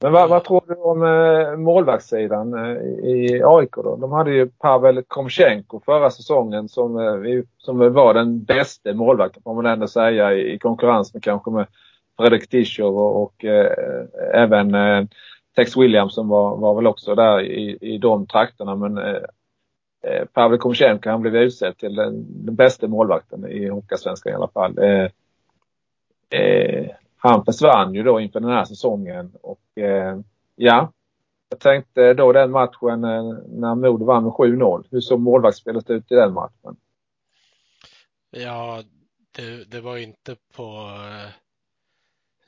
Men 0.01 0.13
vad, 0.13 0.31
vad 0.31 0.45
tror 0.45 0.63
du 0.67 0.75
om 0.75 1.03
eh, 1.03 1.57
målvaktssidan 1.57 2.55
eh, 2.55 2.77
i 3.09 3.43
AIK 3.45 3.73
då? 3.73 3.97
De 3.97 4.13
hade 4.13 4.31
ju 4.31 4.47
Pavel 4.49 5.03
Komchenko 5.09 5.81
förra 5.81 6.11
säsongen 6.11 6.69
som, 6.69 6.99
eh, 6.99 7.43
som 7.59 7.93
var 7.93 8.15
den 8.15 8.45
bästa 8.45 8.95
målvakten 8.95 9.43
får 9.43 9.55
man 9.55 9.67
ändå 9.67 9.89
säga 9.89 10.35
i, 10.35 10.53
i 10.53 10.59
konkurrens 10.59 11.15
med 11.15 11.23
kanske 11.23 11.51
med 11.51 11.67
Fredrik 12.17 12.49
Tischer 12.49 12.85
och, 12.85 13.23
och 13.23 13.45
även 14.35 14.75
Tex 15.59 15.77
Williamson 15.77 16.29
var, 16.29 16.57
var 16.57 16.75
väl 16.75 16.87
också 16.87 17.15
där 17.15 17.41
i, 17.41 17.79
i 17.81 17.99
de 17.99 18.27
trakterna 18.27 18.77
men 18.77 18.99
eh, 18.99 19.23
eh 20.03 20.25
Pavel 20.25 20.59
Komtjenko 20.59 21.11
han 21.11 21.21
blev 21.21 21.37
utsedd 21.37 21.77
till 21.77 21.95
den, 21.95 22.45
den 22.45 22.55
bästa 22.55 22.89
målvakten 22.89 23.47
i 23.47 23.69
Hockeysvenskan 23.69 24.33
i 24.33 24.35
alla 24.35 24.49
fall. 24.49 24.79
Eh, 24.79 25.11
eh, 26.41 26.91
han 27.17 27.45
försvann 27.45 27.95
ju 27.95 28.03
då 28.03 28.21
inför 28.21 28.41
den 28.41 28.51
här 28.51 28.65
säsongen 28.65 29.33
och 29.43 29.79
eh, 29.79 30.19
ja, 30.57 30.93
jag 31.49 31.61
tänkte 31.61 32.15
då 32.15 32.33
den 32.33 32.51
matchen 32.51 33.05
eh, 33.05 33.23
när 33.49 33.75
Modo 33.75 34.05
vann 34.05 34.25
med 34.25 34.33
7-0. 34.33 34.85
Hur 34.91 35.01
såg 35.01 35.21
målvaktsspelet 35.21 35.91
ut 35.91 36.13
i 36.13 36.15
den 36.15 36.33
matchen? 36.33 36.77
Ja, 38.31 38.83
det, 39.37 39.71
det 39.71 39.81
var 39.81 39.97
inte 39.97 40.37
på 40.57 40.63
eh, 40.63 41.48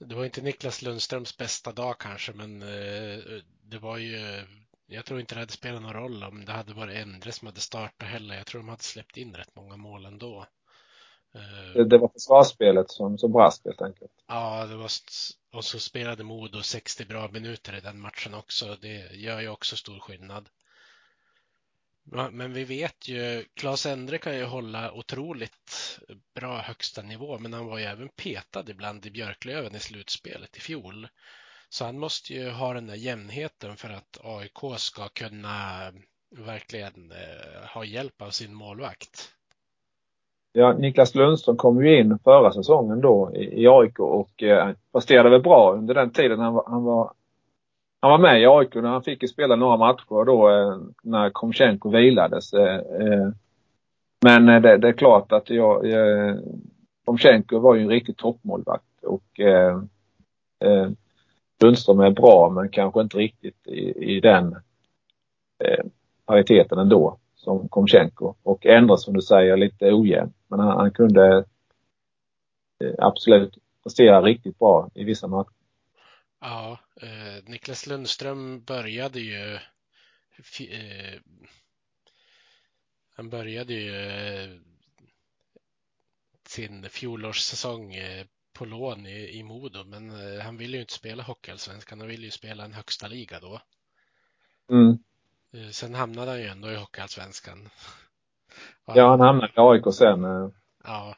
det 0.00 0.14
var 0.14 0.24
inte 0.24 0.42
Niklas 0.42 0.82
Lundströms 0.82 1.36
bästa 1.36 1.72
dag 1.72 1.98
kanske, 1.98 2.32
men 2.32 2.62
eh, 2.62 3.18
det 3.62 3.78
var 3.78 3.98
ju 3.98 4.44
jag 4.92 5.04
tror 5.04 5.20
inte 5.20 5.34
det 5.34 5.40
hade 5.40 5.52
spelat 5.52 5.82
någon 5.82 5.92
roll 5.92 6.24
om 6.24 6.44
det 6.44 6.52
hade 6.52 6.74
varit 6.74 6.96
Endre 6.96 7.32
som 7.32 7.46
hade 7.46 7.60
startat 7.60 8.08
heller. 8.08 8.34
Jag 8.36 8.46
tror 8.46 8.60
de 8.60 8.68
hade 8.68 8.82
släppt 8.82 9.16
in 9.16 9.34
rätt 9.34 9.56
många 9.56 9.76
mål 9.76 10.04
ändå. 10.04 10.46
Eh, 11.34 11.72
det, 11.74 11.84
det 11.84 11.98
var 11.98 12.08
försvarsspelet 12.08 12.90
som, 12.90 13.18
som 13.18 13.32
brast 13.32 13.64
helt 13.64 13.82
enkelt. 13.82 14.12
Ja, 14.26 14.66
det 14.66 14.76
var, 14.76 14.90
och 15.52 15.64
så 15.64 15.78
spelade 15.78 16.24
Modo 16.24 16.62
60 16.62 17.04
bra 17.04 17.28
minuter 17.28 17.76
i 17.76 17.80
den 17.80 18.00
matchen 18.00 18.34
också. 18.34 18.76
Det 18.80 19.12
gör 19.12 19.40
ju 19.40 19.48
också 19.48 19.76
stor 19.76 19.98
skillnad. 19.98 20.48
Men 22.32 22.52
vi 22.52 22.64
vet 22.64 23.08
ju, 23.08 23.44
Claes 23.54 23.86
Endre 23.86 24.18
kan 24.18 24.36
ju 24.36 24.44
hålla 24.44 24.92
otroligt 24.92 25.98
bra 26.34 26.58
högsta 26.58 27.02
nivå, 27.02 27.38
men 27.38 27.52
han 27.52 27.66
var 27.66 27.78
ju 27.78 27.84
även 27.84 28.08
petad 28.08 28.64
ibland 28.68 29.06
i 29.06 29.10
Björklöven 29.10 29.74
i 29.74 29.78
slutspelet 29.78 30.56
i 30.56 30.60
fjol. 30.60 31.08
Så 31.68 31.84
han 31.84 31.98
måste 31.98 32.34
ju 32.34 32.50
ha 32.50 32.74
den 32.74 32.86
där 32.86 32.94
jämnheten 32.94 33.76
för 33.76 33.88
att 33.88 34.18
AIK 34.24 34.78
ska 34.78 35.08
kunna 35.08 35.50
verkligen 36.36 37.12
eh, 37.12 37.68
ha 37.74 37.84
hjälp 37.84 38.22
av 38.22 38.30
sin 38.30 38.54
målvakt. 38.54 39.34
Ja, 40.52 40.72
Niklas 40.72 41.14
Lundström 41.14 41.56
kom 41.56 41.84
ju 41.84 42.00
in 42.00 42.18
förra 42.24 42.52
säsongen 42.52 43.00
då 43.00 43.30
i, 43.34 43.62
i 43.62 43.68
AIK 43.68 43.98
och 43.98 44.42
eh, 44.42 44.74
presterade 44.92 45.30
väl 45.30 45.42
bra 45.42 45.72
under 45.72 45.94
den 45.94 46.12
tiden 46.12 46.40
han 46.40 46.54
var, 46.54 46.64
han 46.66 46.84
var 46.84 47.12
han 48.00 48.10
var 48.10 48.18
med 48.18 48.42
i 48.42 48.46
AIK 48.46 48.74
när 48.74 48.88
han 48.88 49.02
fick 49.02 49.30
spela 49.30 49.56
några 49.56 49.76
matcher 49.76 50.24
då 50.24 50.50
eh, 50.50 50.78
när 51.02 51.30
Komchenko 51.30 51.90
vilades. 51.90 52.52
Eh, 52.52 52.76
eh. 52.76 53.28
Men 54.24 54.62
det, 54.62 54.76
det, 54.76 54.88
är 54.88 54.92
klart 54.92 55.32
att 55.32 55.50
jag, 55.50 55.80
Komtjenko 55.80 56.60
Komchenko 57.04 57.58
var 57.58 57.74
ju 57.74 57.82
en 57.82 57.88
riktig 57.88 58.16
toppmålvakt 58.16 59.02
och 59.02 59.40
eh, 59.40 59.82
eh, 60.64 60.90
Lundström 61.62 62.00
är 62.00 62.10
bra 62.10 62.50
men 62.50 62.68
kanske 62.68 63.00
inte 63.00 63.18
riktigt 63.18 63.66
i, 63.66 64.14
i 64.16 64.20
den 64.20 64.56
eh, 65.64 65.84
pariteten 66.26 66.78
ändå 66.78 67.18
som 67.34 67.68
Komchenko. 67.68 68.34
Och 68.42 68.66
Endre 68.66 68.98
som 68.98 69.14
du 69.14 69.22
säger 69.22 69.56
lite 69.56 69.92
ojämn. 69.92 70.32
Men 70.48 70.60
han, 70.60 70.76
han 70.78 70.90
kunde 70.90 71.44
eh, 72.84 72.94
absolut 72.98 73.58
prestera 73.82 74.22
riktigt 74.22 74.58
bra 74.58 74.90
i 74.94 75.04
vissa 75.04 75.26
matcher. 75.26 75.59
Ja, 76.40 76.78
eh, 77.02 77.44
Niklas 77.44 77.86
Lundström 77.86 78.64
började 78.64 79.20
ju 79.20 79.58
eh, 80.70 81.20
han 83.16 83.30
började 83.30 83.74
ju 83.74 83.96
eh, 83.96 84.60
sin 86.46 86.90
fjolårssäsong 86.90 87.94
eh, 87.94 88.26
på 88.52 88.64
lån 88.64 89.06
i, 89.06 89.38
i 89.38 89.42
Modo, 89.42 89.84
men 89.84 90.10
eh, 90.10 90.42
han 90.42 90.56
ville 90.56 90.76
ju 90.76 90.80
inte 90.80 90.92
spela 90.92 91.22
Hockeyallsvenskan, 91.22 92.00
han 92.00 92.08
ville 92.08 92.24
ju 92.24 92.30
spela 92.30 92.64
en 92.64 92.72
högsta 92.72 93.08
liga 93.08 93.40
då. 93.40 93.62
Mm. 94.70 94.98
Eh, 95.52 95.70
sen 95.70 95.94
hamnade 95.94 96.30
han 96.30 96.40
ju 96.40 96.46
ändå 96.46 96.70
i 96.70 96.76
Hockeyallsvenskan. 96.76 97.68
Ja, 98.86 99.10
han 99.10 99.20
hamnade 99.20 99.52
i 99.56 99.60
AIK 99.60 99.94
sen. 99.94 100.22
Ja, 100.84 101.16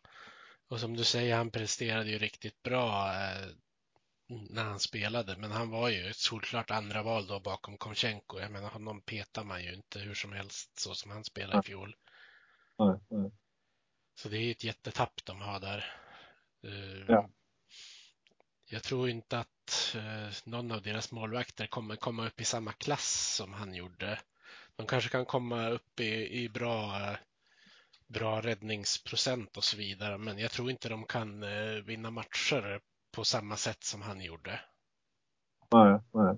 och 0.68 0.80
som 0.80 0.96
du 0.96 1.04
säger, 1.04 1.36
han 1.36 1.50
presterade 1.50 2.10
ju 2.10 2.18
riktigt 2.18 2.62
bra 2.62 3.12
när 4.50 4.64
han 4.64 4.80
spelade, 4.80 5.36
men 5.36 5.50
han 5.50 5.70
var 5.70 5.88
ju 5.88 6.10
ett 6.10 6.16
solklart 6.16 6.70
andra 6.70 7.02
val 7.02 7.26
då 7.26 7.40
bakom 7.40 7.76
Konchenko. 7.76 8.40
Jag 8.40 8.52
menar, 8.52 8.70
honom 8.70 9.00
petar 9.00 9.44
man 9.44 9.64
ju 9.64 9.74
inte 9.74 9.98
hur 9.98 10.14
som 10.14 10.32
helst 10.32 10.78
så 10.78 10.94
som 10.94 11.10
han 11.10 11.24
spelade 11.24 11.59
i 11.59 11.62
fjol. 11.62 11.96
Nej, 12.78 13.00
nej. 13.09 13.32
Så 14.14 14.28
det 14.28 14.38
är 14.38 14.50
ett 14.50 14.64
jättetapp 14.64 15.24
de 15.24 15.40
har 15.40 15.60
där. 15.60 15.94
Eh, 16.64 17.04
ja. 17.09 17.30
Jag 18.64 18.82
tror 18.82 19.09
inte 19.09 19.38
att 19.38 19.94
eh, 19.96 20.28
någon 20.44 20.72
av 20.72 20.82
deras 20.82 21.12
målvakter 21.12 21.66
kommer 21.66 21.96
komma 21.96 22.26
upp 22.26 22.40
i 22.40 22.44
samma 22.44 22.72
klass 22.72 23.34
som 23.36 23.52
han 23.52 23.74
gjorde. 23.74 24.20
De 24.76 24.86
kanske 24.86 25.10
kan 25.10 25.26
komma 25.26 25.68
upp 25.68 26.00
i, 26.00 26.42
i 26.42 26.48
bra, 26.48 27.16
bra 28.06 28.40
räddningsprocent 28.40 29.56
och 29.56 29.64
så 29.64 29.76
vidare, 29.76 30.18
men 30.18 30.38
jag 30.38 30.50
tror 30.50 30.70
inte 30.70 30.88
de 30.88 31.04
kan 31.04 31.42
eh, 31.42 31.74
vinna 31.74 32.10
matcher 32.10 32.80
på 33.12 33.24
samma 33.24 33.56
sätt 33.56 33.84
som 33.84 34.02
han 34.02 34.20
gjorde. 34.20 34.60
Nej, 35.72 36.01
nej. 36.12 36.36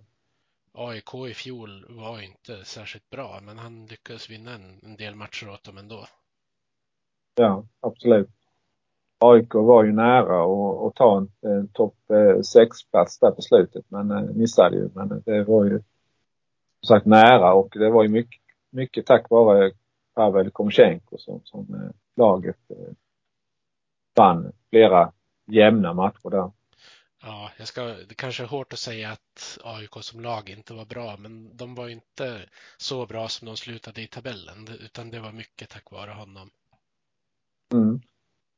AIK 0.73 1.15
i 1.31 1.35
fjol 1.35 1.87
var 1.89 2.21
inte 2.21 2.65
särskilt 2.65 3.11
bra, 3.11 3.41
men 3.43 3.59
han 3.59 3.87
lyckades 3.87 4.31
vinna 4.31 4.55
en, 4.55 4.81
en 4.83 4.97
del 4.97 5.15
matcher 5.15 5.49
åt 5.49 5.65
dem 5.65 5.79
ändå. 5.79 6.07
Ja, 7.35 7.65
absolut. 7.81 8.31
AIK 9.19 9.55
var 9.55 9.85
ju 9.85 9.93
nära 9.93 10.45
att 10.87 10.95
ta 10.95 11.19
en, 11.19 11.51
en 11.51 11.69
topp 11.69 11.95
6-plats 12.55 13.23
eh, 13.23 13.29
där 13.29 13.35
på 13.35 13.43
slutet, 13.43 13.85
men 13.89 14.11
eh, 14.11 14.23
missade 14.23 14.77
ju. 14.77 14.91
Men 14.95 15.23
det 15.27 15.45
var 15.45 15.65
ju 15.65 15.83
som 16.81 16.97
sagt 16.97 17.07
nära 17.07 17.55
och 17.55 17.69
det 17.73 17.91
var 17.91 18.03
ju 18.03 18.09
mycket, 18.09 18.41
mycket 18.71 19.07
tack 19.07 19.31
vare 19.31 19.73
Pavel 20.15 20.51
Komchenko 20.51 21.19
som, 21.19 21.41
som 21.45 21.75
eh, 21.75 21.91
laget 22.17 22.57
vann 24.17 24.53
flera 24.71 25.13
jämna 25.47 25.93
matcher 25.93 26.31
där. 26.31 26.51
Ja, 27.27 27.51
jag 27.59 27.69
ska, 27.69 27.85
det 27.85 28.15
kanske 28.17 28.43
är 28.43 28.47
hårt 28.47 28.73
att 28.73 28.79
säga 28.79 29.11
att 29.11 29.59
AIK 29.65 29.91
som 30.01 30.21
lag 30.21 30.51
inte 30.51 30.75
var 30.75 30.85
bra, 30.85 31.17
men 31.19 31.57
de 31.57 31.75
var 31.75 31.89
inte 31.89 32.41
så 32.79 33.07
bra 33.07 33.29
som 33.29 33.47
de 33.47 33.57
slutade 33.57 34.03
i 34.03 34.07
tabellen, 34.07 34.69
utan 34.85 35.11
det 35.11 35.21
var 35.21 35.33
mycket 35.33 35.69
tack 35.69 35.91
vare 35.91 36.11
honom. 36.11 36.51
Mm. 37.73 38.01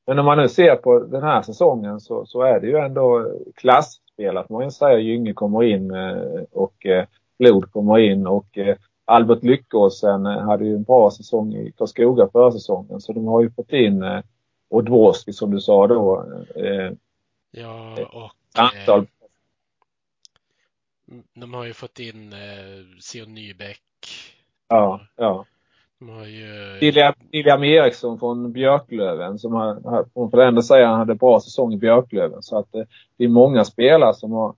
Men 0.06 0.18
om 0.18 0.24
man 0.24 0.38
nu 0.38 0.48
ser 0.48 0.76
på 0.76 0.98
den 0.98 1.22
här 1.22 1.43
säsongen 1.43 2.01
så, 2.01 2.26
så 2.26 2.43
är 2.43 2.60
det 2.60 2.66
ju 2.66 2.76
ändå 2.76 3.32
klassspel. 3.55 4.36
Att 4.36 4.48
man 4.48 4.62
kan 4.62 4.72
säga 4.72 4.98
Gynge 4.98 5.32
kommer 5.32 5.62
in 5.62 5.90
eh, 5.90 6.43
och 6.52 6.86
eh, 6.86 7.06
Blod 7.38 7.72
kommer 7.72 7.98
in 7.98 8.26
och 8.26 8.59
eh, 8.59 8.76
Albert 9.05 9.43
Lyckåsen 9.43 10.26
hade 10.26 10.64
ju 10.64 10.74
en 10.74 10.82
bra 10.82 11.10
säsong 11.10 11.55
i 11.55 11.72
Karlskoga 11.72 12.28
förra 12.32 12.52
säsongen. 12.52 13.01
Så 13.01 13.12
de 13.12 13.26
har 13.26 13.43
ju 13.43 13.51
fått 13.51 13.72
in 13.72 14.22
och 14.70 14.84
Dvorski 14.84 15.32
som 15.32 15.51
du 15.51 15.60
sa 15.60 15.86
då. 15.86 16.26
ja, 17.51 17.97
och 18.12 18.32
antal. 18.58 19.06
De 21.34 21.54
har 21.54 21.64
ju 21.64 21.72
fått 21.72 21.98
in 21.98 22.34
Sion 23.00 23.34
Nybäck. 23.34 23.80
Ja, 24.68 25.00
ja. 25.16 25.46
De 25.98 26.08
har 26.08 26.24
ju... 26.24 26.78
William, 27.30 27.64
Eriksson 27.64 28.18
från 28.18 28.52
Björklöven 28.52 29.38
som 29.38 29.52
har, 29.52 30.06
hon 30.14 30.30
får 30.30 30.42
ändå 30.42 30.62
säga 30.62 30.86
han 30.86 30.98
hade 30.98 31.14
bra 31.14 31.40
säsong 31.40 31.72
i 31.72 31.76
Björklöven. 31.76 32.42
Så 32.42 32.58
att 32.58 32.72
det 33.16 33.24
är 33.24 33.28
många 33.28 33.64
spelare 33.64 34.14
som 34.14 34.32
har 34.32 34.54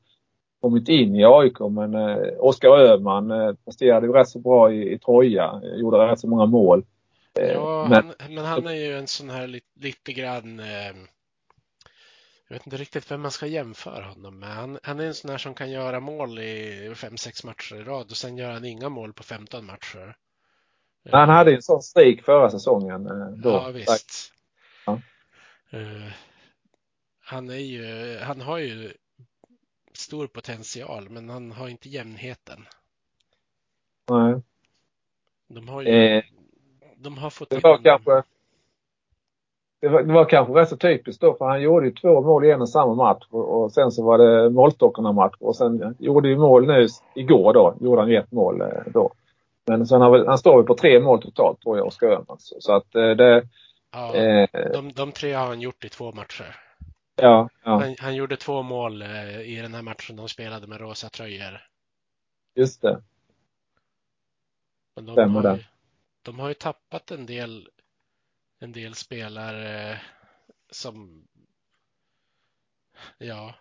kommit 0.60 0.88
in 0.88 1.16
i 1.16 1.24
AIK 1.24 1.60
men 1.70 1.94
eh, 1.94 2.16
Oskar 2.38 2.68
Öhman 2.68 3.30
eh, 3.30 3.54
presterade 3.64 4.06
ju 4.06 4.12
rätt 4.12 4.28
så 4.28 4.38
bra 4.38 4.72
i, 4.72 4.92
i 4.92 4.98
Troja, 4.98 5.60
gjorde 5.76 5.96
rätt 5.96 6.20
så 6.20 6.28
många 6.28 6.46
mål. 6.46 6.84
Eh, 7.40 7.52
ja, 7.52 7.86
men 7.90 8.12
han, 8.18 8.34
men 8.34 8.44
han 8.44 8.66
är 8.66 8.74
ju 8.74 8.98
en 8.98 9.06
sån 9.06 9.30
här 9.30 9.46
lite, 9.46 9.66
lite 9.80 10.12
grann 10.12 10.60
eh, 10.60 10.94
jag 12.48 12.54
vet 12.54 12.66
inte 12.66 12.76
riktigt 12.76 13.10
vem 13.10 13.20
man 13.20 13.30
ska 13.30 13.46
jämföra 13.46 14.04
honom 14.04 14.38
med. 14.38 14.48
Han, 14.48 14.78
han 14.82 15.00
är 15.00 15.04
en 15.04 15.14
sån 15.14 15.30
här 15.30 15.38
som 15.38 15.54
kan 15.54 15.70
göra 15.70 16.00
mål 16.00 16.38
i 16.38 16.92
fem 16.94 17.16
sex 17.16 17.44
matcher 17.44 17.76
i 17.76 17.84
rad 17.84 18.10
och 18.10 18.16
sen 18.16 18.36
gör 18.36 18.50
han 18.50 18.64
inga 18.64 18.88
mål 18.88 19.12
på 19.12 19.22
15 19.22 19.66
matcher. 19.66 20.16
Han 21.10 21.28
hade 21.28 21.54
en 21.54 21.62
sån 21.62 21.82
streak 21.82 22.22
förra 22.22 22.50
säsongen. 22.50 23.06
Eh, 23.06 23.28
då. 23.28 23.50
Ja, 23.50 23.70
visst. 23.70 24.32
Ja. 24.86 25.00
Uh, 25.74 26.12
han, 27.20 27.50
är 27.50 27.54
ju, 27.54 28.18
han 28.18 28.40
har 28.40 28.58
ju 28.58 28.92
stor 29.92 30.26
potential, 30.26 31.08
men 31.08 31.28
han 31.28 31.52
har 31.52 31.68
inte 31.68 31.88
jämnheten. 31.88 32.66
Nej. 34.10 34.42
De 35.48 35.68
har 35.68 35.82
ju 35.82 35.88
eh, 35.88 36.24
de 36.96 37.18
har 37.18 37.30
fått 37.30 37.50
det 37.50 37.60
var, 37.62 37.82
kanske, 37.82 38.22
det, 39.80 39.88
var, 39.88 40.02
det 40.02 40.12
var 40.12 40.24
kanske 40.24 40.52
rätt 40.54 40.68
så 40.68 40.76
typiskt 40.76 41.20
då, 41.20 41.34
för 41.34 41.44
han 41.44 41.62
gjorde 41.62 41.86
ju 41.86 41.92
två 41.92 42.22
mål 42.22 42.44
i 42.44 42.50
en 42.50 42.60
och 42.60 42.68
samma 42.68 42.94
match 42.94 43.26
och, 43.30 43.62
och 43.62 43.72
sen 43.72 43.90
så 43.90 44.04
var 44.04 44.18
det 44.18 44.50
målstockarna 44.50 45.12
match 45.12 45.36
och 45.40 45.56
sen 45.56 45.96
gjorde 45.98 46.28
ju 46.28 46.36
mål 46.36 46.66
nu 46.66 46.86
igår 47.14 47.54
då, 47.54 47.74
gjorde 47.80 48.00
han 48.00 48.10
ju 48.10 48.16
ett 48.16 48.32
mål 48.32 48.60
eh, 48.60 48.68
då. 48.86 49.12
Men 49.66 49.86
sen 49.86 50.00
har 50.00 50.26
han 50.26 50.38
står 50.38 50.56
väl 50.56 50.66
på 50.66 50.74
tre 50.74 51.00
mål 51.00 51.22
totalt 51.22 51.60
tror 51.60 51.76
jag, 51.76 51.86
Oskar 51.86 52.06
Öhman. 52.06 52.36
Så 52.38 52.72
att 52.72 52.94
eh, 52.94 53.10
det... 53.10 53.48
Ja, 53.92 54.14
eh, 54.14 54.48
de, 54.72 54.92
de 54.92 55.12
tre 55.12 55.32
har 55.32 55.46
han 55.46 55.60
gjort 55.60 55.84
i 55.84 55.88
två 55.88 56.12
matcher. 56.12 56.56
Ja, 57.16 57.48
ja. 57.64 57.78
Han, 57.78 57.94
han, 57.98 58.14
gjorde 58.14 58.36
två 58.36 58.62
mål 58.62 59.02
eh, 59.02 59.40
i 59.40 59.58
den 59.62 59.74
här 59.74 59.82
matchen 59.82 60.16
de 60.16 60.28
spelade 60.28 60.66
med 60.66 60.80
rosa 60.80 61.08
tröjor. 61.08 61.60
Just 62.54 62.82
det. 62.82 63.00
Men 64.96 65.06
de, 65.06 65.12
Stämmer 65.12 65.42
har 65.42 65.56
ju, 65.56 65.62
de 66.22 66.38
har 66.38 66.48
ju 66.48 66.54
tappat 66.54 67.10
en 67.10 67.26
del, 67.26 67.68
en 68.58 68.72
del 68.72 68.94
spelare 68.94 70.00
som, 70.70 71.24
ja, 73.18 73.54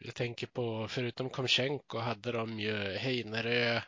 jag 0.00 0.14
tänker 0.14 0.46
på, 0.46 0.86
förutom 0.88 1.30
Komchenko 1.30 1.98
hade 1.98 2.32
de 2.32 2.60
ju 2.60 2.96
Heinerö, 2.96 3.80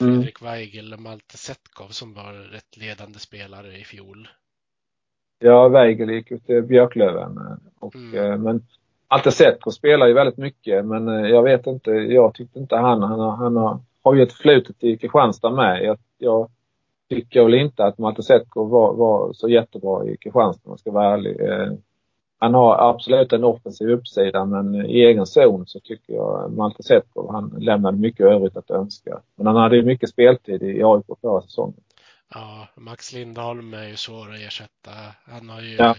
Mm. 0.00 0.14
Fredrik 0.14 0.40
mm. 0.40 0.52
Weigel 0.52 0.92
och 0.92 1.00
Malte 1.00 1.36
Setkov 1.36 1.88
som 1.88 2.14
var 2.14 2.32
rätt 2.32 2.76
ledande 2.76 3.18
spelare 3.18 3.78
i 3.78 3.84
fjol. 3.84 4.28
Ja, 5.38 5.68
Weigel 5.68 6.10
gick 6.10 6.30
ut 6.30 6.46
till 6.46 6.62
Björklöven. 6.62 7.36
Eh, 7.36 7.56
och, 7.78 7.94
mm. 7.94 8.32
Eh, 8.32 8.38
men 8.38 8.66
Malte 9.10 9.32
Setkov 9.32 9.70
spelar 9.70 10.06
ju 10.06 10.12
väldigt 10.12 10.36
mycket 10.36 10.84
men 10.84 11.08
eh, 11.08 11.30
jag 11.30 11.42
vet 11.42 11.66
inte, 11.66 11.90
jag 11.90 12.34
tyckte 12.34 12.58
inte 12.58 12.76
han, 12.76 13.02
han, 13.02 13.20
har, 13.20 13.36
han 13.36 13.56
har, 13.56 13.80
har 14.02 14.14
ju 14.14 14.22
ett 14.22 14.32
flutet 14.32 14.84
i 14.84 14.96
Kristianstad 14.96 15.50
med. 15.50 15.84
Jag, 15.84 15.98
jag 16.18 16.50
tycker 17.08 17.44
väl 17.44 17.54
inte 17.54 17.84
att 17.84 17.98
Malte 17.98 18.22
Setkov 18.22 18.70
var, 18.70 18.94
var 18.94 19.32
så 19.32 19.48
jättebra 19.48 20.04
i 20.04 20.16
Kristianstad 20.16 20.68
om 20.68 20.72
jag 20.72 20.80
ska 20.80 20.90
vara 20.90 21.14
ärlig 21.14 21.36
han 22.40 22.54
har 22.54 22.90
absolut 22.90 23.32
en 23.32 23.44
offensiv 23.44 23.88
uppsida 23.90 24.44
men 24.44 24.74
i 24.74 25.00
egen 25.00 25.26
zon 25.26 25.66
så 25.66 25.80
tycker 25.80 26.14
jag 26.14 26.52
Malte 26.52 26.82
Setkov 26.82 27.32
han 27.32 27.48
lämnade 27.58 27.96
mycket 27.98 28.26
övrigt 28.26 28.56
att 28.56 28.70
önska. 28.70 29.22
Men 29.36 29.46
han 29.46 29.56
hade 29.56 29.76
ju 29.76 29.82
mycket 29.82 30.10
speltid 30.10 30.62
i 30.62 30.82
AIK 30.84 31.06
förra 31.20 31.42
säsongen. 31.42 31.80
Ja, 32.34 32.68
Max 32.74 33.12
Lindholm 33.12 33.74
är 33.74 33.88
ju 33.88 33.96
svår 33.96 34.34
att 34.34 34.40
ersätta. 34.40 34.90
Han 35.24 35.48
har 35.48 35.60
ju, 35.60 35.76
Ja. 35.76 35.96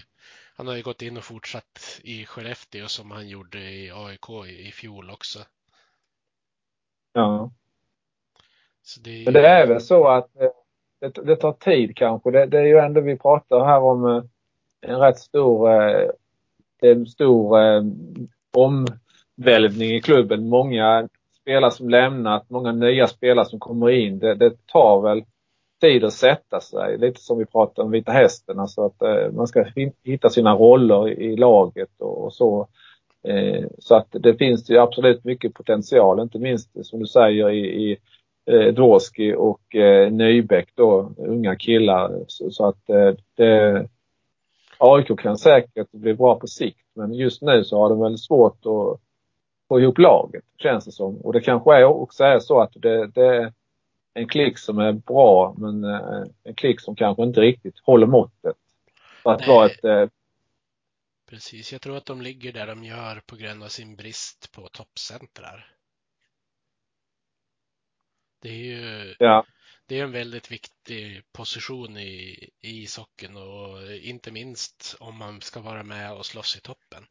han 0.56 0.66
har 0.66 0.76
ju 0.76 0.82
gått 0.82 1.02
in 1.02 1.16
och 1.16 1.24
fortsatt 1.24 2.00
i 2.02 2.24
Skellefteå 2.24 2.86
som 2.86 3.10
han 3.10 3.28
gjorde 3.28 3.58
i 3.58 3.90
AIK 3.94 4.30
i, 4.46 4.68
i 4.68 4.72
fjol 4.72 5.10
också. 5.10 5.38
Ja. 7.12 7.50
Så 8.82 9.00
det 9.00 9.10
är, 9.10 9.24
Men 9.24 9.34
det 9.34 9.48
är 9.48 9.66
väl 9.66 9.80
så 9.80 10.08
att 10.08 10.40
eh, 10.40 10.48
det, 11.00 11.22
det 11.24 11.36
tar 11.36 11.52
tid 11.52 11.96
kanske. 11.96 12.30
Det, 12.30 12.46
det 12.46 12.58
är 12.58 12.64
ju 12.64 12.78
ändå, 12.78 13.00
vi 13.00 13.18
pratar 13.18 13.64
här 13.64 13.80
om 13.80 14.06
eh, 14.06 14.22
en 14.80 14.98
rätt 14.98 15.18
stor, 15.18 15.70
eh, 15.70 16.08
en 16.82 17.06
stor 17.06 17.60
eh, 17.62 17.82
omvälvning 18.56 19.90
i 19.90 20.00
klubben. 20.00 20.48
Många 20.48 21.08
spelare 21.40 21.70
som 21.70 21.88
lämnat, 21.88 22.50
många 22.50 22.72
nya 22.72 23.06
spelare 23.06 23.46
som 23.46 23.58
kommer 23.58 23.90
in. 23.90 24.18
Det, 24.18 24.34
det 24.34 24.66
tar 24.66 25.00
väl 25.00 25.24
tid 25.80 26.04
att 26.04 26.12
sätta 26.12 26.60
sig. 26.60 26.98
Lite 26.98 27.20
som 27.20 27.38
vi 27.38 27.46
pratade 27.46 27.86
om 27.86 27.90
Vita 27.90 28.12
Hästen. 28.12 28.58
Alltså 28.58 28.84
att 28.84 29.02
eh, 29.02 29.32
man 29.32 29.46
ska 29.46 29.64
hitta 30.04 30.30
sina 30.30 30.54
roller 30.54 31.08
i, 31.08 31.32
i 31.32 31.36
laget 31.36 31.90
och, 31.98 32.24
och 32.24 32.32
så. 32.32 32.68
Eh, 33.24 33.66
så 33.78 33.94
att 33.94 34.08
det 34.10 34.34
finns 34.34 34.70
ju 34.70 34.78
absolut 34.78 35.24
mycket 35.24 35.54
potential, 35.54 36.20
inte 36.20 36.38
minst 36.38 36.86
som 36.86 37.00
du 37.00 37.06
säger 37.06 37.50
i, 37.50 37.90
i 37.90 37.98
eh, 38.50 38.74
Dvorski 38.74 39.34
och 39.34 39.76
eh, 39.76 40.12
Nybäck 40.12 40.68
då, 40.74 41.12
unga 41.16 41.56
killar. 41.56 42.24
Så, 42.26 42.50
så 42.50 42.68
att 42.68 42.90
eh, 42.90 43.12
det, 43.34 43.88
AIK 44.78 45.20
kan 45.20 45.38
säkert 45.38 45.90
bli 45.90 46.14
bra 46.14 46.38
på 46.38 46.46
sikt 46.46 46.86
men 46.94 47.14
just 47.14 47.42
nu 47.42 47.64
så 47.64 47.78
har 47.78 47.88
de 47.88 48.00
väl 48.00 48.18
svårt 48.18 48.58
att 48.66 49.00
få 49.68 49.80
ihop 49.80 49.98
laget 49.98 50.44
känns 50.58 50.84
det 50.84 50.92
som. 50.92 51.16
Och 51.16 51.32
det 51.32 51.40
kanske 51.40 51.76
är 51.76 51.84
också 51.84 52.24
är 52.24 52.38
så 52.38 52.60
att 52.60 52.72
det, 52.74 53.06
det 53.06 53.26
är 53.26 53.52
en 54.14 54.28
klick 54.28 54.58
som 54.58 54.78
är 54.78 54.92
bra 54.92 55.54
men 55.58 55.84
eh, 55.84 56.22
en 56.44 56.54
klick 56.54 56.80
som 56.80 56.96
kanske 56.96 57.22
inte 57.22 57.40
riktigt 57.40 57.78
håller 57.82 58.06
måttet. 58.06 58.56
För 59.22 59.30
att 59.32 59.40
Nej. 59.40 59.48
vara 59.48 59.66
ett 59.66 59.84
eh, 59.84 60.06
Precis, 61.30 61.72
jag 61.72 61.80
tror 61.80 61.96
att 61.96 62.06
de 62.06 62.22
ligger 62.22 62.52
där 62.52 62.66
de 62.66 62.84
gör 62.84 63.22
på 63.26 63.36
grund 63.36 63.62
av 63.62 63.68
sin 63.68 63.96
brist 63.96 64.52
på 64.52 64.68
toppcentrar. 64.68 65.74
Det 68.42 68.48
är 68.48 68.64
ju 68.64 69.14
ja, 69.18 69.44
det 69.86 69.98
är 69.98 70.04
en 70.04 70.12
väldigt 70.12 70.52
viktig 70.52 71.22
position 71.32 71.96
i, 71.96 72.48
i 72.60 72.82
ishockeyn 72.82 73.36
och 73.36 73.92
inte 74.02 74.32
minst 74.32 74.96
om 75.00 75.18
man 75.18 75.40
ska 75.40 75.60
vara 75.60 75.82
med 75.82 76.12
och 76.12 76.26
slåss 76.26 76.56
i 76.56 76.60
toppen. 76.60 77.04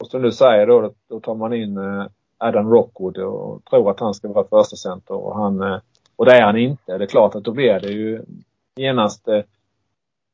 Och 0.00 0.08
som 0.08 0.22
du 0.22 0.32
säger 0.32 0.66
då, 0.66 0.94
då 1.08 1.20
tar 1.20 1.34
man 1.34 1.52
in 1.52 1.76
eh, 1.76 2.06
Adam 2.38 2.70
Rockwood 2.70 3.18
och 3.18 3.64
tror 3.64 3.90
att 3.90 4.00
han 4.00 4.14
ska 4.14 4.28
vara 4.28 4.48
första 4.48 4.76
center 4.76 5.14
och 5.14 5.36
han 5.36 5.62
eh, 5.62 5.80
och 6.16 6.26
det 6.26 6.36
är 6.36 6.42
han 6.42 6.56
inte. 6.56 6.98
Det 6.98 7.04
är 7.04 7.08
klart 7.08 7.34
att 7.34 7.44
då 7.44 7.52
blir 7.52 7.80
det 7.80 7.92
ju 7.92 8.24
genast 8.76 9.28
eh, 9.28 9.42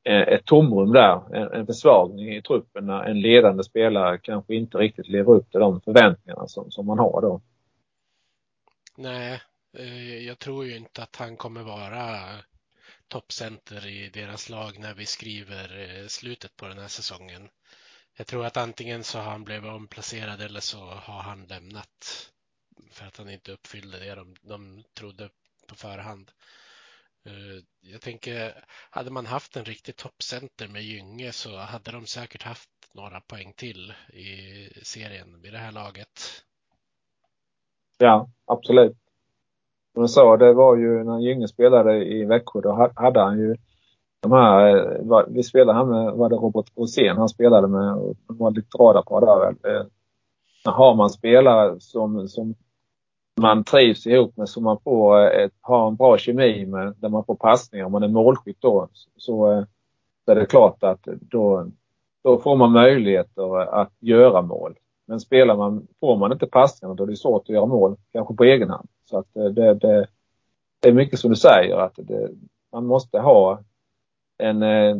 ett 0.04 0.44
tomrum 0.44 0.92
där, 0.92 1.36
en, 1.36 1.52
en 1.52 1.66
försvagning 1.66 2.34
i 2.34 2.42
truppen 2.42 2.86
när 2.86 3.02
en 3.02 3.20
ledande 3.20 3.64
spelare 3.64 4.18
kanske 4.18 4.54
inte 4.54 4.78
riktigt 4.78 5.08
lever 5.08 5.32
upp 5.32 5.50
till 5.50 5.60
de 5.60 5.80
förväntningarna 5.80 6.48
som, 6.48 6.70
som 6.70 6.86
man 6.86 6.98
har 6.98 7.20
då. 7.20 7.40
Nej, 9.00 9.42
eh, 9.76 10.18
jag 10.18 10.38
tror 10.38 10.66
ju 10.66 10.76
inte 10.76 11.02
att 11.02 11.16
han 11.16 11.36
kommer 11.36 11.62
vara 11.62 12.44
toppcenter 13.08 13.86
i 13.86 14.08
deras 14.08 14.48
lag 14.48 14.78
när 14.78 14.94
vi 14.94 15.06
skriver 15.06 15.78
eh, 15.78 16.06
slutet 16.06 16.56
på 16.56 16.68
den 16.68 16.78
här 16.78 16.88
säsongen. 16.88 17.48
Jag 18.16 18.26
tror 18.26 18.46
att 18.46 18.56
antingen 18.56 19.04
så 19.04 19.18
har 19.18 19.30
han 19.30 19.44
blivit 19.44 19.70
omplacerad 19.70 20.40
eller 20.40 20.60
så 20.60 20.78
har 20.78 21.22
han 21.22 21.46
lämnat 21.46 22.30
för 22.90 23.06
att 23.06 23.16
han 23.16 23.30
inte 23.30 23.52
uppfyllde 23.52 23.98
det 23.98 24.14
de, 24.14 24.36
de 24.42 24.84
trodde 24.94 25.30
på 25.66 25.74
förhand. 25.74 26.30
Eh, 27.26 27.64
jag 27.80 28.00
tänker, 28.00 28.64
hade 28.90 29.10
man 29.10 29.26
haft 29.26 29.56
en 29.56 29.64
riktig 29.64 29.96
toppcenter 29.96 30.68
med 30.68 30.82
Gynge 30.82 31.32
så 31.32 31.56
hade 31.56 31.90
de 31.90 32.06
säkert 32.06 32.42
haft 32.42 32.70
några 32.92 33.20
poäng 33.20 33.52
till 33.52 33.94
i 34.12 34.68
serien 34.82 35.40
vid 35.40 35.52
det 35.52 35.58
här 35.58 35.72
laget. 35.72 36.44
Ja, 37.98 38.28
absolut. 38.46 38.96
Som 39.92 40.02
jag 40.02 40.10
sa, 40.10 40.36
det 40.36 40.52
var 40.52 40.76
ju 40.76 41.04
när 41.04 41.18
Gynge 41.18 41.48
spelade 41.48 42.04
i 42.04 42.24
Växjö, 42.24 42.60
då 42.60 42.90
hade 42.94 43.20
han 43.20 43.38
ju 43.38 43.56
de 44.20 44.32
här, 44.32 44.76
eh, 44.76 45.24
vi 45.28 45.42
spelade 45.42 45.78
han 45.78 45.88
med, 45.88 46.14
var 46.14 46.28
det 46.28 46.36
Robert 46.36 46.66
Rosén 46.76 47.16
han 47.16 47.28
spelade 47.28 47.68
med 47.68 47.94
och 47.94 48.16
de 48.28 48.36
var 48.38 48.50
lite 48.50 48.78
radarpar 48.78 49.20
där 49.20 49.38
väl. 49.38 49.76
Eh, 49.76 49.86
Har 50.72 50.94
man 50.94 51.10
spelare 51.10 51.80
som, 51.80 52.28
som 52.28 52.54
man 53.40 53.64
trivs 53.64 54.06
ihop 54.06 54.36
med, 54.36 54.48
som 54.48 54.64
man 54.64 54.78
får 54.84 55.20
eh, 55.20 55.44
ett, 55.44 55.52
har 55.60 55.88
en 55.88 55.96
bra 55.96 56.18
kemi 56.18 56.66
med, 56.66 56.94
där 56.96 57.08
man 57.08 57.24
får 57.24 57.34
passningar, 57.34 57.86
om 57.86 57.92
man 57.92 58.02
är 58.02 58.08
målskytt 58.08 58.60
då, 58.60 58.88
så, 59.16 59.52
eh, 59.52 59.64
så 60.24 60.30
är 60.30 60.34
det 60.34 60.46
klart 60.46 60.82
att 60.82 61.08
då, 61.20 61.66
då 62.24 62.38
får 62.38 62.56
man 62.56 62.72
möjligheter 62.72 63.60
att 63.60 63.92
göra 64.00 64.42
mål. 64.42 64.74
Men 65.08 65.20
spelar 65.20 65.56
man, 65.56 65.86
får 66.00 66.16
man 66.16 66.32
inte 66.32 66.46
passningarna 66.46 66.94
då 66.94 67.04
är 67.04 67.06
det 67.06 67.16
svårt 67.16 67.42
att 67.42 67.48
göra 67.48 67.66
mål, 67.66 67.96
kanske 68.12 68.34
på 68.34 68.44
egen 68.44 68.70
hand. 68.70 68.88
Så 69.04 69.18
att 69.18 69.36
eh, 69.36 69.44
det, 69.44 69.74
det, 69.74 70.06
det 70.80 70.88
är 70.88 70.92
mycket 70.92 71.18
som 71.18 71.30
du 71.30 71.36
säger 71.36 71.76
att 71.76 71.94
det, 71.96 72.30
man 72.72 72.86
måste 72.86 73.18
ha 73.18 73.62
en, 74.38 74.62
eh, 74.62 74.96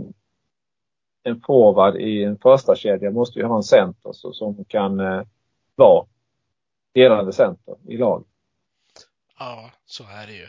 en 1.22 1.40
forward 1.40 1.97
i 1.97 2.24
en 2.24 2.39
första 2.39 2.76
kedja 2.76 3.10
måste 3.10 3.39
ju 3.39 3.44
ha 3.44 3.56
en 3.56 3.62
center 3.62 4.12
så, 4.12 4.32
som 4.32 4.64
kan 4.64 5.01
eh, 5.01 5.22
vara 5.74 6.06
delande 6.93 7.32
center 7.32 7.76
i 7.86 7.97
lag. 7.97 8.24
Ja, 9.39 9.70
så 9.85 10.05
är 10.05 10.26
det 10.26 10.32
ju. 10.32 10.48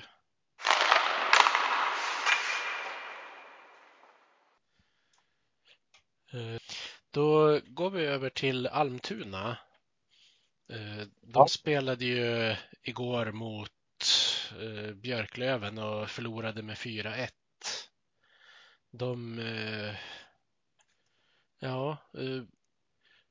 Eh, 6.34 6.60
då 7.11 7.60
går 7.68 7.90
vi 7.90 8.06
över 8.06 8.30
till 8.30 8.68
Almtuna. 8.68 9.57
Eh, 10.69 11.07
De 11.22 11.31
Ja. 11.34 11.48
spelade 11.48 12.06
ju 12.06 12.56
igår 12.84 13.31
mot 13.31 13.72
eh, 14.61 14.94
Björklöven 14.94 15.77
och 15.77 16.10
förlorade 16.10 16.61
med 16.64 16.77
4-1. 16.77 17.90
De, 18.91 19.40
eh, 19.40 19.95
ja, 21.60 21.98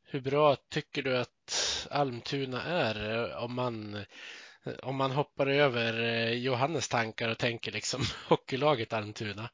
hur 0.02 0.20
bra 0.20 0.56
tycker 0.56 1.02
du 1.02 1.16
att 1.18 1.86
Almtuna 1.90 2.62
är 2.62 3.34
om 3.36 3.54
man 3.54 4.04
om 4.82 4.96
man 4.96 5.10
hoppar 5.10 5.46
över 5.46 5.92
Johannes 6.30 6.88
tankar 6.88 7.28
och 7.28 7.38
tänker 7.38 7.72
liksom 7.72 8.02
hockeylaget 8.28 8.92
Almtuna? 8.92 9.50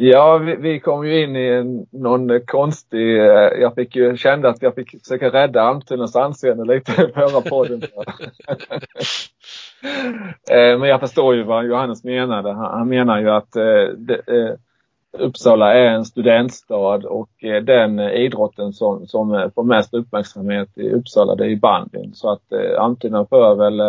Ja, 0.00 0.38
vi, 0.38 0.56
vi 0.56 0.80
kom 0.80 1.06
ju 1.06 1.22
in 1.22 1.36
i 1.36 1.46
en, 1.48 1.86
någon 1.92 2.40
konstig... 2.46 3.18
eh, 3.18 3.26
Jag 3.60 3.74
fick 3.74 3.96
ju, 3.96 4.16
kände 4.16 4.48
att 4.48 4.62
jag 4.62 4.74
fick 4.74 4.90
försöka 4.90 5.30
rädda 5.30 5.62
Almtunas 5.62 6.16
anseende 6.16 6.64
lite 6.74 6.92
i 6.92 7.12
förra 7.14 7.40
podden. 7.40 7.82
Eh, 10.50 10.78
Men 10.78 10.88
jag 10.88 11.00
förstår 11.00 11.34
ju 11.34 11.42
vad 11.42 11.66
Johannes 11.66 12.04
menade. 12.04 12.52
Han, 12.52 12.78
han 12.78 12.88
menar 12.88 13.20
ju 13.20 13.30
att 13.30 13.56
eh, 13.56 13.64
eh, 14.36 14.54
Uppsala 15.18 15.74
är 15.74 15.86
en 15.86 16.04
studentstad 16.04 17.06
och 17.08 17.28
den 17.62 18.00
idrotten 18.00 18.72
som, 18.72 19.06
som 19.06 19.50
får 19.54 19.62
mest 19.64 19.94
uppmärksamhet 19.94 20.78
i 20.78 20.90
Uppsala 20.90 21.34
det 21.34 21.46
är 21.46 21.56
bandyn. 21.56 22.14
Så 22.14 22.30
att 22.30 22.52
eh, 22.52 22.82
Almtuna 22.82 23.24
bör 23.24 23.54
väl 23.54 23.80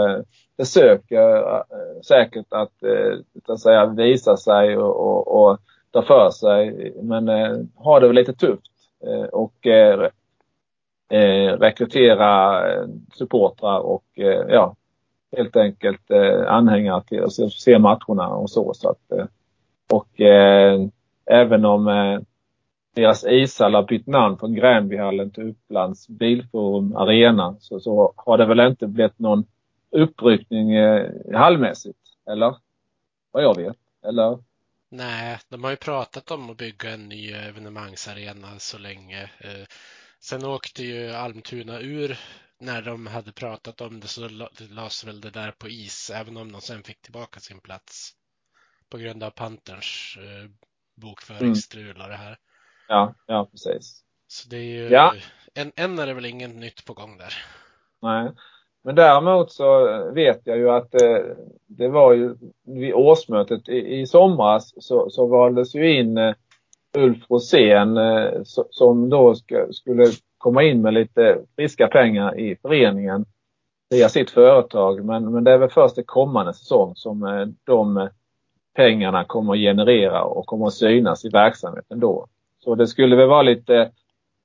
försöka 0.57 1.37
eh, 1.37 1.61
säkert 2.07 2.47
att, 2.49 2.73
att 3.47 3.59
säga, 3.59 3.85
visa 3.85 4.37
sig 4.37 4.77
och, 4.77 4.97
och, 5.07 5.49
och 5.51 5.59
ta 5.91 6.01
för 6.01 6.29
sig. 6.29 6.93
Men 7.01 7.29
eh, 7.29 7.57
har 7.75 7.99
det 7.99 8.07
väl 8.07 8.15
lite 8.15 8.33
tufft. 8.33 8.71
Eh, 9.05 9.23
och 9.23 9.67
eh, 9.67 10.09
eh 11.09 11.53
rekrytera 11.57 12.61
eh, 12.73 12.85
supportrar 13.13 13.79
och 13.79 14.05
eh, 14.15 14.45
ja, 14.49 14.75
helt 15.37 15.55
enkelt 15.55 16.11
eh, 16.11 16.53
anhängare 16.53 17.03
till 17.03 17.23
att 17.23 17.33
se, 17.33 17.49
se 17.49 17.79
matcherna 17.79 18.27
och 18.27 18.49
så. 18.49 18.73
så 18.73 18.89
att, 18.89 19.11
eh, 19.11 19.25
och 19.91 20.21
eh, 20.21 20.79
även 21.25 21.65
om 21.65 21.87
eh, 21.87 22.19
deras 22.95 23.25
ishall 23.25 23.75
har 23.75 23.83
bytt 23.83 24.07
namn 24.07 24.37
från 24.37 24.55
Gränbyhallen 24.55 25.31
till 25.31 25.49
Upplands 25.49 26.07
Bilforum 26.07 26.95
Arena 26.95 27.55
så, 27.59 27.79
så 27.79 28.13
har 28.15 28.37
det 28.37 28.45
väl 28.45 28.59
inte 28.59 28.87
blivit 28.87 29.19
någon 29.19 29.43
uppryckning 29.91 30.75
eh, 30.75 31.11
hallmässigt. 31.33 31.99
Eller? 32.31 32.55
Vad 33.31 33.43
jag 33.43 33.55
vet. 33.55 33.77
Eller? 34.03 34.37
Nej, 34.89 35.39
de 35.49 35.63
har 35.63 35.71
ju 35.71 35.77
pratat 35.77 36.31
om 36.31 36.49
att 36.49 36.57
bygga 36.57 36.91
en 36.91 37.09
ny 37.09 37.31
evenemangsarena 37.31 38.59
så 38.59 38.77
länge. 38.77 39.31
Eh, 39.39 39.65
Sen 40.19 40.45
åkte 40.45 40.83
ju 40.83 41.11
Almtuna 41.11 41.79
ur 41.79 42.19
när 42.59 42.81
de 42.81 43.07
hade 43.07 43.31
pratat 43.31 43.81
om 43.81 43.99
det 43.99 44.07
så 44.07 44.27
la- 44.29 44.49
lades 44.69 45.03
väl 45.03 45.21
det 45.21 45.29
där 45.31 45.51
på 45.51 45.69
is, 45.69 46.09
även 46.09 46.37
om 46.37 46.51
de 46.51 46.61
sen 46.61 46.83
fick 46.83 47.01
tillbaka 47.01 47.39
sin 47.39 47.59
plats 47.59 48.11
på 48.89 48.97
grund 48.97 49.23
av 49.23 49.31
Panterns 49.31 50.17
eh, 50.17 50.49
bokföringsstrul 51.01 52.01
och 52.01 52.09
det 52.09 52.15
här. 52.17 52.37
Ja, 52.87 53.15
ja 53.27 53.45
precis. 53.51 54.03
Så 54.27 54.49
det 54.49 54.57
är 54.57 54.63
ju, 54.63 54.89
Ja. 54.89 55.15
än, 55.55 55.71
än 55.75 55.99
är 55.99 56.07
det 56.07 56.13
väl 56.13 56.25
inget 56.25 56.55
nytt 56.55 56.85
på 56.85 56.93
gång 56.93 57.17
där. 57.17 57.33
Nej. 58.01 58.31
Men 58.83 58.95
däremot 58.95 59.51
så 59.51 59.85
vet 60.13 60.41
jag 60.43 60.57
ju 60.57 60.69
att 60.69 60.91
det, 60.91 61.35
det 61.67 61.87
var 61.87 62.13
ju 62.13 62.35
vid 62.65 62.93
årsmötet 62.93 63.69
i, 63.69 63.99
i 63.99 64.07
somras 64.07 64.73
så, 64.77 65.09
så 65.09 65.25
valdes 65.25 65.75
ju 65.75 65.99
in 65.99 66.17
eh, 66.17 66.33
Ulf 66.97 67.29
Rosén 67.29 67.97
eh, 67.97 68.31
som 68.69 69.09
då 69.09 69.35
ska, 69.35 69.67
skulle 69.71 70.05
komma 70.37 70.63
in 70.63 70.81
med 70.81 70.93
lite 70.93 71.39
friska 71.55 71.87
pengar 71.87 72.39
i 72.39 72.55
föreningen 72.61 73.25
via 73.89 74.09
sitt 74.09 74.29
företag. 74.29 75.05
Men, 75.05 75.31
men 75.31 75.43
det 75.43 75.51
är 75.51 75.57
väl 75.57 75.69
först 75.69 75.97
i 75.97 76.03
kommande 76.03 76.53
säsong 76.53 76.95
som 76.95 77.53
de 77.63 78.09
pengarna 78.75 79.23
kommer 79.23 79.53
att 79.53 79.59
generera 79.59 80.23
och 80.23 80.45
kommer 80.45 80.67
att 80.67 80.73
synas 80.73 81.25
i 81.25 81.29
verksamheten 81.29 81.99
då. 81.99 82.27
Så 82.63 82.75
det 82.75 82.87
skulle 82.87 83.15
väl 83.15 83.27
vara 83.27 83.41
lite 83.41 83.75
eh, 83.75 83.87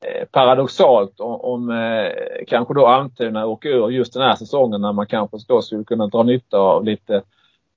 Eh, 0.04 0.24
paradoxalt 0.24 1.20
om, 1.20 1.40
om 1.40 1.70
eh, 1.70 2.44
kanske 2.46 2.74
då 2.74 2.86
Almtuna 2.86 3.46
åker 3.46 3.68
ur 3.68 3.90
just 3.90 4.14
den 4.14 4.22
här 4.22 4.34
säsongen 4.34 4.80
när 4.80 4.92
man 4.92 5.06
kanske 5.06 5.36
då 5.48 5.62
skulle 5.62 5.84
kunna 5.84 6.06
dra 6.06 6.22
nytta 6.22 6.58
av 6.58 6.84
lite 6.84 7.14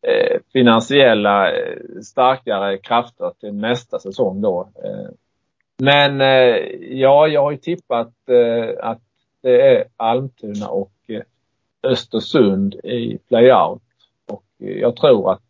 eh, 0.01 0.39
finansiella 0.53 1.51
eh, 1.51 1.77
starkare 2.03 2.77
krafter 2.77 3.31
till 3.39 3.53
nästa 3.53 3.99
säsong 3.99 4.41
då. 4.41 4.69
Eh, 4.83 5.09
men 5.77 6.21
eh, 6.21 6.55
ja, 6.79 7.27
jag 7.27 7.41
har 7.41 7.51
ju 7.51 7.57
tippat 7.57 8.13
eh, 8.29 8.89
att 8.89 9.01
det 9.41 9.61
är 9.61 9.83
Almtuna 9.97 10.67
och 10.67 10.91
Östersund 11.83 12.73
i 12.73 13.17
playout. 13.27 13.81
Och 14.27 14.43
jag 14.57 14.95
tror 14.95 15.31
att 15.31 15.41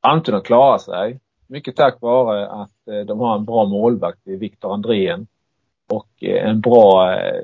Almtuna 0.00 0.40
klarar 0.40 0.78
sig. 0.78 1.20
Mycket 1.46 1.76
tack 1.76 2.00
vare 2.00 2.48
att 2.48 2.88
eh, 2.88 3.00
de 3.00 3.20
har 3.20 3.34
en 3.36 3.44
bra 3.44 3.64
målvakt 3.64 4.26
i 4.26 4.36
Viktor 4.36 4.74
Andrén 4.74 5.26
och 5.88 6.08
eh, 6.22 6.48
en 6.48 6.60
bra 6.60 7.12
eh, 7.12 7.42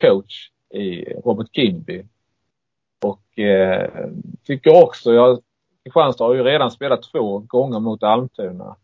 coach 0.00 0.50
i 0.70 1.04
Robert 1.04 1.48
Kimby. 1.52 2.04
Och 3.02 3.38
eh, 3.38 4.08
tycker 4.44 4.84
också, 4.84 5.12
jag, 5.12 5.40
Kristianstad 5.84 6.24
har 6.24 6.34
ju 6.34 6.42
redan 6.42 6.70
spelat 6.70 7.02
två 7.02 7.38
gånger 7.38 7.80
mot 7.80 8.02
Almtuna. 8.02 8.76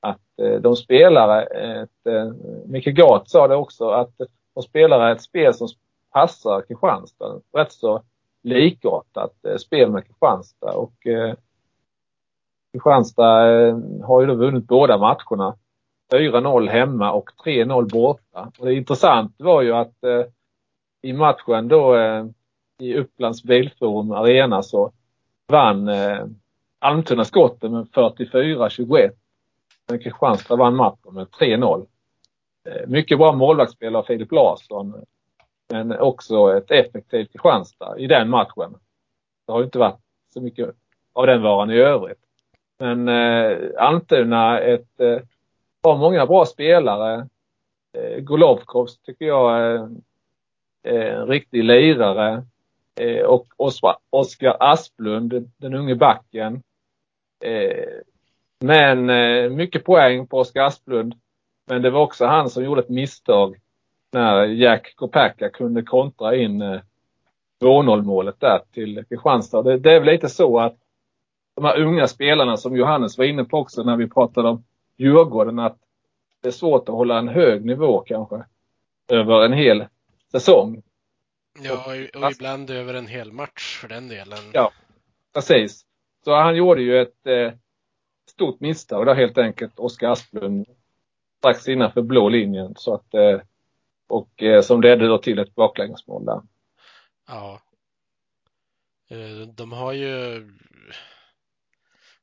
Att 0.00 0.40
eh, 0.42 0.60
de 0.60 0.76
spelar 0.76 1.42
ett, 1.42 2.06
eh, 2.06 2.32
Micke 2.66 2.96
Gat 2.96 3.30
sa 3.30 3.48
det 3.48 3.56
också, 3.56 3.88
att 3.88 4.20
de 4.54 4.62
spelar 4.62 5.12
ett 5.12 5.22
spel 5.22 5.54
som 5.54 5.68
passar 6.12 6.62
Kristianstad. 6.62 7.40
Rätt 7.52 7.72
så 7.72 8.02
likartat 8.42 9.44
eh, 9.44 9.56
spel 9.56 9.90
med 9.90 10.06
Kristianstad 10.06 10.72
och 10.72 11.06
eh, 11.06 11.34
Kristianstad 12.72 13.50
eh, 13.50 13.76
har 14.02 14.20
ju 14.20 14.26
då 14.26 14.34
vunnit 14.34 14.66
båda 14.66 14.98
matcherna. 14.98 15.56
4-0 16.10 16.68
hemma 16.68 17.12
och 17.12 17.30
3-0 17.44 17.92
borta. 17.92 18.52
Och 18.58 18.66
det 18.66 18.74
intressanta 18.74 19.44
var 19.44 19.62
ju 19.62 19.72
att 19.72 20.04
eh, 20.04 20.24
i 21.02 21.12
matchen 21.12 21.68
då 21.68 21.96
eh, 21.96 22.26
i 22.78 22.94
Upplands 22.94 23.42
Bilforum 23.42 24.12
Arena 24.12 24.62
så 24.62 24.92
vann 25.48 25.88
eh, 25.88 26.26
Almtuna 26.78 27.24
skotten 27.24 27.72
med 27.72 27.86
44-21. 27.86 29.10
Men 29.88 29.98
Kristianstad 29.98 30.56
vann 30.56 30.76
matchen 30.76 31.14
med 31.14 31.26
3-0. 31.26 31.86
Eh, 32.68 32.88
mycket 32.88 33.18
bra 33.18 33.32
målvaktsspel 33.32 33.96
av 33.96 34.02
Filip 34.02 34.32
Larsson. 34.32 35.04
Men 35.72 35.98
också 35.98 36.56
ett 36.56 36.70
effektivt 36.70 37.32
Kristianstad 37.32 37.98
i 37.98 38.06
den 38.06 38.30
matchen. 38.30 38.74
Det 39.46 39.52
har 39.52 39.58
ju 39.58 39.64
inte 39.64 39.78
varit 39.78 40.00
så 40.34 40.40
mycket 40.40 40.70
av 41.12 41.26
den 41.26 41.42
varan 41.42 41.70
i 41.70 41.76
övrigt. 41.76 42.18
Men 42.78 43.08
eh, 43.08 43.58
Almtuna 43.78 44.60
ett, 44.60 45.00
eh, 45.00 45.18
har 45.82 45.96
många 45.96 46.26
bra 46.26 46.46
spelare. 46.46 47.28
Eh, 47.92 48.20
Golovkov 48.20 48.86
tycker 49.06 49.24
jag 49.24 49.60
är 49.60 49.88
en 50.82 51.26
riktig 51.26 51.64
lirare. 51.64 52.44
Eh, 53.00 53.24
och 53.24 53.46
Oskar 54.10 54.56
Asplund, 54.60 55.52
den 55.56 55.74
unge 55.74 55.94
backen. 55.94 56.62
Eh, 57.44 57.84
men 58.60 59.10
eh, 59.10 59.50
mycket 59.50 59.84
poäng 59.84 60.26
på 60.26 60.38
Oskar 60.38 60.64
Asplund. 60.64 61.14
Men 61.66 61.82
det 61.82 61.90
var 61.90 62.00
också 62.00 62.26
han 62.26 62.50
som 62.50 62.64
gjorde 62.64 62.80
ett 62.80 62.88
misstag 62.88 63.56
när 64.12 64.44
Jack 64.44 64.92
Kopacka 64.96 65.48
kunde 65.48 65.82
kontra 65.82 66.36
in 66.36 66.62
eh, 66.62 66.80
2-0 67.62 68.02
målet 68.02 68.40
där 68.40 68.60
till 68.72 69.04
Kristianstad. 69.08 69.62
Det, 69.62 69.78
det 69.78 69.92
är 69.92 70.00
väl 70.00 70.12
lite 70.12 70.28
så 70.28 70.58
att 70.58 70.76
de 71.54 71.64
här 71.64 71.80
unga 71.80 72.08
spelarna 72.08 72.56
som 72.56 72.76
Johannes 72.76 73.18
var 73.18 73.24
inne 73.24 73.44
på 73.44 73.58
också 73.58 73.82
när 73.82 73.96
vi 73.96 74.08
pratade 74.08 74.48
om 74.48 74.64
Djurgården 75.00 75.58
att 75.58 75.78
det 76.40 76.48
är 76.48 76.52
svårt 76.52 76.88
att 76.88 76.94
hålla 76.94 77.18
en 77.18 77.28
hög 77.28 77.64
nivå 77.64 78.00
kanske 78.00 78.44
över 79.08 79.44
en 79.44 79.52
hel 79.52 79.86
säsong. 80.32 80.82
Ja, 81.62 81.84
och 82.14 82.30
ibland 82.32 82.70
över 82.70 82.94
en 82.94 83.06
hel 83.06 83.32
match 83.32 83.78
för 83.80 83.88
den 83.88 84.08
delen. 84.08 84.38
Ja, 84.52 84.72
precis. 85.34 85.86
Så 86.24 86.34
han 86.34 86.56
gjorde 86.56 86.82
ju 86.82 87.00
ett 87.00 87.26
eh, 87.26 87.52
stort 88.30 88.60
misstag 88.60 89.06
där 89.06 89.14
helt 89.14 89.38
enkelt, 89.38 89.78
Oskar 89.78 90.10
Asplund, 90.10 90.66
strax 91.38 91.68
innanför 91.68 92.02
blå 92.02 92.28
linjen. 92.28 92.74
Så 92.76 92.94
att, 92.94 93.14
eh, 93.14 93.40
och 94.08 94.42
eh, 94.42 94.62
som 94.62 94.80
ledde 94.80 95.06
då 95.06 95.18
till 95.18 95.38
ett 95.38 95.54
baklängesmål 95.54 96.24
där. 96.24 96.42
Ja. 97.26 97.60
Eh, 99.08 99.48
de 99.54 99.72
har 99.72 99.92
ju 99.92 100.46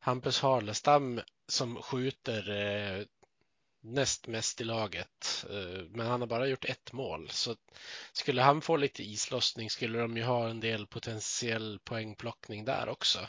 Hampus 0.07 0.41
Harlestam 0.41 1.19
som 1.47 1.75
skjuter 1.75 2.49
eh, 2.49 3.05
näst 3.81 4.27
mest 4.27 4.61
i 4.61 4.63
laget. 4.63 5.45
Eh, 5.49 5.83
men 5.89 6.07
han 6.07 6.19
har 6.19 6.27
bara 6.27 6.47
gjort 6.47 6.65
ett 6.65 6.93
mål. 6.93 7.27
Så 7.29 7.51
skulle 8.13 8.41
han 8.41 8.61
få 8.61 8.77
lite 8.77 9.03
islossning 9.03 9.69
skulle 9.69 9.99
de 9.99 10.17
ju 10.17 10.23
ha 10.23 10.49
en 10.49 10.59
del 10.59 10.87
potentiell 10.87 11.79
poängplockning 11.83 12.65
där 12.65 12.89
också. 12.89 13.19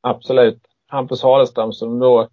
Absolut. 0.00 0.62
Hampus 0.86 1.22
Harlestam 1.22 1.72
som 1.72 1.98
då 1.98 2.28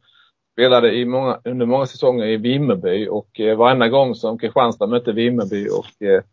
spelade 0.52 0.96
i 0.96 1.06
många, 1.06 1.42
under 1.44 1.66
många 1.66 1.86
säsonger 1.86 2.26
i 2.26 2.38
Vimmerby 2.38 3.08
och 3.08 3.40
eh, 3.40 3.58
varenda 3.58 3.88
gång 3.88 4.16
som 4.16 4.38
Kristianstad 4.38 4.88
mötte 4.88 5.12
Vimmerby 5.12 5.70
och 5.70 6.06
eh, 6.08 6.24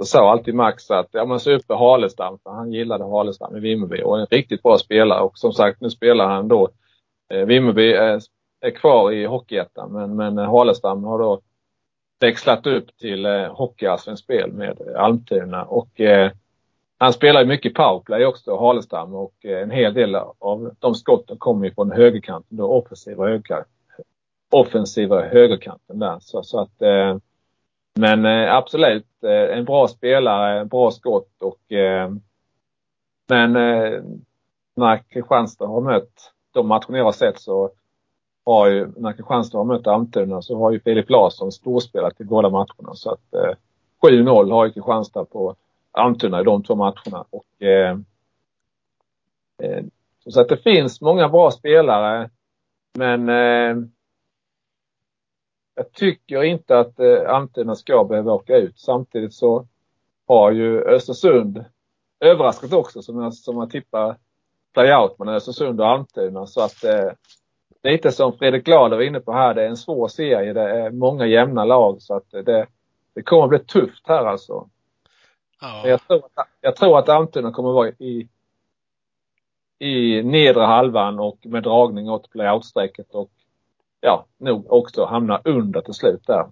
så 0.00 0.06
sa 0.06 0.30
alltid 0.30 0.54
Max 0.54 0.90
att 0.90 1.08
ja, 1.12 1.24
man 1.24 1.40
ser 1.40 1.52
upp 1.52 1.66
för 1.66 1.74
Halestam 1.74 2.38
för 2.42 2.50
han 2.50 2.72
gillade 2.72 3.04
Halestam 3.04 3.56
i 3.56 3.60
Vimmerby 3.60 4.02
och 4.02 4.20
en 4.20 4.26
riktigt 4.26 4.62
bra 4.62 4.78
spelare 4.78 5.20
och 5.20 5.38
som 5.38 5.52
sagt 5.52 5.80
nu 5.80 5.90
spelar 5.90 6.26
han 6.26 6.48
då 6.48 6.68
eh, 7.32 7.46
Vimmerby 7.46 7.92
är, 7.92 8.20
är 8.60 8.70
kvar 8.70 9.12
i 9.12 9.24
Hockeyettan 9.24 9.92
men, 9.92 10.16
men 10.16 10.38
eh, 10.38 10.50
Halestam 10.50 11.04
har 11.04 11.18
då 11.18 11.40
växlat 12.20 12.66
upp 12.66 12.96
till 12.96 13.26
eh, 13.26 13.54
Hockeyallsvenskt 13.54 14.24
spel 14.24 14.52
med 14.52 14.80
eh, 14.80 15.02
Almtuna 15.02 15.64
och 15.64 16.00
eh, 16.00 16.30
han 16.98 17.12
spelar 17.12 17.44
mycket 17.44 17.74
powerplay 17.74 18.26
också, 18.26 18.56
Halestam 18.56 19.14
och 19.14 19.34
eh, 19.44 19.62
en 19.62 19.70
hel 19.70 19.94
del 19.94 20.14
av 20.38 20.74
de 20.78 20.94
skotten 20.94 21.38
kommer 21.38 21.66
ju 21.66 21.74
från 21.74 21.92
högerkanten 21.92 22.56
då, 22.56 22.66
offensiva, 22.66 23.26
höger, 23.26 23.64
offensiva 24.50 25.22
högerkanten 25.22 25.98
där. 25.98 26.16
Så, 26.20 26.42
så 26.42 26.60
att 26.60 26.82
eh, 26.82 27.16
men 27.94 28.26
eh, 28.26 28.54
absolut, 28.54 29.06
eh, 29.22 29.58
en 29.58 29.64
bra 29.64 29.88
spelare, 29.88 30.64
bra 30.64 30.90
skott 30.90 31.42
och 31.42 31.72
eh, 31.72 32.10
men 33.28 33.56
eh, 33.56 34.02
när 34.76 34.96
Kristianstad 34.96 35.66
har 35.66 35.80
mött 35.80 36.32
de 36.52 36.68
matcherna 36.68 36.98
jag 36.98 37.04
har 37.04 37.12
sett 37.12 37.40
så 37.40 37.70
har 38.44 38.66
ju, 38.66 38.92
när 38.96 39.12
Kristianstad 39.12 39.58
har 39.58 39.64
mött 39.64 39.86
Almtuna 39.86 40.42
så 40.42 40.58
har 40.58 40.70
ju 40.70 40.80
Filip 40.80 41.10
Larsson 41.10 41.52
storspelat 41.52 42.20
i 42.20 42.24
båda 42.24 42.50
matcherna. 42.50 42.94
Så 42.94 43.10
att 43.10 43.34
eh, 43.34 43.54
7-0 44.02 44.52
har 44.52 44.66
ju 44.66 44.72
Kristianstad 44.72 45.24
på 45.24 45.56
Almtuna 45.92 46.40
i 46.40 46.44
de 46.44 46.62
två 46.62 46.74
matcherna 46.74 47.24
och 47.30 47.62
eh, 47.62 47.98
eh, 49.62 49.84
så 50.26 50.40
att 50.40 50.48
det 50.48 50.56
finns 50.56 51.00
många 51.00 51.28
bra 51.28 51.50
spelare 51.50 52.30
men 52.94 53.28
eh, 53.28 53.76
jag 55.80 55.92
tycker 55.92 56.42
inte 56.42 56.78
att 56.78 57.00
eh, 57.00 57.34
Almtuna 57.34 57.74
ska 57.74 58.04
behöva 58.04 58.32
åka 58.32 58.56
ut. 58.56 58.78
Samtidigt 58.78 59.34
så 59.34 59.66
har 60.26 60.50
ju 60.50 60.84
Östersund 60.84 61.64
överraskat 62.20 62.72
också 62.72 63.02
som 63.02 63.22
jag, 63.22 63.34
som 63.34 63.56
jag 63.56 63.70
tippar 63.70 64.16
playout 64.74 65.18
mellan 65.18 65.34
Östersund 65.34 65.80
och 65.80 65.86
Almtuna. 65.86 66.46
Så 66.46 66.60
att 66.60 66.84
eh, 66.84 67.10
lite 67.82 68.12
som 68.12 68.32
Fredrik 68.32 68.64
Glader 68.64 68.96
var 68.96 69.04
inne 69.04 69.20
på 69.20 69.32
här, 69.32 69.54
det 69.54 69.62
är 69.62 69.68
en 69.68 69.76
svår 69.76 70.08
serie. 70.08 70.52
Det 70.52 70.70
är 70.70 70.90
många 70.90 71.26
jämna 71.26 71.64
lag 71.64 72.02
så 72.02 72.14
att 72.14 72.30
det, 72.30 72.66
det 73.14 73.22
kommer 73.22 73.44
att 73.44 73.50
bli 73.50 73.58
tufft 73.58 74.08
här 74.08 74.24
alltså. 74.26 74.68
Ja. 75.60 75.88
Jag, 75.88 76.06
tror 76.06 76.24
att, 76.34 76.48
jag 76.60 76.76
tror 76.76 76.98
att 76.98 77.08
Almtuna 77.08 77.52
kommer 77.52 77.68
att 77.68 77.74
vara 77.74 77.88
i, 77.88 78.28
i 79.78 80.22
nedre 80.22 80.62
halvan 80.62 81.20
och 81.20 81.38
med 81.46 81.62
dragning 81.62 82.10
åt 82.10 82.30
playoutstrecket 82.30 83.14
och 83.14 83.30
ja, 84.00 84.26
nog 84.38 84.72
också 84.72 85.04
hamna 85.04 85.40
under 85.44 85.80
till 85.80 85.94
slut 85.94 86.26
där. 86.26 86.50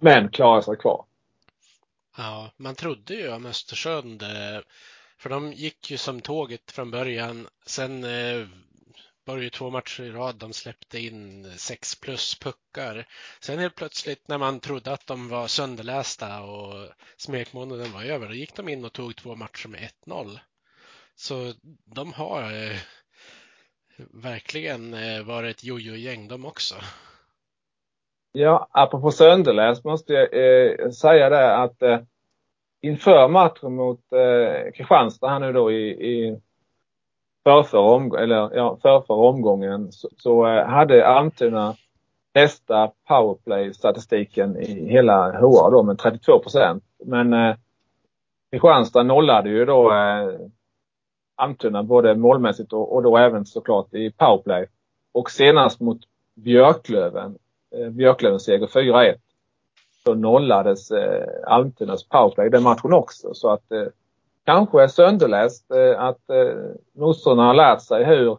Men 0.00 0.28
klara 0.28 0.62
sig 0.62 0.76
kvar. 0.76 1.04
Ja, 2.16 2.50
man 2.56 2.74
trodde 2.74 3.14
ju 3.14 3.32
om 3.32 3.46
Östersund, 3.46 4.22
eh, 4.22 4.60
för 5.18 5.30
de 5.30 5.52
gick 5.52 5.90
ju 5.90 5.96
som 5.96 6.20
tåget 6.20 6.70
från 6.70 6.90
början. 6.90 7.48
Sen 7.66 8.04
eh, 8.04 8.46
var 9.24 9.36
det 9.36 9.42
ju 9.42 9.50
två 9.50 9.70
matcher 9.70 10.02
i 10.02 10.10
rad 10.10 10.36
de 10.36 10.52
släppte 10.52 10.98
in 10.98 11.52
sex 11.56 12.00
plus 12.00 12.38
puckar. 12.38 13.06
Sen 13.40 13.58
helt 13.58 13.74
plötsligt 13.74 14.28
när 14.28 14.38
man 14.38 14.60
trodde 14.60 14.92
att 14.92 15.06
de 15.06 15.28
var 15.28 15.46
sönderlästa 15.46 16.42
och 16.42 16.88
smekmånaden 17.16 17.92
var 17.92 18.02
över, 18.02 18.28
då 18.28 18.34
gick 18.34 18.54
de 18.54 18.68
in 18.68 18.84
och 18.84 18.92
tog 18.92 19.16
två 19.16 19.34
matcher 19.34 19.68
med 19.68 19.90
1-0. 20.06 20.38
Så 21.14 21.54
de 21.84 22.12
har 22.12 22.42
eh, 22.42 22.76
verkligen 24.10 24.94
eh, 24.94 25.26
var 25.26 25.34
varit 25.34 25.56
ett 25.56 25.64
jojo-gäng 25.64 26.28
de 26.28 26.46
också. 26.46 26.74
Ja, 28.32 28.68
apropå 28.70 29.10
sönderläst 29.10 29.84
måste 29.84 30.12
jag 30.12 30.28
eh, 30.34 30.90
säga 30.90 31.28
det 31.28 31.56
att 31.56 31.82
eh, 31.82 31.98
inför 32.80 33.28
matchen 33.28 33.74
mot 33.74 34.00
eh, 34.12 34.72
Kristianstad 34.72 35.28
här 35.28 35.40
nu 35.40 35.52
då 35.52 35.72
i, 35.72 35.90
i 35.90 36.40
förrför, 37.44 37.78
omg 37.78 38.14
eller, 38.14 38.56
ja, 38.56 38.78
förrför 38.82 39.14
omgången 39.14 39.92
så, 39.92 40.08
så 40.16 40.46
eh, 40.46 40.66
hade 40.66 41.06
Almtuna 41.06 41.76
bästa 42.34 42.90
powerplay-statistiken 43.08 44.56
i 44.56 44.90
hela 44.90 45.32
HR 45.32 45.70
då 45.70 45.82
med 45.82 45.98
32 45.98 46.38
procent. 46.38 46.84
Men 47.04 47.32
eh, 47.32 47.56
Kristianstad 48.50 49.02
nollade 49.02 49.50
ju 49.50 49.64
då 49.64 49.92
eh, 49.92 50.30
Almtuna 51.40 51.82
både 51.82 52.14
målmässigt 52.14 52.72
och, 52.72 52.94
och 52.94 53.02
då 53.02 53.16
även 53.16 53.46
såklart 53.46 53.94
i 53.94 54.10
powerplay. 54.10 54.66
Och 55.12 55.30
senast 55.30 55.80
mot 55.80 56.00
Björklöven, 56.34 57.38
eh, 57.76 57.90
Björklövens 57.90 58.44
seger 58.44 58.66
4-1. 58.66 59.14
Så 60.04 60.14
nollades 60.14 60.90
eh, 60.90 61.26
Almtunas 61.46 62.08
powerplay 62.08 62.50
den 62.50 62.62
matchen 62.62 62.92
också. 62.92 63.34
Så 63.34 63.50
att 63.50 63.72
eh, 63.72 63.86
kanske 64.44 64.82
är 64.82 64.88
sönderläst 64.88 65.70
eh, 65.70 66.00
att 66.00 66.30
eh, 66.30 66.54
motståndarna 66.92 67.48
har 67.48 67.54
lärt 67.54 67.82
sig 67.82 68.04
hur 68.04 68.38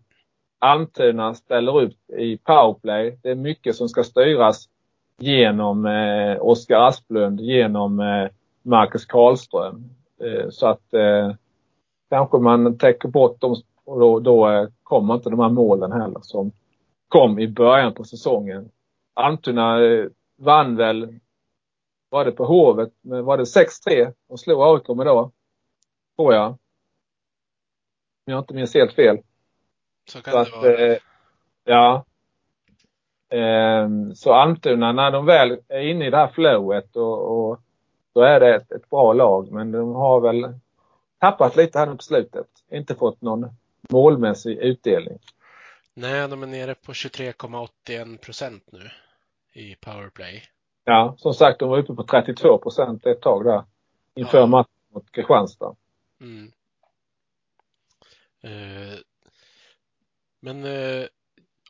Almtuna 0.59 1.33
ställer 1.33 1.81
upp 1.81 2.09
i 2.17 2.37
powerplay. 2.37 3.19
Det 3.21 3.29
är 3.29 3.35
mycket 3.35 3.75
som 3.75 3.89
ska 3.89 4.03
styras 4.03 4.69
genom 5.17 5.85
eh, 5.85 6.37
Oskar 6.41 6.87
Asplund, 6.87 7.41
genom 7.41 7.99
eh, 7.99 8.29
Marcus 8.61 9.05
Karlström. 9.05 9.89
Eh, 10.23 10.49
så 10.49 10.67
att 10.67 10.93
eh, 10.93 11.31
kanske 12.11 12.37
man 12.37 12.77
täcker 12.77 13.07
bort 13.07 13.41
dem 13.41 13.55
och 13.85 13.99
då, 13.99 14.19
då 14.19 14.49
eh, 14.49 14.67
kommer 14.83 15.13
inte 15.13 15.29
de 15.29 15.39
här 15.39 15.49
målen 15.49 15.91
heller 15.91 16.19
som 16.21 16.51
kom 17.07 17.39
i 17.39 17.47
början 17.47 17.93
på 17.93 18.03
säsongen. 18.03 18.69
Almtuna 19.13 19.85
eh, 19.85 20.05
vann 20.37 20.75
väl, 20.75 21.19
var 22.09 22.25
det 22.25 22.31
på 22.31 22.45
Hovet, 22.45 22.93
var 23.01 23.37
det 23.37 23.43
6-3 23.43 24.13
och 24.27 24.39
slog 24.39 24.61
AIK 24.61 24.97
med 24.97 25.05
då? 25.05 25.31
Tror 26.17 26.33
jag. 26.33 26.49
Om 26.49 26.57
jag 28.25 28.39
inte 28.39 28.53
minns 28.53 28.73
helt 28.73 28.93
fel. 28.93 29.17
Så 30.09 30.21
kan 30.21 30.45
så 30.45 30.61
det 30.61 30.67
vara. 30.67 30.91
Eh, 30.91 30.97
ja. 31.63 32.05
Eh, 33.29 33.89
så 34.15 34.33
Almtuna, 34.33 34.91
när 34.91 35.11
de 35.11 35.25
väl 35.25 35.59
är 35.67 35.81
inne 35.81 36.07
i 36.07 36.09
det 36.09 36.17
här 36.17 36.27
flowet 36.27 36.95
och, 36.95 37.49
och 37.49 37.59
då 38.13 38.21
är 38.21 38.39
det 38.39 38.55
ett, 38.55 38.71
ett 38.71 38.89
bra 38.89 39.13
lag. 39.13 39.51
Men 39.51 39.71
de 39.71 39.95
har 39.95 40.21
väl 40.21 40.53
tappat 41.21 41.55
lite 41.55 41.79
här 41.79 41.85
nu 41.85 41.95
på 41.95 42.03
slutet. 42.03 42.47
Inte 42.71 42.95
fått 42.95 43.21
någon 43.21 43.49
målmässig 43.89 44.57
utdelning. 44.57 45.19
Nej, 45.93 46.27
de 46.27 46.43
är 46.43 46.47
nere 46.47 46.75
på 46.75 46.91
23,81 46.91 48.17
procent 48.17 48.63
nu 48.71 48.89
i 49.53 49.75
powerplay. 49.75 50.43
Ja, 50.83 51.15
som 51.17 51.33
sagt, 51.33 51.59
de 51.59 51.69
var 51.69 51.77
uppe 51.77 51.93
på 51.93 52.03
32 52.03 52.57
procent 52.57 53.05
ett 53.05 53.21
tag 53.21 53.45
där 53.45 53.63
inför 54.15 54.37
ja. 54.37 54.45
matchen 54.45 54.71
mot 54.93 55.11
Kristianstad. 55.11 55.75
Mm. 56.21 56.51
Uh, 58.45 58.99
men 60.39 60.65
uh, 60.65 61.05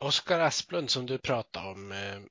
Oskar 0.00 0.40
Asplund 0.40 0.90
som 0.90 1.06
du 1.06 1.18
pratade 1.18 1.70
om, 1.70 1.92
uh, 1.92 2.22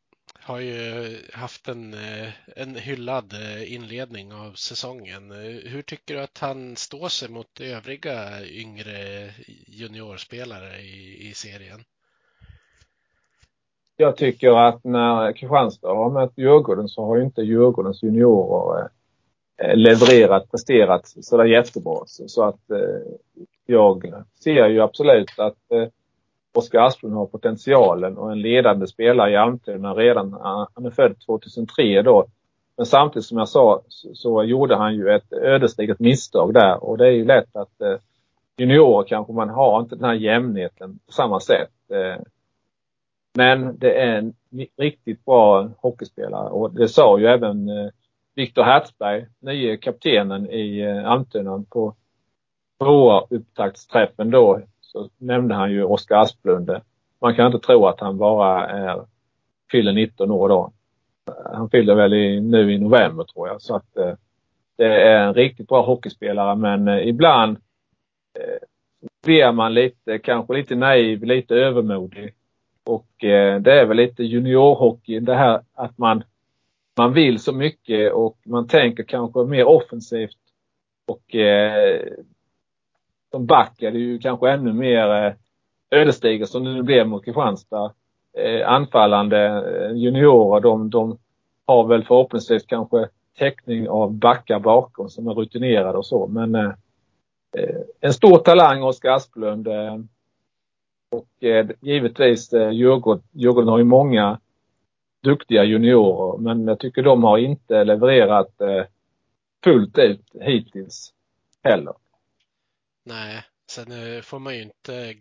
har 0.44 0.60
ju 0.60 1.18
haft 1.34 1.68
en, 1.68 1.94
eh, 1.94 2.30
en 2.56 2.76
hyllad 2.76 3.34
eh, 3.34 3.74
inledning 3.74 4.34
av 4.34 4.52
säsongen. 4.52 5.32
Eh, 5.32 5.72
hur 5.72 5.82
tycker 5.82 6.14
du 6.16 6.22
att 6.22 6.38
han 6.38 6.76
står 6.76 7.08
sig 7.08 7.30
mot 7.30 7.62
övriga 7.62 8.46
yngre 8.46 9.30
juniorspelare 9.68 10.80
i, 10.80 11.30
i 11.30 11.34
serien? 11.34 11.80
Jag 13.98 14.18
tycker 14.18 14.68
att 14.68 14.84
när 14.84 15.34
Kristianstad 15.34 15.88
har 15.88 16.12
mött 16.12 16.38
Djurgården 16.38 16.88
så 16.88 17.06
har 17.06 17.18
ju 17.18 17.24
inte 17.24 17.42
Djurgårdens 17.42 18.04
juniorer 18.04 18.90
levererat, 19.76 20.52
presterat 20.52 21.08
sådär 21.08 21.46
jättebra. 21.46 22.04
Så 22.06 22.44
att 22.44 22.60
jag 23.66 24.14
ser 24.44 24.70
ju 24.70 24.82
absolut 24.82 25.40
att 25.40 25.92
Oskar 26.54 26.80
Asplund 26.80 27.16
har 27.16 27.26
potentialen 27.26 28.18
och 28.18 28.32
en 28.32 28.42
ledande 28.42 28.88
spelare 28.88 29.32
i 29.32 29.36
Almtuna 29.36 29.94
redan. 29.94 30.34
Han 30.74 30.86
är 30.86 30.92
född 30.92 31.16
2003 31.26 32.02
då. 32.02 32.26
Men 32.78 32.86
samtidigt 32.86 33.26
som 33.26 33.38
jag 33.38 33.50
sa 33.50 33.82
så, 34.14 34.44
gjorde 34.44 34.76
han 34.76 34.96
ju 34.96 35.10
ett 35.10 35.34
ödesdigert 35.34 36.00
misstag 36.00 36.54
där 36.54 36.84
och 36.84 36.98
det 36.98 37.08
är 37.08 37.12
ju 37.12 37.26
lätt 37.26 37.56
att 37.56 37.82
eh, 37.82 37.96
juniorer 38.58 39.08
kanske 39.08 39.34
man 39.34 39.50
har 39.50 39.80
inte 39.80 39.96
den 39.96 40.04
här 40.06 40.14
jämnheten 40.14 41.00
på 41.06 41.12
samma 41.12 41.40
sätt. 41.40 41.72
Eh, 41.90 42.22
men 43.34 43.78
det 43.78 44.02
är 44.02 44.18
en 44.18 44.34
riktigt 44.78 45.26
bra 45.26 45.70
hockeyspelare 45.78 46.50
och 46.50 46.74
det 46.74 46.88
sa 46.88 47.20
ju 47.20 47.26
även 47.26 47.70
eh, 47.70 47.90
Viktor 48.36 48.64
Hertzberg, 48.64 49.26
nye 49.40 49.78
kaptenen 49.78 50.50
i 50.50 50.80
eh, 50.80 51.12
Almtuna 51.12 51.64
på 51.70 51.96
upptaktsträffen 53.30 54.32
då 54.32 54.62
så 54.92 55.10
nämnde 55.18 55.56
han 55.56 55.72
ju 55.72 55.84
Oskar 55.84 56.18
Asplund. 56.18 56.72
Man 57.22 57.36
kan 57.36 57.46
inte 57.46 57.68
tro 57.68 57.86
att 57.86 58.00
han 58.00 58.18
bara 58.18 58.68
är, 58.68 59.06
fyller 59.72 59.94
19 59.94 60.32
år 60.32 60.50
då. 60.50 60.72
Han 61.54 61.70
fyller 61.70 61.96
väl 61.96 62.14
i, 62.14 62.42
nu 62.42 62.74
i 62.74 62.78
november 62.78 63.24
tror 63.24 63.48
jag. 63.48 63.62
Så 63.62 63.76
att 63.76 63.98
eh, 63.98 64.14
det 64.78 65.02
är 65.02 65.28
en 65.28 65.34
riktigt 65.34 65.68
bra 65.68 65.86
hockeyspelare 65.86 66.56
men 66.56 66.88
eh, 66.88 67.08
ibland 67.08 67.58
eh, 68.40 68.68
blir 69.24 69.52
man 69.52 69.74
lite, 69.74 70.20
kanske 70.20 70.54
lite 70.54 70.76
naiv, 70.76 71.24
lite 71.24 71.56
övermodig. 71.56 72.34
Och 72.84 73.24
eh, 73.24 73.62
det 73.62 73.74
är 73.74 73.86
väl 73.86 73.98
lite 73.98 74.24
juniorhockey 74.24 75.20
det 75.20 75.36
här 75.36 75.62
att 75.74 75.98
man, 75.98 76.24
man 76.98 77.14
vill 77.14 77.40
så 77.40 77.54
mycket 77.54 78.14
och 78.14 78.38
man 78.46 78.68
tänker 78.68 79.04
kanske 79.04 79.40
mer 79.44 79.66
offensivt. 79.66 80.38
Och 81.08 81.36
eh, 81.36 82.02
som 83.32 83.46
back 83.46 83.82
är 83.82 83.92
det 83.92 84.00
ju 84.00 84.20
kanske 84.20 84.52
ännu 84.52 84.74
mer 84.74 85.26
eh, 85.26 85.34
ödesdigert 85.92 86.50
som 86.50 86.64
det 86.64 86.74
nu 86.74 86.84
blev 86.84 87.08
mot 87.08 87.26
Kristianstad. 87.26 87.94
Eh, 88.38 88.70
anfallande 88.70 89.38
eh, 89.48 89.98
juniorer, 89.98 90.62
de, 90.62 90.90
de 90.90 91.18
har 91.66 91.88
väl 91.88 92.04
förhoppningsvis 92.04 92.66
kanske 92.66 93.10
täckning 93.38 93.90
av 93.90 94.14
backar 94.14 94.60
bakom 94.60 95.10
som 95.10 95.28
är 95.28 95.34
rutinerade 95.34 95.98
och 95.98 96.06
så. 96.06 96.28
Men 96.28 96.56
eh, 96.56 96.72
eh 97.58 97.80
en 98.00 98.14
stor 98.14 98.38
talang, 98.38 98.84
Oskar 98.84 99.10
Asplund. 99.10 99.68
Eh, 99.68 99.98
och 101.12 101.44
eh, 101.44 101.68
givetvis 101.82 102.54
eh, 102.54 102.72
Djurgården, 102.72 103.24
Djurgården 103.32 103.70
har 103.70 103.78
ju 103.78 103.84
många 103.84 104.40
duktiga 105.24 105.64
juniorer 105.64 106.38
men 106.38 106.68
jag 106.68 106.80
tycker 106.80 107.04
de 107.04 107.24
har 107.24 107.38
inte 107.38 107.84
levererat 107.84 108.62
eh, 108.62 108.84
fullt 109.64 109.98
ut 109.98 110.26
hittills 110.42 111.14
heller. 111.64 111.94
Nej, 113.04 113.44
sen 113.72 113.92
eh, 113.92 114.22
får 114.22 114.40
man 114.40 114.56
ju 114.56 114.62
inte 114.62 115.16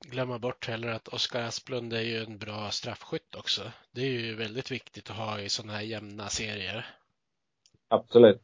glömma 0.00 0.38
bort 0.38 0.68
heller 0.68 0.88
att 0.88 1.08
Oskar 1.08 1.42
Asplund 1.42 1.92
är 1.92 2.00
ju 2.00 2.24
en 2.24 2.38
bra 2.38 2.70
straffskytt 2.70 3.34
också. 3.34 3.62
Det 3.92 4.00
är 4.00 4.10
ju 4.10 4.34
väldigt 4.34 4.70
viktigt 4.70 5.10
att 5.10 5.16
ha 5.16 5.40
i 5.40 5.48
sådana 5.48 5.72
här 5.72 5.82
jämna 5.82 6.28
serier. 6.28 6.86
Absolut. 7.88 8.42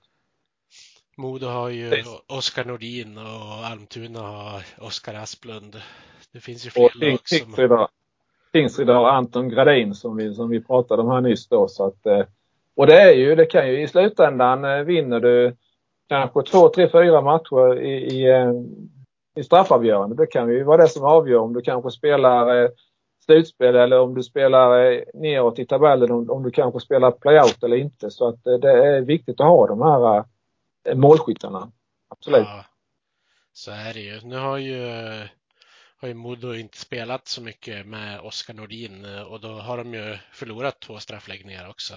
Modo 1.17 1.47
har 1.47 1.69
ju 1.69 2.05
Oskar 2.27 2.65
Nordin 2.65 3.19
och 3.19 3.67
Almtuna 3.67 4.21
har 4.21 4.65
Oskar 4.79 5.15
Asplund. 5.15 5.83
Det 6.33 6.41
finns 6.41 6.67
ju 6.67 6.71
fler 6.71 6.85
och 6.85 6.97
lag 6.97 7.19
som... 7.29 7.89
Tingsryd 8.53 8.89
har 8.89 9.09
Anton 9.09 9.49
Gradin 9.49 9.95
som 9.95 10.17
vi, 10.17 10.35
som 10.35 10.51
vi 10.51 10.61
pratade 10.61 11.03
om 11.03 11.11
här 11.11 11.21
nyss 11.21 11.49
då 11.49 11.69
så 11.69 11.87
att 11.87 12.07
eh, 12.07 12.27
och 12.75 12.87
det 12.87 13.01
är 13.01 13.13
ju, 13.13 13.35
det 13.35 13.47
kan 13.47 13.69
ju 13.69 13.83
i 13.83 13.89
slutändan 13.89 14.65
eh, 14.65 14.83
vinner 14.83 15.21
du 15.21 15.57
kanske 16.09 16.43
två, 16.43 16.69
tre, 16.69 16.89
fyra 16.89 17.21
matcher 17.21 17.83
i, 17.83 17.93
i, 17.93 18.31
eh, 18.31 18.53
i 19.37 19.45
straffavgörande. 19.45 20.17
Det 20.17 20.27
kan 20.27 20.49
ju 20.49 20.65
vara 20.65 20.83
det 20.83 20.89
som 20.89 21.05
avgör 21.05 21.39
om 21.39 21.53
du 21.53 21.61
kanske 21.61 21.91
spelar 21.91 22.63
eh, 22.63 22.71
slutspel 23.25 23.77
eller 23.77 24.01
om 24.01 24.15
du 24.15 24.23
spelar 24.23 24.93
eh, 24.93 25.03
neråt 25.15 25.59
i 25.59 25.67
tabellen, 25.67 26.11
om, 26.11 26.31
om 26.31 26.43
du 26.43 26.51
kanske 26.51 26.81
spelar 26.81 27.11
playout 27.11 27.63
eller 27.63 27.77
inte. 27.77 28.11
Så 28.11 28.29
att 28.29 28.45
det 28.45 28.71
är 28.71 29.01
viktigt 29.01 29.41
att 29.41 29.47
ha 29.47 29.67
de 29.67 29.83
här 29.83 30.25
målskyttarna. 30.95 31.73
Absolut. 32.09 32.47
Ja, 32.47 32.65
så 33.53 33.71
är 33.71 33.95
det 33.95 34.01
ju. 34.01 34.21
Nu 34.21 34.37
har 34.37 34.59
ju 34.59 34.83
har 36.03 36.09
ju 36.09 36.15
Modo 36.15 36.55
inte 36.55 36.79
spelat 36.79 37.29
så 37.29 37.43
mycket 37.43 37.87
med 37.87 38.21
Oskar 38.21 38.55
Nordin 38.55 39.05
och 39.29 39.41
då 39.41 39.49
har 39.49 39.79
de 39.79 39.95
ju 39.95 40.19
förlorat 40.33 40.81
två 40.81 40.99
straffläggningar 40.99 41.69
också. 41.69 41.95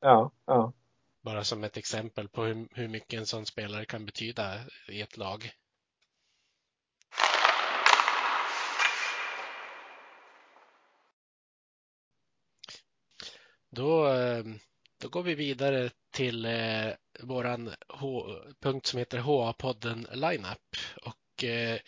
Ja, 0.00 0.30
ja. 0.46 0.72
Bara 1.22 1.44
som 1.44 1.64
ett 1.64 1.76
exempel 1.76 2.28
på 2.28 2.44
hur, 2.44 2.68
hur 2.74 2.88
mycket 2.88 3.18
en 3.18 3.26
sån 3.26 3.46
spelare 3.46 3.84
kan 3.84 4.06
betyda 4.06 4.60
i 4.88 5.00
ett 5.00 5.16
lag. 5.16 5.52
Då, 13.70 14.08
eh, 14.08 14.44
då 14.98 15.08
går 15.08 15.22
vi 15.22 15.34
vidare 15.34 15.90
till 16.10 16.44
eh, 16.44 16.90
våran 17.20 17.74
punkt 18.60 18.86
som 18.86 18.98
heter 18.98 19.18
HA-podden 19.18 20.06
Lineup. 20.12 20.76
Och 21.02 21.44
eh, 21.44 21.80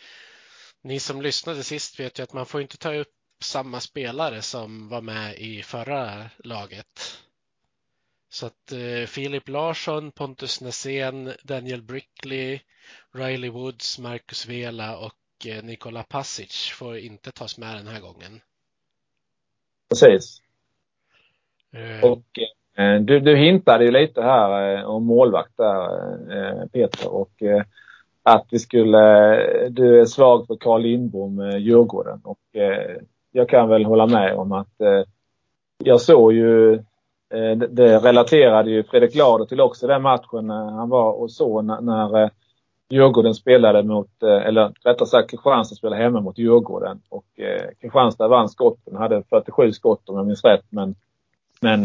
ni 0.81 0.99
som 0.99 1.21
lyssnade 1.21 1.63
sist 1.63 1.99
vet 1.99 2.19
ju 2.19 2.23
att 2.23 2.33
man 2.33 2.45
får 2.45 2.61
inte 2.61 2.77
ta 2.77 2.93
upp 2.93 3.13
samma 3.41 3.79
spelare 3.79 4.41
som 4.41 4.89
var 4.89 5.01
med 5.01 5.37
i 5.39 5.63
förra 5.63 6.29
laget. 6.37 7.24
Så 8.35 8.45
att 8.45 8.71
eh, 8.71 9.05
Filip 9.07 9.49
Larsson, 9.49 10.11
Pontus 10.11 10.61
Nässén, 10.61 11.31
Daniel 11.43 11.81
Brickley, 11.81 12.59
Riley 13.11 13.49
Woods, 13.49 13.99
Marcus 13.99 14.49
Vela 14.49 14.97
och 14.97 15.47
eh, 15.47 15.63
Nikola 15.63 16.03
Pasic 16.03 16.71
får 16.79 16.97
inte 16.97 17.31
tas 17.31 17.57
med 17.57 17.75
den 17.75 17.87
här 17.87 18.01
gången. 18.01 18.41
Precis. 19.89 20.41
Eh. 21.73 22.11
Och 22.11 22.25
eh, 22.77 23.01
du, 23.01 23.19
du 23.19 23.35
hintade 23.35 23.85
ju 23.85 23.91
lite 23.91 24.21
här 24.21 24.77
eh, 24.77 24.83
om 24.83 25.05
målvakt 25.05 25.57
där 25.57 25.83
eh, 26.31 26.65
Peter 26.67 27.13
och 27.13 27.43
att 28.23 28.47
vi 28.51 28.59
skulle, 28.59 28.99
du 29.69 30.01
är 30.01 30.05
svag 30.05 30.47
för 30.47 30.55
Carl 30.55 30.81
Lindbom, 30.81 31.51
Djurgården 31.59 32.21
och 32.23 32.39
jag 33.31 33.49
kan 33.49 33.69
väl 33.69 33.85
hålla 33.85 34.07
med 34.07 34.35
om 34.35 34.51
att 34.51 34.73
jag 35.77 36.01
såg 36.01 36.33
ju 36.33 36.83
Eh, 37.35 37.57
det 37.57 37.99
relaterade 37.99 38.71
ju 38.71 38.83
Fredrik 38.83 39.15
Lader 39.15 39.45
till 39.45 39.61
också 39.61 39.87
den 39.87 40.01
matchen 40.01 40.49
eh, 40.49 40.69
han 40.69 40.89
var 40.89 41.11
och 41.11 41.31
så 41.31 41.61
när, 41.61 42.23
eh, 42.23 42.29
Djurgården 42.89 43.33
spelade 43.33 43.83
mot, 43.83 44.23
eller 44.23 44.73
rättare 44.83 45.07
sagt 45.07 45.29
Kristianstad 45.29 45.75
spelade 45.75 46.03
hemma 46.03 46.21
mot 46.21 46.37
Djurgården 46.37 47.01
och 47.09 47.25
Kristianstad 47.81 48.27
vann 48.27 48.49
skotten, 48.49 48.95
hade 48.95 49.23
47 49.29 49.71
skott 49.71 50.09
om 50.09 50.17
jag 50.17 50.27
minns 50.27 50.43
rätt 50.43 50.65
men 50.69 50.95
men 51.61 51.83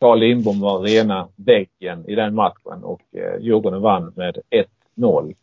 Carl 0.00 0.18
Lindbom 0.18 0.60
var 0.60 0.78
rena 0.80 1.28
väggen 1.36 2.04
i 2.08 2.14
den 2.14 2.34
matchen 2.34 2.84
och 2.84 3.00
Djurgården 3.40 3.82
vann 3.82 4.12
med 4.16 4.38
1-0. 4.96 5.34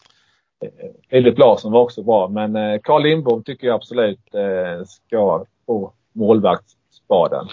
Filip 1.09 1.37
Larsson 1.37 1.71
var 1.71 1.81
också 1.81 2.03
bra 2.03 2.27
men 2.27 2.79
Carl 2.79 3.03
Lindbom 3.03 3.43
tycker 3.43 3.67
jag 3.67 3.75
absolut 3.75 4.29
ska 4.85 5.45
få 5.65 5.93
målvaktsspaden. 6.13 7.47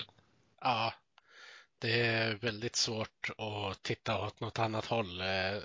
Ja, 0.60 0.92
det 1.78 2.00
är 2.00 2.34
väldigt 2.34 2.76
svårt 2.76 3.30
att 3.38 3.82
titta 3.82 4.26
åt 4.26 4.40
något 4.40 4.58
annat 4.58 4.86
håll. 4.86 5.20
Eh, 5.20 5.62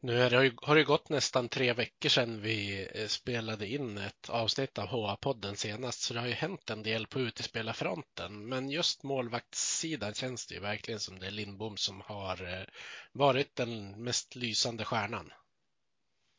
nu 0.00 0.28
det, 0.28 0.52
har 0.62 0.76
det 0.76 0.84
gått 0.84 1.08
nästan 1.08 1.48
tre 1.48 1.72
veckor 1.72 2.08
sedan 2.08 2.40
vi 2.40 2.88
eh, 2.94 3.06
spelade 3.06 3.66
in 3.66 3.98
ett 3.98 4.30
avsnitt 4.30 4.78
av 4.78 4.86
HA-podden 4.86 5.54
senast, 5.54 6.00
så 6.00 6.14
det 6.14 6.20
har 6.20 6.26
ju 6.26 6.32
hänt 6.32 6.70
en 6.70 6.82
del 6.82 7.06
på 7.06 7.20
utespelarfronten. 7.20 8.48
Men 8.48 8.70
just 8.70 9.02
målvaktssidan 9.02 10.14
känns 10.14 10.46
det 10.46 10.54
ju 10.54 10.60
verkligen 10.60 11.00
som 11.00 11.18
det 11.18 11.26
är 11.26 11.30
Lindbom 11.30 11.76
som 11.76 12.02
har 12.04 12.42
eh, 12.42 12.64
varit 13.12 13.56
den 13.56 14.04
mest 14.04 14.36
lysande 14.36 14.84
stjärnan. 14.84 15.30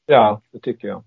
Ja, 0.06 0.42
det 0.52 0.60
tycker 0.60 0.88
jag. 0.88 1.04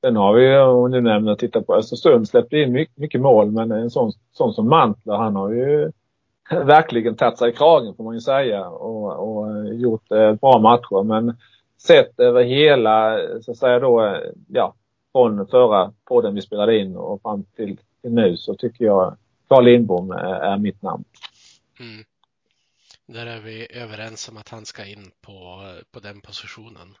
Sen 0.00 0.16
har 0.16 0.34
vi, 0.34 0.58
om 0.58 0.90
du 0.90 1.00
nämner, 1.00 1.32
att 1.32 1.38
titta 1.38 1.62
på 1.62 1.74
alltså 1.74 1.94
Östersund, 1.94 2.28
släppte 2.28 2.56
in 2.56 2.72
mycket, 2.72 2.96
mycket 2.96 3.20
mål, 3.20 3.50
men 3.50 3.72
en 3.72 3.90
sån, 3.90 4.12
sån 4.32 4.54
som 4.54 4.68
Mantler, 4.68 5.14
han 5.14 5.36
har 5.36 5.50
ju 5.50 5.92
verkligen 6.50 7.16
tagit 7.16 7.38
sig 7.38 7.50
i 7.50 7.56
kragen 7.56 7.94
får 7.94 8.04
man 8.04 8.14
ju 8.14 8.20
säga 8.20 8.66
och, 8.68 9.28
och 9.28 9.50
eh, 9.50 9.72
gjort 9.72 10.12
eh, 10.12 10.32
bra 10.32 10.58
matcher. 10.58 11.02
Men 11.02 11.36
sett 11.78 12.20
över 12.20 12.44
hela, 12.44 13.18
så 13.42 13.50
att 13.50 13.56
säga 13.58 13.78
då, 13.78 14.06
eh, 14.06 14.20
ja, 14.48 14.74
från 15.12 15.46
förra 15.46 15.92
podden 16.04 16.34
vi 16.34 16.42
spelade 16.42 16.78
in 16.78 16.96
och 16.96 17.22
fram 17.22 17.44
till, 17.44 17.78
till 18.02 18.12
nu 18.12 18.36
så 18.36 18.54
tycker 18.54 18.84
jag 18.84 19.16
Carl 19.48 19.64
Lindbom 19.64 20.10
är, 20.10 20.34
är 20.34 20.58
mitt 20.58 20.82
namn. 20.82 21.04
Mm. 21.80 22.04
Där 23.06 23.26
är 23.26 23.40
vi 23.40 23.68
överens 23.72 24.28
om 24.28 24.36
att 24.36 24.48
han 24.48 24.64
ska 24.64 24.84
in 24.84 25.10
på, 25.20 25.62
på 25.90 26.00
den 26.00 26.20
positionen. 26.20 26.94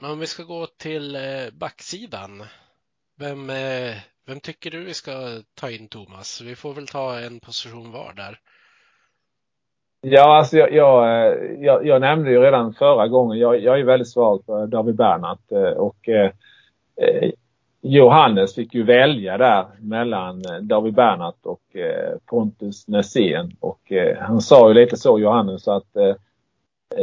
Men 0.00 0.10
om 0.10 0.18
vi 0.18 0.26
ska 0.26 0.42
gå 0.42 0.66
till 0.66 1.18
backsidan. 1.52 2.42
Vem, 3.16 3.50
vem 4.26 4.40
tycker 4.40 4.70
du 4.70 4.84
vi 4.84 4.94
ska 4.94 5.12
ta 5.54 5.70
in 5.70 5.88
Thomas? 5.88 6.40
Vi 6.40 6.56
får 6.56 6.74
väl 6.74 6.86
ta 6.86 7.18
en 7.18 7.40
position 7.40 7.92
var 7.92 8.12
där. 8.12 8.38
Ja, 10.04 10.36
alltså 10.36 10.56
jag, 10.56 10.72
jag, 10.72 11.04
eh, 11.04 11.34
jag, 11.60 11.86
jag, 11.86 12.00
nämnde 12.00 12.30
ju 12.30 12.40
redan 12.40 12.74
förra 12.74 13.08
gången, 13.08 13.38
jag, 13.38 13.60
jag 13.60 13.80
är 13.80 13.84
väldigt 13.84 14.08
svag 14.08 14.44
för 14.46 14.66
David 14.66 14.94
Bernhardt 14.94 15.52
eh, 15.52 15.62
och 15.62 16.08
eh, 16.08 16.30
eh, 16.96 17.30
Johannes 17.80 18.54
fick 18.54 18.74
ju 18.74 18.82
välja 18.82 19.38
där 19.38 19.66
mellan 19.80 20.42
David 20.60 20.94
Bernhardt 20.94 21.46
och 21.46 21.76
eh, 21.76 22.18
Pontus 22.26 22.88
Nässén 22.88 23.56
och 23.60 23.92
eh, 23.92 24.18
han 24.18 24.40
sa 24.40 24.68
ju 24.68 24.74
lite 24.74 24.96
så 24.96 25.18
Johannes 25.18 25.68
att 25.68 25.92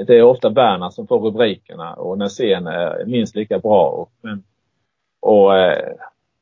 det 0.08 0.16
är 0.16 0.24
ofta 0.24 0.50
Bernhardt 0.50 0.96
som 0.96 1.08
får 1.08 1.20
rubrikerna 1.20 1.94
och 1.94 2.18
Nässén 2.18 2.68
är 2.68 3.06
minst 3.06 3.36
lika 3.36 3.60
bra. 3.60 3.90
Och, 3.90 4.12
men, 4.22 4.44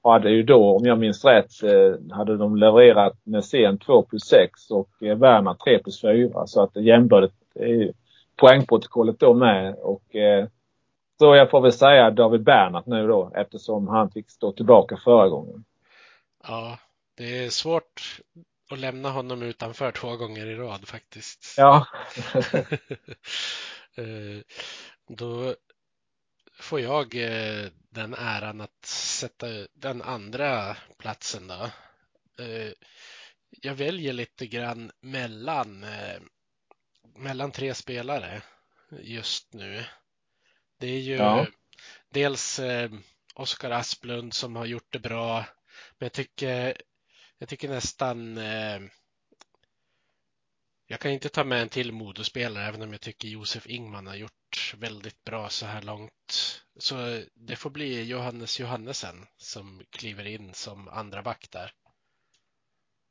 och 0.02 0.12
hade 0.12 0.30
ju 0.30 0.44
då, 0.44 0.78
om 0.78 0.86
jag 0.86 1.00
minns 1.00 1.26
rätt, 1.26 1.64
eh, 1.64 2.16
hade 2.16 2.38
de 2.38 2.56
levererat 2.56 3.20
Nässén 3.24 3.78
2 3.78 4.02
plus 4.02 4.24
6 4.24 4.72
och 4.72 4.90
eh, 5.04 5.18
Werner 5.18 5.54
3 5.54 5.80
plus 5.80 6.02
4. 6.02 6.48
Så 6.48 6.62
att 6.62 6.76
jämnbördigt 6.76 7.36
är 7.56 7.94
poängprotokollet 8.36 9.20
då 9.20 9.34
med. 9.34 9.76
Och, 9.76 10.16
eh, 10.16 10.48
så 11.20 11.36
jag 11.36 11.50
får 11.50 11.62
väl 11.62 11.74
säga 11.74 12.12
David 12.12 12.44
Bernhardt 12.44 12.88
nu 12.88 13.08
då 13.08 13.32
eftersom 13.36 13.88
han 13.88 14.12
fick 14.12 14.30
stå 14.30 14.52
tillbaka 14.52 14.98
förra 15.04 15.30
gången. 15.30 15.66
Ja, 16.48 16.78
det 17.18 17.46
är 17.46 17.50
svårt 17.50 18.22
att 18.72 18.80
lämna 18.80 19.10
honom 19.10 19.44
utanför 19.44 19.92
två 19.92 20.16
gånger 20.16 20.46
i 20.46 20.56
rad 20.56 20.88
faktiskt. 20.88 21.56
Ja. 21.58 21.88
då 25.08 25.56
får 26.60 26.80
jag 26.80 27.16
den 27.90 28.14
äran 28.14 28.62
att 28.62 28.86
sätta 28.86 29.48
den 29.74 30.02
andra 30.02 30.78
platsen 30.98 31.48
då. 31.48 31.70
Eh, 32.44 32.72
jag 33.50 33.76
väljer 33.76 34.14
lite 34.14 34.48
grann 34.48 34.92
mellan, 35.02 35.84
eh, 35.84 36.22
mellan 37.16 37.52
tre 37.52 37.74
spelare 37.74 38.42
just 39.02 39.54
nu. 39.54 39.86
Det 40.80 40.88
är 40.88 41.00
ju 41.00 41.16
ja. 41.16 41.48
dels 42.10 42.60
eh, 42.60 42.92
Oskar 43.36 43.72
Asplund 43.72 44.34
som 44.34 44.56
har 44.56 44.66
gjort 44.66 44.94
det 44.94 45.00
bra. 45.00 45.38
Men 45.98 46.06
jag 46.06 46.14
tycker, 46.14 46.82
jag 47.38 47.50
tycker 47.50 47.70
nästan 47.70 48.38
jag 50.88 51.00
kan 51.00 51.12
inte 51.12 51.30
ta 51.30 51.44
med 51.44 51.62
en 51.62 51.70
till 51.70 51.92
Modospelare 51.92 52.66
även 52.66 52.82
om 52.82 52.92
jag 52.92 53.02
tycker 53.02 53.28
Josef 53.28 53.68
Ingman 53.68 54.08
har 54.08 54.16
gjort 54.16 54.76
väldigt 54.78 55.24
bra 55.24 55.50
så 55.50 55.66
här 55.66 55.82
långt. 55.82 56.62
Så 56.78 56.96
det 57.34 57.56
får 57.56 57.70
bli 57.70 58.04
Johannes 58.04 58.60
Johannesen 58.60 59.26
som 59.38 59.82
kliver 59.90 60.28
in 60.28 60.54
som 60.54 60.88
andra 60.88 61.22
back 61.22 61.48
där. 61.52 61.72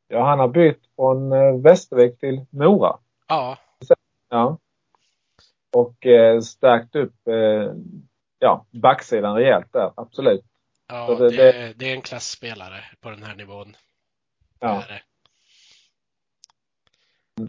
Ja, 0.09 0.29
han 0.29 0.39
har 0.39 0.49
bytt 0.49 0.81
från 0.97 1.33
eh, 1.33 1.63
Västervik 1.63 2.21
till 2.21 2.47
Mora. 2.51 2.99
Ja. 3.29 3.59
Ja. 4.29 4.59
Och 5.73 6.07
eh, 6.07 6.41
stärkt 6.41 6.97
upp 6.97 7.29
eh, 7.29 7.73
ja, 8.39 8.67
backsidan 8.71 9.35
rejält 9.35 9.73
där, 9.73 9.93
absolut. 9.97 10.45
Ja, 10.89 11.15
det, 11.15 11.31
det, 11.31 11.73
det, 11.77 11.91
är 11.91 11.95
en 11.95 12.03
klassspelare 12.03 12.85
på 13.01 13.11
den 13.11 13.23
här 13.23 13.35
nivån. 13.35 13.77
Ja. 14.61 14.85
Det 14.89 15.03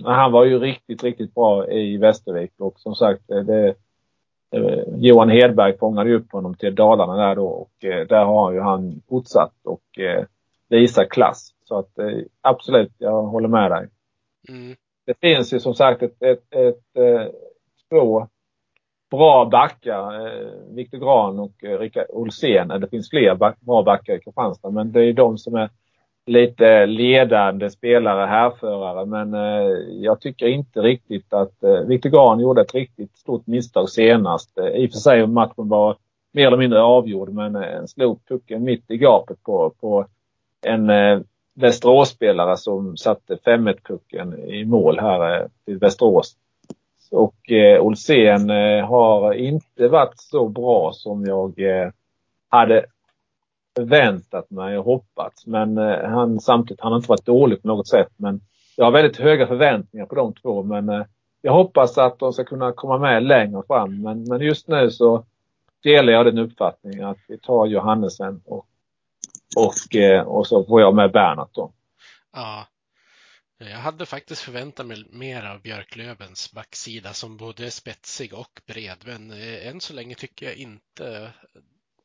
han 0.03 0.31
var 0.31 0.45
ju 0.45 0.59
riktigt, 0.59 1.03
riktigt 1.03 1.35
bra 1.35 1.71
i 1.71 1.97
Västervik 1.97 2.51
och 2.57 2.79
som 2.79 2.95
sagt 2.95 3.27
det, 3.27 3.43
det 3.43 3.75
Johan 4.95 5.29
Hedberg 5.29 5.77
fångade 5.77 6.13
upp 6.13 6.31
honom 6.31 6.55
till 6.55 6.75
Dalarna 6.75 7.15
där 7.15 7.35
då 7.35 7.47
och 7.47 7.85
eh, 7.85 8.07
där 8.07 8.25
har 8.25 8.51
ju 8.51 8.59
han 8.59 9.01
fortsatt 9.09 9.53
och 9.63 9.99
eh, 9.99 10.25
visar 10.69 11.05
klass. 11.05 11.53
Så 11.63 11.79
att 11.79 11.99
eh, 11.99 12.19
absolut, 12.41 12.91
jag 12.97 13.23
håller 13.23 13.47
med 13.47 13.71
dig. 13.71 13.87
Mm. 14.49 14.75
Det 15.05 15.19
finns 15.21 15.53
ju 15.53 15.59
som 15.59 15.73
sagt 15.73 16.03
ett, 16.03 16.21
ett, 16.21 16.53
ett, 16.53 16.97
ett 16.97 17.31
två 17.89 18.27
bra 19.11 19.45
backar, 19.45 20.31
Viktor 20.75 20.97
Gran 20.97 21.39
och 21.39 21.53
Rickard 21.79 22.05
Olsén. 22.09 22.67
Det 22.67 22.89
finns 22.89 23.09
fler 23.09 23.35
bra 23.65 23.83
backar 23.83 24.13
i 24.13 24.19
Kristianstad 24.19 24.69
men 24.69 24.91
det 24.91 25.05
är 25.05 25.13
de 25.13 25.37
som 25.37 25.55
är 25.55 25.69
lite 26.27 26.85
ledande 26.85 27.69
spelare, 27.69 28.25
härförare. 28.25 29.05
Men 29.05 29.33
eh, 29.33 29.77
jag 29.89 30.21
tycker 30.21 30.47
inte 30.47 30.81
riktigt 30.81 31.33
att 31.33 31.63
eh, 31.63 31.79
Viktor 31.79 32.09
Grahn 32.09 32.39
gjorde 32.39 32.61
ett 32.61 32.75
riktigt 32.75 33.17
stort 33.17 33.47
misstag 33.47 33.89
senast. 33.89 34.57
Eh, 34.57 34.65
I 34.67 34.87
och 34.87 34.91
för 34.91 34.99
sig 34.99 35.27
matchen 35.27 35.69
var 35.69 35.97
mer 36.31 36.47
eller 36.47 36.57
mindre 36.57 36.81
avgjord 36.81 37.29
men 37.29 37.55
eh, 37.55 37.85
slog 37.85 38.25
pucken 38.27 38.63
mitt 38.63 38.91
i 38.91 38.97
gapet 38.97 39.43
på, 39.43 39.73
på 39.79 40.05
en 40.65 40.89
eh, 40.89 41.19
Västeråsspelare 41.53 42.57
som 42.57 42.97
satte 42.97 43.35
5-1 43.35 43.77
pucken 43.83 44.39
i 44.49 44.65
mål 44.65 44.99
här 44.99 45.41
eh, 45.41 45.47
till 45.65 45.77
Västerås. 45.77 46.35
Och 47.11 47.51
eh, 47.51 47.81
Olsén 47.81 48.49
eh, 48.49 48.85
har 48.85 49.33
inte 49.33 49.87
varit 49.87 50.19
så 50.19 50.47
bra 50.47 50.91
som 50.93 51.25
jag 51.25 51.59
eh, 51.59 51.89
hade 52.49 52.85
förväntat 53.77 54.49
mig 54.49 54.77
och 54.77 54.85
hoppats. 54.85 55.45
Men 55.47 55.77
eh, 55.77 56.09
han 56.09 56.39
samtidigt, 56.39 56.81
han 56.81 56.91
har 56.91 56.97
inte 56.97 57.09
varit 57.09 57.25
dålig 57.25 57.61
på 57.61 57.67
något 57.67 57.87
sätt. 57.87 58.11
Men 58.17 58.41
jag 58.75 58.85
har 58.85 58.91
väldigt 58.91 59.17
höga 59.17 59.47
förväntningar 59.47 60.05
på 60.05 60.15
de 60.15 60.33
två. 60.33 60.63
Men 60.63 60.89
eh, 60.89 61.05
jag 61.41 61.53
hoppas 61.53 61.97
att 61.97 62.19
de 62.19 62.33
ska 62.33 62.43
kunna 62.43 62.71
komma 62.71 62.97
med 62.97 63.23
längre 63.23 63.63
fram. 63.67 64.01
Men, 64.01 64.23
men 64.23 64.41
just 64.41 64.67
nu 64.67 64.91
så 64.91 65.25
delar 65.83 66.13
jag 66.13 66.25
den 66.25 66.37
uppfattningen 66.37 67.05
att 67.05 67.17
vi 67.27 67.37
tar 67.39 67.65
Johannesen 67.65 68.41
och, 68.45 68.67
och, 69.57 69.95
eh, 69.95 70.21
och 70.21 70.47
så 70.47 70.65
får 70.65 70.81
jag 70.81 70.95
med 70.95 71.11
Bernhardt 71.11 71.53
då. 71.53 71.71
Ja, 72.33 72.67
jag 73.59 73.77
hade 73.77 74.05
faktiskt 74.05 74.41
förväntat 74.41 74.85
mig 74.85 75.05
mer 75.09 75.45
av 75.45 75.61
Björklövens 75.61 76.53
backsida 76.53 77.13
som 77.13 77.37
både 77.37 77.65
är 77.65 77.69
spetsig 77.69 78.33
och 78.33 78.61
bred, 78.67 78.97
men 79.05 79.31
eh, 79.31 79.67
än 79.67 79.81
så 79.81 79.93
länge 79.93 80.15
tycker 80.15 80.45
jag 80.45 80.55
inte 80.55 81.33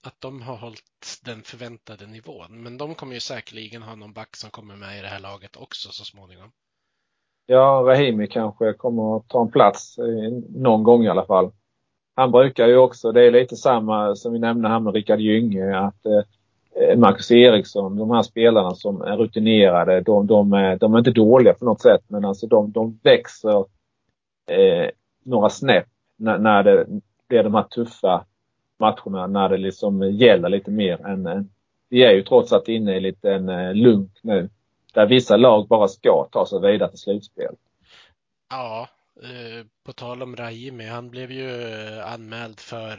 att 0.06 0.20
de 0.20 0.42
har 0.42 0.56
hållit 0.56 1.20
den 1.24 1.42
förväntade 1.42 2.06
nivån. 2.06 2.62
Men 2.62 2.78
de 2.78 2.94
kommer 2.94 3.14
ju 3.14 3.20
säkerligen 3.20 3.82
ha 3.82 3.94
någon 3.94 4.12
back 4.12 4.36
som 4.36 4.50
kommer 4.50 4.76
med 4.76 4.98
i 4.98 5.02
det 5.02 5.08
här 5.08 5.20
laget 5.20 5.56
också 5.56 5.88
så 5.92 6.04
småningom. 6.04 6.50
Ja, 7.46 7.82
Rahimi 7.86 8.26
kanske 8.26 8.72
kommer 8.72 9.16
att 9.16 9.28
ta 9.28 9.42
en 9.42 9.50
plats 9.50 9.98
någon 10.48 10.82
gång 10.82 11.04
i 11.04 11.08
alla 11.08 11.26
fall. 11.26 11.50
Han 12.14 12.30
brukar 12.30 12.68
ju 12.68 12.76
också, 12.76 13.12
det 13.12 13.26
är 13.26 13.30
lite 13.30 13.56
samma 13.56 14.14
som 14.14 14.32
vi 14.32 14.38
nämnde 14.38 14.68
här 14.68 14.80
med 14.80 14.94
Rickard 14.94 15.20
Gynge, 15.20 15.78
att 15.78 16.06
eh, 16.06 16.98
Marcus 16.98 17.30
Eriksson, 17.30 17.96
de 17.96 18.10
här 18.10 18.22
spelarna 18.22 18.74
som 18.74 19.02
är 19.02 19.16
rutinerade, 19.16 20.00
de, 20.00 20.26
de, 20.26 20.52
är, 20.52 20.76
de 20.76 20.94
är 20.94 20.98
inte 20.98 21.10
dåliga 21.10 21.54
på 21.54 21.64
något 21.64 21.80
sätt 21.80 22.04
men 22.08 22.24
alltså 22.24 22.46
de, 22.46 22.72
de 22.72 23.00
växer 23.02 23.64
eh, 24.50 24.90
några 25.24 25.50
snäpp 25.50 25.86
när, 26.16 26.38
när 26.38 26.62
det 26.62 26.86
blir 27.28 27.42
de 27.42 27.54
här 27.54 27.62
tuffa 27.62 28.24
matcherna 28.82 29.26
när 29.26 29.48
det 29.48 29.56
liksom 29.56 30.02
gäller 30.02 30.48
lite 30.48 30.70
mer 30.70 31.06
än, 31.06 31.50
vi 31.88 32.02
är 32.04 32.12
ju 32.12 32.22
trots 32.22 32.52
allt 32.52 32.68
inne 32.68 32.96
i 32.96 33.00
lite 33.00 33.32
en 33.32 33.48
eh, 33.48 33.74
lunk 33.74 34.10
nu. 34.22 34.50
Där 34.94 35.06
vissa 35.06 35.36
lag 35.36 35.68
bara 35.68 35.88
ska 35.88 36.28
ta 36.32 36.46
sig 36.46 36.60
vidare 36.60 36.90
till 36.90 36.98
slutspel. 36.98 37.54
Ja, 38.50 38.88
eh, 39.22 39.66
på 39.84 39.92
tal 39.92 40.22
om 40.22 40.36
Rahimi, 40.36 40.86
han 40.86 41.10
blev 41.10 41.32
ju 41.32 41.50
eh, 41.72 42.12
anmäld 42.12 42.60
för 42.60 42.98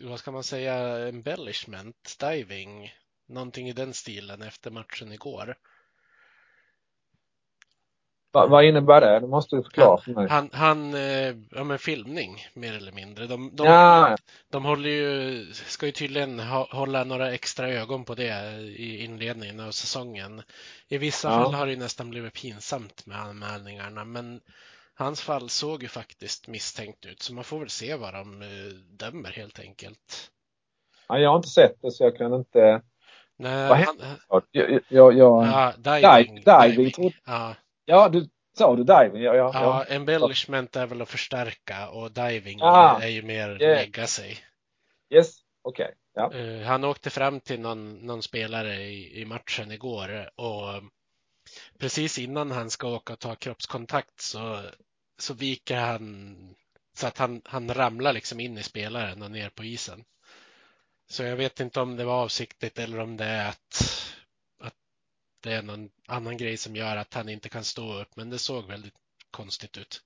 vad 0.00 0.18
ska 0.18 0.30
man 0.30 0.44
säga, 0.44 1.08
embellishment, 1.08 2.16
diving, 2.20 2.92
någonting 3.28 3.68
i 3.68 3.72
den 3.72 3.94
stilen 3.94 4.42
efter 4.42 4.70
matchen 4.70 5.12
igår. 5.12 5.56
Va, 8.34 8.46
vad 8.46 8.64
innebär 8.64 9.00
det? 9.00 9.20
Du 9.20 9.26
måste 9.26 9.62
förklara 9.62 10.00
för 10.00 10.10
mig. 10.10 10.28
Han, 10.28 10.50
han 10.52 10.94
eh, 10.94 11.34
ja 11.50 11.64
men 11.64 11.78
filmning 11.78 12.46
mer 12.54 12.72
eller 12.76 12.92
mindre. 12.92 13.26
De, 13.26 13.50
de, 13.56 13.66
ja. 13.66 14.16
de 14.50 14.64
håller 14.64 14.90
ju, 14.90 15.46
ska 15.52 15.86
ju 15.86 15.92
tydligen 15.92 16.40
hålla 16.70 17.04
några 17.04 17.32
extra 17.32 17.68
ögon 17.68 18.04
på 18.04 18.14
det 18.14 18.58
i 18.76 19.04
inledningen 19.04 19.60
av 19.60 19.70
säsongen. 19.70 20.42
I 20.88 20.98
vissa 20.98 21.28
ja. 21.28 21.44
fall 21.44 21.54
har 21.54 21.66
det 21.66 21.76
nästan 21.76 22.10
blivit 22.10 22.34
pinsamt 22.34 23.06
med 23.06 23.20
anmälningarna, 23.20 24.04
men 24.04 24.40
Hans 24.94 25.20
fall 25.20 25.48
såg 25.48 25.82
ju 25.82 25.88
faktiskt 25.88 26.48
misstänkt 26.48 27.06
ut, 27.06 27.22
så 27.22 27.34
man 27.34 27.44
får 27.44 27.58
väl 27.58 27.70
se 27.70 27.96
vad 27.96 28.14
de 28.14 28.42
eh, 28.42 28.48
dömer 28.98 29.30
helt 29.30 29.60
enkelt. 29.60 30.30
Ja, 31.08 31.18
jag 31.18 31.30
har 31.30 31.36
inte 31.36 31.48
sett 31.48 31.82
det, 31.82 31.90
så 31.90 32.04
jag 32.04 32.16
kan 32.16 32.34
inte... 32.34 32.82
Nej, 33.36 33.68
vad 33.68 33.78
han... 33.78 33.96
jag, 34.50 34.80
jag, 34.88 35.14
jag... 35.14 35.46
Ja, 35.46 35.72
diving. 35.78 36.44
diving. 36.44 36.92
diving. 36.96 37.14
Ja. 37.24 37.54
Ja, 37.84 38.08
du 38.08 38.28
sa 38.58 38.76
du 38.76 38.84
diving? 38.84 39.22
Ja, 39.22 39.34
ja, 39.34 39.50
ja, 39.54 39.84
embellishment 39.84 40.76
är 40.76 40.86
väl 40.86 41.02
att 41.02 41.08
förstärka 41.08 41.88
och 41.88 42.12
diving 42.12 42.58
ah, 42.62 43.00
är 43.00 43.08
ju 43.08 43.22
mer 43.22 43.62
yeah. 43.62 43.76
lägga 43.76 44.06
sig. 44.06 44.38
Yes, 45.10 45.36
okej. 45.62 45.84
Okay. 45.84 45.94
Ja. 46.14 46.30
Uh, 46.34 46.62
han 46.62 46.84
åkte 46.84 47.10
fram 47.10 47.40
till 47.40 47.60
någon, 47.60 48.06
någon 48.06 48.22
spelare 48.22 48.74
i, 48.74 49.20
i 49.20 49.24
matchen 49.24 49.72
igår 49.72 50.30
och 50.40 50.82
precis 51.78 52.18
innan 52.18 52.50
han 52.50 52.70
ska 52.70 52.88
åka 52.88 53.12
och 53.12 53.18
ta 53.18 53.34
kroppskontakt 53.34 54.20
så, 54.20 54.60
så 55.18 55.34
viker 55.34 55.76
han 55.76 56.36
så 56.96 57.06
att 57.06 57.18
han, 57.18 57.42
han 57.44 57.74
ramlar 57.74 58.12
liksom 58.12 58.40
in 58.40 58.58
i 58.58 58.62
spelaren 58.62 59.22
och 59.22 59.30
ner 59.30 59.48
på 59.48 59.64
isen. 59.64 60.04
Så 61.06 61.22
jag 61.22 61.36
vet 61.36 61.60
inte 61.60 61.80
om 61.80 61.96
det 61.96 62.04
var 62.04 62.22
avsiktligt 62.22 62.78
eller 62.78 63.00
om 63.00 63.16
det 63.16 63.24
är 63.24 63.48
att, 63.48 64.13
att 64.13 64.13
det 65.44 65.52
är 65.52 65.62
någon 65.62 65.88
annan 66.08 66.36
grej 66.36 66.56
som 66.56 66.76
gör 66.76 66.96
att 66.96 67.14
han 67.14 67.28
inte 67.28 67.48
kan 67.48 67.64
stå 67.64 68.00
upp, 68.00 68.16
men 68.16 68.30
det 68.30 68.38
såg 68.38 68.64
väldigt 68.64 68.94
konstigt 69.30 69.78
ut. 69.78 70.00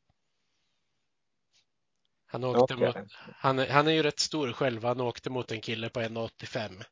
Han, 2.27 2.45
åkte 2.45 2.75
okay. 2.75 2.87
mot, 2.87 2.97
han, 3.37 3.59
han 3.59 3.89
är 3.89 3.93
ju 3.93 4.03
rätt 4.03 4.21
stor 4.21 4.53
själv. 4.53 4.85
Han 4.85 5.01
åkte 5.01 5.31
mot 5.31 5.53
en 5.53 5.61
kille 5.61 5.89
på 5.89 6.01
1,85. 6.01 6.85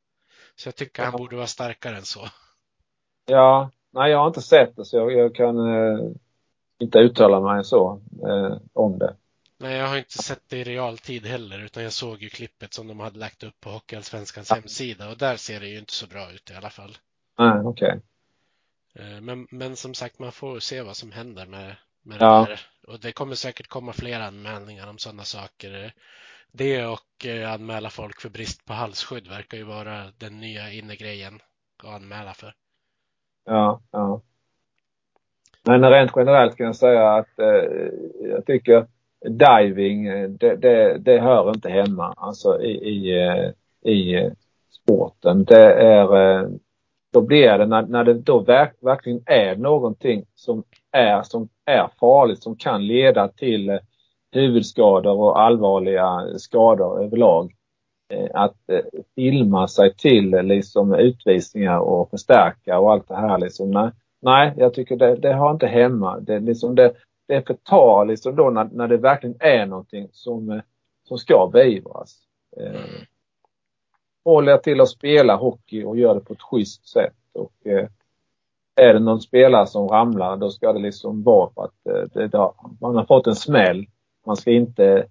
Så 0.57 0.69
jag 0.69 0.77
tycker 0.77 1.03
ja. 1.03 1.09
han 1.11 1.19
borde 1.19 1.37
vara 1.37 1.47
starkare 1.47 1.97
än 1.97 2.05
så. 2.05 2.29
Ja, 3.27 3.71
nej 3.91 4.11
jag 4.11 4.19
har 4.19 4.27
inte 4.27 4.43
sett 4.43 4.77
det 4.77 4.85
så 4.85 4.97
jag, 4.97 5.13
jag 5.13 5.35
kan 5.35 5.59
eh, 5.59 5.99
inte 6.79 6.99
uttala 6.99 7.41
mig 7.41 7.65
så 7.65 8.01
eh, 8.29 8.57
om 8.73 8.99
det. 8.99 9.17
Nej, 9.59 9.77
jag 9.77 9.87
har 9.87 9.97
inte 9.97 10.23
sett 10.23 10.43
det 10.49 10.59
i 10.59 10.65
realtid 10.65 11.27
heller 11.27 11.65
utan 11.65 11.83
jag 11.83 11.93
såg 11.93 12.23
ju 12.23 12.29
klippet 12.29 12.75
som 12.75 12.89
de 12.89 13.01
hade 13.01 13.19
lagt 13.19 13.43
upp 13.43 13.61
på 13.61 13.71
Hockeyallsvenskans 13.71 14.51
ja. 14.51 14.57
hemsida 14.57 15.11
och 15.11 15.19
där 15.19 15.37
ser 15.37 15.61
det 15.61 15.69
ju 15.69 15.79
inte 15.79 15.93
så 15.93 16.07
bra 16.07 16.33
ut 16.33 16.51
i 16.51 16.55
alla 16.55 16.71
fall. 16.71 16.99
Nej, 17.39 17.61
okej. 17.65 17.89
Okay. 17.89 18.01
Eh, 18.99 19.21
men, 19.21 19.47
men 19.51 19.77
som 19.77 19.95
sagt, 19.95 20.19
man 20.19 20.33
får 20.33 20.59
se 20.59 20.83
vad 20.83 20.97
som 20.97 21.13
händer 21.13 21.47
med, 21.47 21.77
med 22.03 22.17
ja. 22.21 22.39
det 22.39 22.45
här. 22.45 22.61
Och 22.87 23.01
det 23.01 23.13
kommer 23.13 23.35
säkert 23.35 23.69
komma 23.69 23.93
fler 23.93 24.21
anmälningar 24.21 24.91
om 24.91 24.99
sådana 24.99 25.23
saker. 25.23 25.93
Det 26.53 26.87
och 26.87 27.27
eh, 27.27 27.53
anmäla 27.53 27.91
folk 27.91 28.21
för 28.21 28.29
brist 28.29 28.65
på 28.65 28.73
halsskydd 28.73 29.29
verkar 29.29 29.59
ju 29.59 29.65
vara 29.65 30.05
den 30.19 30.41
nya 30.41 30.73
innegrejen 30.73 31.41
att 31.83 31.95
anmäla 31.95 32.35
för. 32.35 32.55
Ja, 33.45 33.81
ja. 33.91 34.21
Men 35.65 35.91
rent 35.91 36.13
generellt 36.17 36.57
kan 36.57 36.67
jag 36.67 36.77
säga 36.77 37.15
att 37.15 37.39
eh, 37.39 37.89
jag 38.21 38.47
tycker 38.47 38.87
diving, 39.29 40.07
eh, 40.07 40.29
det, 40.29 40.57
det, 40.57 40.99
det, 40.99 41.21
hör 41.21 41.49
inte 41.51 41.69
hemma 41.69 42.15
alltså 42.17 42.61
i, 42.61 42.71
i, 42.71 43.13
i 43.93 44.31
sporten. 44.71 45.45
Det 45.45 45.73
är, 45.73 46.49
då 47.17 47.23
blir 47.23 47.59
det 47.59 47.67
när, 47.67 47.83
när 47.83 48.05
det 48.05 48.15
då 48.15 48.39
verk, 48.39 48.73
verkligen 48.81 49.23
är 49.27 49.57
någonting 49.57 50.25
som 50.35 50.65
är, 50.93 51.23
som 51.23 51.49
är 51.65 51.89
farligt, 52.01 52.43
som 52.43 52.57
kan 52.57 52.87
leda 52.87 53.29
till 53.29 53.71
eh, 53.71 53.79
huvudskador 54.33 55.21
och 55.21 55.41
allvarliga 55.41 56.39
skador 56.39 57.05
överlag. 57.05 57.53
Eh, 58.13 58.29
att 58.35 58.71
eh, 58.73 58.81
filma 59.15 59.69
sig 59.69 59.95
till 59.95 60.31
liksom 60.31 60.95
utvisningar 60.95 61.79
och 61.79 62.11
förstärka 62.11 62.79
och 62.79 62.93
allt 62.93 63.09
det 63.09 63.17
här 63.17 63.39
liksom. 63.39 63.71
Nej, 63.71 63.91
nej 64.23 64.55
jag 64.57 64.75
tycker 64.75 64.97
det, 64.97 65.17
det 65.17 65.33
har 65.33 65.51
inte 65.51 65.67
hemma. 65.67 66.21
Det, 66.21 66.41
liksom 66.41 66.75
det, 66.75 66.93
det 67.29 67.47
förtar 67.47 68.05
liksom 68.05 68.37
då 68.37 68.51
när, 68.51 68.69
när 68.73 68.89
det 68.89 68.97
verkligen 68.97 69.37
är 69.41 69.67
någonting 69.67 70.09
som, 70.13 70.61
som 71.09 71.19
ska 71.19 71.51
beivras. 71.53 72.17
Eh, 74.27 74.31
håller 74.33 74.53
jag 74.53 74.63
till 74.63 74.81
att 74.81 74.89
spela 74.89 75.37
hockey 75.37 75.85
och 75.85 75.99
gör 75.99 76.15
det 76.15 76.21
på 76.21 76.33
ett 76.33 76.43
schysst 76.43 76.89
sätt 76.89 77.15
och 77.33 77.67
eh, 77.67 77.89
är 78.75 78.95
det 78.95 79.01
någon 79.01 79.21
spelare 79.21 79.67
som 79.67 79.89
ramlar 79.89 80.37
då 80.37 80.51
ska 80.51 80.73
det 80.73 80.79
liksom 80.79 81.23
vara 81.23 81.51
för 81.55 81.65
att 81.65 81.87
eh, 81.87 82.09
det, 82.13 82.29
det, 82.29 82.51
man 82.81 82.97
har 82.97 83.05
fått 83.05 83.27
en 83.27 83.37
smäll. 83.37 83.87
Man 84.27 84.37
ska 84.37 84.51
inte 84.51 85.07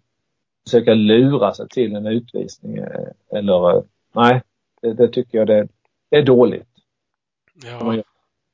försöka 0.63 0.93
lura 0.93 1.53
sig 1.53 1.67
till 1.69 1.95
en 1.95 2.05
utvisning 2.05 2.77
eh, 2.77 3.07
eller 3.31 3.83
nej, 4.11 4.41
det, 4.81 4.93
det 4.93 5.07
tycker 5.07 5.37
jag 5.37 5.47
det, 5.47 5.67
det, 6.09 6.17
är 6.17 6.23
dåligt. 6.23 6.67
Ja, 7.63 8.03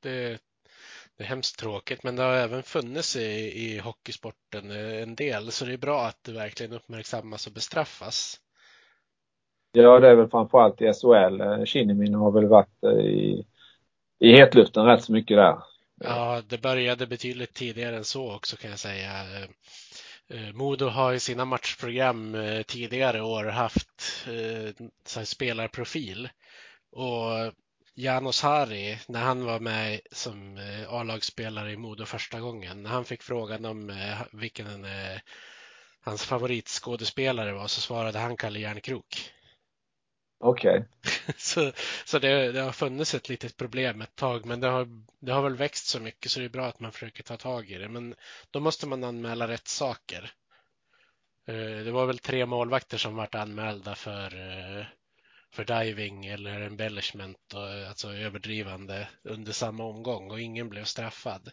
det 0.03 0.39
det 1.21 1.25
är 1.25 1.27
hemskt 1.27 1.59
tråkigt, 1.59 2.03
men 2.03 2.15
det 2.15 2.23
har 2.23 2.33
även 2.33 2.63
funnits 2.63 3.15
i, 3.15 3.21
i 3.65 3.79
hockeysporten 3.79 4.71
eh, 4.71 5.03
en 5.03 5.15
del, 5.15 5.51
så 5.51 5.65
det 5.65 5.73
är 5.73 5.77
bra 5.77 6.05
att 6.05 6.23
det 6.23 6.31
verkligen 6.31 6.73
uppmärksammas 6.73 7.47
och 7.47 7.53
bestraffas. 7.53 8.39
Ja, 9.73 9.99
det 9.99 10.07
är 10.07 10.15
väl 10.15 10.29
framförallt 10.29 10.81
i 10.81 10.93
SHL. 10.93 11.41
Eh, 11.41 11.65
Kinnimin 11.65 12.13
har 12.13 12.31
väl 12.31 12.47
varit 12.47 12.83
eh, 12.83 13.05
i, 13.05 13.45
i 14.19 14.31
hetluften 14.31 14.85
rätt 14.85 15.03
så 15.03 15.11
mycket 15.11 15.37
där. 15.37 15.57
Ja, 16.03 16.41
det 16.47 16.61
började 16.61 17.07
betydligt 17.07 17.53
tidigare 17.53 17.95
än 17.95 18.03
så 18.03 18.35
också 18.35 18.57
kan 18.57 18.69
jag 18.69 18.79
säga. 18.79 19.11
Eh, 20.29 20.53
Modo 20.53 20.85
har 20.85 21.13
i 21.13 21.19
sina 21.19 21.45
matchprogram 21.45 22.37
tidigare 22.67 23.21
år 23.21 23.43
haft 23.43 24.27
spelarprofil 25.23 26.29
och 26.91 27.53
Janos 27.95 28.41
Hari, 28.41 28.99
när 29.07 29.19
han 29.19 29.45
var 29.45 29.59
med 29.59 29.99
som 30.11 30.59
A-lagsspelare 30.89 31.71
i 31.71 31.77
Modo 31.77 32.05
första 32.05 32.39
gången, 32.39 32.83
när 32.83 32.89
han 32.89 33.05
fick 33.05 33.21
frågan 33.21 33.65
om 33.65 33.91
vilken 34.31 34.85
hans 36.01 36.25
favoritskådespelare 36.25 37.53
var 37.53 37.67
så 37.67 37.81
svarade 37.81 38.19
han 38.19 38.37
Kalle 38.37 38.59
Järnkrok. 38.59 39.31
Okej. 40.41 40.71
Okay. 40.79 41.33
så 41.37 41.71
så 42.05 42.19
det, 42.19 42.51
det, 42.51 42.61
har 42.61 42.71
funnits 42.71 43.13
ett 43.13 43.29
litet 43.29 43.57
problem 43.57 44.01
ett 44.01 44.15
tag, 44.15 44.45
men 44.45 44.59
det 44.59 44.67
har, 44.67 44.87
det 45.19 45.31
har 45.31 45.41
väl 45.41 45.55
växt 45.55 45.87
så 45.87 45.99
mycket 45.99 46.31
så 46.31 46.39
det 46.39 46.45
är 46.45 46.49
bra 46.49 46.65
att 46.65 46.79
man 46.79 46.91
försöker 46.91 47.23
ta 47.23 47.37
tag 47.37 47.69
i 47.69 47.77
det. 47.77 47.89
Men 47.89 48.15
då 48.51 48.59
måste 48.59 48.87
man 48.87 49.03
anmäla 49.03 49.47
rätt 49.47 49.67
saker. 49.67 50.33
Det 51.83 51.91
var 51.91 52.05
väl 52.05 52.19
tre 52.19 52.45
målvakter 52.45 52.97
som 52.97 53.15
vart 53.15 53.35
anmälda 53.35 53.95
för 53.95 54.29
för 55.51 55.65
diving 55.65 56.25
eller 56.25 56.61
embellishment, 56.61 57.53
och, 57.53 57.67
alltså 57.67 58.13
överdrivande 58.13 59.09
under 59.23 59.51
samma 59.51 59.83
omgång 59.83 60.31
och 60.31 60.41
ingen 60.41 60.69
blev 60.69 60.83
straffad. 60.83 61.51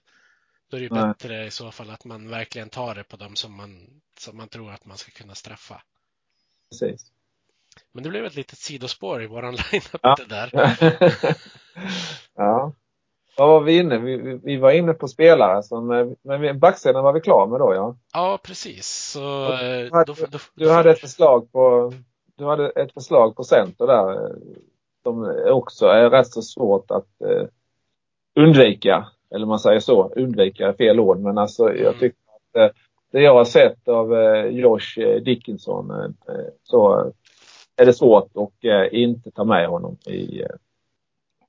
Då 0.69 0.77
är 0.77 0.81
det 0.81 0.85
ju 0.85 1.07
bättre 1.07 1.47
i 1.47 1.51
så 1.51 1.71
fall 1.71 1.91
att 1.91 2.05
man 2.05 2.29
verkligen 2.29 2.69
tar 2.69 2.95
det 2.95 3.05
på 3.05 3.17
dem 3.17 3.37
som 3.37 3.57
man, 3.57 4.01
som 4.19 4.37
man 4.37 4.49
tror 4.49 4.73
att 4.73 4.85
man 4.85 4.99
ska 4.99 5.11
kunna 5.11 5.35
straffa. 5.35 5.83
Precis. 6.71 7.13
Men 7.93 8.03
det 8.05 8.11
blev 8.11 8.25
ett 8.25 8.37
litet 8.37 8.59
sidospår 8.59 9.23
i 9.23 9.27
våran 9.27 9.55
line-up 9.73 10.01
Ja. 10.03 10.17
det 10.19 10.35
där. 10.35 10.51
ja. 12.37 12.73
Vad 13.37 13.49
var 13.49 13.61
vi 13.61 13.79
inne? 13.79 13.99
Vi, 13.99 14.41
vi, 14.45 14.57
var 14.57 14.71
inne 14.71 14.93
på 14.95 15.09
spelare 15.09 15.63
som, 15.63 15.91
eh, 15.91 16.07
men 16.23 16.59
backsidan 16.59 17.05
var 17.05 17.13
vi 17.13 17.21
klar 17.21 17.47
med 17.47 17.61
då 17.61 17.75
ja. 17.75 17.97
Ja, 18.13 18.39
precis. 18.43 18.87
Så 19.13 19.45
eh, 19.53 19.93
hade- 19.93 20.05
då, 20.07 20.15
då, 20.31 20.39
Du 20.55 20.71
hade 20.71 20.91
ett 20.91 21.01
förslag 21.01 21.53
på, 21.53 21.93
du 22.37 22.45
hade 22.45 22.71
ett 22.71 22.93
förslag 22.95 23.37
på 23.37 23.45
center 23.45 23.87
där 23.87 24.13
eh, 24.25 24.37
som 25.03 25.35
också 25.47 25.87
är 25.87 26.11
rätt 26.11 26.33
så 26.33 26.43
svårt 26.43 26.91
att 26.91 27.21
eh, 27.25 27.47
undvika. 28.41 29.07
Eller 29.35 29.47
man 29.47 29.59
säger 29.59 29.81
så, 29.81 30.13
undvika 30.17 30.69
är 30.69 30.73
fel 30.73 31.01
ord 31.01 31.19
men 31.21 31.39
alltså 31.39 31.63
jag 31.65 31.79
Mm. 31.87 31.99
tycker 31.99 32.19
att 32.35 32.57
eh, 32.71 32.77
det 33.13 33.21
jag 33.21 33.35
har 33.35 33.45
sett 33.45 33.89
av 33.89 34.15
eh, 34.15 34.45
Josh 34.47 34.99
eh, 34.99 35.23
Dickinson 35.23 36.15
så 36.63 37.13
är 37.79 37.87
det 37.87 37.93
svårt 37.93 38.31
att 38.35 38.65
eh, 38.65 39.01
inte 39.01 39.31
ta 39.31 39.45
med 39.45 39.69
honom 39.69 39.97
i, 40.07 40.43
eh, 40.43 40.49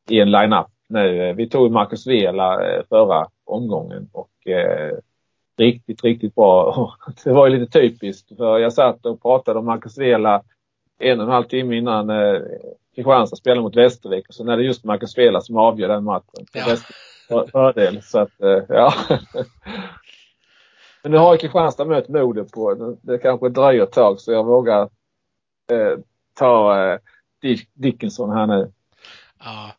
i 0.10 0.20
en 0.20 0.32
line-up 0.32 0.68
nu. 0.88 1.30
Eh, 1.30 1.36
Vi 1.36 1.50
tog 1.50 1.72
Marcus 1.72 2.08
Vela 2.08 2.60
förra 2.90 3.28
omgången 3.46 4.10
och 4.12 4.30
riktigt, 5.58 6.04
riktigt 6.04 6.36
bra. 6.36 6.94
Det 7.24 7.32
var 7.32 7.48
ju 7.48 7.58
lite 7.58 7.80
typiskt 7.80 8.38
för 8.38 8.60
jag 8.60 8.74
satt 8.74 9.06
och 9.06 9.22
pratade 9.22 9.60
om 9.60 9.66
Marcus 9.66 9.98
Vela 9.98 10.44
en 11.00 11.20
och 11.20 11.26
en 11.26 11.32
halv 11.32 11.44
timme 11.44 11.78
innan 11.78 12.10
eh, 12.10 12.42
Kristianstad 12.96 13.36
spelade 13.36 13.62
mot 13.62 13.78
Västervik 13.78 14.28
och 14.28 14.34
så 14.34 14.52
är 14.52 14.58
det 14.58 14.64
just 14.64 14.84
Marcus 14.84 15.18
Vela 15.18 15.42
som 15.42 15.58
avgör 15.58 15.88
den 15.88 16.04
matchen. 16.04 16.46
Ja. 17.30 17.46
Fördel. 17.52 18.02
Så 18.02 18.20
att, 18.20 18.42
eh, 18.42 18.64
ja. 18.70 18.94
Men 21.04 21.12
nu 21.12 21.18
har 21.18 21.34
ju 21.34 21.38
Kristianstad 21.38 21.86
mött 21.86 22.08
Modo 22.08 22.46
på, 22.46 22.98
det 23.02 23.18
kanske 23.18 23.50
dröjer 23.50 23.84
ett 23.84 23.92
tag 23.92 24.20
så 24.20 24.32
jag 24.32 24.46
vågar 24.46 24.82
eh, 25.72 25.98
ta 26.40 26.84
eh, 26.94 27.00
Dick- 27.44 27.70
Dickinson 27.74 28.32
här 28.38 28.48
nu. 28.48 28.72
Ja. 29.40 29.72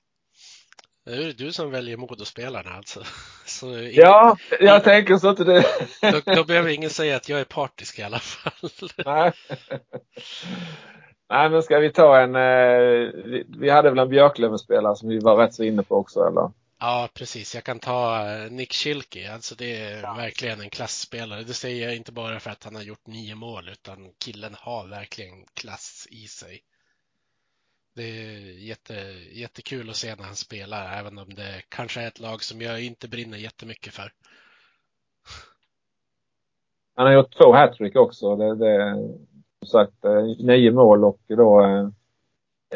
Det 1.05 1.13
är 1.15 1.33
du 1.33 1.53
som 1.53 1.71
väljer 1.71 1.97
Modospelarna 1.97 2.71
alltså. 2.71 3.01
Så 3.47 3.67
ingen, 3.79 3.93
Ja, 3.95 4.37
jag 4.61 4.85
tänker 4.85 5.17
så 5.17 5.29
att 5.29 5.37
det... 5.37 5.65
då, 6.03 6.35
då 6.35 6.45
behöver 6.45 6.69
ingen 6.71 6.91
säga 6.91 7.17
att 7.17 7.29
jag 7.29 7.41
är 7.41 7.45
partisk 7.45 7.99
i 7.99 8.03
alla 8.03 8.19
fall. 8.19 8.71
Nej. 9.05 9.33
Nej, 11.31 11.51
men 11.51 11.63
ska 11.63 11.79
vi 11.79 11.91
ta 11.93 12.19
en... 12.21 12.35
Eh, 12.37 13.11
vi 13.59 13.71
hade 13.71 13.91
väl 13.91 13.99
en 13.99 14.09
Björklöven-spelare 14.09 14.97
som 14.97 15.09
vi 15.09 15.19
var 15.19 15.37
rätt 15.37 15.55
så 15.55 15.63
inne 15.65 15.83
på 15.83 15.97
också, 15.97 16.27
eller? 16.27 16.51
Ja, 16.83 17.09
precis. 17.15 17.55
Jag 17.55 17.65
kan 17.65 17.79
ta 17.79 18.29
eh, 18.31 18.51
Nick 18.51 18.73
Schilke. 18.73 19.33
Alltså 19.33 19.55
det 19.55 19.77
är 19.81 20.17
verkligen 20.17 20.61
en 20.61 20.71
klassspelare. 20.71 21.43
Det 21.43 21.55
säger 21.55 21.87
jag 21.87 21.97
inte 21.97 22.13
bara 22.13 22.41
för 22.41 22.51
att 22.51 22.65
han 22.65 22.75
har 22.75 22.83
gjort 22.83 23.07
nio 23.07 23.35
mål, 23.35 23.69
utan 23.69 24.13
killen 24.25 24.55
har 24.59 24.89
verkligen 24.89 25.45
klass 25.55 26.09
i 26.11 26.27
sig. 26.27 26.61
Det 27.95 28.03
är 28.03 28.41
jätte, 28.69 28.95
jättekul 29.33 29.91
att 29.91 29.97
se 29.97 30.15
när 30.15 30.25
han 30.25 30.35
spelar, 30.35 30.99
även 30.99 31.19
om 31.19 31.35
det 31.35 31.63
kanske 31.69 32.01
är 32.01 32.07
ett 32.07 32.21
lag 32.21 32.43
som 32.43 32.61
jag 32.61 32.83
inte 32.85 33.09
brinner 33.09 33.39
jättemycket 33.39 33.95
för. 33.95 34.13
Han 36.95 37.07
har 37.07 37.13
gjort 37.13 37.37
två 37.37 37.53
hattrick 37.53 37.97
också. 37.97 38.37
Det, 38.37 38.55
det, 38.55 38.95
som 39.59 39.69
sagt, 39.69 40.05
eh, 40.05 40.23
nio 40.23 40.73
mål 40.73 41.05
och 41.05 41.21
då 41.29 41.65
eh, 41.65 41.89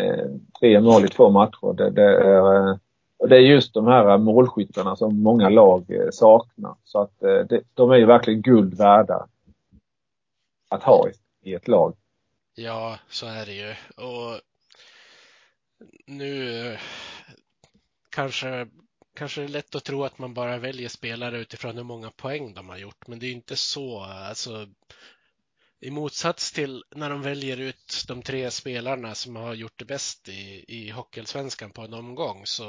eh, 0.04 0.26
tre 0.60 0.80
mål 0.80 1.04
i 1.04 1.08
två 1.08 1.30
matcher. 1.30 1.72
Det, 1.72 1.90
det, 1.90 2.02
är, 2.02 2.78
och 3.18 3.28
det 3.28 3.36
är 3.36 3.40
just 3.40 3.74
de 3.74 3.86
här 3.86 4.18
målskyttarna 4.18 4.96
som 4.96 5.22
många 5.22 5.48
lag 5.48 5.90
eh, 5.90 6.10
saknar. 6.12 6.74
Så 6.84 7.00
att 7.00 7.22
eh, 7.22 7.38
det, 7.48 7.62
de 7.74 7.90
är 7.90 7.96
ju 7.96 8.06
verkligen 8.06 8.42
guld 8.42 8.78
värda 8.78 9.28
att 10.68 10.82
ha 10.82 11.08
i, 11.08 11.12
i 11.50 11.54
ett 11.54 11.68
lag. 11.68 11.96
Ja, 12.54 12.98
så 13.08 13.26
är 13.26 13.46
det 13.46 13.52
ju. 13.52 13.74
Och 14.04 14.40
nu 16.06 16.60
eh, 16.66 16.78
kanske, 18.10 18.66
kanske 19.16 19.40
det 19.40 19.46
är 19.46 19.48
lätt 19.48 19.74
att 19.74 19.84
tro 19.84 20.04
att 20.04 20.18
man 20.18 20.34
bara 20.34 20.58
väljer 20.58 20.88
spelare 20.88 21.38
utifrån 21.38 21.76
hur 21.76 21.84
många 21.84 22.10
poäng 22.10 22.54
de 22.54 22.68
har 22.68 22.76
gjort, 22.76 23.06
men 23.06 23.18
det 23.18 23.26
är 23.26 23.28
ju 23.28 23.34
inte 23.34 23.56
så. 23.56 24.00
Alltså, 24.00 24.66
i 25.84 25.90
motsats 25.90 26.52
till 26.52 26.82
när 26.96 27.10
de 27.10 27.22
väljer 27.22 27.60
ut 27.60 28.04
de 28.08 28.22
tre 28.22 28.50
spelarna 28.50 29.14
som 29.14 29.36
har 29.36 29.54
gjort 29.54 29.78
det 29.78 29.84
bäst 29.84 30.28
i, 30.28 30.64
i 30.68 30.90
Hockeyallsvenskan 30.90 31.70
på 31.70 31.82
en 31.82 31.94
omgång 31.94 32.42
så 32.44 32.64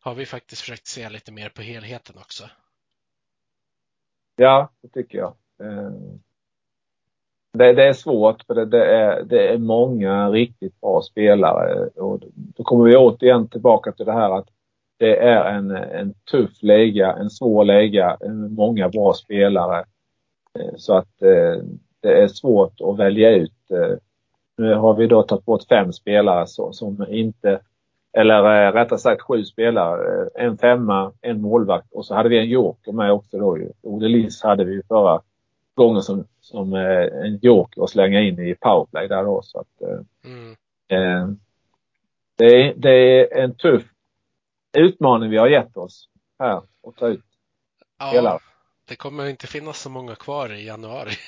har 0.00 0.14
vi 0.14 0.26
faktiskt 0.26 0.60
försökt 0.60 0.86
se 0.86 1.08
lite 1.08 1.32
mer 1.32 1.48
på 1.48 1.62
helheten 1.62 2.16
också. 2.18 2.44
Ja, 4.36 4.70
det 4.82 4.88
tycker 4.88 5.18
jag. 5.18 5.34
Eh, 5.60 5.90
det, 7.52 7.72
det 7.72 7.88
är 7.88 7.92
svårt 7.92 8.42
för 8.46 8.54
det, 8.54 8.66
det, 8.66 8.86
är, 8.86 9.22
det 9.22 9.48
är 9.48 9.58
många 9.58 10.30
riktigt 10.30 10.80
bra 10.80 11.02
spelare. 11.02 11.86
Och 11.86 12.20
då 12.34 12.64
kommer 12.64 12.84
vi 12.84 12.96
återigen 12.96 13.48
tillbaka 13.48 13.92
till 13.92 14.06
det 14.06 14.12
här 14.12 14.38
att 14.38 14.48
det 14.96 15.16
är 15.16 15.44
en, 15.44 15.70
en 15.70 16.14
tuff 16.30 16.62
liga, 16.62 17.12
en 17.12 17.30
svår 17.30 17.64
liga, 17.64 18.18
många 18.50 18.88
bra 18.88 19.12
spelare. 19.14 19.84
Eh, 20.58 20.74
så 20.76 20.96
att 20.96 21.22
eh, 21.22 21.62
det 22.06 22.22
är 22.22 22.28
svårt 22.28 22.80
att 22.80 22.98
välja 22.98 23.30
ut. 23.30 23.70
Eh, 23.70 23.96
Nu 24.58 24.74
har 24.74 24.94
vi 24.94 25.06
då 25.06 25.22
tagit 25.22 25.44
bort 25.44 25.64
fem 25.68 25.92
spelare 25.92 26.46
som 26.72 27.06
inte, 27.08 27.60
eller 28.12 28.66
eh, 28.66 28.72
rättare 28.72 28.98
sagt 28.98 29.22
sju 29.22 29.44
spelare. 29.44 30.28
Eh, 30.36 30.44
En 30.44 30.58
femma, 30.58 31.12
en 31.20 31.40
målvakt 31.40 31.92
och 31.92 32.06
så 32.06 32.14
hade 32.14 32.28
vi 32.28 32.38
en 32.38 32.48
joker 32.48 32.92
med 32.92 33.12
också 33.12 33.38
då 33.38 33.58
ju. 33.58 33.70
Olle 33.82 34.08
Liss 34.08 34.42
hade 34.42 34.64
vi 34.64 34.72
ju 34.72 34.82
förra 34.88 35.20
gången 35.74 36.02
som, 36.02 36.24
som 36.40 36.72
eh, 36.74 37.06
en 37.24 37.38
joker 37.42 37.82
att 37.82 37.90
slänga 37.90 38.20
in 38.20 38.38
i 38.40 38.54
powerplay 38.54 39.08
där 39.08 39.24
då. 39.24 39.42
Så 39.42 39.58
att, 39.60 39.82
eh, 39.82 40.00
Mm. 40.24 40.56
Eh, 40.88 41.28
det, 42.36 42.44
är, 42.44 42.74
det 42.76 42.90
är 42.90 43.42
en 43.42 43.54
tuff 43.54 43.82
utmaning 44.78 45.30
vi 45.30 45.36
har 45.36 45.48
gett 45.48 45.76
oss 45.76 46.08
här 46.38 46.56
att 46.56 46.96
ta 46.96 47.08
ut 47.08 47.24
spelare. 48.10 48.34
Ja, 48.34 48.40
det 48.88 48.96
kommer 48.96 49.26
inte 49.28 49.46
finnas 49.46 49.80
så 49.80 49.90
många 49.90 50.14
kvar 50.14 50.52
i 50.52 50.66
januari. 50.66 51.10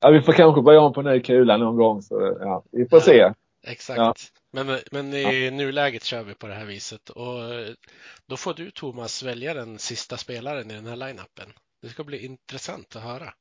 Ja, 0.00 0.10
vi 0.10 0.20
får 0.22 0.32
kanske 0.32 0.62
börja 0.62 0.80
om 0.80 0.92
på 0.92 1.02
ny 1.02 1.20
kula 1.20 1.56
någon 1.56 1.76
gång 1.76 2.02
så 2.02 2.36
ja, 2.40 2.62
vi 2.70 2.88
får 2.88 2.98
Ja. 2.98 3.04
se. 3.04 3.32
Exakt. 3.70 3.98
Ja. 3.98 4.14
Men, 4.50 4.78
men 4.90 5.14
i 5.14 5.50
nuläget 5.50 6.04
kör 6.04 6.22
vi 6.22 6.34
på 6.34 6.46
det 6.46 6.54
här 6.54 6.64
viset 6.64 7.10
och 7.10 7.38
då 8.26 8.36
får 8.36 8.54
du 8.54 8.70
Thomas 8.70 9.22
välja 9.22 9.54
den 9.54 9.78
sista 9.78 10.16
spelaren 10.16 10.70
i 10.70 10.74
den 10.74 10.86
här 10.86 10.96
line-upen. 10.96 11.52
Det 11.82 11.88
ska 11.88 12.04
bli 12.04 12.24
intressant 12.24 12.96
att 12.96 13.02
höra. 13.02 13.34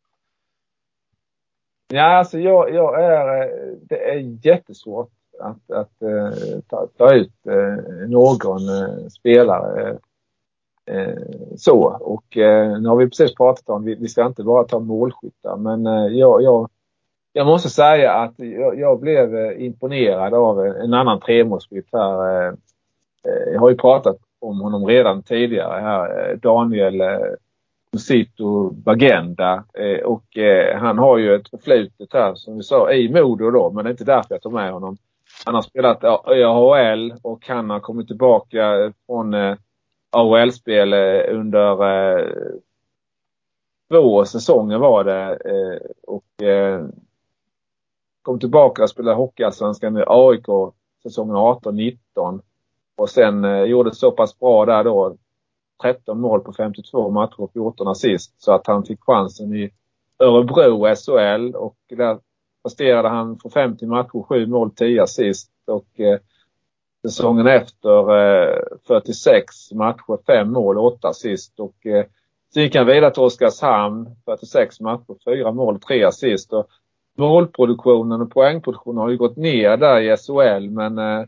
Ja, 1.88 2.18
alltså 2.18 2.40
jag, 2.40 2.74
jag 2.74 3.04
är, 3.04 3.50
det 3.82 4.10
är 4.12 4.46
jättesvårt 4.46 5.12
att, 5.40 5.72
att 5.72 6.02
eh, 6.02 6.60
ta, 6.70 6.88
ta 6.98 7.14
ut 7.14 7.48
eh, 7.48 8.08
någon 8.10 8.70
eh, 8.70 9.08
spelare 9.08 9.98
Eh, 10.86 11.24
så. 11.58 11.98
Och 12.02 12.38
eh, 12.38 12.80
nu 12.82 12.90
har 12.90 12.96
vi 12.96 13.10
precis 13.10 13.36
pratat 13.36 13.70
om, 13.70 13.84
vi, 13.84 13.96
vi 13.96 14.08
ska 14.08 14.26
inte 14.26 14.44
bara 14.44 14.64
ta 14.64 14.80
målskyttar, 14.80 15.58
men 15.58 15.86
eh, 15.88 16.18
jag, 16.18 16.42
jag, 16.42 16.70
jag 17.34 17.48
måste 17.48 17.70
säga 17.70 18.14
att 18.14 18.34
jag, 18.38 18.80
jag 18.80 19.00
blev 19.00 19.36
eh, 19.36 19.66
imponerad 19.66 20.34
av 20.34 20.66
en, 20.66 20.94
annan 20.94 21.20
tremålsskytt 21.20 21.90
här. 21.94 22.48
Eh, 22.48 22.54
eh, 23.26 23.54
jag 23.54 23.60
har 23.60 23.70
ju 23.70 23.78
pratat 23.78 24.18
om 24.40 24.60
honom 24.60 24.88
redan 24.88 25.24
tidigare 25.24 25.82
här, 25.82 26.30
eh, 26.30 26.38
Daniel 26.38 27.02
eh, 27.02 27.18
Musito 27.94 28.70
Bagenda. 28.70 29.64
Eh, 29.74 30.06
och 30.06 30.38
eh, 30.38 30.78
han 30.78 30.98
har 30.98 31.18
ju 31.18 31.36
ett 31.36 31.50
förflutet 31.50 32.14
här 32.14 32.36
som 32.36 32.58
vi 32.58 32.64
sa 32.64 32.92
i 32.92 33.10
Modo 33.10 33.52
då, 33.52 33.72
men 33.72 33.84
det 33.84 33.90
är 33.90 33.92
inte 33.92 34.04
därför 34.04 34.36
jag 34.36 34.42
tar 34.42 34.50
med 34.50 34.72
honom. 34.72 34.98
Han 35.46 35.56
har 35.56 35.62
spelat 35.62 36.04
i 36.04 36.44
AHL 36.44 37.14
och 37.22 37.48
han 37.48 37.70
har 37.70 37.80
kommit 37.80 38.08
tillbaka 38.08 38.94
från 39.06 39.34
eh, 39.34 39.56
AHL-spel 40.12 40.94
eh, 40.94 41.36
under 41.36 41.84
eh, 41.84 42.28
två 43.90 44.26
säsonger 44.26 44.78
var 44.78 45.04
det. 45.04 45.40
Eh, 45.46 45.90
och 46.08 46.44
eh, 46.44 46.86
kom 48.22 48.40
tillbaka 48.40 48.84
och 48.84 48.90
spelade 48.90 49.18
Hockeyallsvenskan 49.18 49.94
med 49.94 50.04
AIK 50.08 50.46
säsongen 51.04 51.36
18-19. 51.36 52.42
Och 52.96 53.10
sen 53.10 53.46
eh, 53.46 53.64
gjorde 53.64 53.96
så 53.96 54.12
pass 54.12 54.40
bra 54.40 54.66
där 54.66 54.84
då 54.84 55.16
13 55.82 56.22
mål 56.22 56.40
på 56.40 56.54
52 56.54 57.10
matcher 57.10 57.42
och 57.42 57.54
14 57.54 57.88
assist. 57.88 58.42
Så 58.42 58.52
att 58.52 58.68
han 58.68 58.86
fick 58.86 59.04
chansen 59.04 59.54
i 59.56 59.72
Örebro 60.20 60.96
SHL 60.96 61.56
och 61.56 61.78
där 61.90 62.20
presterade 62.64 63.10
han 63.10 63.40
för 63.40 63.50
50 63.50 63.86
matcher, 63.86 64.24
7 64.24 64.48
mål, 64.48 64.72
10 64.76 65.04
assist. 65.04 65.52
Och 65.68 66.00
eh, 66.00 66.20
säsongen 67.02 67.48
efter 67.48 68.16
eh, 68.18 68.60
46 68.88 69.72
matcher, 69.72 70.18
5 70.26 70.52
mål, 70.52 70.78
8 70.78 71.08
assist. 71.08 71.60
Och 71.60 71.86
eh, 71.86 72.06
sen 72.54 72.64
gick 72.64 72.76
han 72.76 72.86
vidare 72.86 73.12
till 73.12 73.24
Oskarshamn, 73.24 74.16
46 74.26 74.80
matcher, 74.80 75.16
4 75.26 75.52
mål, 75.52 75.80
3 75.80 76.04
assist. 76.04 76.54
Och 76.54 76.68
målproduktionen 77.18 78.22
och 78.22 78.32
poängproduktionen 78.32 78.98
har 78.98 79.10
ju 79.10 79.18
gått 79.18 79.38
ner 79.38 79.78
där 79.78 80.00
i 80.00 80.18
SHL 80.18 80.70
men 80.70 80.98
eh, 80.98 81.26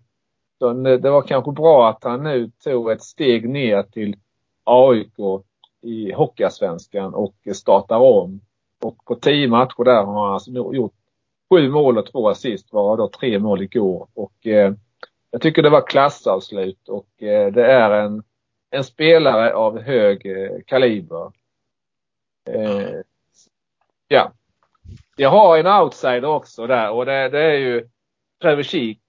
det 0.99 1.09
var 1.09 1.21
kanske 1.21 1.51
bra 1.51 1.89
att 1.89 2.03
han 2.03 2.23
nu 2.23 2.51
tog 2.63 2.91
ett 2.91 3.03
steg 3.03 3.49
ner 3.49 3.83
till 3.83 4.15
AIK 4.63 5.43
i 5.81 6.11
Hockeyallsvenskan 6.13 7.13
och 7.13 7.35
startar 7.53 7.97
om. 7.97 8.41
Och 8.81 9.05
på 9.05 9.15
10 9.15 9.47
matcher 9.47 9.83
där 9.83 10.03
har 10.03 10.25
han 10.25 10.33
alltså 10.33 10.51
gjort 10.51 10.93
sju 11.49 11.69
mål 11.69 11.97
och 11.97 12.11
två 12.11 12.29
assist 12.29 12.73
varav 12.73 12.97
då 12.97 13.07
tre 13.07 13.39
mål 13.39 13.61
igår. 13.61 14.07
Och 14.13 14.47
eh, 14.47 14.73
jag 15.34 15.41
tycker 15.41 15.61
det 15.61 15.69
var 15.69 15.88
klassavslut 15.88 16.89
och 16.89 17.23
eh, 17.23 17.51
det 17.51 17.65
är 17.65 17.91
en, 17.91 18.23
en 18.69 18.84
spelare 18.84 19.53
av 19.53 19.81
hög 19.81 20.26
eh, 20.26 20.57
kaliber. 20.65 21.31
Eh, 22.49 22.89
ja. 24.07 24.31
Jag 25.15 25.30
har 25.30 25.57
en 25.57 25.68
outsider 25.68 26.26
också 26.26 26.68
där 26.68 26.91
och 26.91 27.05
det, 27.05 27.30
det 27.30 27.41
är 27.41 27.57
ju 27.57 27.88
Trevor 28.41 28.64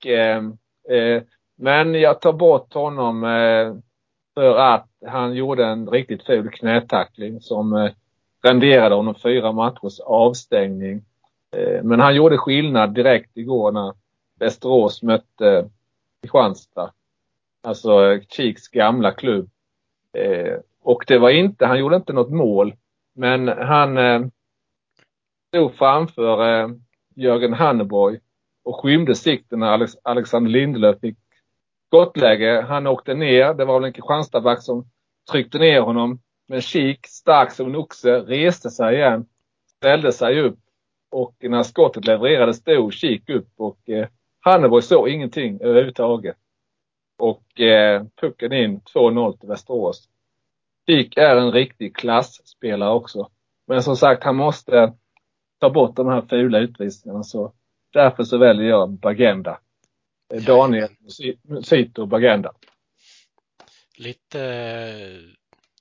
Eh, 0.06 0.36
eh, 0.96 1.22
men 1.56 1.94
jag 1.94 2.20
tar 2.20 2.32
bort 2.32 2.74
honom 2.74 3.24
eh, 3.24 3.74
för 4.34 4.56
att 4.56 4.88
han 5.06 5.34
gjorde 5.34 5.66
en 5.66 5.88
riktigt 5.88 6.22
ful 6.22 6.51
knätackling 6.51 7.40
som 7.40 7.90
renderade 8.42 8.94
honom 8.94 9.14
fyra 9.14 9.52
matchers 9.52 10.01
avstängning. 10.01 11.05
Men 11.82 12.01
han 12.01 12.14
gjorde 12.14 12.38
skillnad 12.38 12.94
direkt 12.94 13.36
igår 13.36 13.72
när 13.72 13.94
Västerås 14.38 15.02
mötte 15.02 15.70
Kristianstad. 16.24 16.92
Alltså 17.62 18.20
Cheeks 18.28 18.68
gamla 18.68 19.12
klubb. 19.12 19.51
Eh, 20.12 20.59
och 20.82 21.05
det 21.06 21.18
var 21.18 21.30
inte, 21.30 21.66
han 21.66 21.78
gjorde 21.78 21.96
inte 21.96 22.12
något 22.12 22.30
mål. 22.30 22.74
Men 23.14 23.48
han 23.48 23.98
eh, 23.98 24.20
stod 25.48 25.74
framför 25.74 26.62
eh, 26.62 26.68
Jörgen 27.14 27.52
Hanneborg 27.52 28.18
och 28.64 28.80
skymde 28.82 29.14
sikten 29.14 29.59
när 29.59 29.88
Alexander 30.02 30.51
Lindelöf 30.51 31.01
fick 31.01 31.18
skottläge. 31.86 32.64
Han 32.68 32.86
åkte 32.86 33.14
ner. 33.14 33.55
Det 33.55 33.64
var 33.64 33.80
väl 33.80 33.86
en 33.86 33.92
Kristianstadback 33.92 34.62
som 34.62 34.86
tryckte 35.30 35.59
ner 35.59 35.80
honom. 35.80 36.20
Men 36.48 36.60
Kik, 36.60 37.06
stark 37.06 37.52
som 37.52 37.66
en 37.66 37.76
oxe, 37.76 38.18
reste 38.18 38.70
sig 38.70 38.94
igen. 38.94 39.26
Ställde 39.76 40.12
sig 40.12 40.40
upp. 40.40 40.59
Och 41.10 41.34
när 41.40 41.62
skottet 41.62 42.05
levererades 42.05 42.56
stod 42.56 42.92
Kik 42.92 43.30
upp 43.30 43.48
och 43.56 43.90
eh, 43.90 44.09
Hanneborg 44.44 44.82
såg 44.82 45.08
ingenting 45.08 45.60
överhuvudtaget. 45.60 46.36
Och 47.18 47.60
eh, 47.60 48.04
pucken 48.20 48.52
in 48.52 48.80
2-0 48.80 49.38
till 49.38 49.48
Västerås. 49.48 50.08
Kik 50.86 51.16
är 51.16 51.36
en 51.36 51.52
riktig 51.52 51.96
klassspelare 51.96 52.90
också. 52.90 53.30
Men 53.66 53.82
som 53.82 53.96
sagt, 53.96 54.24
han 54.24 54.36
måste 54.36 54.92
ta 55.60 55.70
bort 55.70 55.96
de 55.96 56.08
här 56.08 56.22
fula 56.22 56.58
utvisningarna. 56.58 57.22
Så 57.22 57.52
därför 57.92 58.24
så 58.24 58.38
väljer 58.38 58.68
jag 58.68 58.90
Bagenda. 58.90 59.60
Eh, 60.34 60.42
Daniel 60.42 60.90
Sito 61.64 62.06
Bagenda. 62.06 62.52
Lite, 63.96 65.20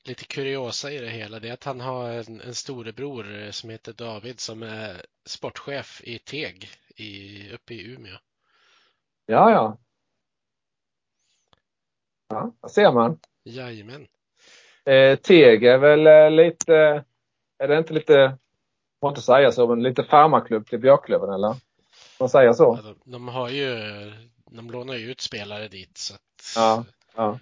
lite 0.05 0.25
kuriosa 0.25 0.91
i 0.91 0.97
det 0.97 1.09
hela 1.09 1.39
det 1.39 1.49
är 1.49 1.53
att 1.53 1.63
han 1.63 1.81
har 1.81 2.09
en, 2.09 2.41
en 2.41 2.55
storebror 2.55 3.51
som 3.51 3.69
heter 3.69 3.93
David 3.93 4.39
som 4.39 4.63
är 4.63 5.05
sportchef 5.25 6.01
i 6.03 6.19
Teg 6.19 6.69
i, 6.95 7.49
uppe 7.53 7.73
i 7.73 7.93
Umeå. 7.93 8.17
Ja, 9.25 9.51
ja. 9.51 9.77
Ja, 12.27 12.51
det 12.61 12.69
ser 12.69 12.91
man. 12.91 13.19
Jajamän. 13.43 14.07
Eh, 14.85 15.15
Teg 15.15 15.63
är 15.63 15.77
väl 15.77 16.07
eh, 16.07 16.31
lite, 16.31 17.03
är 17.57 17.67
det 17.67 17.77
inte 17.77 17.93
lite, 17.93 18.37
får 18.99 19.09
inte 19.09 19.21
säga 19.21 19.51
så, 19.51 19.67
men 19.67 19.83
lite 19.83 20.03
farmaklubb 20.03 20.67
till 20.67 20.79
Björklöven 20.79 21.33
eller? 21.33 21.55
Man 22.19 22.29
säger 22.29 22.53
så? 22.53 22.79
Ja, 22.83 22.93
de, 23.05 23.11
de, 23.11 23.27
har 23.27 23.49
ju 23.49 23.75
de 24.45 24.71
lånar 24.71 24.93
ju 24.93 25.11
ut 25.11 25.21
spelare 25.21 25.67
dit. 25.67 25.97
Så, 25.97 26.13
att, 26.13 26.21
ja, 26.55 26.85
ja. 27.15 27.39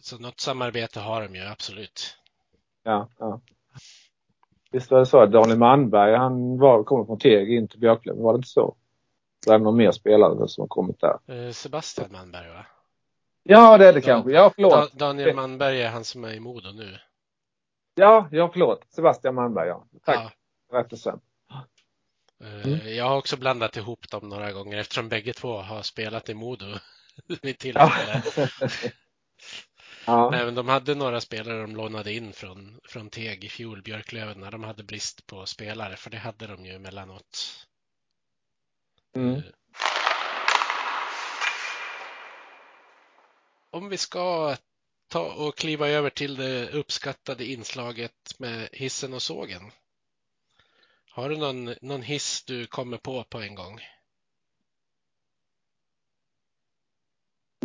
så 0.00 0.18
något 0.18 0.40
samarbete 0.40 1.00
har 1.00 1.22
de 1.22 1.34
ju 1.34 1.42
absolut. 1.42 2.16
Ja, 2.82 3.08
ja. 3.18 3.40
Visst 4.70 4.90
var 4.90 4.98
det 4.98 5.06
så 5.06 5.22
att 5.22 5.32
Daniel 5.32 5.58
Manberg, 5.58 6.14
han 6.14 6.58
var, 6.58 6.84
kommer 6.84 7.04
från 7.04 7.18
Teg 7.18 7.52
in 7.52 7.68
till 7.68 7.80
Björklöven, 7.80 8.22
var 8.22 8.32
det 8.32 8.36
inte 8.36 8.48
så? 8.48 8.76
Det 9.46 9.54
är 9.54 9.58
någon 9.58 9.76
mer 9.76 9.92
spelare 9.92 10.48
som 10.48 10.62
har 10.62 10.68
kommit 10.68 11.00
där. 11.00 11.18
Eh, 11.26 11.52
Sebastian 11.52 12.12
Manberg 12.12 12.48
va? 12.48 12.66
Ja, 13.42 13.78
det 13.78 13.88
är 13.88 13.92
det 13.92 14.00
Dan 14.00 14.02
kanske. 14.02 14.30
Ja, 14.30 14.52
förlåt. 14.54 14.92
Daniel 14.92 15.34
Manberg 15.34 15.82
är 15.82 15.90
han 15.90 16.04
som 16.04 16.24
är 16.24 16.32
i 16.32 16.40
Modo 16.40 16.72
nu. 16.72 16.98
Ja, 17.94 18.28
ja 18.30 18.50
förlåt. 18.52 18.84
Sebastian 18.88 19.34
Manberg, 19.34 19.68
ja. 19.68 19.84
Tack. 20.04 20.32
Ja. 20.70 20.78
Rättelsen. 20.78 21.20
Mm. 22.40 22.72
Eh, 22.72 22.88
jag 22.88 23.04
har 23.04 23.16
också 23.16 23.36
blandat 23.36 23.76
ihop 23.76 24.10
dem 24.10 24.28
några 24.28 24.52
gånger 24.52 24.78
eftersom 24.78 25.08
bägge 25.08 25.32
två 25.32 25.56
har 25.56 25.82
spelat 25.82 26.28
i 26.28 26.34
Modo 26.34 26.66
vid 27.42 27.58
tillfälle. 27.58 28.22
ja. 30.06 30.30
Men 30.30 30.54
de 30.54 30.68
hade 30.68 30.94
några 30.94 31.20
spelare 31.20 31.60
de 31.60 31.76
lånade 31.76 32.12
in 32.12 32.32
från, 32.32 32.80
från 32.84 33.10
Teg 33.10 33.44
i 33.44 33.48
fjol, 33.48 33.82
Björklöven, 33.82 34.40
när 34.40 34.50
de 34.50 34.64
hade 34.64 34.82
brist 34.82 35.26
på 35.26 35.46
spelare, 35.46 35.96
för 35.96 36.10
det 36.10 36.16
hade 36.16 36.46
de 36.46 36.66
ju 36.66 36.72
emellanåt. 36.72 37.66
Mm. 39.14 39.42
Om 43.70 43.88
vi 43.88 43.96
ska 43.96 44.56
ta 45.08 45.32
och 45.46 45.56
kliva 45.56 45.88
över 45.88 46.10
till 46.10 46.36
det 46.36 46.72
uppskattade 46.72 47.44
inslaget 47.44 48.12
med 48.38 48.68
hissen 48.72 49.14
och 49.14 49.22
sågen. 49.22 49.62
Har 51.10 51.28
du 51.28 51.36
någon, 51.36 51.74
någon 51.80 52.02
hiss 52.02 52.44
du 52.44 52.66
kommer 52.66 52.96
på 52.96 53.24
på 53.24 53.38
en 53.38 53.54
gång? 53.54 53.80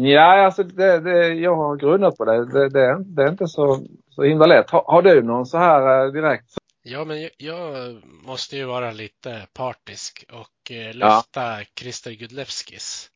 Ja, 0.02 0.46
alltså 0.46 0.64
det, 0.64 1.00
det, 1.00 1.28
jag 1.28 1.56
har 1.56 1.76
grunnat 1.76 2.18
på 2.18 2.26
det. 2.26 2.46
Det, 2.46 2.70
det, 2.70 3.04
det 3.04 3.24
är 3.24 3.30
inte 3.30 3.48
så, 3.48 3.80
så 4.10 4.24
himla 4.24 4.46
lätt. 4.46 4.70
Har, 4.70 4.84
har, 4.88 5.02
du 5.02 5.22
någon 5.22 5.46
så 5.46 5.58
här 5.58 6.06
eh, 6.06 6.12
direkt? 6.12 6.59
Ja, 6.90 7.06
men 7.06 7.22
jag, 7.22 7.32
jag 7.38 8.04
måste 8.06 8.58
ju 8.58 8.66
vara 8.66 8.92
lite 8.92 9.48
partisk 9.54 10.26
och 10.32 10.72
eh, 10.72 10.94
lyfta 10.94 11.60
ja. 11.60 11.66
Christer 11.76 12.12
Gudlevskis. 12.12 13.12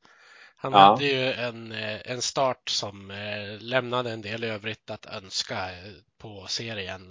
Han 0.56 0.72
ja. 0.72 0.80
hade 0.80 1.06
ju 1.06 1.32
en, 1.32 1.72
eh, 1.72 2.02
en 2.06 2.22
start 2.22 2.70
som 2.70 3.12
eh, 3.12 3.62
lämnade 3.62 4.12
en 4.12 4.22
del 4.22 4.44
övrigt 4.44 4.90
att 4.90 5.06
önska 5.06 5.72
eh, 5.72 5.94
på 6.18 6.46
serien. 6.48 7.08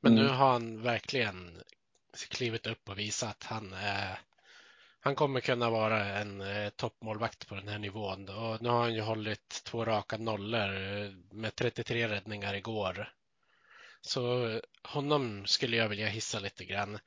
Men 0.00 0.12
mm. 0.12 0.24
nu 0.24 0.28
har 0.30 0.52
han 0.52 0.82
verkligen 0.82 1.62
klivit 2.28 2.66
upp 2.66 2.88
och 2.88 2.98
visat 2.98 3.30
att 3.30 3.44
han 3.44 3.72
är 3.72 4.18
han 5.00 5.14
kommer 5.14 5.40
kunna 5.40 5.70
vara 5.70 6.04
en 6.04 6.40
eh, 6.40 6.68
toppmålvakt 6.68 7.48
på 7.48 7.54
den 7.54 7.68
här 7.68 7.78
nivån 7.78 8.28
och 8.28 8.62
nu 8.62 8.68
har 8.68 8.80
han 8.80 8.94
ju 8.94 9.00
hållit 9.00 9.62
två 9.64 9.84
raka 9.84 10.18
nollor 10.18 10.76
eh, 10.76 11.10
med 11.30 11.54
33 11.56 12.08
räddningar 12.08 12.54
igår. 12.54 13.12
Så 14.06 14.60
honom 14.82 15.46
skulle 15.46 15.76
jag 15.76 15.88
vilja 15.88 16.08
hissa 16.08 16.38
lite 16.38 16.64
grann. 16.64 16.98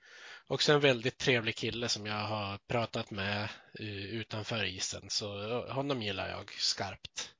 Också 0.47 0.73
en 0.73 0.79
väldigt 0.79 1.17
trevlig 1.17 1.55
kille 1.55 1.89
som 1.89 2.05
jag 2.05 2.23
har 2.23 2.57
pratat 2.57 3.11
med 3.11 3.49
uh, 3.79 4.05
utanför 4.05 4.65
isen 4.65 5.09
så 5.09 5.61
honom 5.71 6.01
gillar 6.01 6.29
jag 6.29 6.51
skarpt. 6.51 7.33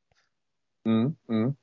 Mm, 0.86 1.16
mm. 1.30 1.56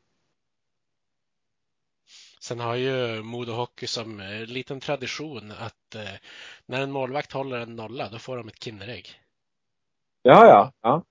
Sen 2.40 2.60
har 2.60 2.74
ju 2.74 3.22
Modo 3.22 3.52
Hockey 3.52 3.86
som 3.86 4.20
eh, 4.20 4.46
liten 4.46 4.80
tradition 4.80 5.52
att 5.52 5.94
eh, 5.94 6.14
när 6.66 6.80
en 6.80 6.92
målvakt 6.92 7.32
håller 7.32 7.58
en 7.58 7.76
nolla 7.76 8.08
då 8.08 8.18
får 8.18 8.36
de 8.36 8.48
ett 8.48 8.64
Kinderägg. 8.64 9.20
Ja, 10.22 10.46
ja, 10.46 10.72
ja. 10.82 11.04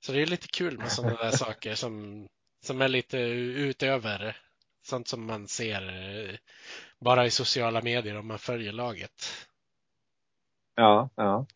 Så 0.00 0.12
det 0.12 0.22
är 0.22 0.26
lite 0.26 0.48
kul 0.48 0.78
med 0.78 0.92
sådana 0.92 1.16
där 1.16 1.30
saker 1.30 1.74
som, 1.74 2.26
som 2.64 2.80
är 2.80 2.88
lite 2.88 3.18
utöver 3.18 4.45
sånt 4.86 5.08
som 5.08 5.26
man 5.26 5.48
ser 5.48 5.88
eh, 5.88 6.34
bara 7.00 7.26
i 7.26 7.30
sociala 7.30 7.82
medier 7.82 8.18
om 8.18 8.26
man 8.26 8.38
följer 8.38 8.72
laget. 8.72 9.48
Ja, 10.74 11.08
ja. 11.14 11.46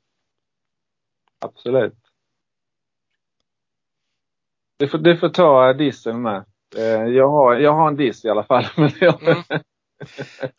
Absolut. 1.38 1.94
Du 4.76 4.88
får, 4.88 4.98
du 4.98 5.16
får 5.16 5.28
ta 5.28 5.72
dissen 5.72 6.22
med. 6.22 6.44
Eh, 6.76 7.04
jag 7.04 7.28
har, 7.28 7.56
jag 7.56 7.72
har 7.72 7.88
en 7.88 7.96
diss 7.96 8.24
i 8.24 8.28
alla 8.28 8.44
fall. 8.44 8.66
Mm. 9.20 9.42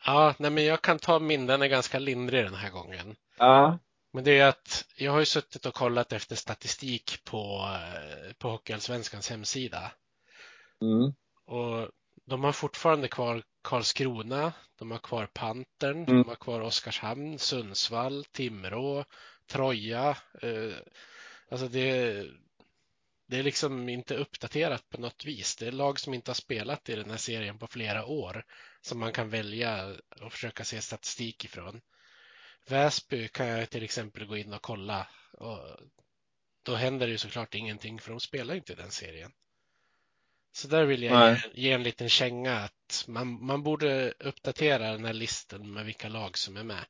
Ja, 0.05 0.35
nej, 0.39 0.51
men 0.51 0.65
jag 0.65 0.81
kan 0.81 0.99
ta 0.99 1.19
min. 1.19 1.47
Den 1.47 1.61
är 1.61 1.67
ganska 1.67 1.99
lindrig 1.99 2.45
den 2.45 2.55
här 2.55 2.69
gången. 2.69 3.15
Ja. 3.37 3.79
Men 4.13 4.23
det 4.23 4.39
är 4.39 4.47
att 4.47 4.85
jag 4.97 5.11
har 5.11 5.19
ju 5.19 5.25
suttit 5.25 5.65
och 5.65 5.73
kollat 5.73 6.13
efter 6.13 6.35
statistik 6.35 7.23
på, 7.23 7.69
eh, 7.73 8.33
på 8.37 8.49
Hockeyallsvenskans 8.49 9.29
hemsida. 9.29 9.91
Mm. 10.81 11.13
Och 11.45 11.89
de 12.31 12.43
har 12.43 12.51
fortfarande 12.51 13.07
kvar 13.07 13.43
Karlskrona, 13.63 14.53
de 14.75 14.91
har 14.91 14.99
kvar 14.99 15.25
Pantern, 15.25 16.03
mm. 16.03 16.05
de 16.05 16.29
har 16.29 16.35
kvar 16.35 16.61
Oskarshamn, 16.61 17.39
Sundsvall, 17.39 18.25
Timrå, 18.25 19.05
Troja. 19.47 20.17
Eh, 20.41 20.75
alltså 21.49 21.67
det, 21.67 22.25
det 23.27 23.39
är 23.39 23.43
liksom 23.43 23.89
inte 23.89 24.15
uppdaterat 24.15 24.89
på 24.89 25.01
något 25.01 25.25
vis. 25.25 25.55
Det 25.55 25.67
är 25.67 25.71
lag 25.71 25.99
som 25.99 26.13
inte 26.13 26.31
har 26.31 26.35
spelat 26.35 26.89
i 26.89 26.95
den 26.95 27.09
här 27.09 27.17
serien 27.17 27.59
på 27.59 27.67
flera 27.67 28.05
år 28.05 28.45
som 28.81 28.99
man 28.99 29.13
kan 29.13 29.29
välja 29.29 29.95
och 30.21 30.33
försöka 30.33 30.63
se 30.63 30.81
statistik 30.81 31.45
ifrån. 31.45 31.81
Väsby 32.67 33.27
kan 33.27 33.47
jag 33.47 33.69
till 33.69 33.83
exempel 33.83 34.25
gå 34.25 34.37
in 34.37 34.53
och 34.53 34.61
kolla. 34.61 35.07
Och 35.33 35.59
då 36.63 36.75
händer 36.75 37.07
det 37.07 37.11
ju 37.11 37.17
såklart 37.17 37.55
ingenting 37.55 37.99
för 37.99 38.11
de 38.11 38.19
spelar 38.19 38.55
inte 38.55 38.75
den 38.75 38.91
serien. 38.91 39.31
Så 40.51 40.67
där 40.67 40.85
vill 40.85 41.03
jag 41.03 41.31
ge, 41.31 41.37
ge, 41.53 41.71
en 41.71 41.83
liten 41.83 42.09
känga 42.09 42.53
att 42.53 43.05
man, 43.07 43.45
man 43.45 43.63
borde 43.63 44.13
uppdatera 44.19 44.91
den 44.91 45.05
här 45.05 45.13
listan 45.13 45.73
med 45.73 45.85
vilka 45.85 46.09
lag 46.09 46.37
som 46.37 46.57
är 46.57 46.63
med. 46.63 46.85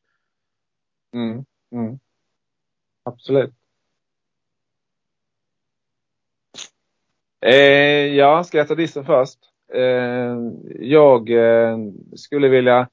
Mm, 1.13 1.45
mm. 1.71 1.99
Absolut. 3.03 3.53
Eh, 7.45 8.15
ja, 8.15 8.43
ska 8.43 8.57
jag 8.57 8.67
ta 8.67 8.75
dissen 8.75 9.05
först? 9.05 9.39
Eh, 9.73 10.38
jag 10.79 11.29
eh, 11.29 11.77
skulle 12.15 12.47
vilja 12.47 12.89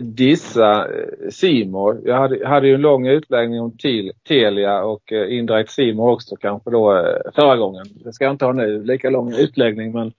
dissa 0.00 0.88
eh, 0.94 1.30
Simor. 1.30 2.00
Jag 2.04 2.16
hade, 2.16 2.48
hade 2.48 2.68
ju 2.68 2.74
en 2.74 2.80
lång 2.80 3.06
utläggning 3.06 3.60
om 3.60 3.78
till, 3.78 4.12
Telia 4.28 4.84
och 4.84 5.12
eh, 5.12 5.38
indirekt 5.38 5.70
Simor 5.70 6.10
också 6.10 6.36
kanske 6.36 6.70
då 6.70 6.96
eh, 6.96 7.32
förra 7.34 7.56
gången. 7.56 7.86
Det 8.04 8.12
ska 8.12 8.24
jag 8.24 8.34
inte 8.34 8.44
ha 8.44 8.52
nu, 8.52 8.84
lika 8.84 9.10
lång 9.10 9.34
utläggning 9.34 9.92
men 9.92 10.12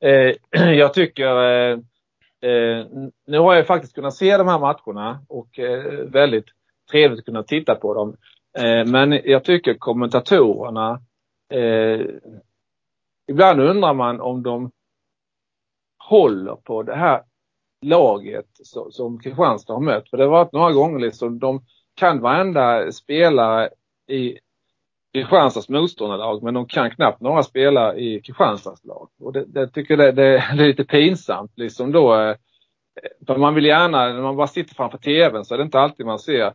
eh, 0.00 0.34
jag 0.74 0.94
tycker 0.94 1.26
eh, 1.26 1.78
eh, 2.50 2.86
nu 3.26 3.38
har 3.38 3.54
jag 3.54 3.66
faktiskt 3.66 3.94
kunnat 3.94 4.14
se 4.14 4.36
de 4.36 4.48
här 4.48 4.58
matcherna 4.58 5.18
och 5.28 5.58
eh, 5.58 5.84
väldigt 6.06 6.46
trevligt 6.90 7.18
att 7.18 7.24
kunna 7.24 7.42
titta 7.42 7.74
på 7.74 7.94
dem. 7.94 8.16
Eh, 8.58 8.84
men 8.86 9.20
jag 9.24 9.44
tycker 9.44 9.74
kommentatorerna 9.74 11.00
Ibland 13.26 13.60
undrar 13.60 13.94
man 13.94 14.20
om 14.20 14.42
de 14.42 14.70
håller 15.98 16.54
på 16.54 16.82
det 16.82 16.94
här 16.94 17.22
laget 17.84 18.46
som, 18.62 18.92
som 18.92 19.20
Kristianstad 19.20 19.72
har 19.72 19.80
mött. 19.80 20.10
För 20.10 20.16
det 20.16 20.24
har 20.24 20.30
varit 20.30 20.52
några 20.52 20.72
gånger 20.72 20.98
liksom, 20.98 21.38
de 21.38 21.64
kan 21.94 22.20
varenda 22.20 22.92
spelare 22.92 23.68
i 24.08 24.38
Kristianstads 25.14 25.68
motståndarlag 25.68 26.42
men 26.42 26.54
de 26.54 26.66
kan 26.66 26.90
knappt 26.90 27.20
några 27.20 27.42
spelare 27.42 27.98
i 28.00 28.20
Kristianstads 28.20 28.84
lag. 28.84 29.08
Och 29.20 29.32
det, 29.32 29.44
det 29.44 29.68
tycker 29.68 29.96
det, 29.96 30.12
det, 30.12 30.38
är 30.38 30.56
lite 30.56 30.84
pinsamt 30.84 31.52
liksom 31.56 31.92
då. 31.92 32.14
Eh, 32.14 32.36
för 33.26 33.36
man 33.36 33.54
vill 33.54 33.64
gärna, 33.64 34.12
när 34.12 34.22
man 34.22 34.36
bara 34.36 34.46
sitter 34.46 34.74
framför 34.74 34.98
tvn 34.98 35.44
så 35.44 35.54
är 35.54 35.58
det 35.58 35.64
inte 35.64 35.80
alltid 35.80 36.06
man 36.06 36.18
ser 36.18 36.52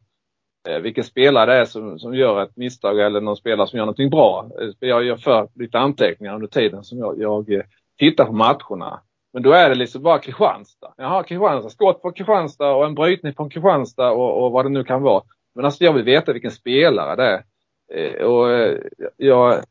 eh, 0.70 0.80
vilken 0.80 1.04
spelare 1.04 1.54
det 1.54 1.58
är 1.58 1.66
som, 1.66 2.00
som 2.00 2.16
gör 2.16 2.44
ett 2.44 2.58
misstag 2.58 3.00
eller 3.00 3.22
någon 3.22 3.38
spelare 3.38 3.68
som 3.68 3.78
gör 3.78 3.86
någonting 3.86 4.10
bra. 4.10 4.50
Eh, 4.62 4.90
jag 4.90 5.04
gör 5.04 5.18
för 5.18 5.50
lite 5.56 5.80
anteckningar 5.80 6.36
under 6.36 6.48
tiden 6.48 6.84
som 6.84 6.98
jag, 6.98 7.20
jag 7.20 7.64
tittar 8.00 8.26
på 8.26 8.34
matcherna. 8.34 9.02
Men 9.34 9.44
då 9.44 9.52
är 9.52 9.70
det 9.70 9.76
liksom 9.76 10.04
bara 10.04 10.20
Kristianstad. 10.20 10.94
Jaha, 10.98 11.24
Kristianstad. 11.24 11.70
Skott 11.70 12.02
på 12.02 12.12
Kristianstad 12.12 12.72
och 12.72 12.86
en 12.86 12.96
brytning 12.96 13.34
från 13.34 13.50
Kristianstad 13.50 14.12
och, 14.12 14.46
och 14.46 14.52
vad 14.52 14.66
det 14.66 14.70
nu 14.70 14.84
kan 14.84 15.02
vara. 15.02 15.24
Men 15.56 15.66
alltså 15.66 15.84
jag 15.84 15.94
vill 15.94 16.04
veta 16.04 16.34
vilken 16.34 16.52
spelare 16.52 17.16
det 17.16 17.24
är. 17.24 17.44
Eh, 17.94 18.26
och 18.26 18.52
eh, 18.52 18.78
jag, 19.18 19.64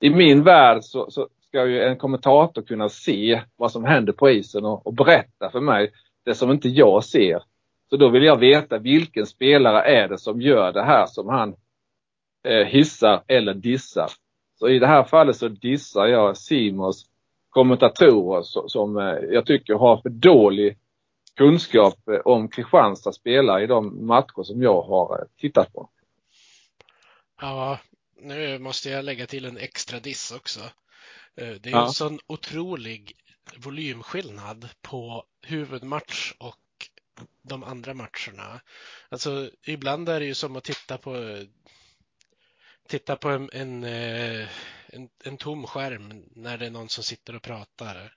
I 0.00 0.10
min 0.10 0.42
värld 0.42 0.82
så, 0.82 1.10
så, 1.10 1.28
ska 1.48 1.66
ju 1.66 1.82
en 1.82 1.96
kommentator 1.96 2.62
kunna 2.62 2.88
se 2.88 3.42
vad 3.56 3.72
som 3.72 3.84
händer 3.84 4.12
på 4.12 4.30
isen 4.30 4.64
och, 4.64 4.86
och, 4.86 4.94
berätta 4.94 5.50
för 5.50 5.60
mig 5.60 5.92
det 6.24 6.34
som 6.34 6.50
inte 6.50 6.68
jag 6.68 7.04
ser. 7.04 7.42
Så 7.90 7.96
då 7.96 8.08
vill 8.08 8.22
jag 8.22 8.36
veta 8.36 8.78
vilken 8.78 9.26
spelare 9.26 9.82
är 9.82 10.08
det 10.08 10.18
som 10.18 10.40
gör 10.40 10.72
det 10.72 10.82
här 10.82 11.06
som 11.06 11.28
han 11.28 11.54
eh, 12.48 12.66
hissar 12.66 13.22
eller 13.26 13.54
dissar. 13.54 14.10
Så 14.58 14.68
i 14.68 14.78
det 14.78 14.86
här 14.86 15.04
fallet 15.04 15.36
så 15.36 15.48
dissar 15.48 16.06
jag 16.06 16.36
Simons 16.36 17.04
kommentatorer 17.50 18.68
som 18.68 18.96
eh, 18.96 19.04
jag 19.30 19.46
tycker 19.46 19.74
har 19.74 20.02
för 20.02 20.08
dålig 20.08 20.78
kunskap 21.36 22.08
eh, 22.08 22.20
om 22.24 22.48
Kristianstad 22.48 23.12
spelare 23.12 23.62
i 23.62 23.66
de 23.66 24.06
matcher 24.06 24.42
som 24.42 24.62
jag 24.62 24.82
har 24.82 25.18
eh, 25.18 25.24
tittat 25.36 25.72
på. 25.72 25.90
Ja, 27.40 27.78
nu 28.20 28.58
måste 28.58 28.90
jag 28.90 29.04
lägga 29.04 29.26
till 29.26 29.44
en 29.44 29.58
extra 29.58 30.00
diss 30.00 30.32
också. 30.32 30.60
Det 31.34 31.66
är 31.66 31.70
ja. 31.70 31.86
en 31.86 31.92
sån 31.92 32.18
otrolig 32.26 33.12
volymskillnad 33.56 34.68
på 34.82 35.24
huvudmatch 35.46 36.32
och 36.38 36.56
de 37.42 37.64
andra 37.64 37.94
matcherna. 37.94 38.60
Alltså 39.08 39.50
ibland 39.66 40.08
är 40.08 40.20
det 40.20 40.26
ju 40.26 40.34
som 40.34 40.56
att 40.56 40.64
titta 40.64 40.98
på 40.98 41.36
titta 42.88 43.16
på 43.16 43.28
en, 43.28 43.50
en, 43.52 43.84
en, 44.92 45.08
en 45.24 45.36
tom 45.36 45.66
skärm 45.66 46.24
när 46.36 46.58
det 46.58 46.66
är 46.66 46.70
någon 46.70 46.88
som 46.88 47.04
sitter 47.04 47.36
och 47.36 47.42
pratar 47.42 48.14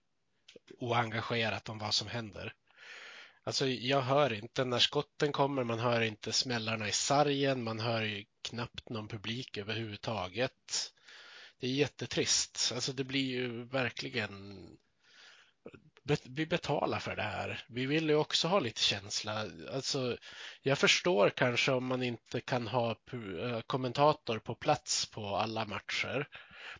oengagerat 0.77 1.69
om 1.69 1.77
vad 1.77 1.93
som 1.93 2.07
händer. 2.07 2.53
Alltså 3.43 3.67
jag 3.67 4.01
hör 4.01 4.33
inte 4.33 4.65
när 4.65 4.79
skotten 4.79 5.31
kommer, 5.31 5.63
man 5.63 5.79
hör 5.79 6.01
inte 6.01 6.31
smällarna 6.31 6.87
i 6.87 6.91
sargen, 6.91 7.63
man 7.63 7.79
hör 7.79 8.01
ju 8.01 8.25
knappt 8.41 8.89
någon 8.89 9.07
publik 9.07 9.57
överhuvudtaget. 9.57 10.91
Det 11.59 11.67
är 11.67 11.71
jättetrist. 11.71 12.71
Alltså 12.75 12.93
det 12.93 13.03
blir 13.03 13.25
ju 13.25 13.63
verkligen 13.63 14.57
vi 16.23 16.45
betalar 16.45 16.99
för 16.99 17.15
det 17.15 17.21
här. 17.21 17.63
Vi 17.69 17.85
vill 17.85 18.09
ju 18.09 18.15
också 18.15 18.47
ha 18.47 18.59
lite 18.59 18.81
känsla. 18.81 19.45
Alltså, 19.73 20.17
jag 20.61 20.77
förstår 20.77 21.29
kanske 21.29 21.71
om 21.71 21.85
man 21.85 22.03
inte 22.03 22.41
kan 22.41 22.67
ha 22.67 22.91
äh, 22.91 23.61
kommentator 23.67 24.39
på 24.39 24.55
plats 24.55 25.05
på 25.05 25.35
alla 25.35 25.65
matcher. 25.65 26.27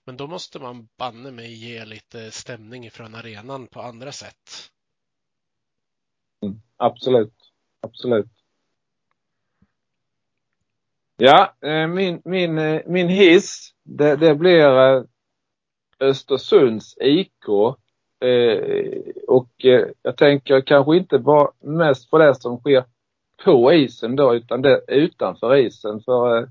Men 0.06 0.18
då 0.18 0.28
måste 0.28 0.60
man 0.60 0.88
banne 0.98 1.32
mig 1.32 1.53
ge 1.53 1.86
lite 1.86 2.32
stämning 2.32 2.86
ifrån 2.86 3.15
arenan 3.15 3.68
på 3.68 3.82
andra 3.82 4.11
sätt. 4.11 4.72
Mm, 6.41 6.61
absolut, 6.78 7.34
absolut. 7.82 8.30
Ja, 11.18 11.53
eh, 11.61 11.88
min, 11.88 12.22
min, 12.26 12.57
eh, 12.57 12.82
min 12.86 13.10
hiss, 13.10 13.73
det, 13.84 14.15
det 14.15 14.36
blir 14.36 14.78
eh, 14.78 15.03
Östersunds 15.99 16.98
IK 17.02 17.49
och 19.28 19.52
jag 20.02 20.18
tänker 20.18 20.61
kanske 20.61 20.98
inte 20.98 21.19
bara 21.19 21.52
mest 21.60 22.10
på 22.10 22.18
det 22.18 22.36
som 22.36 22.57
sker 22.57 22.84
på 23.45 23.73
isen 23.73 24.15
då 24.15 24.36
utan 24.36 24.61
det 24.61 24.82
utanför 24.88 25.56
isen. 25.56 26.02
För 26.02 26.49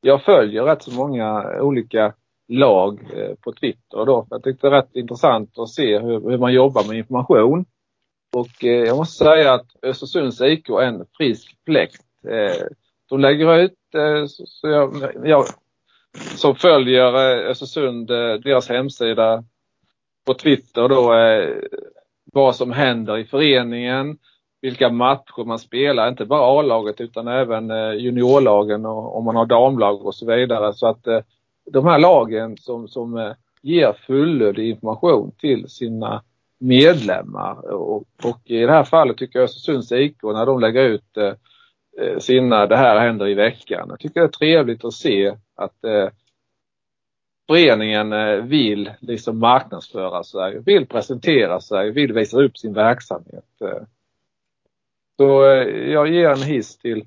jag 0.00 0.22
följer 0.22 0.62
rätt 0.62 0.82
så 0.82 0.90
många 0.90 1.60
olika 1.60 2.14
lag 2.48 3.00
eh, 3.16 3.34
på 3.40 3.52
Twitter 3.52 4.06
då. 4.06 4.26
Jag 4.30 4.42
tyckte 4.42 4.66
det 4.66 4.70
var 4.70 4.76
rätt 4.76 4.96
intressant 4.96 5.58
att 5.58 5.68
se 5.68 5.98
hur, 5.98 6.30
hur 6.30 6.38
man 6.38 6.52
jobbar 6.52 6.88
med 6.88 6.98
information. 6.98 7.64
Och 8.36 8.64
eh, 8.64 8.84
jag 8.84 8.96
måste 8.96 9.24
säga 9.24 9.52
att 9.52 9.66
Östersunds 9.82 10.40
IK 10.40 10.68
är 10.68 10.82
en 10.82 11.06
frisk 11.16 11.56
fläkt. 11.64 12.02
Eh, 12.28 12.66
de 13.08 13.20
lägger 13.20 13.58
ut, 13.58 13.78
så 14.46 14.68
jag, 14.68 15.12
jag 15.24 15.44
som 16.36 16.54
följer 16.54 17.14
Östersund, 17.48 18.06
deras 18.06 18.68
hemsida, 18.68 19.44
på 20.24 20.34
Twitter 20.34 20.88
då 20.88 21.14
eh, 21.14 21.54
vad 22.32 22.56
som 22.56 22.72
händer 22.72 23.18
i 23.18 23.24
föreningen, 23.24 24.18
vilka 24.60 24.90
matcher 24.90 25.44
man 25.44 25.58
spelar, 25.58 26.08
inte 26.08 26.24
bara 26.24 26.60
A-laget 26.60 27.00
utan 27.00 27.28
även 27.28 27.70
eh, 27.70 27.92
juniorlagen 27.92 28.86
och 28.86 29.16
om 29.16 29.24
man 29.24 29.36
har 29.36 29.46
damlag 29.46 30.06
och 30.06 30.14
så 30.14 30.26
vidare. 30.26 30.72
Så 30.74 30.86
att 30.86 31.06
eh, 31.06 31.20
de 31.66 31.86
här 31.86 31.98
lagen 31.98 32.56
som, 32.56 32.88
som 32.88 33.16
eh, 33.16 33.32
ger 33.62 33.92
fullödig 33.92 34.68
information 34.68 35.32
till 35.38 35.68
sina 35.68 36.22
medlemmar 36.58 37.72
och, 37.72 38.04
och 38.24 38.40
i 38.44 38.58
det 38.58 38.72
här 38.72 38.84
fallet 38.84 39.16
tycker 39.16 39.38
jag 39.38 39.44
Östersunds 39.44 39.92
IK 39.92 40.22
när 40.22 40.46
de 40.46 40.60
lägger 40.60 40.82
ut 40.84 41.16
eh, 41.16 41.32
eh, 42.00 42.18
sina 42.18 42.66
det 42.66 42.76
här 42.76 43.00
händer 43.00 43.28
i 43.28 43.34
veckan. 43.34 43.86
Jag 43.88 44.00
tycker 44.00 44.20
det 44.20 44.26
är 44.26 44.28
trevligt 44.28 44.84
att 44.84 44.94
se 44.94 45.36
att 45.54 45.84
eh, 45.84 46.08
föreningen 47.46 48.12
eh, 48.12 48.36
vill 48.36 48.90
liksom 49.00 49.38
marknadsföra 49.38 50.24
sig, 50.24 50.58
vill 50.58 50.86
presentera 50.86 51.60
sig, 51.60 51.90
vill 51.90 52.12
visa 52.12 52.40
upp 52.40 52.58
sin 52.58 52.72
verksamhet. 52.72 53.60
Eh. 53.60 53.82
Så 55.16 55.44
eh, 55.44 55.92
jag 55.92 56.08
ger 56.08 56.28
en 56.28 56.42
hiss 56.42 56.78
till 56.78 57.06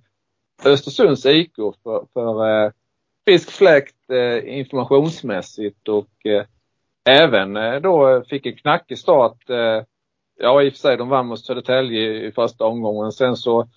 Östersunds 0.65 1.25
IK 1.25 1.55
för, 1.55 2.05
för 2.13 2.65
eh, 2.65 2.71
frisk 3.25 3.51
fläkt 3.51 3.96
Eh, 4.11 4.57
informationsmässigt 4.57 5.87
och 5.87 6.25
eh, 6.25 6.45
även 7.09 7.57
eh, 7.57 7.75
då 7.75 8.23
fick 8.29 8.45
en 8.45 8.55
knackig 8.55 8.97
start. 8.97 9.37
Ja 10.39 10.63
i 10.63 10.69
och 10.69 10.73
för 10.73 10.79
sig 10.79 10.97
de 10.97 11.09
vann 11.09 11.27
mot 11.27 11.45
Södertälje 11.45 12.27
i 12.27 12.31
första 12.31 12.65
omgången. 12.65 13.11
Sen 13.11 13.35
så 13.35 13.67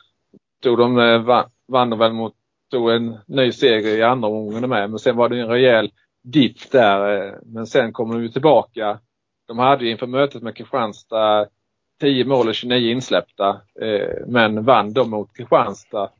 tog 0.62 0.78
de, 0.78 0.94
vann 1.68 1.90
de 1.90 1.98
väl 1.98 2.12
mot, 2.12 2.34
tog 2.70 2.90
en 2.90 3.18
ny 3.26 3.52
seger 3.52 3.96
i 3.96 4.02
andra 4.02 4.28
omgången 4.28 4.70
med. 4.70 4.90
Men 4.90 4.98
sen 4.98 5.16
var 5.16 5.28
det 5.28 5.40
en 5.40 5.48
rejäl 5.48 5.90
dipp 6.22 6.70
där. 6.70 7.26
Eh, 7.26 7.34
men 7.42 7.66
sen 7.66 7.92
kommer 7.92 8.14
de 8.14 8.22
ju 8.22 8.28
tillbaka. 8.28 8.98
De 9.48 9.58
hade 9.58 9.84
ju 9.84 9.90
inför 9.90 10.06
mötet 10.06 10.42
med 10.42 10.56
Kristianstad 10.56 11.46
10 12.00 12.24
mål 12.24 12.48
och 12.48 12.54
29 12.54 12.90
insläppta. 12.90 13.60
Eh, 13.80 14.26
men 14.26 14.64
vann 14.64 14.92
då 14.92 15.04
mot 15.04 15.36
Kristianstad 15.36 16.10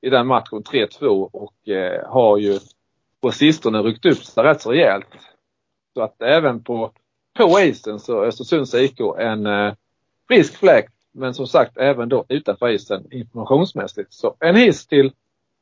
i 0.00 0.10
den 0.10 0.26
matchen 0.26 0.62
3-2 0.62 1.06
och 1.32 1.68
eh, 1.68 2.08
har 2.08 2.38
ju 2.38 2.58
på 3.20 3.32
sistone 3.32 3.78
ryckt 3.78 4.06
upp 4.06 4.24
sig 4.24 4.44
rätt 4.44 4.62
så 4.62 4.72
rejält. 4.72 5.06
Så 5.94 6.02
att 6.02 6.22
även 6.22 6.64
på, 6.64 6.92
på 7.38 7.60
isen 7.60 8.00
så 8.00 8.22
är 8.22 8.26
Östersunds 8.26 8.74
IK 8.74 9.00
en 9.18 9.46
eh, 9.46 9.74
frisk 10.28 10.56
fläkt. 10.56 10.92
Men 11.12 11.34
som 11.34 11.46
sagt 11.46 11.76
även 11.76 12.08
då 12.08 12.24
utanför 12.28 12.68
isen 12.68 13.12
informationsmässigt. 13.12 14.12
Så 14.12 14.36
en 14.40 14.56
hiss 14.56 14.86
till 14.86 15.12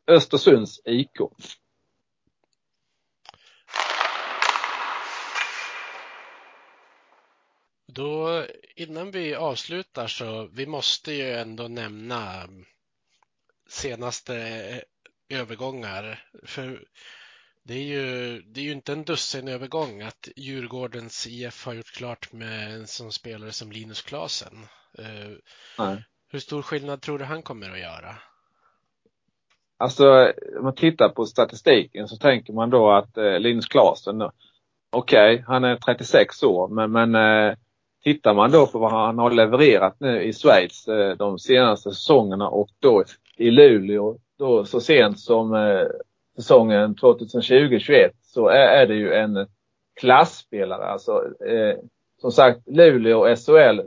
Östersunds 0.07 0.81
IK. 0.85 1.21
Då 7.87 8.45
innan 8.77 9.11
vi 9.11 9.35
avslutar 9.35 10.07
så 10.07 10.49
vi 10.53 10.67
måste 10.67 11.13
ju 11.13 11.33
ändå 11.33 11.69
nämna 11.69 12.49
senaste 13.69 14.37
eh, 14.37 15.39
övergångar. 15.39 16.25
För 16.43 16.85
det 17.69 17.75
är 17.75 17.85
ju, 17.85 18.41
det 18.43 18.61
är 18.61 18.65
ju 18.65 18.73
inte 18.73 18.93
en 18.93 19.05
dussin 19.05 19.49
övergång 19.49 20.03
att 20.03 20.29
Djurgårdens 20.37 21.27
IF 21.27 21.67
har 21.67 21.75
gjort 21.75 21.97
klart 21.97 22.33
med 22.33 22.75
en 22.75 22.87
sån 22.87 23.13
spelare 23.13 23.53
som 23.53 23.73
Linus 23.73 24.03
Klasen. 24.03 24.55
Nej. 25.79 26.05
Hur 26.31 26.39
stor 26.39 26.63
skillnad 26.63 27.01
tror 27.01 27.19
du 27.19 27.25
han 27.25 27.43
kommer 27.43 27.71
att 27.71 27.79
göra? 27.79 28.15
Alltså 29.79 30.33
om 30.59 30.65
man 30.65 30.75
tittar 30.75 31.09
på 31.09 31.27
statistiken 31.27 32.09
så 32.09 32.17
tänker 32.17 32.53
man 32.53 32.71
då 32.71 32.91
att 32.91 33.19
eh, 33.19 33.39
Linus 33.39 33.67
Klasen, 33.67 34.23
okej, 34.91 35.35
okay, 35.35 35.45
han 35.47 35.65
är 35.65 35.77
36 35.77 36.43
år 36.43 36.69
men, 36.69 36.93
men 36.93 37.15
eh, 37.15 37.57
tittar 38.05 38.35
man 38.35 38.51
då 38.51 38.67
på 38.67 38.79
vad 38.79 38.91
han 38.91 39.19
har 39.19 39.31
levererat 39.31 39.97
nu 40.01 40.23
i 40.23 40.33
Schweiz 40.33 40.89
eh, 40.89 41.17
de 41.17 41.39
senaste 41.39 41.91
säsongerna 41.91 42.49
och 42.49 42.69
då 42.79 43.05
i 43.37 43.51
Luleå 43.51 44.19
då 44.39 44.65
så 44.65 44.81
sent 44.81 45.21
som 45.21 45.55
eh, 45.55 45.87
säsongen 46.39 46.95
2020-21 46.95 48.11
så 48.23 48.49
är, 48.49 48.67
är, 48.67 48.87
det 48.87 48.95
ju 48.95 49.13
en 49.13 49.47
klassspelare. 50.01 50.85
Alltså, 50.85 51.25
eh, 51.47 51.77
som 52.21 52.33
sagt, 52.33 52.61
Luleå 52.67 53.37
SHL 53.37 53.81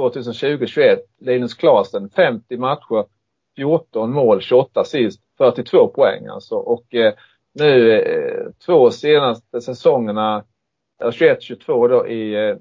2020-21, 0.00 0.98
Linus 1.20 1.54
Klasen 1.54 2.10
50 2.10 2.56
matcher, 2.56 3.04
14 3.56 4.12
mål, 4.12 4.40
28 4.40 4.80
assist, 4.80 5.20
42 5.38 5.88
poäng 5.88 6.26
alltså. 6.26 6.54
Och 6.54 6.94
eh, 6.94 7.14
nu 7.52 7.92
eh, 7.92 8.46
två 8.66 8.90
senaste 8.90 9.60
säsongerna, 9.60 10.44
eh, 11.02 11.08
21-22 11.08 11.88
då 11.88 12.08
i 12.08 12.48
eh, 12.48 12.56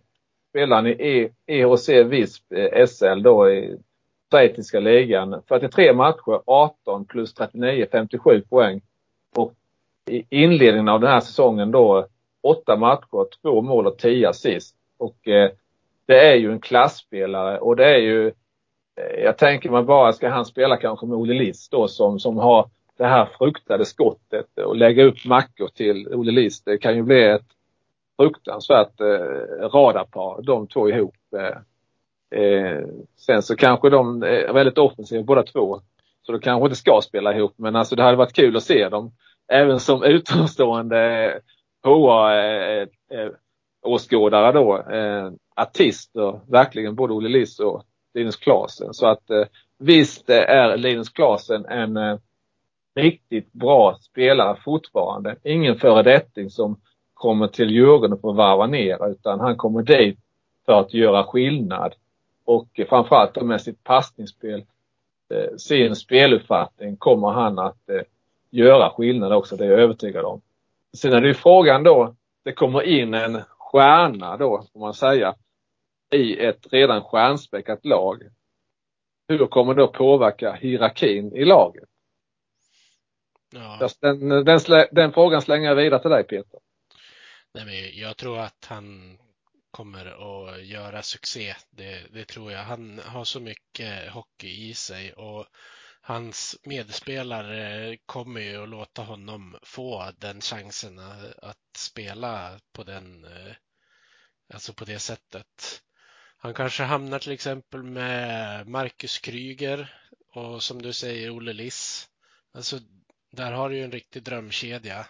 spelaren 0.49 0.87
i 0.87 1.31
EHC 1.45 1.89
Visp 1.89 2.51
eh, 2.53 2.85
SL 2.87 3.21
då 3.21 3.49
i 3.49 3.77
schweiziska 4.31 4.79
ligan. 4.79 5.41
43 5.47 5.93
matcher, 5.93 6.41
18 6.45 7.05
plus 7.05 7.33
39, 7.33 7.87
57 7.91 8.41
poäng. 8.41 8.81
I 10.11 10.25
inledningen 10.29 10.89
av 10.89 10.99
den 10.99 11.09
här 11.09 11.19
säsongen 11.19 11.71
då, 11.71 12.07
åtta 12.43 12.75
matcher, 12.75 13.41
två 13.41 13.61
mål 13.61 13.87
och 13.87 13.97
tio 13.97 14.29
assist. 14.29 14.75
Och 14.97 15.27
eh, 15.27 15.51
det 16.05 16.31
är 16.31 16.35
ju 16.35 16.51
en 16.51 16.59
klassspelare 16.59 17.59
och 17.59 17.75
det 17.75 17.85
är 17.85 17.97
ju, 17.97 18.27
eh, 18.95 19.23
jag 19.23 19.37
tänker 19.37 19.69
mig 19.69 19.83
bara, 19.83 20.13
ska 20.13 20.29
han 20.29 20.45
spela 20.45 20.77
kanske 20.77 21.05
med 21.05 21.17
Olle 21.17 21.33
Liss 21.33 21.69
då 21.69 21.87
som, 21.87 22.19
som 22.19 22.37
har 22.37 22.69
det 22.97 23.05
här 23.05 23.29
fruktade 23.37 23.85
skottet 23.85 24.57
och 24.65 24.75
lägga 24.75 25.03
upp 25.03 25.25
mackor 25.25 25.67
till 25.67 26.07
Olle 26.13 26.31
Liss. 26.31 26.63
Det 26.63 26.77
kan 26.77 26.95
ju 26.95 27.03
bli 27.03 27.23
ett 27.23 27.47
fruktansvärt 28.17 29.01
eh, 29.01 29.69
radarpar, 29.69 30.41
de 30.41 30.67
två 30.67 30.89
ihop. 30.89 31.15
Eh, 31.37 32.41
eh, 32.41 32.85
sen 33.17 33.43
så 33.43 33.55
kanske 33.55 33.89
de 33.89 34.23
är 34.23 34.53
väldigt 34.53 34.77
offensiva 34.77 35.23
båda 35.23 35.43
två. 35.43 35.81
Så 36.21 36.31
de 36.31 36.41
kanske 36.41 36.65
inte 36.65 36.75
ska 36.75 37.01
spela 37.03 37.35
ihop 37.35 37.53
men 37.55 37.75
alltså 37.75 37.95
det 37.95 38.03
hade 38.03 38.17
varit 38.17 38.33
kul 38.33 38.57
att 38.57 38.63
se 38.63 38.89
dem. 38.89 39.11
Även 39.47 39.79
som 39.79 40.03
utomstående 40.03 41.33
HA-åskådare 41.83 44.43
eh, 44.43 44.47
eh, 44.47 44.53
då. 44.53 44.77
Eh, 44.77 45.31
Artister, 45.55 46.39
verkligen 46.47 46.95
både 46.95 47.13
Olle 47.13 47.29
Liss 47.29 47.59
och 47.59 47.83
Linus 48.13 48.35
Klasen. 48.35 48.93
Så 48.93 49.07
att 49.07 49.23
visst 49.77 50.29
är 50.29 50.77
Linus 50.77 51.09
Klasen 51.09 51.65
en 51.65 52.19
riktigt 52.95 53.53
bra 53.53 53.97
spelare 54.01 54.57
fortfarande. 54.63 55.35
Ingen 55.43 55.75
föredetting 55.75 56.49
som 56.49 56.79
kommer 57.13 57.47
till 57.47 57.69
Djurgården 57.69 58.17
för 58.17 58.29
att 58.29 58.35
varva 58.35 58.67
ner 58.67 59.11
utan 59.11 59.39
han 59.39 59.57
kommer 59.57 59.81
dit 59.81 60.19
för 60.65 60.79
att 60.79 60.93
göra 60.93 61.23
skillnad. 61.23 61.93
Och 62.45 62.79
framförallt 62.89 63.41
med 63.41 63.61
sitt 63.61 63.83
passningsspel, 63.83 64.65
sin 65.57 65.95
speluppfattning 65.95 66.97
kommer 66.97 67.29
han 67.29 67.59
att 67.59 67.89
göra 68.49 68.89
skillnad 68.89 69.33
också, 69.33 69.55
det 69.55 69.65
är 69.65 69.69
jag 69.69 69.79
övertygad 69.79 70.25
om. 70.25 70.41
Sen 70.97 71.13
är 71.13 71.21
det 71.21 71.27
ju 71.27 71.33
frågan 71.33 71.83
då, 71.83 72.15
det 72.43 72.53
kommer 72.53 72.81
in 72.81 73.13
en 73.13 73.41
stjärna 73.57 74.37
då, 74.37 74.67
får 74.73 74.79
man 74.79 74.93
säga, 74.93 75.35
i 76.13 76.39
ett 76.45 76.73
redan 76.73 77.03
stjärnspäckat 77.03 77.85
lag. 77.85 78.23
Hur 79.27 79.47
kommer 79.47 79.73
det 79.73 79.83
att 79.83 79.93
påverka 79.93 80.53
hierarkin 80.53 81.35
i 81.35 81.45
laget? 81.45 81.89
Ja. 83.53 83.89
Den, 84.01 84.29
den, 84.29 84.59
den, 84.91 85.13
frågan 85.13 85.41
slänger 85.41 85.67
jag 85.67 85.75
vidare 85.75 86.01
till 86.01 86.11
dig 86.11 86.23
Peter. 86.23 86.59
Nej, 87.53 87.65
men 87.65 88.01
jag 88.01 88.17
tror 88.17 88.39
att 88.39 88.65
han 88.69 89.17
kommer 89.71 90.05
att 90.05 90.65
göra 90.65 91.01
succé. 91.01 91.55
Det, 91.71 92.13
det, 92.13 92.25
tror 92.25 92.51
jag. 92.51 92.59
Han 92.59 92.99
har 93.05 93.23
så 93.23 93.39
mycket 93.39 94.09
hockey 94.09 94.69
i 94.69 94.73
sig 94.73 95.13
och 95.13 95.45
hans 96.07 96.55
medspelare 96.63 97.97
kommer 98.05 98.41
ju 98.41 98.63
att 98.63 98.69
låta 98.69 99.01
honom 99.01 99.57
få 99.63 100.11
den 100.17 100.41
chansen 100.41 100.99
att 101.41 101.77
spela 101.77 102.59
på 102.73 102.83
den, 102.83 103.25
eh, 103.25 103.55
alltså 104.53 104.73
på 104.73 104.85
det 104.85 104.99
sättet. 104.99 105.81
Han 106.37 106.53
kanske 106.53 106.83
hamnar 106.83 107.19
till 107.19 107.31
exempel 107.31 107.83
med 107.83 108.67
Marcus 108.67 109.19
Kryger 109.19 109.93
och 110.33 110.63
som 110.63 110.81
du 110.81 110.93
säger 110.93 111.37
Olle 111.37 111.53
Liss. 111.53 112.09
Alltså, 112.53 112.79
där 113.31 113.51
har 113.51 113.69
du 113.69 113.75
ju 113.75 113.83
en 113.83 113.91
riktig 113.91 114.23
drömkedja 114.23 115.07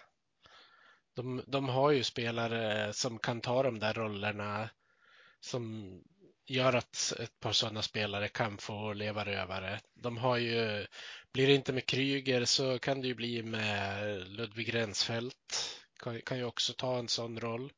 de, 1.16 1.42
de 1.46 1.68
har 1.68 1.90
ju 1.90 2.02
spelare 2.02 2.92
som 2.92 3.18
kan 3.18 3.40
ta 3.40 3.62
de 3.62 3.78
där 3.78 3.94
rollerna 3.94 4.68
som 5.40 5.92
gör 6.46 6.72
att 6.72 7.12
ett 7.20 7.40
par 7.40 7.52
sådana 7.52 7.82
spelare 7.82 8.28
kan 8.28 8.58
få 8.58 8.92
leva 8.92 9.24
rövare. 9.24 9.80
De 9.94 10.16
har 10.16 10.36
ju, 10.36 10.86
blir 11.32 11.46
det 11.46 11.54
inte 11.54 11.72
med 11.72 11.86
Kryger 11.86 12.44
så 12.44 12.78
kan 12.78 13.00
det 13.00 13.08
ju 13.08 13.14
bli 13.14 13.42
med 13.42 14.28
Ludvig 14.28 14.74
Rensfeldt. 14.74 15.80
Kan, 16.00 16.20
kan 16.20 16.38
ju 16.38 16.44
också 16.44 16.72
ta 16.72 16.98
en 16.98 17.08
sån 17.08 17.40
roll. 17.40 17.72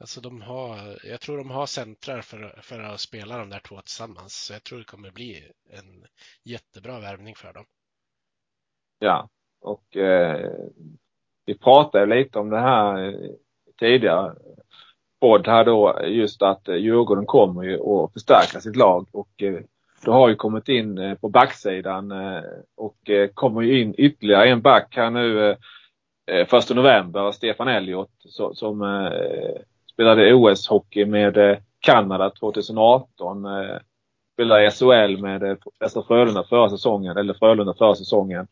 Alltså 0.00 0.20
de 0.20 0.42
har, 0.42 0.98
jag 1.04 1.20
tror 1.20 1.38
de 1.38 1.50
har 1.50 1.66
centrar 1.66 2.20
för, 2.20 2.58
för 2.62 2.80
att 2.80 3.00
spela 3.00 3.38
de 3.38 3.50
där 3.50 3.60
två 3.60 3.80
tillsammans. 3.80 4.34
Så 4.34 4.52
jag 4.52 4.64
tror 4.64 4.78
det 4.78 4.84
kommer 4.84 5.10
bli 5.10 5.50
en 5.70 6.06
jättebra 6.44 7.00
värvning 7.00 7.34
för 7.34 7.52
dem. 7.52 7.64
Ja, 8.98 9.28
och 9.60 9.96
eh, 9.96 10.50
vi 11.44 11.58
pratade 11.58 12.06
lite 12.06 12.38
om 12.38 12.50
det 12.50 12.60
här 12.60 13.08
eh, 13.08 13.30
tidigare 13.78 14.34
podd 15.26 15.46
här 15.46 15.64
då 15.64 16.00
just 16.04 16.42
att 16.42 16.68
eh, 16.68 16.76
Djurgården 16.76 17.26
kommer 17.26 17.62
ju 17.62 17.80
att 17.80 18.12
förstärka 18.12 18.60
sitt 18.60 18.76
lag 18.76 19.06
och 19.12 19.42
eh, 19.42 19.52
då 20.04 20.10
det 20.10 20.10
har 20.12 20.28
ju 20.28 20.34
kommit 20.34 20.68
in 20.68 20.98
eh, 20.98 21.14
på 21.14 21.28
backsidan 21.28 22.12
och 22.76 22.96
kommer 23.34 23.62
ju 23.62 23.80
in 23.80 23.94
ytterligare 23.98 24.48
en 24.48 24.62
back 24.62 24.96
här 24.96 25.10
nu 25.10 25.56
första 26.48 26.74
november, 26.74 27.32
Stefan 27.32 27.68
Elliot 27.68 28.10
som 28.52 29.10
spelade 29.92 30.34
OS-hockey 30.34 31.06
med 31.06 31.62
Kanada 31.80 32.30
2018. 32.30 33.46
Spelade 34.32 34.66
i 34.66 34.70
SHL 34.70 35.22
med 35.22 35.58
Västra 35.80 36.02
Frölunda 36.02 36.44
förra 36.44 36.70
säsongen, 36.70 37.16
eller 37.16 37.34
Frölunda 37.34 37.74
förra 37.74 37.94
säsongen. 37.94 38.46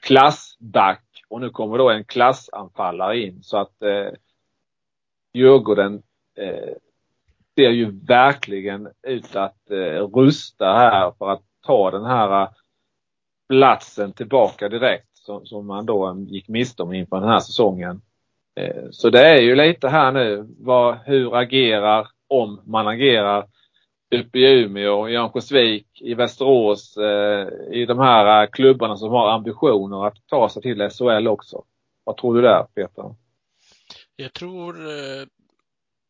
Klassback 0.00 1.04
och 1.28 1.40
nu 1.40 1.50
kommer 1.50 1.78
då 1.78 1.90
en 1.90 2.04
klassanfallare 2.04 3.18
in 3.18 3.42
så 3.42 3.56
att 3.56 3.82
eh, 3.82 4.12
Djurgården 5.34 6.02
eh, 6.38 6.74
ser 7.54 7.70
ju 7.70 7.90
verkligen 8.06 8.88
ut 9.02 9.36
att 9.36 9.70
eh, 9.70 10.08
rusta 10.14 10.72
här 10.72 11.12
för 11.18 11.30
att 11.30 11.42
ta 11.66 11.90
den 11.90 12.04
här 12.04 12.42
eh, 12.42 12.48
platsen 13.48 14.12
tillbaka 14.12 14.68
direkt 14.68 15.08
som, 15.12 15.46
som 15.46 15.66
man 15.66 15.86
då 15.86 16.16
gick 16.28 16.48
miste 16.48 16.82
om 16.82 16.92
inför 16.92 17.20
den 17.20 17.28
här 17.28 17.40
säsongen. 17.40 18.02
Eh, 18.60 18.84
så 18.90 19.10
det 19.10 19.28
är 19.28 19.40
ju 19.40 19.56
lite 19.56 19.88
här 19.88 20.12
nu, 20.12 20.46
vad, 20.58 20.98
hur 21.04 21.36
agerar, 21.36 22.08
om 22.28 22.60
man 22.64 22.88
agerar, 22.88 23.46
uppe 24.14 24.38
i 24.38 24.62
Umeå, 24.62 25.08
i 25.08 25.16
Örnsköldsvik, 25.16 25.86
i 26.00 26.14
Västerås, 26.14 26.96
eh, 26.96 27.48
i 27.70 27.86
de 27.86 27.98
här 27.98 28.42
eh, 28.42 28.50
klubbarna 28.50 28.96
som 28.96 29.10
har 29.10 29.30
ambitioner 29.30 30.06
att 30.06 30.26
ta 30.26 30.48
sig 30.48 30.62
till 30.62 30.90
SHL 30.90 31.28
också. 31.28 31.64
Vad 32.04 32.16
tror 32.16 32.34
du 32.34 32.40
där 32.42 32.66
Peter? 32.74 33.14
Jag 34.16 34.32
tror 34.32 34.90
eh, 34.90 35.26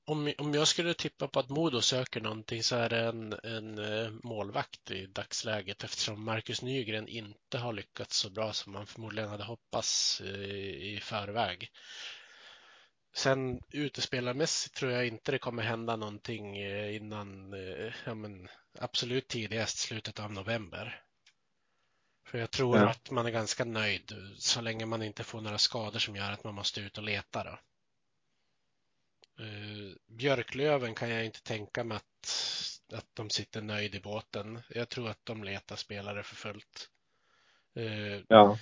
om, 0.05 0.33
om 0.39 0.55
jag 0.55 0.69
skulle 0.69 0.95
tippa 0.95 1.29
på 1.29 1.41
att 1.41 1.49
Modo 1.49 1.81
söker 1.81 2.21
någonting 2.21 2.63
så 2.63 2.77
är 2.77 2.89
det 2.89 3.01
en, 3.01 3.33
en 3.43 3.79
eh, 3.79 4.11
målvakt 4.23 4.91
i 4.91 5.07
dagsläget 5.07 5.85
eftersom 5.85 6.25
Marcus 6.25 6.63
Nygren 6.63 7.09
inte 7.09 7.59
har 7.59 7.73
lyckats 7.73 8.17
så 8.17 8.31
bra 8.31 8.53
som 8.53 8.73
man 8.73 8.87
förmodligen 8.87 9.31
hade 9.31 9.45
hoppats 9.45 10.21
i, 10.21 10.95
i 10.95 11.01
förväg. 11.01 11.71
Sen 13.15 13.61
utespelarmässigt 13.71 14.77
tror 14.77 14.93
jag 14.93 15.07
inte 15.07 15.33
det 15.33 15.39
kommer 15.39 15.63
hända 15.63 15.97
någonting 15.97 16.57
eh, 16.57 16.97
innan, 16.97 17.53
eh, 17.53 17.93
ja 18.05 18.15
men 18.15 18.49
absolut 18.79 19.29
tidigast 19.29 19.79
slutet 19.79 20.21
av 20.21 20.33
november. 20.33 21.03
För 22.27 22.39
jag 22.39 22.51
tror 22.51 22.79
ja. 22.79 22.89
att 22.89 23.11
man 23.11 23.27
är 23.27 23.31
ganska 23.31 23.65
nöjd 23.65 24.13
så 24.39 24.61
länge 24.61 24.87
man 24.87 25.03
inte 25.03 25.25
får 25.25 25.41
några 25.41 25.59
skador 25.59 25.99
som 25.99 26.17
gör 26.17 26.33
att 26.33 26.45
man 26.45 26.55
måste 26.55 26.81
ut 26.81 26.99
och 26.99 27.05
leta. 27.05 27.45
Då. 27.45 27.59
Uh, 29.41 29.95
Björklöven 30.07 30.95
kan 30.95 31.11
jag 31.11 31.25
inte 31.25 31.43
tänka 31.43 31.85
mig 31.85 31.97
att, 31.97 32.31
att 32.93 33.09
de 33.15 33.31
sitter 33.31 33.63
nöjd 33.63 33.95
i 33.95 34.01
båten. 34.01 34.63
Jag 34.69 34.89
tror 34.89 35.09
att 35.09 35.21
de 35.25 35.45
letar 35.45 35.77
spelare 35.77 36.23
för 36.23 36.37
fullt. 36.37 36.89
Uh, 37.79 38.21
ja. 38.29 38.59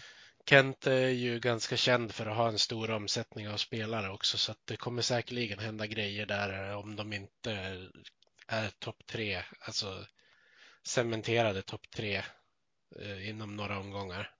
Kent 0.46 0.86
är 0.86 1.08
ju 1.08 1.40
ganska 1.40 1.76
känd 1.76 2.12
för 2.14 2.26
att 2.26 2.36
ha 2.36 2.48
en 2.48 2.58
stor 2.58 2.90
omsättning 2.90 3.48
av 3.48 3.56
spelare 3.56 4.10
också 4.10 4.38
så 4.38 4.52
att 4.52 4.66
det 4.66 4.76
kommer 4.76 5.02
säkerligen 5.02 5.58
hända 5.58 5.86
grejer 5.86 6.26
där 6.26 6.76
om 6.76 6.96
de 6.96 7.12
inte 7.12 7.52
är 8.46 8.70
topp 8.78 9.06
tre, 9.06 9.42
alltså 9.60 10.06
cementerade 10.82 11.62
topp 11.62 11.90
tre 11.90 12.22
eh, 13.00 13.28
inom 13.28 13.56
några 13.56 13.78
omgångar. 13.78 14.34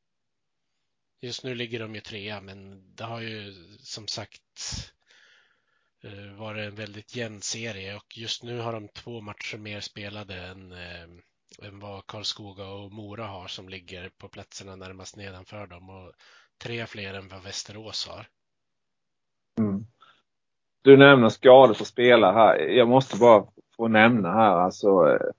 Just 1.20 1.44
nu 1.44 1.54
ligger 1.54 1.80
de 1.80 1.94
ju 1.94 2.00
trea, 2.00 2.40
men 2.40 2.82
det 2.94 3.04
har 3.04 3.20
ju 3.20 3.54
som 3.78 4.08
sagt 4.08 4.92
Eh, 6.04 6.38
var 6.38 6.54
det 6.54 6.64
en 6.64 6.74
väldigt 6.74 7.16
jämn 7.16 7.40
serie 7.40 7.96
och 7.96 8.18
just 8.18 8.42
nu 8.42 8.58
har 8.58 8.72
de 8.72 8.88
två 8.88 9.20
matcher 9.20 9.58
mer 9.58 9.80
spelade 9.80 10.34
än, 10.34 10.72
eh, 10.72 11.66
än 11.68 11.80
vad 11.80 12.06
Karlskoga 12.06 12.68
och 12.68 12.92
Mora 12.92 13.24
har 13.24 13.46
som 13.46 13.68
ligger 13.68 14.10
på 14.18 14.28
platserna 14.28 14.76
närmast 14.76 15.16
nedanför 15.16 15.66
dem 15.66 15.90
och 15.90 16.12
tre 16.62 16.86
fler 16.86 17.14
än 17.14 17.28
vad 17.28 17.42
Västerås 17.42 18.08
har. 18.08 18.26
Mm. 19.58 19.86
Du 20.82 20.96
nämner 20.96 21.28
skador 21.28 21.74
på 21.74 21.84
spelare 21.84 22.32
här. 22.32 22.58
Jag 22.58 22.88
måste 22.88 23.18
bara 23.18 23.46
få 23.76 23.88
nämna 23.88 24.32
här 24.32 24.56
alltså 24.56 24.88
eh, 24.88 25.30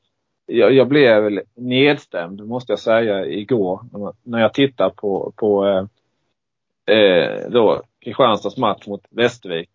jag, 0.45 0.73
jag 0.73 0.87
blev 0.87 1.41
nedstämd 1.55 2.47
måste 2.47 2.71
jag 2.71 2.79
säga 2.79 3.25
igår 3.25 3.81
när 4.23 4.39
jag 4.39 4.53
tittar 4.53 4.89
på, 4.89 5.33
på 5.35 5.67
eh, 5.67 6.95
eh, 6.95 7.49
då 7.49 7.83
Kristianstads 7.99 8.57
match 8.57 8.87
mot 8.87 9.05
Västervik. 9.09 9.69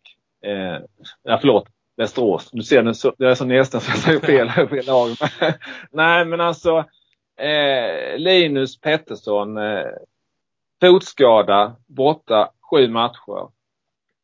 Eh, 0.44 0.78
ja, 1.22 1.38
förlåt, 1.40 1.68
Västerås. 1.96 2.50
Du 2.52 2.62
ser, 2.62 2.82
nu 2.82 2.94
så, 2.94 3.14
jag 3.18 3.30
är 3.30 3.34
så 3.34 3.44
nedstämd 3.44 3.82
så 3.82 3.90
jag 3.90 3.98
säger 3.98 4.20
fel, 4.20 4.68
fel 4.68 4.86
lag. 4.86 5.08
Nej, 5.90 6.24
men 6.24 6.40
alltså 6.40 6.84
eh, 7.36 8.18
Linus 8.18 8.80
Pettersson, 8.80 9.56
eh, 9.56 9.86
fotskada, 10.80 11.76
borta 11.86 12.50
sju 12.70 12.88
matcher. 12.88 13.50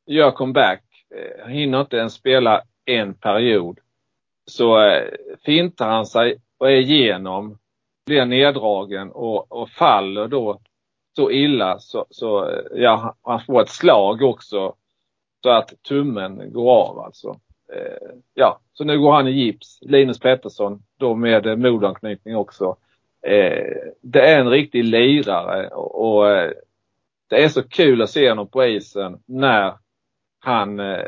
Gör 0.07 0.31
comeback, 0.31 0.83
eh, 1.15 1.49
hinner 1.49 1.81
inte 1.81 1.97
ens 1.97 2.15
spela 2.15 2.63
en 2.85 3.15
period 3.15 3.79
så 4.47 4.81
eh, 4.81 5.09
fintar 5.45 5.89
han 5.89 6.07
sig 6.07 6.37
och 6.59 6.71
är 6.71 6.77
igenom, 6.77 7.59
blir 8.07 8.25
neddragen 8.25 9.11
och, 9.11 9.53
och 9.53 9.71
faller 9.71 10.29
då 10.29 10.61
så 11.17 11.31
illa 11.31 11.79
så, 11.79 12.07
så 12.11 12.49
eh, 12.49 12.63
ja, 12.75 13.17
han 13.23 13.41
får 13.41 13.63
ett 13.63 13.71
slag 13.71 14.23
också 14.23 14.75
så 15.43 15.51
att 15.51 15.82
tummen 15.82 16.52
går 16.52 16.70
av 16.70 16.98
alltså. 16.98 17.40
Eh, 17.73 18.16
ja, 18.35 18.60
så 18.73 18.85
nu 18.85 18.98
går 18.98 19.12
han 19.12 19.28
i 19.28 19.31
gips. 19.31 19.78
Linus 19.82 20.19
Pettersson 20.19 20.82
då 20.97 21.14
med 21.14 21.47
eh, 21.47 21.56
modanknytning 21.56 22.36
också. 22.36 22.77
Eh, 23.23 23.77
det 24.01 24.20
är 24.20 24.40
en 24.40 24.51
riktig 24.51 24.85
lirare 24.85 25.69
och, 25.69 26.16
och 26.16 26.31
eh, 26.31 26.51
det 27.28 27.44
är 27.44 27.48
så 27.48 27.62
kul 27.62 28.02
att 28.02 28.10
se 28.10 28.28
honom 28.28 28.47
på 28.47 28.64
isen 28.64 29.23
när 29.27 29.74
han 30.39 30.81
eh, 30.81 31.05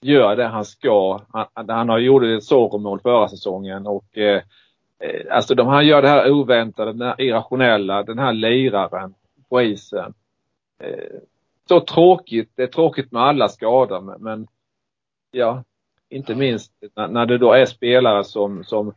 gör 0.00 0.36
det 0.36 0.46
han 0.46 0.64
ska. 0.64 1.20
Han, 1.32 1.68
han 1.68 1.88
har 1.88 1.98
gjort 1.98 2.22
ett 2.22 2.44
Zorro-mål 2.44 3.00
förra 3.00 3.28
säsongen 3.28 3.86
och 3.86 4.18
eh, 4.18 4.42
eh 5.00 5.22
alltså 5.30 5.54
de, 5.54 5.66
han 5.66 5.86
gör 5.86 6.02
det 6.02 6.08
här 6.08 6.30
oväntade, 6.30 6.92
den 6.92 7.08
här 7.08 7.20
irrationella, 7.20 8.02
den 8.02 8.18
här 8.18 8.32
liraren 8.32 9.14
på 9.48 9.62
isen. 9.62 10.14
Eh, 10.82 11.20
så 11.68 11.80
tråkigt, 11.80 12.52
det 12.54 12.62
är 12.62 12.66
tråkigt 12.66 13.12
med 13.12 13.22
alla 13.22 13.48
skador 13.48 14.00
men, 14.00 14.22
men 14.22 14.46
ja, 15.30 15.64
inte 16.08 16.34
minst 16.34 16.72
när, 16.94 17.08
när 17.08 17.26
det 17.26 17.38
då 17.38 17.52
är 17.52 17.66
spelare 17.66 18.24
som, 18.24 18.64
som 18.64 18.94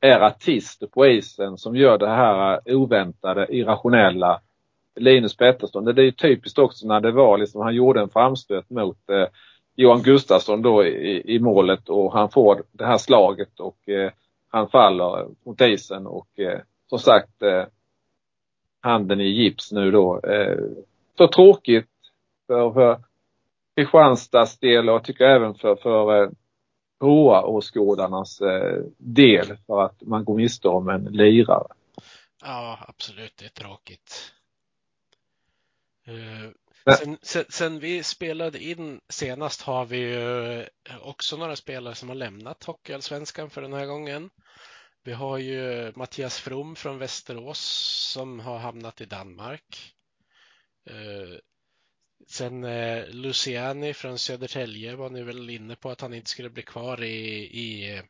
är 0.00 0.20
artister 0.20 0.86
på 0.86 1.06
isen 1.06 1.58
som 1.58 1.76
gör 1.76 1.98
det 1.98 2.08
här 2.08 2.60
oväntade, 2.66 3.46
irrationella. 3.50 4.40
Linus 4.98 5.36
Pettersson, 5.36 5.84
det 5.84 6.02
är 6.02 6.04
ju 6.04 6.12
typiskt 6.12 6.58
också 6.58 6.86
när 6.86 7.00
det 7.00 7.12
var 7.12 7.38
liksom, 7.38 7.60
han 7.60 7.74
gjorde 7.74 8.00
en 8.00 8.08
framstöt 8.08 8.70
mot 8.70 9.10
eh, 9.10 9.26
Johan 9.74 10.02
Gustafsson 10.02 10.62
då 10.62 10.84
i, 10.84 11.34
i 11.34 11.38
målet 11.38 11.88
och 11.88 12.12
han 12.12 12.30
får 12.30 12.62
det 12.72 12.86
här 12.86 12.98
slaget 12.98 13.60
och 13.60 13.88
eh, 13.88 14.10
han 14.48 14.68
faller 14.68 15.26
mot 15.44 15.60
isen 15.60 16.06
och 16.06 16.38
eh, 16.38 16.60
som 16.86 16.98
sagt 16.98 17.42
eh, 17.42 17.64
handen 18.80 19.20
i 19.20 19.28
gips 19.28 19.72
nu 19.72 19.90
då. 19.90 20.20
Eh, 20.20 20.58
så 21.18 21.28
tråkigt 21.28 21.88
för, 22.46 22.72
för 22.72 23.02
Kristianstads 23.76 24.58
del 24.58 24.88
och 24.88 24.94
jag 24.94 25.04
tycker 25.04 25.24
även 25.24 25.54
för, 25.54 25.76
för 25.76 26.22
eh, 26.22 26.30
åskådarnas 27.44 28.40
eh, 28.40 28.82
del 28.98 29.56
för 29.66 29.82
att 29.82 30.02
man 30.02 30.24
går 30.24 30.36
miste 30.36 30.68
om 30.68 30.88
en 30.88 31.04
lirare. 31.04 31.68
Ja, 32.42 32.78
absolut. 32.88 33.36
Det 33.36 33.44
är 33.44 33.48
tråkigt. 33.48 34.32
Uh, 36.08 36.50
Sen, 36.98 37.18
sen, 37.22 37.44
sen, 37.48 37.78
vi 37.80 38.02
spelade 38.02 38.58
in 38.58 39.00
senast 39.08 39.62
har 39.62 39.84
vi 39.84 39.96
ju 39.96 40.66
också 41.00 41.36
några 41.36 41.56
spelare 41.56 41.94
som 41.94 42.08
har 42.08 42.16
lämnat 42.16 42.64
Hockeyallsvenskan 42.64 43.50
för 43.50 43.62
den 43.62 43.72
här 43.72 43.86
gången. 43.86 44.30
Vi 45.04 45.12
har 45.12 45.38
ju 45.38 45.92
Mattias 45.96 46.40
From 46.40 46.76
från 46.76 46.98
Västerås 46.98 47.60
som 48.12 48.40
har 48.40 48.58
hamnat 48.58 49.00
i 49.00 49.04
Danmark. 49.04 49.94
Eh, 52.20 52.26
sen 52.28 52.64
eh, 52.64 53.04
Luciani 53.08 53.94
från 53.94 54.18
Södertälje 54.18 54.96
var 54.96 55.10
ni 55.10 55.22
väl 55.22 55.50
inne 55.50 55.76
på 55.76 55.90
att 55.90 56.00
han 56.00 56.14
inte 56.14 56.30
skulle 56.30 56.50
bli 56.50 56.62
kvar 56.62 57.02
i, 57.02 57.16
i, 57.38 58.00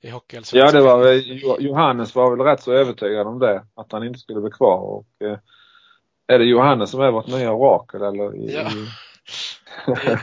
i 0.00 0.10
Hockeyallsvenskan. 0.10 0.82
Ja, 0.82 0.94
det 0.96 1.46
var 1.46 1.60
Johannes 1.60 2.14
var 2.14 2.36
väl 2.36 2.46
rätt 2.46 2.62
så 2.62 2.72
övertygad 2.72 3.26
om 3.26 3.38
det, 3.38 3.64
att 3.74 3.92
han 3.92 4.06
inte 4.06 4.18
skulle 4.18 4.40
bli 4.40 4.50
kvar. 4.50 4.78
Och, 4.78 5.26
eh, 5.26 5.38
är 6.26 6.38
det 6.38 6.44
Johannes 6.44 6.90
som 6.90 7.00
är 7.00 7.10
vårt 7.10 7.26
nya 7.26 7.52
orakel 7.52 8.02
eller? 8.02 8.36
I, 8.36 8.54
ja. 8.54 8.70
det, 9.86 10.20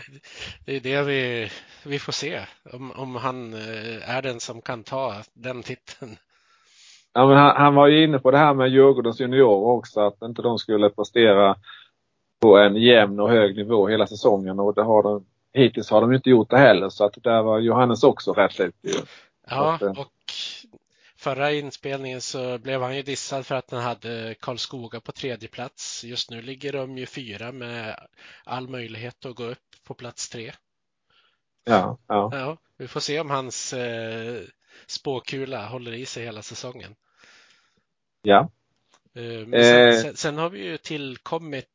det 0.65 0.75
är 0.75 0.79
det 0.81 1.03
vi, 1.03 1.49
vi 1.85 1.99
får 1.99 2.11
se. 2.11 2.41
Om, 2.73 2.91
om 2.91 3.15
han 3.15 3.53
eh, 3.53 4.09
är 4.09 4.21
den 4.21 4.39
som 4.39 4.61
kan 4.61 4.83
ta 4.83 5.13
den 5.33 5.63
titeln. 5.63 6.17
Ja, 7.13 7.27
men 7.27 7.37
han, 7.37 7.55
han 7.55 7.75
var 7.75 7.87
ju 7.87 8.03
inne 8.03 8.19
på 8.19 8.31
det 8.31 8.37
här 8.37 8.53
med 8.53 8.69
Djurgårdens 8.69 9.21
juniorer 9.21 9.77
också, 9.77 9.99
att 9.99 10.21
inte 10.21 10.41
de 10.41 10.57
skulle 10.57 10.89
prestera 10.89 11.55
på 12.39 12.57
en 12.57 12.75
jämn 12.75 13.19
och 13.19 13.29
hög 13.29 13.55
nivå 13.55 13.87
hela 13.87 14.07
säsongen 14.07 14.59
och 14.59 14.73
det 14.73 14.83
har 14.83 15.03
de, 15.03 15.25
hittills 15.53 15.89
har 15.89 16.01
de 16.01 16.13
inte 16.13 16.29
gjort 16.29 16.49
det 16.49 16.57
heller 16.57 16.89
så 16.89 17.05
att 17.05 17.23
där 17.23 17.41
var 17.41 17.59
Johannes 17.59 18.03
också 18.03 18.33
rätt 18.33 18.59
ut. 18.59 18.75
Ja, 19.49 19.73
att, 19.73 19.81
eh, 19.81 19.91
och 19.91 20.13
förra 21.17 21.51
inspelningen 21.51 22.21
så 22.21 22.57
blev 22.57 22.81
han 22.81 22.95
ju 22.95 23.01
dissad 23.01 23.45
för 23.45 23.55
att 23.55 23.71
han 23.71 23.81
hade 23.81 24.35
Karlskoga 24.39 24.99
på 24.99 25.11
tredje 25.11 25.49
plats. 25.49 26.03
Just 26.03 26.31
nu 26.31 26.41
ligger 26.41 26.73
de 26.73 26.97
ju 26.97 27.05
fyra 27.05 27.51
med 27.51 27.99
all 28.45 28.67
möjlighet 28.67 29.25
att 29.25 29.35
gå 29.35 29.43
upp 29.43 29.57
på 29.83 29.93
plats 29.93 30.29
tre. 30.29 30.53
Ja, 31.63 31.97
ja. 32.07 32.29
ja 32.33 32.57
vi 32.77 32.87
får 32.87 32.99
se 32.99 33.19
om 33.19 33.29
hans 33.29 33.73
eh, 33.73 34.41
spåkula 34.87 35.67
håller 35.67 35.93
i 35.93 36.05
sig 36.05 36.23
hela 36.25 36.41
säsongen. 36.41 36.95
Ja. 38.21 38.49
Eh, 39.15 39.45
sen, 39.45 39.53
eh. 39.53 40.01
sen, 40.01 40.15
sen, 40.15 40.37
har 40.37 40.49
vi 40.49 40.63
ju 40.63 40.77
tillkommit 40.77 41.69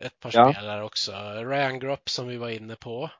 ett 0.00 0.20
par 0.20 0.30
ja. 0.34 0.52
spelare 0.52 0.84
också. 0.84 1.12
Ryan 1.44 1.78
Gropp 1.78 2.08
som 2.08 2.28
vi 2.28 2.36
var 2.36 2.48
inne 2.48 2.76
på. 2.76 3.10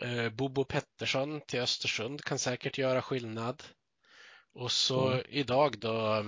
Eh, 0.00 0.32
Bobo 0.32 0.64
Pettersson 0.64 1.40
till 1.40 1.60
Östersund 1.60 2.24
kan 2.24 2.38
säkert 2.38 2.78
göra 2.78 3.02
skillnad. 3.02 3.62
Och 4.54 4.70
så 4.70 5.08
mm. 5.08 5.24
idag 5.28 5.78
då 5.78 6.24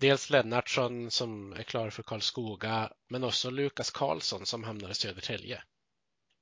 dels 0.00 0.30
Lennartsson 0.30 1.10
som 1.10 1.52
är 1.52 1.62
klar 1.62 1.90
för 1.90 2.02
Karlskoga 2.02 2.90
men 3.08 3.24
också 3.24 3.50
Lukas 3.50 3.90
Karlsson 3.90 4.46
som 4.46 4.64
hamnar 4.64 4.90
i 4.90 4.94
Södertälje. 4.94 5.62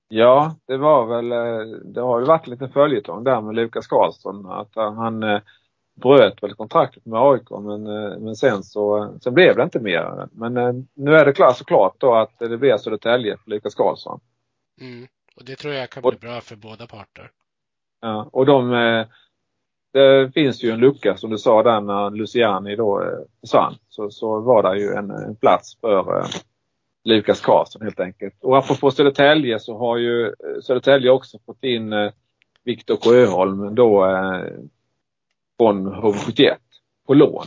Ja, 0.08 0.56
det 0.66 0.76
var 0.76 1.06
väl, 1.06 1.32
eh, 1.32 1.78
det 1.94 2.00
har 2.00 2.20
ju 2.20 2.26
varit 2.26 2.46
lite 2.46 2.68
följetong 2.68 3.24
där 3.24 3.40
med 3.40 3.54
Lukas 3.54 3.86
Karlsson 3.86 4.46
att 4.46 4.74
han 4.74 5.22
eh, 5.22 5.40
bröt 5.94 6.42
väl 6.42 6.54
kontraktet 6.54 7.06
med 7.06 7.20
AIK 7.20 7.50
men, 7.50 7.86
eh, 7.86 8.18
men 8.18 8.36
sen 8.36 8.62
så 8.62 9.14
sen 9.22 9.34
blev 9.34 9.56
det 9.56 9.62
inte 9.62 9.80
mer. 9.80 10.28
Men 10.32 10.54
nu 10.94 11.14
är 11.14 11.24
det 11.24 11.32
klart 11.32 11.56
såklart 11.56 11.94
då 11.98 12.14
att 12.14 12.38
det 12.38 12.58
blir 12.58 12.76
Södertälje 12.76 13.36
för 13.36 13.50
Lukas 13.50 13.74
Karlsson. 13.74 14.20
Mm. 14.80 15.06
Och 15.36 15.44
det 15.44 15.56
tror 15.56 15.74
jag 15.74 15.90
kan 15.90 16.02
bli 16.02 16.18
bra 16.18 16.40
för 16.40 16.56
båda 16.56 16.86
parter. 16.86 17.30
Ja, 18.00 18.28
och 18.32 18.46
de 18.46 18.72
det 19.94 20.30
finns 20.34 20.64
ju 20.64 20.70
en 20.70 20.80
lucka 20.80 21.16
som 21.16 21.30
du 21.30 21.38
sa 21.38 21.62
där 21.62 21.80
när 21.80 22.10
Luciani 22.10 22.76
då 22.76 23.02
eh, 23.02 23.18
försvann. 23.40 23.74
Så, 23.88 24.10
så 24.10 24.40
var 24.40 24.62
det 24.62 24.80
ju 24.80 24.92
en, 24.92 25.10
en 25.10 25.36
plats 25.36 25.76
för 25.80 26.18
eh, 26.18 26.26
Lukas 27.04 27.40
Karlsson 27.40 27.82
helt 27.82 28.00
enkelt. 28.00 28.34
Och 28.40 28.58
apropå 28.58 28.90
Södertälje 28.90 29.58
så 29.58 29.78
har 29.78 29.96
ju 29.96 30.26
eh, 30.26 30.60
Södertälje 30.62 31.10
också 31.10 31.38
fått 31.46 31.64
in 31.64 31.92
eh, 31.92 32.12
Viktor 32.64 32.96
Sjöholm 32.96 33.74
då 33.74 34.04
eh, 35.60 35.64
från 35.64 35.94
HV71 35.94 36.56
på 37.06 37.14
lån. 37.14 37.46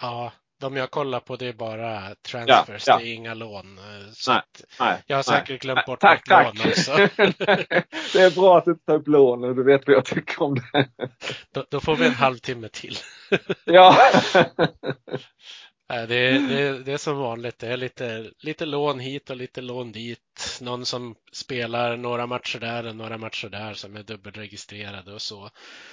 Ja, 0.00 0.32
de 0.60 0.76
jag 0.76 0.90
kollar 0.90 1.20
på 1.20 1.36
det 1.36 1.48
är 1.48 1.52
bara 1.52 2.14
transfers, 2.14 2.84
ja, 2.86 2.92
ja. 2.92 2.98
det 2.98 3.08
är 3.08 3.14
inga 3.14 3.34
lån. 3.34 3.80
Så 4.14 4.32
nej, 4.32 4.42
nej, 4.80 5.02
jag 5.06 5.16
har 5.16 5.22
säkert 5.22 5.48
nej. 5.48 5.58
glömt 5.58 5.86
bort 5.86 6.00
tack, 6.00 6.24
tack. 6.24 6.58
lån 6.58 6.68
också. 6.68 6.92
det 8.12 8.22
är 8.22 8.34
bra 8.40 8.58
att 8.58 8.64
du 8.64 8.74
tar 8.74 8.94
upp 8.94 9.08
lån 9.08 9.44
och 9.44 9.56
du 9.56 9.64
vet 9.64 9.86
vad 9.86 9.96
jag 9.96 10.04
tycker 10.04 10.42
om 10.42 10.54
det. 10.54 10.88
då, 11.54 11.64
då 11.70 11.80
får 11.80 11.96
vi 11.96 12.06
en 12.06 12.14
halvtimme 12.14 12.68
till. 12.68 12.96
ja. 13.64 13.96
Det 15.92 16.06
det, 16.06 16.78
det 16.84 16.92
är 16.92 16.96
som 16.96 17.18
vanligt. 17.18 17.58
Det 17.58 17.66
är 17.66 17.76
lite, 17.76 18.30
lite 18.40 18.66
lån 18.66 18.98
hit 18.98 19.30
och 19.30 19.36
lite 19.36 19.60
lån 19.60 19.92
dit. 19.92 20.58
Någon 20.62 20.84
som 20.84 21.14
spelar 21.32 21.96
några 21.96 22.26
matcher 22.26 22.58
där 22.58 22.88
och 22.88 22.96
några 22.96 23.18
matcher 23.18 23.48
där 23.48 23.72
som 23.72 23.96
är 23.96 24.02
dubbelregistrerade 24.02 25.12
och 25.12 25.22
så. 25.22 25.48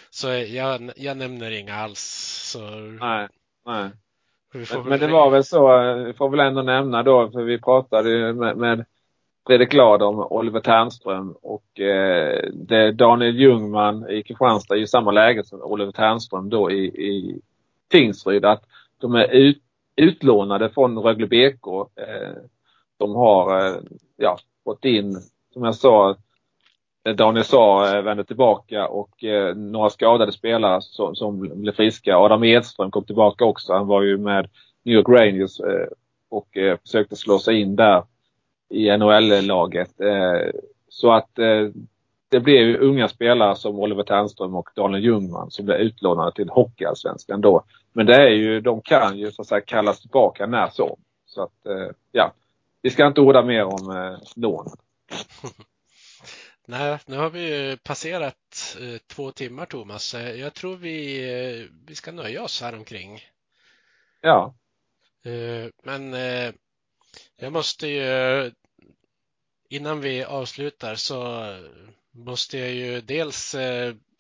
Så 0.10 0.28
jag, 0.28 0.92
jag 0.96 1.18
nämner 1.18 1.52
inga 1.52 1.76
alls. 1.76 2.00
Så... 2.54 2.60
Nej, 2.80 3.28
nej. 3.66 3.90
Men, 4.54 4.84
men, 4.86 5.00
det 5.00 5.08
var 5.08 5.30
väl 5.30 5.44
så, 5.44 5.94
vi 6.06 6.14
får 6.14 6.30
väl 6.30 6.40
ändå 6.40 6.62
nämna 6.62 7.04
då, 7.04 7.32
för 7.32 7.44
vi 7.44 7.62
pratade 7.62 8.10
ju 8.10 8.34
med, 8.34 8.58
med 8.58 8.86
Fredrik 9.48 9.72
Glad 9.72 10.02
om 10.02 10.20
Oliver 10.20 10.60
Ternström 10.60 11.36
och 11.42 11.80
eh, 11.80 12.50
det 12.54 12.92
Daniel 12.92 13.36
Ljungman 13.36 14.10
i 14.10 14.24
Kristianstad 14.24 14.76
är 14.76 14.80
ju 14.80 14.88
samma 14.88 15.12
läge 15.12 15.44
som 15.44 15.62
Oliver 15.62 15.92
Ternström 15.92 16.50
då 16.50 16.72
i, 16.72 16.86
i 16.86 17.42
Tingsryd. 17.92 18.46
Att 18.46 18.64
de 18.98 19.16
är 19.16 19.28
ut, 19.28 19.62
utlånade 20.00 20.70
från 20.70 20.98
Rögle 20.98 21.28
BK. 21.28 21.68
Eh, 21.96 22.34
de 22.98 23.16
har 23.16 23.68
eh, 23.68 23.82
ja, 24.18 24.38
fått 24.64 24.86
in, 24.86 25.14
som 25.54 25.64
jag 25.64 25.76
sa, 25.76 26.16
eh, 27.06 27.16
Daniel 27.16 27.46
sa 27.46 27.96
eh, 27.96 28.02
vände 28.02 28.24
tillbaka 28.24 28.88
och 28.88 29.24
eh, 29.24 29.56
några 29.56 29.90
skadade 29.90 30.32
spelare 30.32 30.82
som, 30.82 31.16
som 31.16 31.40
blev 31.40 31.72
friska. 31.72 32.18
Adam 32.18 32.44
Edström 32.44 32.92
kom 32.92 33.04
tillbaka 33.04 33.46
också. 33.46 33.74
Han 33.74 33.88
var 33.88 34.02
ju 34.02 34.18
med 34.18 34.50
New 34.84 34.96
York 34.96 35.10
Rangers 35.10 35.60
eh, 35.60 35.88
och 36.30 36.58
eh, 36.58 36.78
försökte 36.78 37.16
slå 37.16 37.40
sig 37.40 37.62
in 37.62 37.76
där 37.76 38.04
i 38.70 38.98
NHL-laget. 38.98 40.02
Eh, 40.02 40.50
så 40.90 41.12
att 41.12 41.40
det 42.30 42.40
blev 42.40 42.68
ju 42.68 42.78
unga 42.78 43.08
spelare 43.08 43.56
som 43.56 43.80
Oliver 43.80 44.04
Ternström 44.04 44.56
och 44.56 44.70
Daniel 44.76 45.04
Ljungman 45.04 45.52
som 45.52 45.66
blev 45.66 45.78
utlånade 45.78 46.32
till 46.32 46.50
Hockeyallsvenskan 46.50 47.42
då. 47.42 47.64
Men 47.94 48.06
det 48.06 48.16
är 48.16 48.30
ju, 48.30 48.62
de 48.62 48.82
kan 48.82 49.18
ju 49.18 49.32
så 49.32 49.42
att 49.42 49.48
säga 49.48 49.62
kallas 49.62 50.02
tillbaka 50.02 50.46
när 50.46 50.70
som. 50.70 51.00
Så 51.26 51.44
att, 51.44 51.66
eh, 51.66 51.96
ja. 52.12 52.34
Vi 52.82 52.90
ska 52.90 53.08
inte 53.08 53.22
orda 53.22 53.44
mer 53.44 53.64
om 53.64 53.92
eh, 53.92 54.20
lån. 54.36 54.68
Nej, 56.68 56.98
nu 57.06 57.18
har 57.18 57.30
vi 57.30 57.78
passerat 57.84 58.78
eh, 58.82 58.98
två 59.08 59.32
timmar 59.32 59.66
Thomas. 59.66 60.14
Eh, 60.14 60.36
jag 60.36 60.54
tror 60.54 60.76
vi, 60.76 61.70
vi 61.88 61.96
ska 61.96 62.12
nöja 62.12 62.44
oss 62.44 62.62
här 62.62 62.76
omkring. 62.76 63.20
Ja. 64.22 64.54
Men 65.84 66.14
jag 67.36 67.54
måste 67.54 67.88
ju 67.88 68.52
innan 69.70 70.02
vi 70.02 70.24
avslutar 70.24 70.96
så 70.96 71.46
måste 72.26 72.58
jag 72.58 72.72
ju 72.72 73.02
dels 73.02 73.56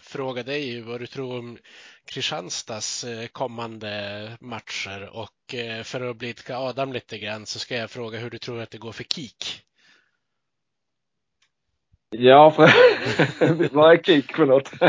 fråga 0.01 0.43
dig 0.43 0.81
vad 0.81 0.99
du 0.99 1.07
tror 1.07 1.39
om 1.39 1.57
Kristianstads 2.05 3.03
eh, 3.03 3.27
kommande 3.27 4.37
matcher 4.39 5.09
och 5.13 5.55
eh, 5.55 5.83
för 5.83 6.09
att 6.09 6.17
blidka 6.17 6.57
Adam 6.57 6.93
lite 6.93 7.17
grann 7.17 7.45
så 7.45 7.59
ska 7.59 7.75
jag 7.75 7.91
fråga 7.91 8.19
hur 8.19 8.29
du 8.29 8.37
tror 8.37 8.61
att 8.61 8.71
det 8.71 8.77
går 8.77 8.91
för 8.91 9.03
KIK? 9.03 9.63
Ja, 12.09 12.51
för... 12.51 13.73
vad 13.75 13.91
är 13.91 13.97
KIK 14.03 14.35
för 14.35 14.45
något? 14.45 14.71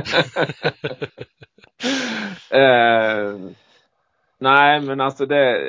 eh, 2.50 3.34
nej, 4.40 4.80
men 4.80 5.00
alltså 5.00 5.26
det, 5.26 5.60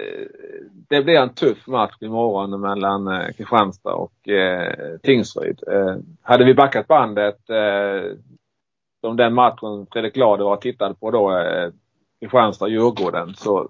det 0.89 1.03
blir 1.03 1.15
en 1.15 1.33
tuff 1.33 1.67
match 1.67 1.95
imorgon 1.99 2.61
mellan 2.61 3.07
eh, 3.07 3.31
Kristianstad 3.37 3.93
och 3.93 4.29
eh, 4.29 4.97
Tingsryd. 5.03 5.63
Eh, 5.67 5.95
hade 6.21 6.45
vi 6.45 6.53
backat 6.53 6.87
bandet 6.87 7.49
eh, 7.49 8.17
som 9.01 9.17
den 9.17 9.33
matchen 9.33 9.87
Fredrik 9.91 10.17
Lade 10.17 10.43
och 10.43 10.61
tittade 10.61 10.95
på 10.95 11.11
då, 11.11 11.37
eh, 11.37 11.69
Kristianstad-Djurgården. 12.21 13.33
Så 13.35 13.69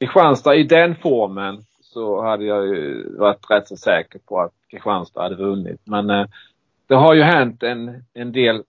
Kristianstad 0.00 0.54
i 0.54 0.62
den 0.62 0.96
formen 0.96 1.64
så 1.80 2.22
hade 2.22 2.44
jag 2.44 2.66
ju 2.66 3.08
varit 3.18 3.50
rätt 3.50 3.68
så 3.68 3.76
säker 3.76 4.18
på 4.18 4.40
att 4.40 4.52
Kristianstad 4.70 5.22
hade 5.22 5.36
vunnit. 5.36 5.80
Men 5.84 6.10
eh, 6.10 6.26
det 6.86 6.94
har 6.94 7.14
ju 7.14 7.22
hänt 7.22 7.62
en, 7.62 8.04
en 8.14 8.32
del, 8.32 8.62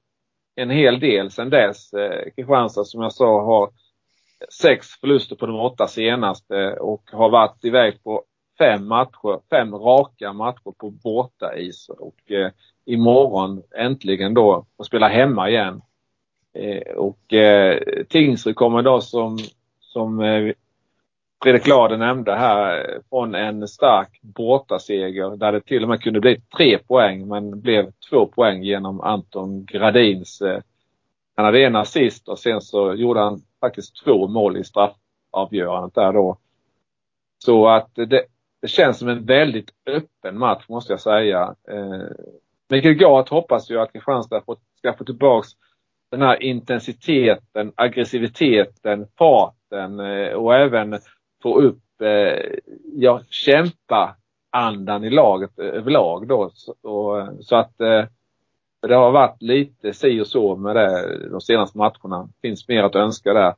en 0.55 0.69
hel 0.69 0.99
del 0.99 1.31
sedan 1.31 1.49
dess. 1.49 1.93
Eh, 1.93 2.31
Kristianstad 2.35 2.83
som 2.83 3.01
jag 3.01 3.13
sa 3.13 3.45
har 3.45 3.69
sex 4.61 4.87
förluster 4.87 5.35
på 5.35 5.45
de 5.45 5.55
åtta 5.55 5.87
senaste 5.87 6.73
och 6.73 7.03
har 7.11 7.29
varit 7.29 7.65
iväg 7.65 8.03
på 8.03 8.23
fem 8.57 8.87
matcher, 8.87 9.39
fem 9.49 9.75
raka 9.75 10.33
matcher 10.33 10.73
på 10.77 10.89
bortais. 10.89 11.89
Och 11.89 12.31
eh, 12.31 12.51
imorgon 12.85 13.63
äntligen 13.77 14.33
då 14.33 14.65
och 14.77 14.85
spela 14.85 15.07
hemma 15.07 15.49
igen. 15.49 15.81
Eh, 16.53 16.93
och 16.95 17.33
eh, 17.33 17.79
Tingsryd 18.09 18.55
kommer 18.55 18.81
då 18.81 19.01
som, 19.01 19.37
som 19.79 20.19
eh, 20.19 20.53
Fredrik 21.43 21.67
Lade 21.67 21.97
nämnde 21.97 22.35
här 22.35 22.99
från 23.09 23.35
en 23.35 23.67
stark 23.67 24.19
bortaseger 24.21 25.37
där 25.37 25.51
det 25.51 25.61
till 25.61 25.83
och 25.83 25.89
med 25.89 26.01
kunde 26.01 26.19
bli 26.19 26.41
tre 26.57 26.77
poäng 26.77 27.27
men 27.27 27.61
blev 27.61 27.91
två 28.09 28.25
poäng 28.25 28.63
genom 28.63 29.01
Anton 29.01 29.65
Gradins 29.65 30.41
eh, 30.41 30.59
han 31.35 31.45
hade 31.45 31.65
en 31.65 31.75
assist 31.75 32.27
och 32.27 32.39
sen 32.39 32.61
så 32.61 32.93
gjorde 32.93 33.19
han 33.19 33.41
faktiskt 33.59 34.03
två 34.03 34.27
mål 34.27 34.57
i 34.57 34.63
straffavgörandet 34.63 35.95
där 35.95 36.13
då. 36.13 36.37
Så 37.43 37.67
att 37.67 37.95
det, 37.95 38.25
det 38.61 38.67
känns 38.67 38.99
som 38.99 39.09
en 39.09 39.25
väldigt 39.25 39.69
öppen 39.85 40.39
match 40.39 40.65
måste 40.69 40.93
jag 40.93 40.99
säga. 40.99 41.55
Eh, 41.69 42.03
Mikael 42.69 42.95
Gart 42.95 43.29
hoppas 43.29 43.71
ju 43.71 43.79
att 43.79 43.93
Kristianstad 43.93 44.41
ska 44.77 44.93
få 44.93 45.03
tillbaks 45.03 45.49
den 46.11 46.21
här 46.21 46.43
intensiteten, 46.43 47.71
aggressiviteten, 47.75 49.07
farten 49.17 49.99
eh, 49.99 50.33
och 50.33 50.55
även 50.55 50.99
få 51.43 51.61
upp, 51.61 52.01
eh, 52.01 52.57
ja, 52.93 53.21
kämpa 53.29 54.15
andan 54.51 55.03
i 55.03 55.09
laget 55.09 55.59
eh, 55.59 55.65
överlag 55.65 56.27
då. 56.27 56.51
Så, 56.53 56.75
och, 56.81 57.27
så 57.45 57.55
att 57.55 57.81
eh, 57.81 58.05
det 58.81 58.95
har 58.95 59.11
varit 59.11 59.41
lite 59.41 59.93
si 59.93 60.21
och 60.21 60.27
så 60.27 60.55
med 60.55 60.75
det 60.75 61.29
de 61.29 61.41
senaste 61.41 61.77
matcherna. 61.77 62.29
Finns 62.41 62.67
mer 62.67 62.83
att 62.83 62.95
önska 62.95 63.33
där. 63.33 63.53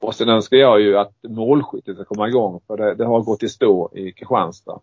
Och 0.00 0.14
sen 0.14 0.28
önskar 0.28 0.56
jag 0.56 0.80
ju 0.80 0.98
att 0.98 1.12
målskyttet 1.28 1.94
ska 1.94 2.04
komma 2.04 2.28
igång 2.28 2.60
för 2.66 2.76
det, 2.76 2.94
det 2.94 3.04
har 3.04 3.20
gått 3.20 3.42
i 3.42 3.48
stå 3.48 3.90
i 3.94 4.12
Kristianstad. 4.12 4.80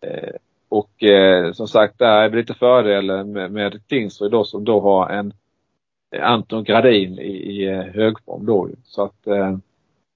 Eh, 0.00 0.34
och 0.68 1.02
eh, 1.02 1.52
som 1.52 1.68
sagt, 1.68 1.98
där 1.98 2.22
är 2.22 2.30
det 2.30 2.36
lite 2.36 2.54
fördel 2.54 3.24
med, 3.24 3.52
med 3.52 3.80
Tingsryd 3.88 4.30
då 4.30 4.44
som 4.44 4.64
då 4.64 4.80
har 4.80 5.08
en 5.10 5.32
eh, 6.10 6.30
Anton 6.30 6.64
Gradin 6.64 7.18
i, 7.18 7.32
i 7.32 7.68
eh, 7.68 7.82
högform 7.82 8.46
då. 8.46 8.68
Så 8.84 9.02
att 9.02 9.26
eh, 9.26 9.56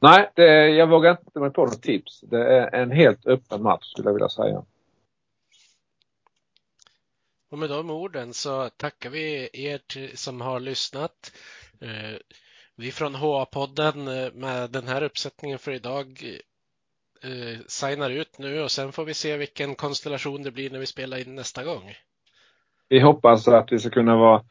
nej, 0.00 0.30
det, 0.34 0.68
jag 0.68 0.86
vågar 0.86 1.10
inte 1.10 1.40
mig 1.40 1.50
på 1.50 1.64
något 1.64 1.82
tips. 1.82 2.20
Det 2.20 2.44
är 2.58 2.74
en 2.74 2.90
helt 2.90 3.26
öppen 3.26 3.62
match 3.62 3.84
skulle 3.84 4.08
jag 4.08 4.14
vilja 4.14 4.28
säga. 4.28 4.62
Och 7.50 7.58
med 7.58 7.70
de 7.70 7.90
orden 7.90 8.34
så 8.34 8.68
tackar 8.68 9.10
vi 9.10 9.48
er 9.52 10.16
som 10.16 10.40
har 10.40 10.60
lyssnat. 10.60 11.32
Eh, 11.80 12.18
vi 12.76 12.90
från 12.90 13.14
HA-podden 13.14 14.08
eh, 14.08 14.32
med 14.32 14.70
den 14.70 14.88
här 14.88 15.02
uppsättningen 15.02 15.58
för 15.58 15.72
idag 15.72 16.06
eh, 17.22 17.60
signar 17.66 18.10
ut 18.10 18.38
nu 18.38 18.62
och 18.62 18.70
sen 18.70 18.92
får 18.92 19.04
vi 19.04 19.14
se 19.14 19.36
vilken 19.36 19.74
konstellation 19.74 20.42
det 20.42 20.50
blir 20.50 20.70
när 20.70 20.78
vi 20.78 20.86
spelar 20.86 21.18
in 21.18 21.34
nästa 21.34 21.64
gång. 21.64 21.94
Vi 22.88 23.00
hoppas 23.00 23.48
att 23.48 23.72
vi 23.72 23.78
ska 23.78 23.90
kunna 23.90 24.16
vara 24.16 24.44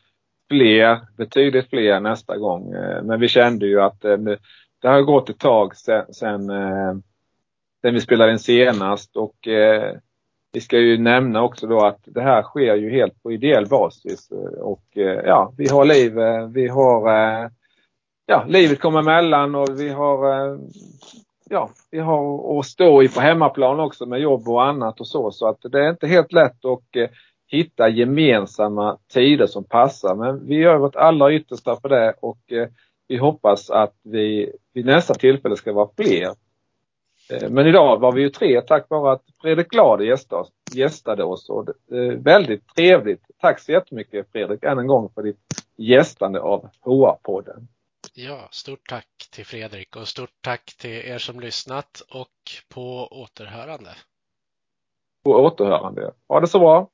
fler, 0.50 1.00
betydligt 1.18 1.70
fler 1.70 2.00
nästa 2.00 2.38
gång. 2.38 2.72
Men 3.04 3.20
vi 3.20 3.28
kände 3.28 3.68
ju 3.68 3.82
att 3.82 4.02
det 4.82 4.88
har 4.88 5.02
gått 5.02 5.30
ett 5.30 5.40
tag 5.40 5.76
sen, 5.76 6.14
sen, 6.14 6.48
sen 7.82 7.94
vi 7.94 8.02
spelade 8.02 8.32
in 8.32 8.40
senast 8.40 9.16
och 9.18 9.48
vi 10.56 10.62
ska 10.62 10.78
ju 10.78 10.98
nämna 10.98 11.44
också 11.44 11.68
då 11.68 11.86
att 11.86 12.00
det 12.06 12.22
här 12.22 12.44
sker 12.44 12.76
ju 12.76 12.92
helt 12.92 13.24
på 13.24 13.32
ideell 13.32 13.68
basis 13.68 14.32
eh, 14.32 14.60
och 14.62 14.84
eh, 14.98 15.22
ja, 15.26 15.54
vi 15.58 15.68
har 15.68 15.86
liv, 15.86 16.20
eh, 16.20 16.48
vi 16.48 16.68
har 16.68 17.10
ja, 18.26 18.46
livet 18.48 18.80
kommer 18.80 19.00
emellan 19.00 19.56
och 19.56 19.80
vi 19.80 19.90
har 19.90 20.60
ja, 21.50 21.70
vi 21.92 22.00
har 22.00 22.60
att 22.60 22.66
stå 22.66 23.04
i 23.04 23.10
på 23.10 23.22
hemmaplan 23.22 23.80
också 23.80 24.06
med 24.06 24.20
jobb 24.20 24.50
och 24.50 24.66
annat 24.66 25.00
och 25.00 25.08
så. 25.08 25.32
Så 25.32 25.48
att 25.48 25.58
det 25.62 25.86
är 25.86 25.90
inte 25.90 26.08
helt 26.08 26.32
lätt 26.32 26.66
att 26.66 27.10
hitta 27.48 27.90
gemensamma 27.90 28.98
tider 29.14 29.48
som 29.48 29.64
passar. 29.64 30.16
Men 30.16 30.48
vi 30.48 30.56
gör 30.56 30.78
vårt 30.78 30.96
allra 30.96 31.34
yttersta 31.34 31.76
för 31.82 31.90
det 31.90 32.14
och 32.20 32.40
vi 33.08 33.18
hoppas 33.18 33.70
att 33.70 33.96
vi 34.04 34.52
vid 34.74 34.86
nästa 34.86 35.14
tillfälle 35.14 35.56
ska 35.56 35.74
vara 35.74 35.90
fler. 35.98 36.45
Eh, 37.30 37.50
men 37.50 37.68
idag 37.68 38.00
var 38.00 38.12
vi 38.12 38.22
ju 38.22 38.30
tre 38.30 38.62
tack 38.62 38.90
vare 38.90 39.14
att 39.14 39.24
Fredrik 39.42 39.68
Glad 39.68 40.02
gästade 40.74 41.24
oss. 41.24 41.50
Och 41.50 41.70
väldigt 42.18 42.68
trevligt. 42.76 43.22
Tack 43.42 43.60
så 43.60 43.72
jättemycket 43.72 44.32
Fredrik 44.32 44.64
än 44.64 44.80
en 44.80 44.88
gång 44.88 45.10
för 45.16 45.24
ditt 45.24 45.40
gästande 45.78 46.42
av 46.42 46.70
HA-podden. 46.82 47.68
Ja, 48.14 48.48
stort 48.52 48.90
tack 48.90 49.08
till 49.32 49.46
Fredrik 49.46 49.96
och 49.96 50.08
stort 50.08 50.34
tack 50.42 50.78
till 50.78 50.92
er 50.92 51.18
som 51.18 51.40
lyssnat 51.40 52.02
och 52.14 52.28
på 52.74 53.08
återhörande. 53.08 53.90
På 55.24 55.32
återhörande. 55.32 56.12
Ha 56.28 56.40
det 56.40 56.48
så 56.48 56.60
bra! 56.60 56.90